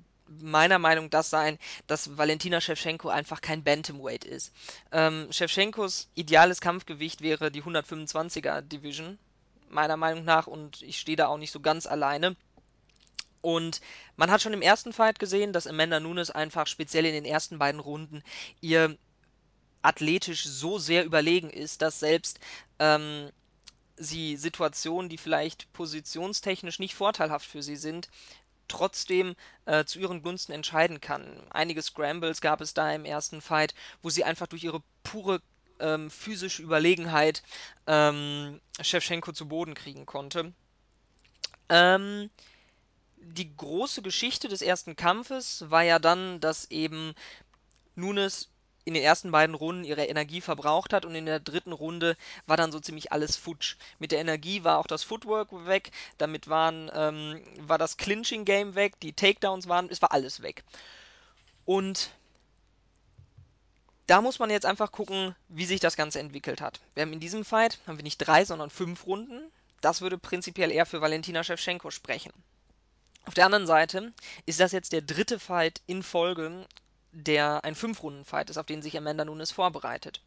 meiner 0.41 0.79
Meinung 0.79 1.11
das 1.11 1.31
sein, 1.31 1.59
dass 1.87 2.17
Valentina 2.17 2.61
Shevchenko 2.61 3.09
einfach 3.09 3.41
kein 3.41 3.65
Bantamweight 3.65 4.25
ist. 4.25 4.53
Ähm, 4.93 5.29
Shevchenkos 5.31 6.09
ideales 6.15 6.61
Kampfgewicht 6.61 7.21
wäre 7.21 7.51
die 7.51 7.63
125er 7.63 8.61
Division, 8.63 9.19
meiner 9.71 9.97
Meinung 9.97 10.25
nach, 10.25 10.47
und 10.47 10.83
ich 10.83 10.99
stehe 10.99 11.17
da 11.17 11.29
auch 11.29 11.39
nicht 11.39 11.53
so 11.53 11.61
ganz 11.61 11.87
alleine. 11.87 12.37
Und 13.41 13.81
man 14.17 14.31
hat 14.31 14.43
schon 14.43 14.53
im 14.53 14.63
ersten 14.63 14.93
Fight 14.93 15.19
gesehen, 15.19 15.53
dass 15.53 15.67
Amanda 15.67 16.01
Nunes 16.01 16.31
einfach 16.31 16.67
speziell 16.67 17.07
in 17.07 17.15
den 17.15 17.25
ersten 17.25 17.59
beiden 17.59 17.81
Runden 17.81 18.23
ihr 18.61 18.97
athletisch 19.83 20.45
so 20.45 20.79
sehr 20.79 21.05
überlegen 21.05 21.51
ist, 21.51 21.83
dass 21.83 22.01
selbst 22.01 22.41
ähm, 22.81 23.31
sie 23.97 24.37
Situationen, 24.37 25.09
die 25.09 25.19
vielleicht 25.19 25.73
positionstechnisch 25.73 26.79
nicht 26.79 26.95
vorteilhaft 26.95 27.47
für 27.47 27.63
sie 27.63 27.77
sind, 27.77 28.09
trotzdem 28.69 29.35
äh, 29.67 29.85
zu 29.85 29.99
ihren 29.99 30.23
Gunsten 30.23 30.53
entscheiden 30.53 31.01
kann. 31.01 31.43
Einige 31.51 31.83
Scrambles 31.83 32.41
gab 32.41 32.61
es 32.61 32.75
da 32.75 32.93
im 32.93 33.05
ersten 33.05 33.41
Fight, 33.41 33.75
wo 34.03 34.11
sie 34.11 34.25
einfach 34.25 34.47
durch 34.47 34.65
ihre 34.65 34.83
pure 35.03 35.41
ähm, 35.81 36.11
physische 36.11 36.63
Überlegenheit 36.63 37.43
ähm, 37.87 38.61
Shevchenko 38.81 39.33
zu 39.33 39.49
Boden 39.49 39.75
kriegen 39.75 40.07
konnte. 40.07 40.53
Ähm, 41.69 42.31
die 43.17 43.55
große 43.57 44.03
Geschichte 44.03 44.49
des 44.49 44.63
ersten 44.63 44.97
Kampfes 44.97 45.71
war 45.71 45.83
ja 45.83 45.99
dann, 45.99 46.41
dass 46.41 46.71
eben 46.71 47.15
Nunes 47.95 48.49
in 48.85 48.95
den 48.95 49.03
ersten 49.03 49.31
beiden 49.31 49.55
Runden 49.55 49.85
ihre 49.85 50.07
Energie 50.07 50.41
verbraucht 50.41 50.93
hat 50.93 51.05
und 51.05 51.15
in 51.15 51.27
der 51.27 51.41
dritten 51.41 51.73
Runde 51.73 52.17
war 52.47 52.57
dann 52.57 52.73
so 52.73 52.81
ziemlich 52.81 53.13
alles 53.13 53.37
futsch. 53.37 53.77
Mit 53.99 54.13
der 54.13 54.21
Energie 54.21 54.65
war 54.65 54.79
auch 54.79 54.87
das 54.87 55.05
Footwork 55.05 55.49
weg, 55.67 55.91
damit 56.17 56.49
waren, 56.49 56.91
ähm, 56.95 57.43
war 57.61 57.79
das 57.79 57.97
Clinching-Game 57.97 58.75
weg, 58.75 58.99
die 59.01 59.13
Takedowns 59.13 59.69
waren, 59.69 59.89
es 59.91 60.01
war 60.01 60.13
alles 60.13 60.43
weg. 60.43 60.65
Und 61.65 62.11
da 64.07 64.23
muss 64.23 64.39
man 64.39 64.49
jetzt 64.49 64.65
einfach 64.65 64.91
gucken, 64.91 65.37
wie 65.49 65.67
sich 65.67 65.81
das 65.81 65.97
Ganze 65.97 66.19
entwickelt 66.19 66.63
hat. 66.63 66.81
Wir 66.95 67.03
haben 67.03 67.13
in 67.13 67.21
diesem 67.21 67.45
Fight, 67.45 67.79
haben 67.87 67.99
wir 67.99 68.05
nicht 68.05 68.17
drei, 68.19 68.45
sondern 68.47 68.71
fünf 68.71 69.07
Runden. 69.07 69.53
Das 69.83 70.01
würde 70.01 70.17
prinzipiell 70.17 70.73
eher 70.73 70.87
für 70.87 71.03
Valentina 71.03 71.45
Shevchenko 71.45 71.91
sprechen. 71.91 72.33
Auf 73.27 73.35
der 73.35 73.45
anderen 73.45 73.67
Seite 73.67 74.15
ist 74.47 74.61
das 74.61 74.73
jetzt 74.73 74.93
der 74.93 75.03
dritte 75.03 75.39
Fight 75.39 75.83
in 75.87 76.03
Folge, 76.03 76.67
der 77.13 77.65
ein 77.65 77.75
Fünf-Runden-Fight 77.75 78.51
ist, 78.51 78.59
auf 78.59 78.67
den 78.67 78.83
sich 78.83 78.97
Amanda 78.97 79.25
Nunes 79.25 79.51
vorbereitet. 79.51 80.23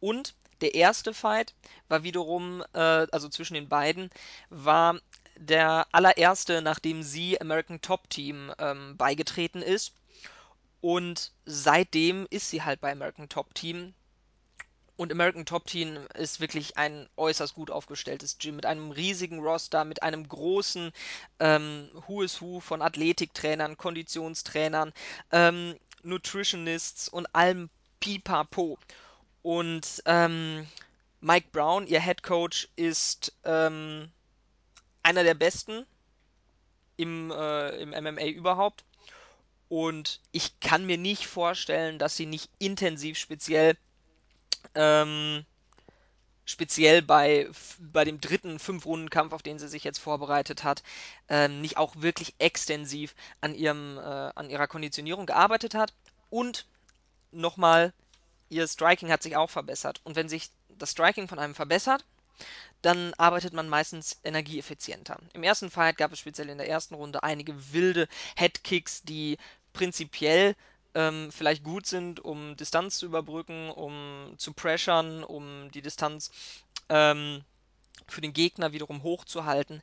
Und 0.00 0.34
der 0.60 0.74
erste 0.74 1.14
Fight 1.14 1.54
war 1.88 2.02
wiederum, 2.02 2.62
äh, 2.72 2.78
also 2.78 3.28
zwischen 3.28 3.54
den 3.54 3.68
beiden, 3.68 4.10
war 4.50 5.00
der 5.36 5.86
allererste, 5.92 6.62
nachdem 6.62 7.02
sie 7.02 7.40
American 7.40 7.80
Top 7.80 8.08
Team 8.08 8.52
ähm, 8.58 8.96
beigetreten 8.96 9.62
ist. 9.62 9.94
Und 10.80 11.32
seitdem 11.46 12.26
ist 12.30 12.50
sie 12.50 12.62
halt 12.62 12.80
bei 12.80 12.92
American 12.92 13.28
Top 13.28 13.54
Team. 13.54 13.94
Und 14.96 15.10
American 15.10 15.44
Top 15.44 15.66
Team 15.66 16.06
ist 16.14 16.40
wirklich 16.40 16.76
ein 16.76 17.08
äußerst 17.16 17.54
gut 17.54 17.70
aufgestelltes 17.70 18.38
Gym 18.38 18.56
mit 18.56 18.66
einem 18.66 18.92
riesigen 18.92 19.40
Roster, 19.40 19.84
mit 19.84 20.04
einem 20.04 20.28
großen 20.28 20.92
ähm, 21.40 21.90
Who 22.06 22.22
is 22.22 22.40
Who 22.40 22.60
von 22.60 22.80
Athletiktrainern, 22.80 23.76
Konditionstrainern, 23.76 24.92
ähm, 25.32 25.74
Nutritionists 26.04 27.08
und 27.08 27.26
allem 27.34 27.70
Pipapo. 28.00 28.78
Und 29.42 30.02
ähm, 30.06 30.66
Mike 31.20 31.48
Brown, 31.52 31.86
ihr 31.86 32.00
Head 32.00 32.22
Coach, 32.22 32.68
ist 32.76 33.32
ähm, 33.44 34.10
einer 35.02 35.24
der 35.24 35.34
besten 35.34 35.86
im, 36.96 37.30
äh, 37.30 37.70
im 37.76 37.90
MMA 37.90 38.26
überhaupt. 38.26 38.84
Und 39.68 40.20
ich 40.32 40.60
kann 40.60 40.86
mir 40.86 40.98
nicht 40.98 41.26
vorstellen, 41.26 41.98
dass 41.98 42.16
sie 42.16 42.26
nicht 42.26 42.50
intensiv 42.58 43.18
speziell 43.18 43.76
ähm, 44.74 45.44
speziell 46.44 47.02
bei, 47.02 47.48
bei 47.78 48.04
dem 48.04 48.20
dritten 48.20 48.58
Fünf-Runden-Kampf, 48.58 49.32
auf 49.32 49.42
den 49.42 49.58
sie 49.58 49.68
sich 49.68 49.84
jetzt 49.84 49.98
vorbereitet 49.98 50.64
hat, 50.64 50.82
ähm, 51.28 51.60
nicht 51.60 51.76
auch 51.76 51.94
wirklich 51.96 52.34
extensiv 52.38 53.14
an, 53.40 53.54
ihrem, 53.54 53.98
äh, 53.98 54.00
an 54.00 54.50
ihrer 54.50 54.66
Konditionierung 54.66 55.26
gearbeitet 55.26 55.74
hat. 55.74 55.92
Und 56.30 56.66
nochmal, 57.30 57.92
ihr 58.48 58.66
Striking 58.66 59.10
hat 59.10 59.22
sich 59.22 59.36
auch 59.36 59.50
verbessert. 59.50 60.00
Und 60.04 60.16
wenn 60.16 60.28
sich 60.28 60.50
das 60.68 60.90
Striking 60.90 61.28
von 61.28 61.38
einem 61.38 61.54
verbessert, 61.54 62.04
dann 62.82 63.14
arbeitet 63.14 63.54
man 63.54 63.68
meistens 63.68 64.20
energieeffizienter. 64.24 65.18
Im 65.32 65.42
ersten 65.42 65.70
Fight 65.70 65.96
gab 65.96 66.12
es 66.12 66.18
speziell 66.18 66.50
in 66.50 66.58
der 66.58 66.68
ersten 66.68 66.94
Runde 66.94 67.22
einige 67.22 67.72
wilde 67.72 68.08
Headkicks, 68.36 69.02
die 69.02 69.38
prinzipiell 69.72 70.54
ähm, 70.94 71.30
vielleicht 71.32 71.64
gut 71.64 71.86
sind, 71.86 72.20
um 72.20 72.56
Distanz 72.56 72.98
zu 72.98 73.06
überbrücken, 73.06 73.70
um 73.70 74.34
zu 74.38 74.52
pressern, 74.52 75.24
um 75.24 75.70
die 75.72 75.82
Distanz 75.82 76.30
ähm, 76.88 77.42
für 78.06 78.20
den 78.20 78.32
Gegner 78.32 78.72
wiederum 78.72 79.02
hochzuhalten, 79.02 79.82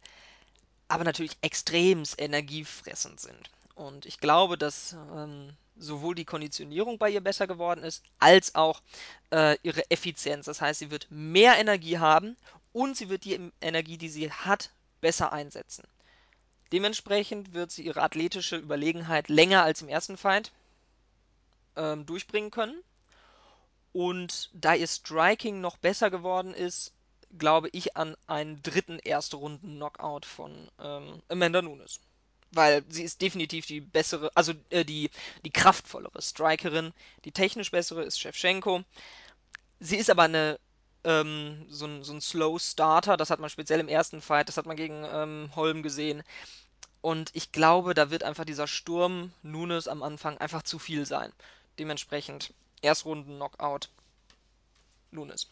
aber 0.87 1.03
natürlich 1.03 1.37
extremst 1.41 2.19
energiefressend 2.21 3.19
sind. 3.19 3.49
Und 3.75 4.05
ich 4.05 4.19
glaube, 4.19 4.57
dass 4.57 4.93
ähm, 4.93 5.53
sowohl 5.77 6.15
die 6.15 6.25
Konditionierung 6.25 6.97
bei 6.97 7.09
ihr 7.09 7.21
besser 7.21 7.47
geworden 7.47 7.83
ist, 7.83 8.03
als 8.19 8.55
auch 8.55 8.81
äh, 9.31 9.57
ihre 9.63 9.89
Effizienz. 9.89 10.45
Das 10.45 10.61
heißt, 10.61 10.79
sie 10.79 10.91
wird 10.91 11.07
mehr 11.09 11.57
Energie 11.57 11.97
haben 11.97 12.37
und 12.73 12.95
sie 12.95 13.09
wird 13.09 13.25
die 13.25 13.51
Energie, 13.61 13.97
die 13.97 14.09
sie 14.09 14.31
hat, 14.31 14.71
besser 15.01 15.33
einsetzen. 15.33 15.83
Dementsprechend 16.71 17.53
wird 17.53 17.71
sie 17.71 17.83
ihre 17.83 18.01
athletische 18.01 18.57
Überlegenheit 18.57 19.29
länger 19.29 19.63
als 19.63 19.81
im 19.81 19.89
ersten 19.89 20.15
Fight 20.15 20.51
ähm, 21.75 22.05
durchbringen 22.05 22.51
können. 22.51 22.81
Und 23.93 24.49
da 24.53 24.73
ihr 24.73 24.87
Striking 24.87 25.59
noch 25.59 25.77
besser 25.77 26.09
geworden 26.09 26.53
ist, 26.53 26.93
glaube 27.37 27.69
ich 27.71 27.97
an 27.97 28.15
einen 28.27 28.61
dritten 28.61 28.99
erste 28.99 29.37
Runden 29.37 29.75
Knockout 29.75 30.25
von 30.25 30.69
ähm, 30.79 31.21
Amanda 31.29 31.61
Nunes. 31.61 31.99
Weil 32.51 32.83
sie 32.89 33.03
ist 33.03 33.21
definitiv 33.21 33.65
die 33.65 33.79
bessere, 33.79 34.31
also 34.35 34.53
äh, 34.69 34.83
die, 34.83 35.09
die 35.45 35.51
kraftvollere 35.51 36.21
Strikerin. 36.21 36.93
Die 37.25 37.31
technisch 37.31 37.71
bessere 37.71 38.03
ist 38.03 38.19
Shevchenko. 38.19 38.83
Sie 39.79 39.97
ist 39.97 40.09
aber 40.09 40.23
eine 40.23 40.59
ähm, 41.03 41.65
so, 41.69 41.85
ein, 41.85 42.03
so 42.03 42.13
ein 42.13 42.21
Slow 42.21 42.59
Starter, 42.59 43.17
das 43.17 43.29
hat 43.29 43.39
man 43.39 43.49
speziell 43.49 43.79
im 43.79 43.87
ersten 43.87 44.21
Fight, 44.21 44.47
das 44.47 44.57
hat 44.57 44.65
man 44.65 44.77
gegen 44.77 45.05
ähm, 45.11 45.49
Holm 45.55 45.81
gesehen. 45.83 46.23
Und 47.01 47.31
ich 47.33 47.51
glaube, 47.51 47.93
da 47.93 48.11
wird 48.11 48.23
einfach 48.23 48.45
dieser 48.45 48.67
Sturm 48.67 49.33
Nunes 49.41 49.87
am 49.87 50.03
Anfang 50.03 50.37
einfach 50.37 50.61
zu 50.61 50.77
viel 50.77 51.05
sein. 51.05 51.31
Dementsprechend 51.79 52.53
Erstrunden 52.81 53.35
Knockout 53.35 53.89
Nunes. 55.11 55.47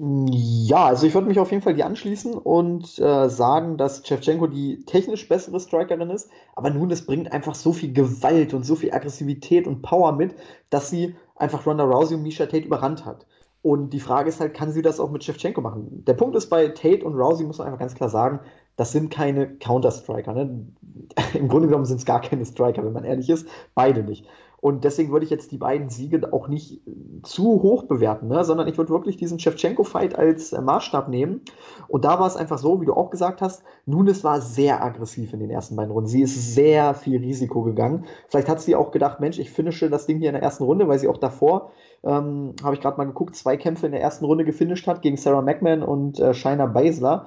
Ja, 0.00 0.86
also 0.86 1.08
ich 1.08 1.14
würde 1.14 1.26
mich 1.26 1.40
auf 1.40 1.50
jeden 1.50 1.62
Fall 1.62 1.74
dir 1.74 1.86
anschließen 1.86 2.34
und 2.34 3.00
äh, 3.00 3.28
sagen, 3.28 3.76
dass 3.76 4.06
Shevchenko 4.06 4.46
die 4.46 4.84
technisch 4.84 5.28
bessere 5.28 5.58
Strikerin 5.58 6.10
ist, 6.10 6.30
aber 6.54 6.70
Nunes 6.70 7.04
bringt 7.04 7.32
einfach 7.32 7.56
so 7.56 7.72
viel 7.72 7.92
Gewalt 7.92 8.54
und 8.54 8.62
so 8.62 8.76
viel 8.76 8.92
Aggressivität 8.92 9.66
und 9.66 9.82
Power 9.82 10.12
mit, 10.12 10.36
dass 10.70 10.88
sie 10.88 11.16
einfach 11.34 11.66
Ronda 11.66 11.82
Rousey 11.82 12.14
und 12.14 12.22
Misha 12.22 12.46
Tate 12.46 12.64
überrannt 12.64 13.04
hat. 13.04 13.26
Und 13.62 13.90
die 13.90 14.00
Frage 14.00 14.28
ist 14.28 14.40
halt, 14.40 14.54
kann 14.54 14.72
sie 14.72 14.82
das 14.82 15.00
auch 15.00 15.10
mit 15.10 15.24
Shevchenko 15.24 15.60
machen? 15.60 16.04
Der 16.06 16.14
Punkt 16.14 16.36
ist 16.36 16.48
bei 16.48 16.68
Tate 16.68 17.04
und 17.04 17.14
Rousey, 17.14 17.44
muss 17.44 17.58
man 17.58 17.66
einfach 17.66 17.80
ganz 17.80 17.94
klar 17.94 18.08
sagen, 18.08 18.40
das 18.76 18.92
sind 18.92 19.10
keine 19.10 19.56
Counter-Striker. 19.56 20.32
Ne? 20.32 20.66
Im 21.34 21.48
Grunde 21.48 21.66
genommen 21.66 21.84
sind 21.84 21.98
es 21.98 22.06
gar 22.06 22.20
keine 22.20 22.44
Striker, 22.44 22.84
wenn 22.84 22.92
man 22.92 23.04
ehrlich 23.04 23.28
ist. 23.28 23.48
Beide 23.74 24.04
nicht. 24.04 24.26
Und 24.60 24.82
deswegen 24.82 25.12
würde 25.12 25.24
ich 25.24 25.30
jetzt 25.30 25.52
die 25.52 25.56
beiden 25.56 25.88
Siege 25.88 26.32
auch 26.32 26.48
nicht 26.48 26.80
zu 27.22 27.62
hoch 27.62 27.84
bewerten, 27.84 28.26
ne? 28.26 28.44
sondern 28.44 28.66
ich 28.66 28.76
würde 28.76 28.90
wirklich 28.90 29.16
diesen 29.16 29.38
Shevchenko-Fight 29.38 30.18
als 30.18 30.52
äh, 30.52 30.60
Maßstab 30.60 31.08
nehmen. 31.08 31.42
Und 31.86 32.04
da 32.04 32.18
war 32.18 32.26
es 32.26 32.36
einfach 32.36 32.58
so, 32.58 32.80
wie 32.80 32.86
du 32.86 32.94
auch 32.94 33.10
gesagt 33.10 33.40
hast, 33.40 33.62
Nunes 33.86 34.24
war 34.24 34.40
sehr 34.40 34.82
aggressiv 34.82 35.32
in 35.32 35.38
den 35.38 35.50
ersten 35.50 35.76
beiden 35.76 35.92
Runden. 35.92 36.08
Sie 36.08 36.22
ist 36.22 36.54
sehr 36.54 36.94
viel 36.94 37.20
Risiko 37.20 37.62
gegangen. 37.62 38.06
Vielleicht 38.28 38.48
hat 38.48 38.60
sie 38.60 38.74
auch 38.74 38.90
gedacht, 38.90 39.20
Mensch, 39.20 39.38
ich 39.38 39.50
finische 39.50 39.90
das 39.90 40.06
Ding 40.06 40.18
hier 40.18 40.30
in 40.30 40.34
der 40.34 40.42
ersten 40.42 40.64
Runde, 40.64 40.88
weil 40.88 40.98
sie 40.98 41.08
auch 41.08 41.18
davor, 41.18 41.70
ähm, 42.04 42.54
habe 42.62 42.74
ich 42.74 42.80
gerade 42.80 42.96
mal 42.96 43.06
geguckt, 43.06 43.36
zwei 43.36 43.56
Kämpfe 43.56 43.86
in 43.86 43.92
der 43.92 44.00
ersten 44.00 44.24
Runde 44.24 44.44
gefinisht 44.44 44.86
hat 44.86 45.02
gegen 45.02 45.16
Sarah 45.16 45.42
McMahon 45.42 45.82
und 45.82 46.20
äh, 46.20 46.34
Shaina 46.34 46.66
Baszler. 46.66 47.26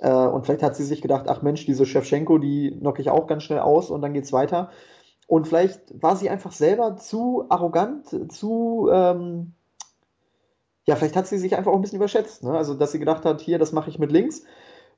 Äh, 0.00 0.10
und 0.10 0.46
vielleicht 0.46 0.62
hat 0.62 0.76
sie 0.76 0.84
sich 0.84 1.02
gedacht, 1.02 1.26
ach 1.28 1.42
Mensch, 1.42 1.66
diese 1.66 1.86
Shevchenko, 1.86 2.38
die 2.38 2.76
knocke 2.78 3.02
ich 3.02 3.10
auch 3.10 3.26
ganz 3.26 3.42
schnell 3.42 3.60
aus 3.60 3.90
und 3.90 4.02
dann 4.02 4.14
geht's 4.14 4.32
weiter. 4.32 4.70
Und 5.26 5.48
vielleicht 5.48 5.80
war 6.02 6.16
sie 6.16 6.30
einfach 6.30 6.52
selber 6.52 6.96
zu 6.96 7.46
arrogant, 7.48 8.32
zu, 8.32 8.88
ähm, 8.92 9.54
ja, 10.86 10.94
vielleicht 10.94 11.16
hat 11.16 11.26
sie 11.26 11.38
sich 11.38 11.56
einfach 11.56 11.72
auch 11.72 11.76
ein 11.76 11.82
bisschen 11.82 11.98
überschätzt. 11.98 12.44
Ne? 12.44 12.52
Also, 12.52 12.74
dass 12.74 12.92
sie 12.92 13.00
gedacht 13.00 13.24
hat, 13.24 13.40
hier, 13.40 13.58
das 13.58 13.72
mache 13.72 13.90
ich 13.90 13.98
mit 13.98 14.12
links. 14.12 14.44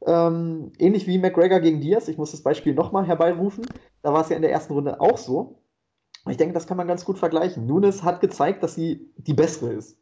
Ähm, 0.07 0.73
ähnlich 0.79 1.07
wie 1.07 1.19
McGregor 1.19 1.61
gegen 1.61 1.81
Diaz. 1.81 2.09
Ich 2.09 2.19
muss 2.19 2.31
das 2.31 2.43
Beispiel 2.43 2.75
nochmal 2.75 3.07
herbeirufen. 3.07 3.67
Da 4.03 4.13
war 4.13 4.21
es 4.21 4.29
ja 4.29 4.37
in 4.37 4.43
der 4.43 4.53
ersten 4.53 4.75
Runde 4.75 5.01
auch 5.01 5.17
so. 5.17 5.57
Ich 6.27 6.37
denke, 6.37 6.55
das 6.55 6.67
kann 6.67 6.77
man 6.77 6.89
ganz 6.89 7.05
gut 7.05 7.19
vergleichen. 7.19 7.67
Nunes 7.67 8.03
hat 8.03 8.21
gezeigt, 8.21 8.63
dass 8.63 8.75
sie 8.75 9.13
die 9.17 9.35
bessere 9.35 9.73
ist. 9.73 9.97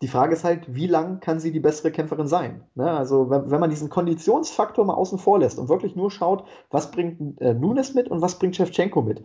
Die 0.00 0.08
Frage 0.08 0.34
ist 0.34 0.42
halt, 0.42 0.74
wie 0.74 0.88
lang 0.88 1.20
kann 1.20 1.38
sie 1.38 1.52
die 1.52 1.60
bessere 1.60 1.92
Kämpferin 1.92 2.26
sein? 2.26 2.64
Ne? 2.74 2.90
Also, 2.90 3.30
wenn, 3.30 3.50
wenn, 3.50 3.60
man 3.60 3.70
diesen 3.70 3.88
Konditionsfaktor 3.88 4.84
mal 4.84 4.94
außen 4.94 5.18
vor 5.18 5.38
lässt 5.38 5.58
und 5.58 5.68
wirklich 5.68 5.94
nur 5.94 6.10
schaut, 6.10 6.44
was 6.70 6.90
bringt 6.90 7.40
äh, 7.40 7.54
Nunes 7.54 7.94
mit 7.94 8.08
und 8.08 8.20
was 8.20 8.38
bringt 8.38 8.56
Shevchenko 8.56 9.02
mit, 9.02 9.22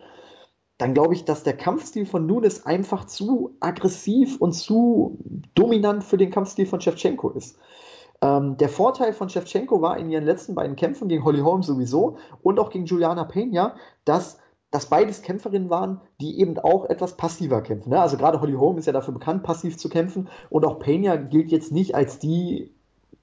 dann 0.78 0.94
glaube 0.94 1.16
ich, 1.16 1.26
dass 1.26 1.42
der 1.42 1.58
Kampfstil 1.58 2.06
von 2.06 2.28
Nunes 2.28 2.66
einfach 2.66 3.06
zu 3.06 3.56
aggressiv 3.60 4.40
und 4.40 4.54
zu 4.54 5.18
dominant 5.56 6.04
für 6.04 6.18
den 6.18 6.30
Kampfstil 6.30 6.68
von 6.68 6.80
Shevchenko 6.80 7.32
ist. 7.32 7.58
Ähm, 8.22 8.58
der 8.58 8.70
Vorteil 8.70 9.14
von 9.14 9.30
Shevchenko 9.30 9.82
war 9.82 9.98
in 9.98 10.10
ihren 10.10 10.26
letzten 10.26 10.56
beiden 10.56 10.76
Kämpfen 10.76 11.08
gegen 11.08 11.24
Holly 11.24 11.42
Holm 11.42 11.64
sowieso 11.64 12.18
und 12.44 12.60
auch 12.60 12.70
gegen 12.70 12.86
Juliana 12.86 13.24
Pena, 13.26 13.76
dass 14.06 14.38
dass 14.78 14.86
beides 14.86 15.24
Kämpferinnen 15.24 15.72
waren, 15.72 16.02
die 16.22 16.40
eben 16.40 16.60
auch 16.60 16.86
etwas 16.86 17.18
passiver 17.18 17.64
kämpfen. 17.64 17.90
Ne? 17.90 18.00
Also 18.00 18.16
gerade 18.16 18.42
Holly 18.42 18.54
Holm 18.54 18.78
ist 18.78 18.86
ja 18.86 18.94
dafür 18.94 19.16
bekannt, 19.16 19.42
passiv 19.42 19.76
zu 19.76 19.90
kämpfen 19.90 20.30
und 20.52 20.68
auch 20.68 20.78
Pena 20.78 21.16
gilt 21.16 21.50
jetzt 21.50 21.72
nicht 21.72 21.96
als 21.96 22.20
die, 22.20 22.72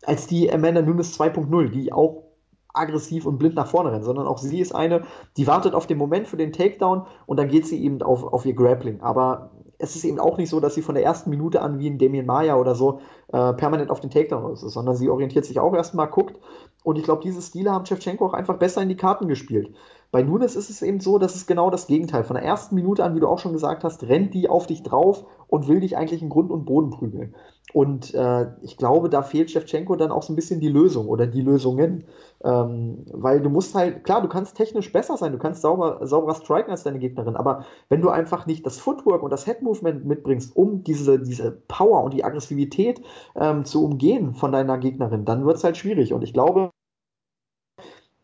als 0.05 0.26
die 0.26 0.52
Amanda 0.52 0.82
Nunes 0.82 1.16
2.0, 1.16 1.68
die 1.68 1.93
auch 1.93 2.24
aggressiv 2.72 3.24
und 3.24 3.39
blind 3.39 3.55
nach 3.55 3.68
vorne 3.68 3.93
rennt, 3.93 4.05
sondern 4.05 4.26
auch 4.26 4.39
sie 4.39 4.59
ist 4.59 4.74
eine, 4.74 5.02
die 5.36 5.47
wartet 5.47 5.74
auf 5.74 5.86
den 5.86 5.97
Moment 5.97 6.26
für 6.26 6.36
den 6.36 6.52
Takedown 6.52 7.06
und 7.26 7.36
dann 7.36 7.47
geht 7.47 7.68
sie 7.68 7.81
eben 7.85 8.02
auf, 8.02 8.24
auf 8.24 8.44
ihr 8.44 8.55
Grappling. 8.55 9.01
Aber 9.01 9.52
es 9.78 9.94
ist 9.94 10.05
eben 10.05 10.18
auch 10.18 10.39
nicht 10.39 10.51
so, 10.51 10.59
dass 10.59 10.74
sie 10.74 10.82
von 10.82 10.97
der 10.97 11.05
ersten 11.05 11.31
Minute 11.31 11.62
an 11.62 11.78
wie 11.78 11.89
ein 11.89 11.98
Damien 11.98 12.26
Maya 12.26 12.56
oder 12.56 12.74
so 12.74 12.98
äh, 13.32 13.52
permanent 13.52 13.90
auf 13.90 14.01
den 14.01 14.10
Takedown 14.10 14.55
ist, 14.55 14.62
sondern 14.62 14.97
sie 14.97 15.09
orientiert 15.09 15.44
sich 15.44 15.60
auch 15.60 15.74
erstmal, 15.74 16.09
guckt. 16.09 16.40
Und 16.82 16.98
ich 16.98 17.05
glaube, 17.05 17.22
diese 17.22 17.40
Stile 17.40 17.70
haben 17.70 17.86
Shevchenko 17.86 18.26
auch 18.26 18.35
einfach 18.35 18.59
besser 18.59 18.82
in 18.82 18.89
die 18.89 18.97
Karten 18.97 19.28
gespielt. 19.28 19.74
Bei 20.15 20.23
Nunes 20.23 20.55
ist 20.55 20.70
es 20.70 20.81
eben 20.81 21.01
so, 21.01 21.19
dass 21.19 21.35
es 21.35 21.45
genau 21.45 21.70
das 21.70 21.89
Gegenteil. 21.89 22.23
Von 22.23 22.35
der 22.35 22.45
ersten 22.45 22.77
Minute 22.77 23.03
an, 23.03 23.16
wie 23.16 23.20
du 23.20 23.27
auch 23.27 23.41
schon 23.41 23.53
gesagt 23.53 23.82
hast, 23.82 24.05
rennt 24.05 24.32
die 24.32 24.49
auf 24.49 24.69
dich 24.69 24.85
drauf 24.85 25.24
und 25.49 25.66
will 25.66 25.81
dich 25.81 25.97
eigentlich 25.97 26.23
in 26.23 26.28
Grund 26.28 26.53
und 26.53 26.66
Boden 26.66 26.91
prügeln. 26.91 27.35
Und 27.73 28.15
äh, 28.15 28.47
ich 28.62 28.77
glaube, 28.77 29.09
da 29.09 29.23
fehlt 29.23 29.51
Shevchenko 29.51 29.97
dann 29.97 30.12
auch 30.12 30.23
so 30.23 30.32
ein 30.32 30.36
bisschen 30.36 30.61
die 30.61 30.69
Lösung 30.69 31.09
oder 31.09 31.27
die 31.27 31.41
Lösungen. 31.41 32.05
Ähm, 32.45 33.07
weil 33.11 33.41
du 33.41 33.51
musst 33.51 33.74
halt, 33.74 34.05
klar, 34.05 34.23
du 34.23 34.28
kannst 34.28 34.57
technisch 34.57 34.93
besser 34.93 35.16
sein, 35.16 35.32
du 35.32 35.39
kannst 35.39 35.62
sauber, 35.62 36.07
sauberer 36.07 36.36
striken 36.36 36.70
als 36.70 36.85
deine 36.85 37.01
Gegnerin, 37.01 37.35
aber 37.35 37.65
wenn 37.89 38.01
du 38.01 38.11
einfach 38.11 38.47
nicht 38.47 38.65
das 38.65 38.78
Footwork 38.78 39.24
und 39.24 39.32
das 39.32 39.47
Head-Movement 39.47 40.05
mitbringst, 40.05 40.55
um 40.55 40.85
diese, 40.85 41.19
diese 41.19 41.51
Power 41.66 42.05
und 42.05 42.15
die 42.15 42.23
Aggressivität 42.23 43.03
ähm, 43.35 43.65
zu 43.65 43.85
umgehen 43.85 44.35
von 44.35 44.53
deiner 44.53 44.78
Gegnerin, 44.78 45.24
dann 45.24 45.45
wird 45.45 45.57
es 45.57 45.65
halt 45.65 45.77
schwierig. 45.77 46.12
Und 46.12 46.23
ich 46.23 46.32
glaube, 46.32 46.70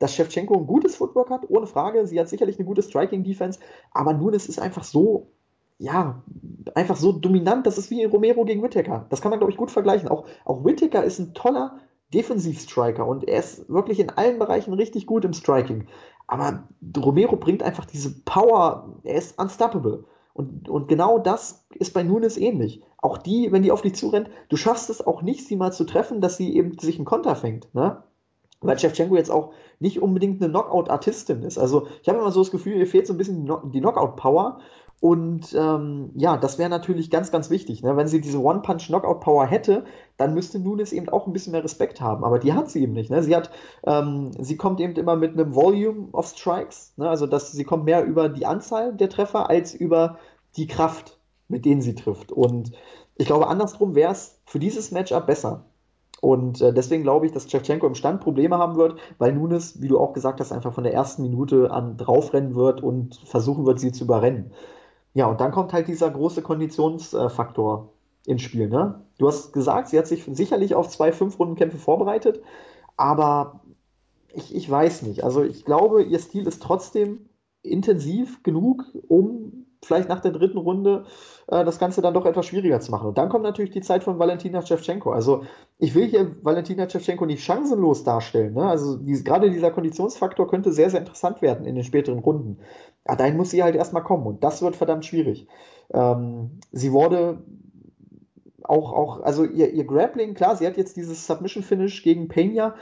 dass 0.01 0.15
Shevchenko 0.15 0.57
ein 0.57 0.67
gutes 0.67 0.97
Footwork 0.97 1.31
hat, 1.31 1.49
ohne 1.49 1.67
Frage. 1.67 2.07
Sie 2.07 2.19
hat 2.19 2.29
sicherlich 2.29 2.59
eine 2.59 2.67
gute 2.67 2.83
Striking-Defense, 2.83 3.61
aber 3.93 4.15
Nunes 4.15 4.49
ist 4.49 4.59
einfach 4.59 4.83
so, 4.83 5.29
ja, 5.79 6.23
einfach 6.75 6.97
so 6.97 7.13
dominant. 7.13 7.67
Das 7.67 7.79
ist 7.79 7.91
wie 7.91 8.05
Romero 8.05 8.45
gegen 8.45 8.63
Whittaker. 8.63 9.07
Das 9.11 9.21
kann 9.21 9.31
man, 9.31 9.39
glaube 9.39 9.53
ich, 9.53 9.59
gut 9.59 9.71
vergleichen. 9.71 10.09
Auch, 10.09 10.25
auch 10.45 10.65
Whittaker 10.65 11.05
ist 11.05 11.21
ein 11.21 11.35
toller 11.35 11.79
Defensiv-Striker 12.13 13.07
und 13.07 13.29
er 13.29 13.39
ist 13.39 13.69
wirklich 13.69 14.01
in 14.01 14.11
allen 14.11 14.39
Bereichen 14.39 14.73
richtig 14.75 15.07
gut 15.07 15.25
im 15.25 15.33
Striking. 15.33 15.87
Aber 16.27 16.65
Romero 16.97 17.37
bringt 17.37 17.63
einfach 17.63 17.85
diese 17.85 18.15
Power, 18.25 18.97
er 19.05 19.17
ist 19.17 19.39
unstoppable. 19.39 20.05
Und, 20.33 20.69
und 20.69 20.89
genau 20.89 21.19
das 21.19 21.67
ist 21.75 21.93
bei 21.93 22.03
Nunes 22.03 22.39
ähnlich. 22.39 22.83
Auch 22.99 23.19
die, 23.19 23.53
wenn 23.53 23.63
die 23.63 23.73
auf 23.73 23.83
dich 23.83 23.95
zurennt, 23.95 24.31
du 24.49 24.57
schaffst 24.57 24.89
es 24.89 25.07
auch 25.07 25.23
nicht, 25.23 25.47
sie 25.47 25.57
mal 25.57 25.73
zu 25.73 25.85
treffen, 25.85 26.21
dass 26.21 26.37
sie 26.37 26.57
eben 26.57 26.79
sich 26.79 26.97
einen 26.97 27.05
Konter 27.05 27.37
fängt. 27.37 27.75
Ne? 27.75 28.03
Weil 28.61 28.79
Shevchenko 28.79 29.17
jetzt 29.17 29.31
auch 29.31 29.53
nicht 29.79 30.03
unbedingt 30.03 30.43
eine 30.43 30.51
Knockout-Artistin 30.51 31.43
ist. 31.43 31.59
Also 31.59 31.87
ich 32.03 32.09
habe 32.09 32.19
immer 32.19 32.33
so 32.33 32.41
das 32.41 32.51
Gefühl, 32.51 32.75
ihr 32.75 32.87
fehlt 32.87 33.07
so 33.07 33.15
ein 33.15 33.19
bisschen 33.19 33.51
die 33.73 33.81
Knockout-Power. 33.81 34.59
Und 35.01 35.55
ähm, 35.59 36.11
ja, 36.15 36.37
das 36.37 36.59
wäre 36.59 36.69
natürlich 36.69 37.11
ganz, 37.11 37.33
ganz 37.33 37.49
wichtig. 37.49 37.83
Ne? 37.83 37.97
Wenn 37.97 38.07
sie 38.07 38.21
diese 38.21 38.43
One-Punch-Knockout-Power 38.43 39.47
hätte, 39.47 39.85
dann 40.19 40.35
müsste 40.35 40.59
Nunes 40.59 40.93
eben 40.93 41.09
auch 41.09 41.27
ein 41.27 41.33
bisschen 41.33 41.53
mehr 41.53 41.65
Respekt 41.65 42.03
haben. 42.03 42.23
Aber 42.23 42.39
die 42.39 42.53
hat 42.53 42.71
sie 42.71 42.83
eben 42.83 42.93
nicht. 42.93 43.11
Ne? 43.11 43.23
Sie, 43.23 43.35
hat, 43.35 43.51
ähm, 43.87 44.33
sie 44.39 44.59
kommt 44.59 44.79
eben 44.79 44.95
immer 44.97 45.17
mit 45.17 45.33
einem 45.33 45.55
Volume 45.55 46.09
of 46.13 46.27
Strikes. 46.27 46.93
Ne? 46.99 47.09
Also 47.09 47.27
dass 47.27 47.51
sie 47.51 47.65
kommt 47.65 47.87
mehr 47.87 48.05
über 48.05 48.29
die 48.29 48.45
Anzahl 48.45 48.95
der 48.95 49.09
Treffer 49.09 49.49
als 49.49 49.73
über 49.73 50.19
die 50.57 50.67
Kraft, 50.67 51.19
mit 51.49 51.65
denen 51.65 51.81
sie 51.81 51.95
trifft. 51.95 52.31
Und 52.31 52.73
ich 53.17 53.27
glaube, 53.27 53.49
andersrum 53.49 53.95
wäre 53.95 54.13
es 54.13 54.39
für 54.45 54.59
dieses 54.59 54.91
Matchup 54.91 55.27
besser. 55.27 55.65
Und 56.21 56.61
äh, 56.61 56.73
deswegen 56.73 57.03
glaube 57.03 57.27
ich, 57.27 57.33
dass 57.33 57.51
Shevchenko 57.51 57.87
im 57.87 57.95
Stand 57.95 58.21
Probleme 58.21 58.59
haben 58.59 58.77
wird, 58.77 58.99
weil 59.19 59.33
Nunes, 59.33 59.81
wie 59.81 59.89
du 59.89 59.99
auch 59.99 60.13
gesagt 60.13 60.41
hast, 60.41 60.53
einfach 60.53 60.75
von 60.75 60.85
der 60.85 60.93
ersten 60.93 61.23
Minute 61.23 61.71
an 61.71 61.97
draufrennen 61.97 62.55
wird 62.55 62.83
und 62.83 63.17
versuchen 63.25 63.65
wird, 63.65 63.81
sie 63.81 63.93
zu 63.93 64.05
überrennen. 64.05 64.53
Ja, 65.15 65.27
und 65.27 65.41
dann 65.41 65.51
kommt 65.51 65.73
halt 65.73 65.89
dieser 65.89 66.11
große 66.11 66.43
Konditionsfaktor 66.43 67.91
äh, 68.27 68.31
ins 68.31 68.43
Spiel. 68.43 68.69
Ne? 68.69 69.03
Du 69.19 69.27
hast 69.27 69.53
gesagt, 69.53 69.89
sie 69.89 69.99
hat 69.99 70.07
sich 70.07 70.25
sicherlich 70.25 70.75
auf 70.75 70.89
zwei 70.89 71.11
Fünf-Runden-Kämpfe 71.11 71.79
vorbereitet, 71.79 72.43
aber 72.97 73.61
ich, 74.35 74.55
ich 74.55 74.71
weiß 74.71 75.03
nicht. 75.03 75.25
Also 75.25 75.43
ich 75.43 75.65
glaube, 75.65 76.03
ihr 76.03 76.19
Stil 76.19 76.47
ist 76.47 76.63
trotzdem 76.63 77.31
intensiv 77.63 78.43
genug, 78.43 78.85
um 79.09 79.67
vielleicht 79.83 80.09
nach 80.09 80.21
der 80.21 80.33
dritten 80.33 80.59
Runde 80.59 81.05
äh, 81.49 81.65
das 81.65 81.79
Ganze 81.79 82.03
dann 82.03 82.15
doch 82.15 82.27
etwas 82.27 82.47
schwieriger 82.47 82.81
zu 82.81 82.91
machen. 82.91 83.09
Und 83.09 83.19
dann 83.19 83.29
kommt 83.29 83.45
natürlich 83.45 83.71
die 83.71 83.81
Zeit 83.81 84.05
von 84.05 84.19
Valentina 84.19 84.63
Shevchenko. 84.63 85.11
Also 85.11 85.45
ich 85.79 85.95
will 85.95 86.07
hier 86.07 86.37
Valentina 86.43 86.89
Shevchenko 86.89 87.27
nicht 87.27 87.43
chancenlos 87.43 88.05
darstellen. 88.05 88.55
Ne? 88.55 88.65
Also 88.65 88.97
die, 88.97 89.23
gerade 89.25 89.51
dieser 89.51 89.71
Konditionsfaktor 89.71 90.49
könnte 90.49 90.73
sehr, 90.73 90.91
sehr 90.91 91.01
interessant 91.01 91.43
werden 91.43 91.67
in 91.67 91.75
den 91.75 91.85
späteren 91.85 92.19
Runden. 92.19 92.59
Aber 93.05 93.17
dahin 93.17 93.37
muss 93.37 93.51
sie 93.51 93.63
halt 93.63 93.75
erstmal 93.75 94.05
kommen 94.05 94.27
und 94.27 94.45
das 94.45 94.63
wird 94.63 94.77
verdammt 94.77 95.07
schwierig. 95.07 95.49
Ähm, 95.93 96.61
sie 96.71 96.93
wurde 96.93 97.43
auch, 98.63 98.93
auch 98.93 99.21
also 99.23 99.45
ihr, 99.45 99.73
ihr 99.73 99.85
Grappling, 99.85 100.35
klar, 100.35 100.57
sie 100.57 100.67
hat 100.67 100.77
jetzt 100.77 100.97
dieses 100.97 101.27
Submission-Finish 101.27 102.03
gegen 102.03 102.29
Pena, 102.29 102.77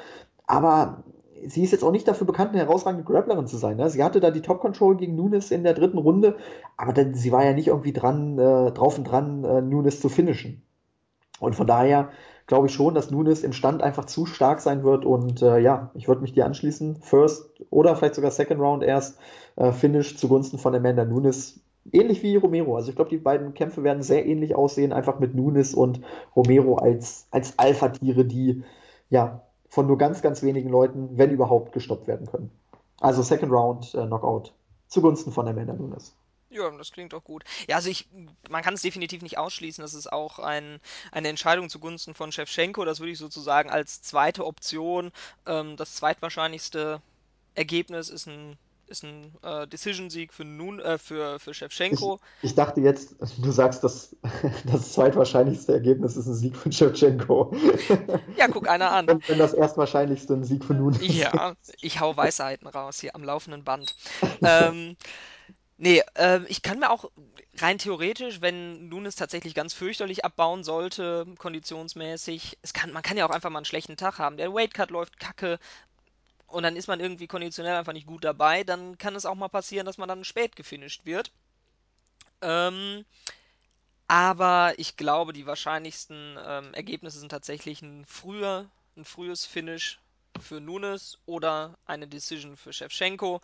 aber 0.46 1.04
sie 1.46 1.62
ist 1.62 1.72
jetzt 1.72 1.84
auch 1.84 1.92
nicht 1.92 2.08
dafür 2.08 2.26
bekannt, 2.26 2.50
eine 2.50 2.60
herausragende 2.60 3.04
Grapplerin 3.04 3.46
zu 3.46 3.56
sein. 3.56 3.76
Ne? 3.76 3.88
Sie 3.90 4.02
hatte 4.02 4.20
da 4.20 4.30
die 4.30 4.42
Top 4.42 4.60
Control 4.60 4.96
gegen 4.96 5.14
Nunes 5.16 5.50
in 5.50 5.62
der 5.62 5.74
dritten 5.74 5.98
Runde, 5.98 6.36
aber 6.76 6.92
dann, 6.92 7.14
sie 7.14 7.32
war 7.32 7.44
ja 7.44 7.52
nicht 7.52 7.68
irgendwie 7.68 7.92
dran, 7.92 8.38
äh, 8.38 8.72
drauf 8.72 8.98
und 8.98 9.04
dran, 9.04 9.44
äh, 9.44 9.60
Nunes 9.60 10.00
zu 10.00 10.08
finishen. 10.08 10.62
Und 11.40 11.54
von 11.54 11.66
daher 11.66 12.10
glaube 12.46 12.66
ich 12.66 12.72
schon, 12.72 12.94
dass 12.94 13.10
Nunes 13.10 13.44
im 13.44 13.52
Stand 13.52 13.82
einfach 13.82 14.06
zu 14.06 14.26
stark 14.26 14.60
sein 14.60 14.82
wird. 14.82 15.04
Und 15.04 15.42
äh, 15.42 15.58
ja, 15.58 15.90
ich 15.94 16.08
würde 16.08 16.22
mich 16.22 16.32
dir 16.32 16.46
anschließen. 16.46 16.96
First 16.96 17.62
oder 17.70 17.94
vielleicht 17.94 18.16
sogar 18.16 18.30
Second 18.30 18.60
Round 18.60 18.82
erst 18.82 19.18
äh, 19.56 19.70
Finish 19.70 20.16
zugunsten 20.16 20.58
von 20.58 20.74
Amanda 20.74 21.04
Nunes. 21.04 21.60
Ähnlich 21.92 22.22
wie 22.22 22.36
Romero. 22.36 22.76
Also 22.76 22.90
ich 22.90 22.96
glaube, 22.96 23.10
die 23.10 23.18
beiden 23.18 23.54
Kämpfe 23.54 23.84
werden 23.84 24.02
sehr 24.02 24.26
ähnlich 24.26 24.54
aussehen, 24.54 24.92
einfach 24.92 25.20
mit 25.20 25.34
Nunes 25.34 25.74
und 25.74 26.00
Romero 26.34 26.76
als, 26.76 27.26
als 27.30 27.58
Alpha-Tiere, 27.58 28.24
die 28.24 28.62
ja 29.10 29.42
von 29.68 29.86
nur 29.86 29.98
ganz, 29.98 30.22
ganz 30.22 30.42
wenigen 30.42 30.70
Leuten, 30.70 31.16
wenn 31.16 31.30
überhaupt, 31.30 31.72
gestoppt 31.72 32.06
werden 32.06 32.26
können. 32.26 32.50
Also 33.00 33.22
Second 33.22 33.52
Round 33.52 33.94
äh, 33.94 34.06
Knockout 34.06 34.52
zugunsten 34.88 35.32
von 35.32 35.46
Amanda 35.46 35.74
Nunes. 35.74 36.14
Ja, 36.50 36.70
das 36.70 36.92
klingt 36.92 37.12
doch 37.12 37.22
gut. 37.22 37.44
Ja, 37.68 37.76
also 37.76 37.90
ich, 37.90 38.08
man 38.48 38.62
kann 38.62 38.72
es 38.72 38.80
definitiv 38.80 39.20
nicht 39.20 39.36
ausschließen, 39.36 39.82
das 39.82 39.92
ist 39.92 40.10
auch 40.10 40.38
ein, 40.38 40.80
eine 41.12 41.28
Entscheidung 41.28 41.68
zugunsten 41.68 42.14
von 42.14 42.32
Shevchenko. 42.32 42.86
Das 42.86 43.00
würde 43.00 43.12
ich 43.12 43.18
sozusagen 43.18 43.68
als 43.68 44.00
zweite 44.00 44.46
Option, 44.46 45.12
ähm, 45.46 45.76
das 45.76 45.96
zweitwahrscheinlichste 45.96 47.02
Ergebnis 47.54 48.08
ist 48.08 48.26
ein, 48.26 48.56
ist 48.88 49.04
ein 49.04 49.32
äh, 49.42 49.66
Decision-Sieg 49.66 50.32
für, 50.32 50.44
Nun, 50.44 50.80
äh, 50.80 50.98
für, 50.98 51.38
für 51.38 51.52
Ich, 51.52 51.56
Shevchenko. 51.58 52.20
ich 52.42 52.54
dachte 52.54 52.80
jetzt, 52.80 53.16
du 53.38 53.50
sagst, 53.50 53.84
dass 53.84 54.16
das 54.66 54.92
zweitwahrscheinlichste 54.92 55.72
Ergebnis 55.72 56.16
ist 56.16 56.26
ein 56.26 56.34
Sieg 56.34 56.56
von 56.56 56.72
Shevchenko. 56.72 57.52
Ja, 58.36 58.48
guck 58.48 58.68
einer 58.68 58.90
an. 58.90 59.08
Und 59.10 59.28
wenn 59.28 59.38
das 59.38 59.54
erstwahrscheinlichste 59.54 60.34
ein 60.34 60.44
Sieg 60.44 60.64
von 60.64 60.78
Nunes 60.78 61.00
ist. 61.00 61.14
Ja, 61.14 61.54
ich 61.80 62.00
hau 62.00 62.16
Weisheiten 62.16 62.66
raus 62.66 63.00
hier 63.00 63.14
am 63.14 63.24
laufenden 63.24 63.64
Band. 63.64 63.94
Ähm, 64.42 64.96
Nee, 65.80 66.02
ähm, 66.16 66.44
ich 66.48 66.62
kann 66.62 66.80
mir 66.80 66.90
auch 66.90 67.08
rein 67.58 67.78
theoretisch, 67.78 68.40
wenn 68.40 68.88
Nunes 68.88 69.14
tatsächlich 69.14 69.54
ganz 69.54 69.74
fürchterlich 69.74 70.24
abbauen 70.24 70.64
sollte, 70.64 71.24
konditionsmäßig, 71.38 72.58
es 72.62 72.72
kann, 72.72 72.90
man 72.90 73.04
kann 73.04 73.16
ja 73.16 73.24
auch 73.24 73.30
einfach 73.30 73.50
mal 73.50 73.60
einen 73.60 73.64
schlechten 73.64 73.96
Tag 73.96 74.18
haben. 74.18 74.36
Der 74.38 74.52
Weightcut 74.52 74.90
läuft 74.90 75.20
kacke 75.20 75.60
und 76.48 76.62
dann 76.62 76.76
ist 76.76 76.88
man 76.88 77.00
irgendwie 77.00 77.26
konditionell 77.26 77.76
einfach 77.76 77.92
nicht 77.92 78.06
gut 78.06 78.24
dabei, 78.24 78.64
dann 78.64 78.98
kann 78.98 79.14
es 79.14 79.26
auch 79.26 79.34
mal 79.34 79.48
passieren, 79.48 79.86
dass 79.86 79.98
man 79.98 80.08
dann 80.08 80.24
spät 80.24 80.56
gefinisht 80.56 81.04
wird. 81.04 81.30
Ähm, 82.40 83.04
aber 84.08 84.72
ich 84.78 84.96
glaube, 84.96 85.32
die 85.32 85.46
wahrscheinlichsten 85.46 86.38
ähm, 86.44 86.74
Ergebnisse 86.74 87.18
sind 87.18 87.28
tatsächlich 87.28 87.82
ein 87.82 88.04
früher, 88.06 88.66
ein 88.96 89.04
frühes 89.04 89.44
Finish 89.44 90.00
für 90.40 90.60
Nunes 90.60 91.18
oder 91.26 91.76
eine 91.84 92.08
Decision 92.08 92.56
für 92.56 92.72
Shevchenko. 92.72 93.40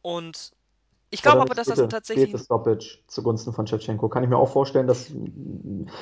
Und 0.00 0.52
ich 1.10 1.22
glaube 1.22 1.42
aber, 1.42 1.54
dass 1.54 1.68
das 1.68 1.88
tatsächlich 1.88 2.30
späte 2.30 2.42
Stoppage 2.42 2.98
zugunsten 3.06 3.52
von 3.52 3.66
Shevchenko. 3.66 4.08
Kann 4.08 4.24
ich 4.24 4.30
mir 4.30 4.38
auch 4.38 4.50
vorstellen, 4.50 4.86
dass. 4.86 5.10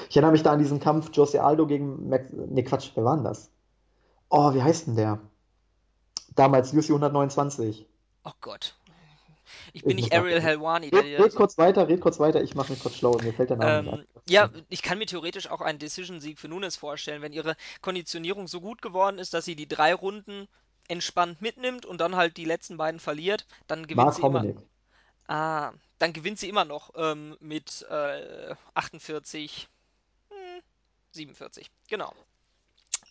Ich 0.09 0.17
erinnere 0.17 0.33
mich 0.33 0.43
da 0.43 0.53
an 0.53 0.61
diesen 0.61 0.81
Kampf 0.81 1.11
Jose 1.13 1.43
Aldo 1.43 1.67
gegen 1.67 2.09
Max. 2.09 2.31
Nee, 2.33 2.63
Quatsch, 2.63 2.93
wer 2.95 3.05
war 3.05 3.17
denn 3.17 3.25
das? 3.25 3.51
Oh, 4.29 4.55
wie 4.55 4.63
heißt 4.63 4.87
denn 4.87 4.97
der? 4.97 5.21
Damals 6.35 6.73
UFC 6.73 6.91
129. 6.91 7.87
Oh 8.25 8.33
Gott. 8.41 8.75
Ich 9.73 9.83
bin 9.83 9.99
Ich 9.99 10.05
nicht 10.05 10.15
Ariel. 10.15 10.41
Helwani, 10.41 10.89
Red, 10.89 11.21
red 11.21 11.35
kurz 11.35 11.59
weiter, 11.59 11.89
red 11.89 12.01
kurz 12.01 12.19
weiter. 12.19 12.43
Ich 12.43 12.55
mache 12.55 12.73
mich 12.73 12.83
kurz 12.83 12.97
schlau. 12.97 13.17
Mir 13.23 13.33
fällt 13.33 13.51
der 13.51 13.57
Name 13.57 13.83
nicht 13.83 13.93
ein. 13.93 13.99
Ähm, 14.01 14.07
ja, 14.29 14.51
ich 14.69 14.83
kann 14.83 14.99
mir 14.99 15.07
theoretisch 15.07 15.51
auch 15.51 15.61
einen 15.61 15.79
Decision-Sieg 15.79 16.39
für 16.39 16.49
Nunes 16.49 16.77
vorstellen, 16.77 17.23
wenn 17.23 17.33
ihre 17.33 17.57
Konditionierung 17.81 18.49
so 18.49 18.61
gut 18.61 18.83
geworden 18.83 19.19
ist, 19.19 19.35
dass 19.35 19.45
sie 19.45 19.57
die 19.57 19.69
drei 19.69 19.95
Runden 19.95 20.49
entspannt 20.89 21.41
mitnimmt 21.41 21.87
und 21.87 22.01
dann 22.01 22.17
halt 22.17 22.37
die 22.37 22.45
letzten 22.45 22.77
beiden 22.77 23.01
verliert, 23.01 23.47
dann 23.67 23.85
gewinnt 23.85 23.97
Mark 23.97 24.15
sie 24.15 24.23
immer. 24.23 24.41
Hominick. 24.41 24.59
Ah, 25.29 25.73
dann 25.99 26.13
gewinnt 26.13 26.39
sie 26.41 26.49
immer 26.49 26.65
noch 26.65 26.91
ähm, 26.97 27.37
mit 27.41 27.87
äh, 27.89 28.55
48, 28.75 29.69
47. 31.13 31.71
Genau. 31.89 32.13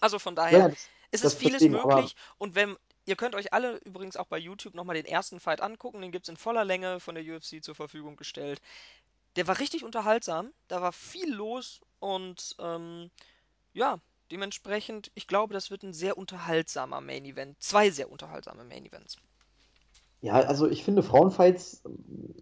Also 0.02 0.20
von 0.20 0.36
daher, 0.36 0.60
ja, 0.60 0.72
es 1.12 1.24
ist 1.24 1.38
vieles 1.38 1.60
deswegen, 1.60 1.74
möglich 1.74 2.16
und 2.38 2.56
wenn 2.56 2.76
ihr 3.10 3.16
könnt 3.16 3.34
euch 3.34 3.54
alle 3.54 3.78
übrigens 3.78 4.18
auch 4.18 4.28
bei 4.28 4.38
YouTube 4.38 4.76
nochmal 4.76 4.96
den 4.96 5.06
ersten 5.06 5.40
Fight 5.40 5.62
angucken, 5.62 6.00
den 6.00 6.12
gibt 6.12 6.26
es 6.26 6.30
in 6.30 6.38
voller 6.38 6.64
Länge 6.64 7.00
von 7.00 7.16
der 7.16 7.24
UFC 7.24 7.64
zur 7.64 7.74
Verfügung 7.74 8.16
gestellt. 8.16 8.62
Der 9.36 9.48
war 9.48 9.60
richtig 9.60 9.84
unterhaltsam, 9.84 10.52
da 10.68 10.82
war 10.82 10.94
viel 10.94 11.34
los 11.34 11.82
und 12.00 12.56
ähm, 12.60 13.10
ja, 13.74 14.00
dementsprechend, 14.32 15.12
ich 15.16 15.26
glaube, 15.26 15.56
das 15.56 15.72
wird 15.72 15.82
ein 15.82 15.94
sehr 15.94 16.20
unterhaltsamer 16.20 17.02
Main 17.02 17.26
Event. 17.26 17.60
Zwei 17.60 17.90
sehr 17.90 18.12
unterhaltsame 18.12 18.64
Main 18.64 18.86
Events. 18.86 19.18
ja, 20.22 20.34
also 20.34 20.70
ich 20.70 20.84
finde, 20.84 21.02
Frauenfights 21.02 21.82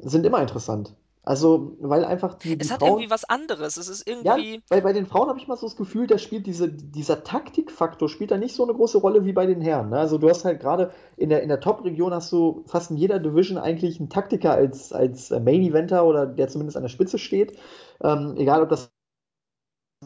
sind 0.01 0.25
immer 0.25 0.41
interessant. 0.41 0.97
Also, 1.27 1.75
weil 1.79 2.05
einfach 2.05 2.35
die, 2.35 2.57
die 2.57 2.67
Es 2.67 2.71
hat 2.71 2.81
Frauen 2.81 2.83
irgendwie 2.83 3.09
was 3.09 3.23
anderes. 3.25 3.77
Es 3.77 3.87
ist 3.89 4.07
Ja, 4.21 4.37
irgendwie, 4.37 4.61
bei, 4.69 4.81
bei 4.81 4.93
den 4.93 5.05
Frauen 5.05 5.29
habe 5.29 5.39
ich 5.39 5.47
mal 5.47 5.55
so 5.57 5.67
das 5.67 5.75
Gefühl, 5.77 6.07
da 6.07 6.17
spielt 6.17 6.47
diese, 6.47 6.69
dieser 6.71 7.23
Taktikfaktor 7.23 8.09
spielt 8.09 8.31
da 8.31 8.37
nicht 8.37 8.55
so 8.55 8.63
eine 8.63 8.73
große 8.73 8.97
Rolle 8.97 9.25
wie 9.25 9.31
bei 9.33 9.45
den 9.45 9.61
Herren. 9.61 9.89
Ne? 9.89 9.99
Also 9.99 10.17
du 10.17 10.27
hast 10.29 10.43
halt 10.43 10.59
gerade 10.59 10.91
in 11.15 11.29
der, 11.29 11.43
in 11.43 11.49
der 11.49 11.59
Top-Region 11.59 12.13
hast 12.13 12.31
du 12.31 12.63
fast 12.67 12.91
in 12.91 12.97
jeder 12.97 13.19
Division 13.19 13.57
eigentlich 13.57 13.99
einen 13.99 14.09
Taktiker 14.09 14.51
als, 14.53 14.91
als 14.91 15.29
Main-Eventer 15.29 16.05
oder 16.05 16.25
der 16.25 16.47
zumindest 16.49 16.77
an 16.77 16.83
der 16.83 16.89
Spitze 16.89 17.19
steht. 17.19 17.57
Ähm, 18.01 18.35
egal, 18.37 18.61
ob 18.63 18.69
das 18.69 18.91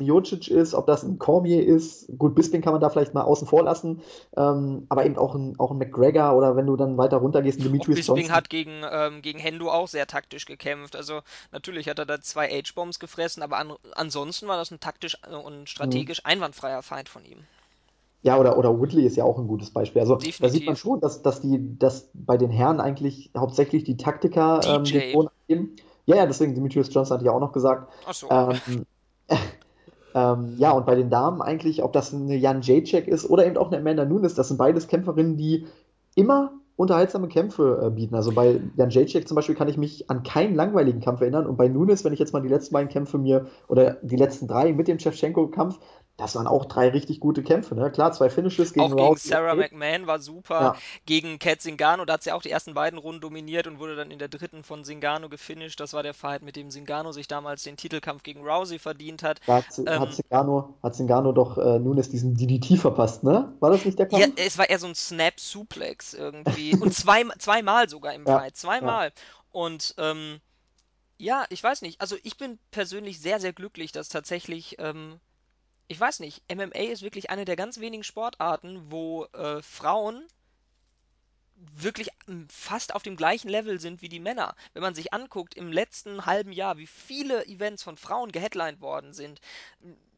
Miocic 0.01 0.49
ist, 0.49 0.73
ob 0.73 0.87
das 0.87 1.03
ein 1.03 1.19
Cormier 1.19 1.65
ist. 1.65 2.07
Gut, 2.17 2.35
Bisping 2.35 2.61
kann 2.61 2.73
man 2.73 2.81
da 2.81 2.89
vielleicht 2.89 3.13
mal 3.13 3.23
außen 3.23 3.47
vor 3.47 3.63
lassen. 3.63 4.01
Ähm, 4.35 4.85
aber 4.89 5.05
eben 5.05 5.17
auch 5.17 5.35
ein, 5.35 5.59
auch 5.59 5.71
ein 5.71 5.77
McGregor 5.77 6.35
oder 6.35 6.55
wenn 6.55 6.65
du 6.65 6.75
dann 6.75 6.97
weiter 6.97 7.17
runtergehst, 7.17 7.59
ein 7.59 7.63
Demetrius 7.63 7.97
Bisping 7.97 8.15
Johnson. 8.17 8.35
hat 8.35 8.49
gegen, 8.49 8.81
ähm, 8.91 9.21
gegen 9.21 9.39
Hendo 9.39 9.69
auch 9.69 9.87
sehr 9.87 10.07
taktisch 10.07 10.45
gekämpft. 10.45 10.95
Also 10.95 11.21
natürlich 11.51 11.87
hat 11.87 11.99
er 11.99 12.05
da 12.05 12.19
zwei 12.21 12.47
H-Bombs 12.49 12.99
gefressen, 12.99 13.43
aber 13.43 13.57
an, 13.57 13.73
ansonsten 13.93 14.47
war 14.47 14.57
das 14.57 14.71
ein 14.71 14.79
taktisch 14.79 15.17
äh, 15.29 15.35
und 15.35 15.61
Mhm. 15.61 15.67
strategisch 15.67 16.25
einwandfreier 16.25 16.81
Fight 16.81 17.09
von 17.09 17.23
ihm. 17.25 17.39
Ja, 18.23 18.37
oder, 18.37 18.57
oder 18.57 18.77
Woodley 18.79 19.05
ist 19.05 19.15
ja 19.17 19.23
auch 19.23 19.39
ein 19.39 19.47
gutes 19.47 19.71
Beispiel. 19.71 20.01
Also 20.01 20.15
da 20.15 20.21
sieht 20.23 20.39
man 20.43 20.75
Definitiv. 20.75 20.77
schon, 20.77 21.01
dass, 21.01 21.23
dass 21.23 21.41
die, 21.41 21.77
dass 21.79 22.11
bei 22.13 22.37
den 22.37 22.51
Herren 22.51 22.79
eigentlich 22.79 23.31
hauptsächlich 23.35 23.83
die 23.83 23.97
Taktiker 23.97 24.61
ähm, 24.67 24.83
den. 24.83 25.11
Ton 25.11 25.29
geben. 25.47 25.75
Ja, 26.05 26.15
ja, 26.17 26.25
deswegen 26.25 26.53
Demetrius 26.53 26.93
Johnson 26.93 27.19
ich 27.19 27.25
ja 27.25 27.31
auch 27.31 27.39
noch 27.39 27.51
gesagt. 27.51 27.91
Ach 28.05 28.13
so. 28.13 28.29
Ähm, 28.29 28.85
ähm, 30.13 30.55
ja, 30.57 30.71
und 30.71 30.85
bei 30.85 30.95
den 30.95 31.09
Damen 31.09 31.41
eigentlich, 31.41 31.83
ob 31.83 31.93
das 31.93 32.13
eine 32.13 32.35
Jan 32.35 32.61
Jacek 32.61 33.07
ist 33.07 33.29
oder 33.29 33.45
eben 33.45 33.57
auch 33.57 33.71
eine 33.71 33.79
Amanda 33.79 34.05
Nunes, 34.05 34.35
das 34.35 34.47
sind 34.47 34.57
beides 34.57 34.87
Kämpferinnen, 34.87 35.37
die 35.37 35.67
immer 36.15 36.51
unterhaltsame 36.75 37.27
Kämpfe 37.27 37.83
äh, 37.85 37.89
bieten. 37.89 38.15
Also 38.15 38.31
bei 38.31 38.59
Jan 38.75 38.89
Jacek 38.89 39.27
zum 39.27 39.35
Beispiel 39.35 39.55
kann 39.55 39.67
ich 39.67 39.77
mich 39.77 40.09
an 40.09 40.23
keinen 40.23 40.55
langweiligen 40.55 40.99
Kampf 40.99 41.21
erinnern. 41.21 41.45
Und 41.45 41.57
bei 41.57 41.67
Nunes, 41.67 42.03
wenn 42.03 42.13
ich 42.13 42.19
jetzt 42.19 42.33
mal 42.33 42.41
die 42.41 42.49
letzten 42.49 42.73
beiden 42.73 42.89
Kämpfe 42.89 43.17
mir, 43.17 43.45
oder 43.67 43.97
die 44.01 44.15
letzten 44.15 44.47
drei 44.47 44.73
mit 44.73 44.87
dem 44.87 44.97
Shevchenko-Kampf, 44.97 45.79
das 46.21 46.35
waren 46.35 46.47
auch 46.47 46.65
drei 46.65 46.89
richtig 46.89 47.19
gute 47.19 47.43
Kämpfe. 47.43 47.75
Ne? 47.75 47.91
Klar, 47.91 48.11
zwei 48.13 48.29
Finishes 48.29 48.73
gegen 48.73 48.93
Auch 48.93 48.95
gegen 48.95 49.15
Rousey, 49.15 49.17
Sarah. 49.17 49.55
McMahon 49.55 50.07
war 50.07 50.19
super. 50.19 50.73
Ja, 50.73 50.81
Gegen 51.05 51.39
Cat 51.39 51.61
Zingano, 51.61 52.03
da 52.05 52.13
hat 52.13 52.23
sie 52.23 52.31
auch 52.33 52.41
die 52.41 52.49
ersten 52.51 52.73
beiden 52.73 52.99
Runden 52.99 53.21
dominiert 53.21 53.67
und 53.67 53.79
wurde 53.79 53.95
dann 53.95 54.11
in 54.11 54.19
der 54.19 54.27
dritten 54.29 54.63
von 54.63 54.83
Zingano 54.83 55.29
gefinisht. 55.29 55.79
Das 55.79 55.93
war 55.93 56.03
der 56.03 56.13
Fight, 56.13 56.41
mit 56.41 56.55
dem 56.57 56.69
Zingano 56.69 57.11
sich 57.13 57.27
damals 57.27 57.63
den 57.63 57.77
Titelkampf 57.77 58.23
gegen 58.23 58.41
Rousey 58.45 58.79
verdient 58.79 59.23
hat. 59.23 59.39
da 59.45 59.57
hat, 59.57 59.65
hat 59.95 60.11
Ähm, 60.11 60.13
Zingano, 60.13 60.79
hat 60.81 60.95
Zingano 60.95 61.31
doch 61.31 61.57
äh, 61.59 61.77
Nunes 61.79 62.09
diesen 62.09 62.33
DDT 62.35 62.75
verpasst, 62.77 63.23
ne? 63.23 63.53
War 63.59 63.69
das 63.69 63.85
nicht 63.85 63.99
der 63.99 64.09
ja, 64.09 64.27
Kampf? 64.27 64.33
es 64.35 64.57
war 64.57 64.69
eher 64.69 64.79
so 64.79 64.87
ein 64.87 64.95
Snap-Suplex 64.95 66.13
irgendwie. 66.13 66.75
Und 66.79 66.93
zwei, 66.93 67.23
zweimal 67.39 67.89
sogar 67.89 68.13
im 68.13 68.25
Ja, 68.25 68.41
Fight. 68.41 68.55
ja. 68.79 68.97
Zweimal. 68.97 69.13
Und 69.51 69.95
ähm, 69.97 70.39
ja, 71.17 71.45
ich 71.49 71.63
weiß 71.63 71.81
nicht. 71.83 72.01
Also 72.01 72.17
ich 72.23 72.37
bin 72.37 72.59
persönlich 72.71 73.21
sehr, 73.21 73.39
sehr 73.39 73.53
glücklich, 73.53 73.91
dass 73.91 74.09
tatsächlich, 74.09 74.77
ähm, 74.79 75.19
ich 75.91 75.99
weiß 75.99 76.21
nicht, 76.21 76.41
MMA 76.49 76.89
ist 76.89 77.01
wirklich 77.01 77.31
eine 77.31 77.43
der 77.43 77.57
ganz 77.57 77.81
wenigen 77.81 78.05
Sportarten, 78.05 78.89
wo 78.89 79.25
äh, 79.33 79.61
Frauen 79.61 80.25
wirklich 81.75 82.07
ähm, 82.29 82.47
fast 82.49 82.95
auf 82.95 83.03
dem 83.03 83.17
gleichen 83.17 83.49
Level 83.49 83.77
sind 83.77 84.01
wie 84.01 84.07
die 84.07 84.21
Männer. 84.21 84.55
Wenn 84.71 84.83
man 84.83 84.95
sich 84.95 85.11
anguckt, 85.11 85.53
im 85.53 85.69
letzten 85.69 86.25
halben 86.25 86.53
Jahr, 86.53 86.77
wie 86.77 86.87
viele 86.87 87.45
Events 87.45 87.83
von 87.83 87.97
Frauen 87.97 88.31
geheadlined 88.31 88.79
worden 88.79 89.13
sind. 89.13 89.41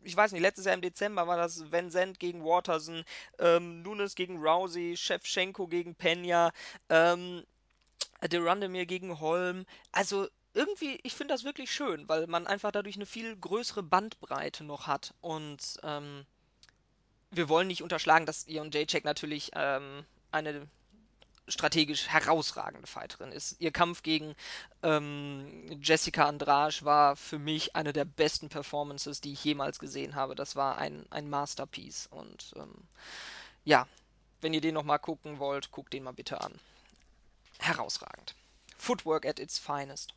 Ich 0.03 0.15
weiß 0.15 0.31
nicht, 0.31 0.43
letztes 0.43 0.65
Jahr 0.65 0.75
im 0.75 0.81
Dezember 0.81 1.25
war 1.25 1.37
das 1.37 1.71
Vincent 1.71 2.19
gegen 2.19 2.45
Waterson, 2.45 3.03
ähm, 3.39 3.81
Nunes 3.81 4.13
gegen 4.13 4.37
Rousey, 4.37 4.95
Shevchenko 4.95 5.65
gegen 5.65 5.95
Pena, 5.95 6.51
ähm, 6.89 7.43
De 8.21 8.39
Randamir 8.39 8.85
gegen 8.85 9.19
Holm. 9.19 9.65
Also 9.91 10.27
irgendwie, 10.53 10.99
ich 11.03 11.13
finde 11.13 11.33
das 11.33 11.43
wirklich 11.43 11.71
schön, 11.71 12.07
weil 12.07 12.27
man 12.27 12.47
einfach 12.47 12.71
dadurch 12.71 12.95
eine 12.95 13.05
viel 13.05 13.35
größere 13.35 13.83
Bandbreite 13.83 14.63
noch 14.63 14.87
hat. 14.87 15.13
Und 15.21 15.79
ähm, 15.83 16.25
wir 17.31 17.49
wollen 17.49 17.67
nicht 17.67 17.83
unterschlagen, 17.83 18.25
dass 18.25 18.47
Ion 18.47 18.71
Jacek 18.71 19.03
natürlich 19.03 19.51
ähm, 19.55 20.05
eine 20.31 20.67
strategisch 21.47 22.07
herausragende 22.07 22.87
Fighterin 22.87 23.31
ist. 23.31 23.59
Ihr 23.59 23.71
Kampf 23.71 24.03
gegen 24.03 24.35
ähm, 24.81 25.79
Jessica 25.81 26.25
Andrade 26.25 26.77
war 26.83 27.15
für 27.15 27.39
mich 27.39 27.75
eine 27.75 27.91
der 27.91 28.05
besten 28.05 28.49
Performances, 28.49 29.19
die 29.19 29.33
ich 29.33 29.43
jemals 29.43 29.79
gesehen 29.79 30.15
habe. 30.15 30.35
Das 30.35 30.55
war 30.55 30.77
ein, 30.77 31.05
ein 31.09 31.29
Masterpiece. 31.29 32.07
Und 32.07 32.53
ähm, 32.55 32.73
ja, 33.65 33.87
wenn 34.41 34.53
ihr 34.53 34.61
den 34.61 34.73
nochmal 34.73 34.99
gucken 34.99 35.39
wollt, 35.39 35.71
guckt 35.71 35.93
den 35.93 36.03
mal 36.03 36.13
bitte 36.13 36.39
an. 36.39 36.53
Herausragend. 37.59 38.35
Footwork 38.77 39.25
at 39.25 39.39
its 39.39 39.57
finest. 39.57 40.13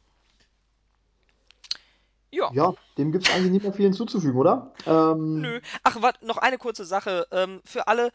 Ja, 2.36 2.54
Ja, 2.54 2.74
dem 2.98 3.12
gibt 3.12 3.24
es 3.24 3.30
eigentlich 3.30 3.52
nicht 3.52 3.62
mehr 3.62 3.72
viel 3.72 3.86
hinzuzufügen, 3.86 4.38
oder? 4.38 4.72
nö. 5.34 5.56
Ähm, 5.56 5.62
Ach, 5.82 6.02
warte, 6.02 6.24
noch 6.26 6.38
eine 6.38 6.58
kurze 6.58 6.84
Sache. 6.84 7.26
Ähm, 7.30 7.60
für 7.64 7.88
alle, 7.88 8.12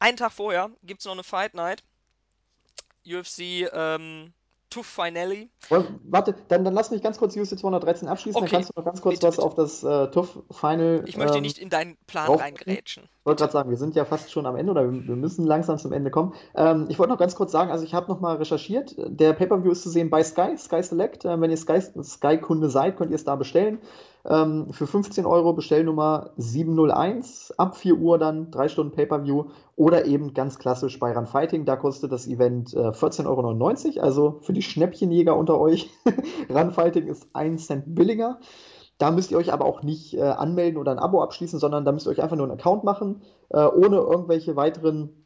einen 0.00 0.16
Tag 0.18 0.32
vorher 0.32 0.70
gibt 0.82 1.00
es 1.00 1.06
noch 1.06 1.12
eine 1.14 1.24
Fight 1.24 1.54
Night. 1.54 1.84
UFC 3.06 3.68
ähm, 3.72 4.32
TUF 4.72 4.86
Finale. 4.86 5.48
woll- 5.68 5.86
warte, 6.04 6.34
dann, 6.48 6.64
dann 6.64 6.74
lass 6.74 6.90
mich 6.90 7.02
ganz 7.02 7.18
kurz 7.18 7.36
UFC 7.36 7.58
213 7.58 8.08
abschließen, 8.08 8.40
dann 8.40 8.46
Okay, 8.48 8.56
kannst 8.56 8.70
du 8.70 8.72
noch 8.80 8.84
ganz 8.84 9.00
kurz 9.00 9.14
bitte, 9.16 9.26
was 9.28 9.36
bitte. 9.36 9.46
auf 9.46 9.54
das 9.54 9.82
äh, 9.84 10.10
TUF-Final 10.10 11.04
Ich 11.06 11.16
möchte 11.16 11.36
ähm, 11.36 11.42
nicht 11.42 11.58
in 11.58 11.68
deinen 11.68 11.96
Plan 12.06 12.30
reingrätschen. 12.30 13.04
Ich 13.04 13.26
wollte 13.26 13.40
gerade 13.42 13.52
sagen, 13.52 13.70
wir 13.70 13.76
sind 13.76 13.94
ja 13.94 14.04
fast 14.04 14.32
schon 14.32 14.46
am 14.46 14.56
Ende 14.56 14.72
oder 14.72 14.90
wir, 14.90 15.06
wir 15.06 15.16
müssen 15.16 15.46
langsam 15.46 15.78
zum 15.78 15.92
Ende 15.92 16.10
kommen. 16.10 16.34
Ähm, 16.54 16.86
ich 16.88 16.98
wollte 16.98 17.12
noch 17.12 17.18
ganz 17.18 17.34
kurz 17.34 17.52
sagen, 17.52 17.70
also 17.70 17.84
ich 17.84 17.94
habe 17.94 18.10
noch 18.10 18.20
mal 18.20 18.36
recherchiert. 18.36 18.94
Der 18.98 19.32
Pay-Per-View 19.32 19.70
ist 19.72 19.82
zu 19.82 19.90
sehen 19.90 20.10
bei 20.10 20.24
Sky, 20.24 20.56
Sky 20.58 20.82
Select. 20.82 21.24
Äh, 21.24 21.40
wenn 21.40 21.50
ihr 21.50 21.56
Sky, 21.56 21.80
Sky-Kunde 22.02 22.68
seid, 22.68 22.96
könnt 22.96 23.10
ihr 23.10 23.16
es 23.16 23.24
da 23.24 23.36
bestellen. 23.36 23.78
Ähm, 24.28 24.72
für 24.72 24.86
15 24.86 25.26
Euro 25.26 25.52
Bestellnummer 25.52 26.30
701, 26.36 27.54
ab 27.56 27.76
4 27.76 27.96
Uhr 27.96 28.18
dann, 28.18 28.50
drei 28.50 28.68
Stunden 28.68 28.94
Pay-Per-View. 28.94 29.46
Oder 29.74 30.04
eben 30.04 30.34
ganz 30.34 30.58
klassisch 30.58 30.98
bei 30.98 31.12
Run 31.12 31.26
Fighting, 31.26 31.64
da 31.64 31.76
kostet 31.76 32.12
das 32.12 32.26
Event 32.26 32.74
äh, 32.74 32.90
14,99 32.90 33.96
Euro. 33.96 34.04
Also 34.04 34.38
für 34.42 34.52
die 34.52 34.62
Schnäppchenjäger 34.62 35.36
unter 35.36 35.58
euch, 35.58 35.90
Run 36.50 36.70
Fighting 36.70 37.06
ist 37.06 37.26
1 37.32 37.66
Cent 37.66 37.94
billiger. 37.94 38.38
Da 38.98 39.10
müsst 39.10 39.32
ihr 39.32 39.38
euch 39.38 39.52
aber 39.52 39.64
auch 39.64 39.82
nicht 39.82 40.14
äh, 40.14 40.22
anmelden 40.22 40.78
oder 40.78 40.92
ein 40.92 41.00
Abo 41.00 41.22
abschließen, 41.22 41.58
sondern 41.58 41.84
da 41.84 41.90
müsst 41.90 42.06
ihr 42.06 42.10
euch 42.10 42.22
einfach 42.22 42.36
nur 42.36 42.46
einen 42.46 42.58
Account 42.58 42.84
machen, 42.84 43.22
äh, 43.48 43.64
ohne 43.64 43.96
irgendwelche 43.96 44.54
weiteren 44.54 45.21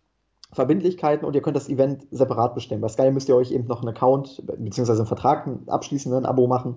Verbindlichkeiten 0.52 1.27
und 1.27 1.35
ihr 1.35 1.43
könnt 1.43 1.56
das 1.56 1.68
Event 1.68 2.06
separat 2.10 2.55
bestellen. 2.55 2.81
Bei 2.81 2.89
Sky 2.89 3.10
müsst 3.10 3.28
ihr 3.28 3.36
euch 3.36 3.51
eben 3.51 3.66
noch 3.66 3.81
einen 3.81 3.89
Account 3.89 4.43
bzw. 4.47 4.93
einen 4.93 5.06
Vertrag 5.06 5.48
abschließen, 5.66 6.12
ein 6.14 6.24
Abo 6.24 6.47
machen. 6.47 6.77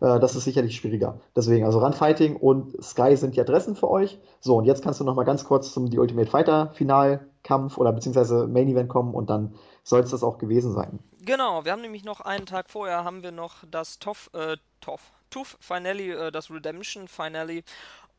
Äh, 0.00 0.18
das 0.20 0.34
ist 0.34 0.44
sicherlich 0.44 0.76
schwieriger. 0.76 1.20
Deswegen, 1.36 1.64
also 1.64 1.78
Runfighting 1.78 2.36
und 2.36 2.82
Sky 2.82 3.16
sind 3.16 3.36
die 3.36 3.40
Adressen 3.40 3.76
für 3.76 3.90
euch. 3.90 4.18
So, 4.40 4.56
und 4.56 4.64
jetzt 4.64 4.82
kannst 4.82 5.00
du 5.00 5.04
noch 5.04 5.14
mal 5.14 5.24
ganz 5.24 5.44
kurz 5.44 5.72
zum 5.72 5.90
die 5.90 5.98
Ultimate 5.98 6.30
Fighter 6.30 6.70
Finalkampf 6.74 7.78
oder 7.78 7.92
beziehungsweise 7.92 8.46
Main 8.46 8.68
Event 8.68 8.88
kommen 8.88 9.14
und 9.14 9.30
dann 9.30 9.54
soll 9.84 10.00
es 10.00 10.10
das 10.10 10.22
auch 10.22 10.38
gewesen 10.38 10.72
sein. 10.72 10.98
Genau, 11.24 11.64
wir 11.64 11.72
haben 11.72 11.82
nämlich 11.82 12.04
noch 12.04 12.20
einen 12.20 12.46
Tag 12.46 12.68
vorher 12.68 13.04
haben 13.04 13.22
wir 13.22 13.32
noch 13.32 13.64
das 13.70 13.98
TOF, 13.98 14.30
äh, 14.34 14.56
TOF, 14.80 15.00
TUF 15.30 15.56
Finale, 15.60 16.26
äh, 16.26 16.32
das 16.32 16.50
Redemption 16.50 17.08
Finale. 17.08 17.62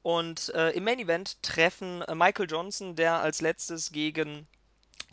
Und 0.02 0.54
äh, 0.54 0.70
im 0.72 0.84
Main 0.84 1.00
Event 1.00 1.42
treffen 1.42 2.04
äh, 2.04 2.16
Michael 2.16 2.48
Johnson, 2.50 2.96
der 2.96 3.22
als 3.22 3.42
letztes 3.42 3.92
gegen 3.92 4.48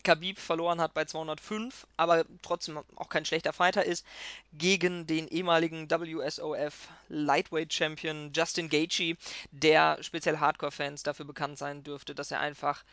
Khabib 0.05 0.39
verloren 0.39 0.81
hat 0.81 0.95
bei 0.95 1.05
205, 1.05 1.87
aber 1.97 2.25
trotzdem 2.43 2.79
auch 2.97 3.09
kein 3.09 3.25
schlechter 3.25 3.53
Fighter 3.53 3.85
ist, 3.85 4.05
gegen 4.53 5.07
den 5.07 5.29
ehemaligen 5.29 5.91
WSOF 5.91 6.89
Lightweight 7.09 7.73
Champion 7.73 8.33
Justin 8.35 8.69
Gaethje, 8.69 9.17
der 9.51 9.99
speziell 10.03 10.39
Hardcore-Fans 10.39 11.03
dafür 11.03 11.27
bekannt 11.27 11.59
sein 11.59 11.83
dürfte, 11.83 12.15
dass 12.15 12.31
er 12.31 12.41
einfach 12.41 12.85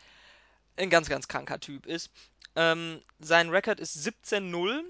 ein 0.76 0.90
ganz, 0.90 1.08
ganz 1.08 1.28
kranker 1.28 1.60
Typ 1.60 1.86
ist. 1.86 2.10
Ähm, 2.56 3.02
sein 3.18 3.50
Rekord 3.50 3.80
ist 3.80 3.96
17-0. 3.96 4.82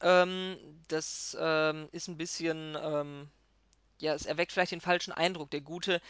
Ähm, 0.00 0.56
das 0.88 1.36
ähm, 1.40 1.88
ist 1.92 2.08
ein 2.08 2.16
bisschen, 2.16 2.76
ähm, 2.80 3.28
ja, 3.98 4.14
es 4.14 4.26
erweckt 4.26 4.52
vielleicht 4.52 4.72
den 4.72 4.80
falschen 4.80 5.12
Eindruck. 5.12 5.50
Der 5.50 5.60
Gute 5.60 6.00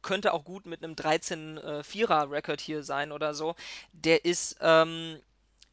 könnte 0.00 0.32
auch 0.32 0.44
gut 0.44 0.66
mit 0.66 0.82
einem 0.82 0.94
13-4er-Record 0.94 2.60
hier 2.60 2.82
sein 2.82 3.12
oder 3.12 3.34
so. 3.34 3.54
Der 3.92 4.24
ist, 4.24 4.56
ähm, 4.60 5.20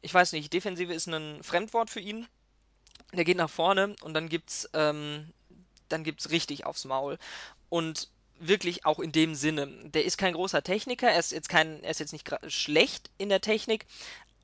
ich 0.02 0.12
weiß 0.12 0.32
nicht, 0.32 0.52
Defensive 0.52 0.92
ist 0.92 1.06
ein 1.06 1.42
Fremdwort 1.42 1.90
für 1.90 2.00
ihn. 2.00 2.26
Der 3.12 3.24
geht 3.24 3.36
nach 3.36 3.50
vorne 3.50 3.96
und 4.02 4.14
dann 4.14 4.28
gibt's, 4.28 4.68
ähm, 4.74 5.32
dann 5.88 6.04
gibt's 6.04 6.30
richtig 6.30 6.66
aufs 6.66 6.84
Maul. 6.84 7.18
Und 7.68 8.08
wirklich 8.40 8.86
auch 8.86 8.98
in 8.98 9.12
dem 9.12 9.34
Sinne. 9.34 9.66
Der 9.66 10.04
ist 10.04 10.18
kein 10.18 10.34
großer 10.34 10.62
Techniker, 10.62 11.08
er 11.10 11.18
ist 11.18 11.32
jetzt 11.32 11.48
kein, 11.48 11.82
er 11.84 11.90
ist 11.90 12.00
jetzt 12.00 12.12
nicht 12.12 12.28
schlecht 12.48 13.10
in 13.18 13.28
der 13.28 13.40
Technik, 13.40 13.86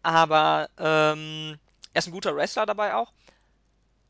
aber 0.02 0.68
ähm, 0.78 1.58
er 1.92 1.98
ist 1.98 2.06
ein 2.06 2.12
guter 2.12 2.36
Wrestler 2.36 2.66
dabei 2.66 2.94
auch. 2.94 3.12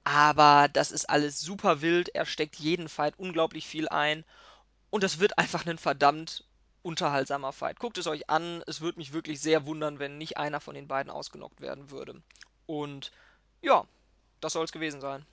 Aber 0.04 0.68
das 0.72 0.92
ist 0.92 1.10
alles 1.10 1.40
super 1.40 1.82
wild. 1.82 2.10
Er 2.10 2.26
steckt 2.26 2.56
jeden 2.56 2.88
Fight 2.88 3.14
unglaublich 3.18 3.66
viel 3.66 3.88
ein. 3.88 4.24
Und 4.96 5.02
das 5.02 5.18
wird 5.18 5.36
einfach 5.36 5.66
ein 5.66 5.76
verdammt 5.76 6.42
unterhaltsamer 6.82 7.52
Fight. 7.52 7.78
Guckt 7.80 7.98
es 7.98 8.06
euch 8.06 8.30
an. 8.30 8.64
Es 8.66 8.80
würde 8.80 8.98
mich 8.98 9.12
wirklich 9.12 9.42
sehr 9.42 9.66
wundern, 9.66 9.98
wenn 9.98 10.16
nicht 10.16 10.38
einer 10.38 10.58
von 10.58 10.74
den 10.74 10.88
beiden 10.88 11.12
ausgenockt 11.12 11.60
werden 11.60 11.90
würde. 11.90 12.22
Und 12.64 13.12
ja, 13.60 13.84
das 14.40 14.54
soll 14.54 14.64
es 14.64 14.72
gewesen 14.72 15.02
sein. 15.02 15.26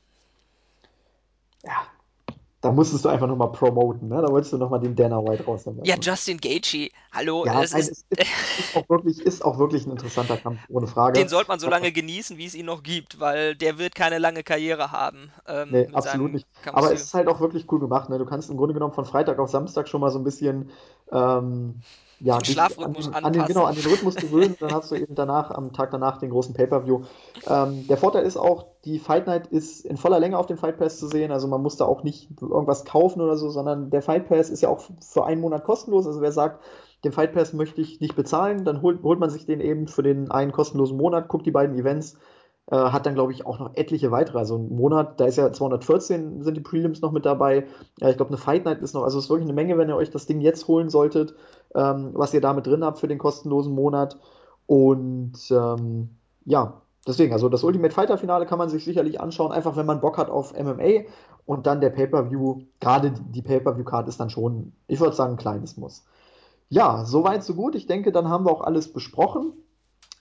Ja, 1.64 1.88
da 2.64 2.72
musstest 2.72 3.04
du 3.04 3.10
einfach 3.10 3.28
nochmal 3.28 3.52
promoten, 3.52 4.08
ne? 4.08 4.22
Da 4.22 4.30
wolltest 4.30 4.54
du 4.54 4.58
nochmal 4.58 4.80
den 4.80 4.96
Dana 4.96 5.18
White 5.18 5.44
rausnehmen. 5.44 5.84
Ja, 5.84 5.96
Justin 6.00 6.38
Gaethje, 6.38 6.92
hallo. 7.12 7.46
Ja, 7.46 7.56
nein, 7.56 7.64
ist, 7.64 7.74
ist, 7.74 8.06
ist, 8.10 8.78
auch 8.78 8.88
wirklich, 8.88 9.20
ist 9.20 9.44
auch 9.44 9.60
wirklich 9.60 9.86
ein 9.86 9.92
interessanter 9.92 10.38
Kampf, 10.38 10.62
ohne 10.70 10.88
Frage. 10.88 11.20
Den 11.20 11.28
sollte 11.28 11.50
man 11.50 11.60
so 11.60 11.70
lange 11.70 11.92
genießen, 11.92 12.38
wie 12.38 12.46
es 12.46 12.56
ihn 12.56 12.66
noch 12.66 12.82
gibt, 12.82 13.20
weil 13.20 13.54
der 13.58 13.80
wird 13.80 13.96
keine 13.96 14.18
lange 14.18 14.44
Karriere 14.44 14.94
haben. 14.94 15.30
Ähm, 15.46 15.72
nee, 15.72 15.90
absolut 15.92 16.32
nicht. 16.32 16.48
Aber 16.72 16.94
es 16.94 17.02
ist 17.02 17.14
halt 17.14 17.28
auch 17.28 17.42
wirklich 17.42 17.70
cool 17.70 17.82
gemacht. 17.82 18.10
Ne? 18.10 18.18
Du 18.18 18.26
kannst 18.26 18.50
im 18.50 18.56
Grunde 18.56 18.74
genommen 18.74 18.94
von 18.94 19.04
Freitag 19.04 19.40
auf 19.40 19.50
Samstag 19.50 19.90
schon 19.90 20.00
mal 20.00 20.10
so 20.10 20.20
ein 20.20 20.24
bisschen 20.24 20.70
ähm, 21.12 21.82
ja, 22.24 22.38
den 22.38 22.54
Schlafrhythmus 22.54 23.14
an, 23.14 23.26
an, 23.26 23.34
den, 23.34 23.46
genau, 23.46 23.66
an 23.66 23.76
den 23.76 23.84
Rhythmus 23.84 24.16
gewöhnen, 24.16 24.56
dann 24.62 24.72
hast 24.72 24.92
du 24.92 24.96
eben 24.96 25.14
danach, 25.14 25.52
am 25.52 25.74
Tag 25.74 25.92
danach, 25.92 26.20
den 26.20 26.30
großen 26.30 26.54
Pay-Per-View. 26.54 27.02
Ähm, 27.48 27.86
der 27.88 27.98
Vorteil 27.98 28.24
ist 28.24 28.38
auch, 28.38 28.68
die 28.86 29.00
Fight 29.00 29.28
Night 29.28 29.48
ist 29.48 29.86
in 29.86 29.98
voller 29.98 30.22
Länge 30.22 30.38
auf 30.38 30.46
dem 30.46 30.58
Fight 30.58 30.78
Pass 30.78 31.00
zu 31.00 31.08
sehen, 31.08 31.34
also 31.34 31.50
man 31.50 31.62
muss 31.62 31.76
da 31.76 31.86
auch 31.86 32.04
nicht 32.04 32.30
irgendwas 32.42 32.86
kaufen 32.86 33.20
oder 33.20 33.36
so, 33.36 33.50
sondern 33.50 33.90
der 33.90 34.02
Fight 34.02 34.30
Pass 34.30 34.50
ist 34.50 34.62
ja 34.62 34.70
auch 34.70 34.82
für 35.02 35.26
einen 35.26 35.42
Monat 35.42 35.66
kostenlos, 35.66 36.08
also 36.08 36.22
wer 36.22 36.32
sagt, 36.32 36.64
den 37.04 37.12
Fight 37.12 37.34
Pass 37.34 37.52
möchte 37.52 37.82
ich 37.82 38.00
nicht 38.00 38.16
bezahlen, 38.16 38.64
dann 38.64 38.82
holt, 38.82 39.04
holt 39.04 39.20
man 39.20 39.30
sich 39.30 39.46
den 39.46 39.60
eben 39.60 39.90
für 39.90 40.04
den 40.04 40.32
einen 40.32 40.54
kostenlosen 40.54 40.96
Monat, 40.96 41.28
guckt 41.28 41.46
die 41.46 41.52
beiden 41.52 41.78
Events, 41.78 42.16
äh, 42.72 42.76
hat 42.76 43.06
dann, 43.06 43.14
glaube 43.14 43.32
ich, 43.34 43.46
auch 43.46 43.60
noch 43.60 43.76
etliche 43.76 44.12
weitere. 44.12 44.38
Also 44.38 44.58
ein 44.58 44.76
Monat, 44.76 45.20
da 45.20 45.26
ist 45.26 45.38
ja 45.38 45.52
214 45.52 46.44
sind 46.44 46.56
die 46.56 46.62
Prelims 46.62 47.02
noch 47.02 47.12
mit 47.12 47.26
dabei. 47.26 47.68
Ja, 48.00 48.10
ich 48.10 48.18
glaube, 48.18 48.30
eine 48.30 48.38
Fight 48.38 48.66
Night 48.66 48.82
ist 48.82 48.94
noch, 48.94 49.04
also 49.04 49.18
es 49.18 49.26
ist 49.26 49.30
wirklich 49.30 49.46
eine 49.46 49.54
Menge, 49.54 49.78
wenn 49.78 49.90
ihr 49.90 49.96
euch 49.96 50.12
das 50.12 50.26
Ding 50.26 50.42
jetzt 50.42 50.68
holen 50.68 50.90
solltet, 50.90 51.36
ähm, 51.76 52.12
was 52.14 52.34
ihr 52.34 52.42
damit 52.42 52.68
drin 52.68 52.84
habt 52.84 53.00
für 53.00 53.08
den 53.08 53.18
kostenlosen 53.18 53.74
Monat. 53.74 54.18
Und 54.66 55.40
ähm, 55.52 56.10
ja, 56.46 56.82
deswegen, 57.08 57.34
also 57.34 57.50
das 57.50 57.64
Ultimate 57.64 57.94
Fighter 57.94 58.18
Finale 58.18 58.46
kann 58.46 58.60
man 58.60 58.70
sich 58.70 58.86
sicherlich 58.86 59.20
anschauen, 59.20 59.52
einfach 59.52 59.76
wenn 59.76 59.86
man 59.86 60.02
Bock 60.02 60.18
hat 60.18 60.30
auf 60.30 60.54
MMA 60.58 61.04
und 61.46 61.68
dann 61.68 61.82
der 61.82 61.90
Pay-Per-View, 61.90 62.62
gerade 62.80 63.12
die 63.12 63.42
Pay-Per-View-Card 63.42 64.08
ist 64.08 64.20
dann 64.20 64.30
schon, 64.30 64.74
ich 64.88 65.00
würde 65.00 65.16
sagen, 65.16 65.34
ein 65.34 65.38
kleines 65.38 65.78
Muss. 65.78 66.06
Ja, 66.70 67.06
soweit, 67.06 67.44
so 67.44 67.54
gut. 67.56 67.76
Ich 67.76 67.88
denke, 67.88 68.12
dann 68.12 68.30
haben 68.30 68.46
wir 68.46 68.52
auch 68.52 68.62
alles 68.62 68.92
besprochen. 68.92 69.54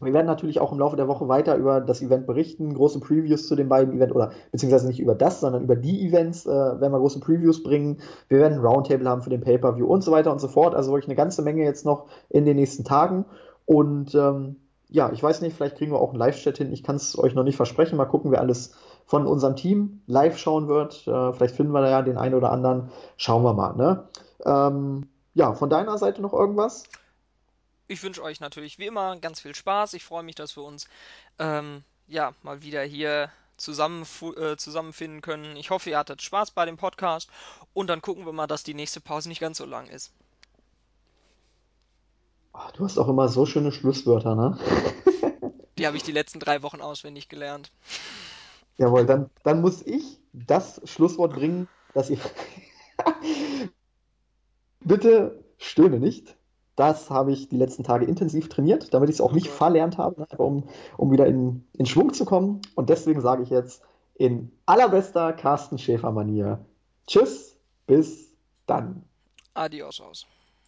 Wir 0.04 0.12
werden 0.12 0.26
natürlich 0.26 0.60
auch 0.60 0.72
im 0.72 0.78
Laufe 0.78 0.96
der 0.96 1.08
Woche 1.08 1.28
weiter 1.28 1.56
über 1.56 1.80
das 1.80 2.02
Event 2.02 2.26
berichten, 2.26 2.74
große 2.74 3.00
Previews 3.00 3.46
zu 3.46 3.56
den 3.56 3.68
beiden 3.68 3.94
Events 3.94 4.14
oder 4.14 4.32
beziehungsweise 4.50 4.86
nicht 4.86 5.00
über 5.00 5.14
das, 5.14 5.40
sondern 5.40 5.62
über 5.62 5.76
die 5.76 6.06
Events 6.06 6.46
äh, 6.46 6.50
werden 6.50 6.92
wir 6.92 6.98
große 6.98 7.20
Previews 7.20 7.62
bringen. 7.62 7.98
Wir 8.28 8.38
werden 8.38 8.54
ein 8.54 8.64
Roundtable 8.64 9.08
haben 9.08 9.22
für 9.22 9.30
den 9.30 9.40
Pay-Per-View 9.40 9.86
und 9.86 10.02
so 10.02 10.12
weiter 10.12 10.32
und 10.32 10.40
so 10.40 10.48
fort. 10.48 10.74
Also 10.74 10.92
wirklich 10.92 11.08
eine 11.08 11.16
ganze 11.16 11.42
Menge 11.42 11.64
jetzt 11.64 11.84
noch 11.84 12.06
in 12.28 12.44
den 12.44 12.56
nächsten 12.56 12.84
Tagen. 12.84 13.24
Und 13.66 14.14
ähm, 14.14 14.56
ja, 14.88 15.10
ich 15.12 15.22
weiß 15.22 15.40
nicht, 15.40 15.56
vielleicht 15.56 15.76
kriegen 15.76 15.92
wir 15.92 16.00
auch 16.00 16.10
einen 16.10 16.18
Live-Chat 16.18 16.58
hin. 16.58 16.72
Ich 16.72 16.82
kann 16.82 16.96
es 16.96 17.18
euch 17.18 17.34
noch 17.34 17.44
nicht 17.44 17.56
versprechen. 17.56 17.96
Mal 17.96 18.04
gucken, 18.04 18.30
wer 18.30 18.40
alles 18.40 18.74
von 19.06 19.26
unserem 19.26 19.56
Team 19.56 20.02
live 20.06 20.36
schauen 20.36 20.68
wird. 20.68 21.06
Äh, 21.06 21.32
vielleicht 21.32 21.56
finden 21.56 21.72
wir 21.72 21.80
da 21.80 21.88
ja 21.88 22.02
den 22.02 22.18
einen 22.18 22.34
oder 22.34 22.52
anderen. 22.52 22.90
Schauen 23.16 23.42
wir 23.42 23.54
mal. 23.54 23.74
Ne? 23.74 24.04
Ähm, 24.44 25.08
ja, 25.34 25.54
von 25.54 25.70
deiner 25.70 25.96
Seite 25.96 26.20
noch 26.20 26.34
irgendwas? 26.34 26.84
Ich 27.93 28.02
wünsche 28.02 28.23
euch 28.23 28.40
natürlich 28.40 28.78
wie 28.78 28.86
immer 28.86 29.16
ganz 29.19 29.40
viel 29.40 29.55
Spaß. 29.55 29.94
Ich 29.94 30.05
freue 30.05 30.23
mich, 30.23 30.35
dass 30.35 30.56
wir 30.56 30.64
uns 30.64 30.89
ähm, 31.39 31.85
ja 32.09 32.35
mal 32.43 32.62
wieder 32.62 32.82
hier 32.82 33.31
zusammen, 33.56 34.05
äh, 34.36 34.56
zusammenfinden 34.56 35.20
können. 35.20 35.56
Ich 35.56 35.70
hoffe, 35.70 35.90
ihr 35.90 35.98
hattet 35.98 36.23
Spaß 36.23 36.51
bei 36.52 36.64
dem 36.64 36.77
Podcast 36.77 37.31
und 37.74 37.89
dann 37.89 38.02
gucken 38.02 38.27
wir 38.27 38.32
mal, 38.32 38.47
dass 38.47 38.64
die 38.64 38.74
nächste 38.74 39.01
Pause 39.01 39.28
nicht 39.28 39.40
ganz 39.40 39.59
so 39.59 39.64
lang 39.64 39.89
ist. 39.89 40.12
Ach, 42.52 42.70
du 42.73 42.85
hast 42.85 42.98
auch 42.98 43.09
immer 43.09 43.28
so 43.28 43.47
schöne 43.47 43.73
Schlusswörter, 43.73 44.35
ne? 44.35 44.59
die 45.78 45.86
habe 45.86 45.97
ich 45.97 46.02
die 46.02 46.12
letzten 46.12 46.39
drei 46.39 46.62
Wochen 46.62 46.81
auswendig 46.81 47.28
gelernt. 47.28 47.70
Jawohl, 48.77 49.06
dann, 49.06 49.31
dann 49.43 49.60
muss 49.60 49.82
ich 49.82 50.19
das 50.32 50.81
Schlusswort 50.85 51.35
bringen, 51.35 51.69
dass 51.94 52.10
ihr. 52.10 52.19
Bitte 54.81 55.44
stöhne 55.59 56.01
nicht. 56.01 56.36
Das 56.76 57.10
habe 57.10 57.32
ich 57.32 57.48
die 57.48 57.56
letzten 57.56 57.84
Tage 57.84 58.06
intensiv 58.06 58.48
trainiert, 58.48 58.94
damit 58.94 59.10
ich 59.10 59.16
es 59.16 59.20
auch 59.20 59.32
nicht 59.32 59.48
verlernt 59.48 59.98
habe, 59.98 60.22
ne, 60.22 60.26
um, 60.38 60.64
um 60.96 61.10
wieder 61.12 61.26
in, 61.26 61.64
in 61.74 61.86
Schwung 61.86 62.14
zu 62.14 62.24
kommen. 62.24 62.62
Und 62.74 62.88
deswegen 62.88 63.20
sage 63.20 63.42
ich 63.42 63.50
jetzt 63.50 63.82
in 64.14 64.50
allerbester 64.66 65.32
Carsten 65.32 65.78
Schäfer-Manier 65.78 66.64
Tschüss, 67.06 67.58
bis 67.86 68.32
dann. 68.66 69.04
Adios 69.54 70.00
aus. 70.00 70.26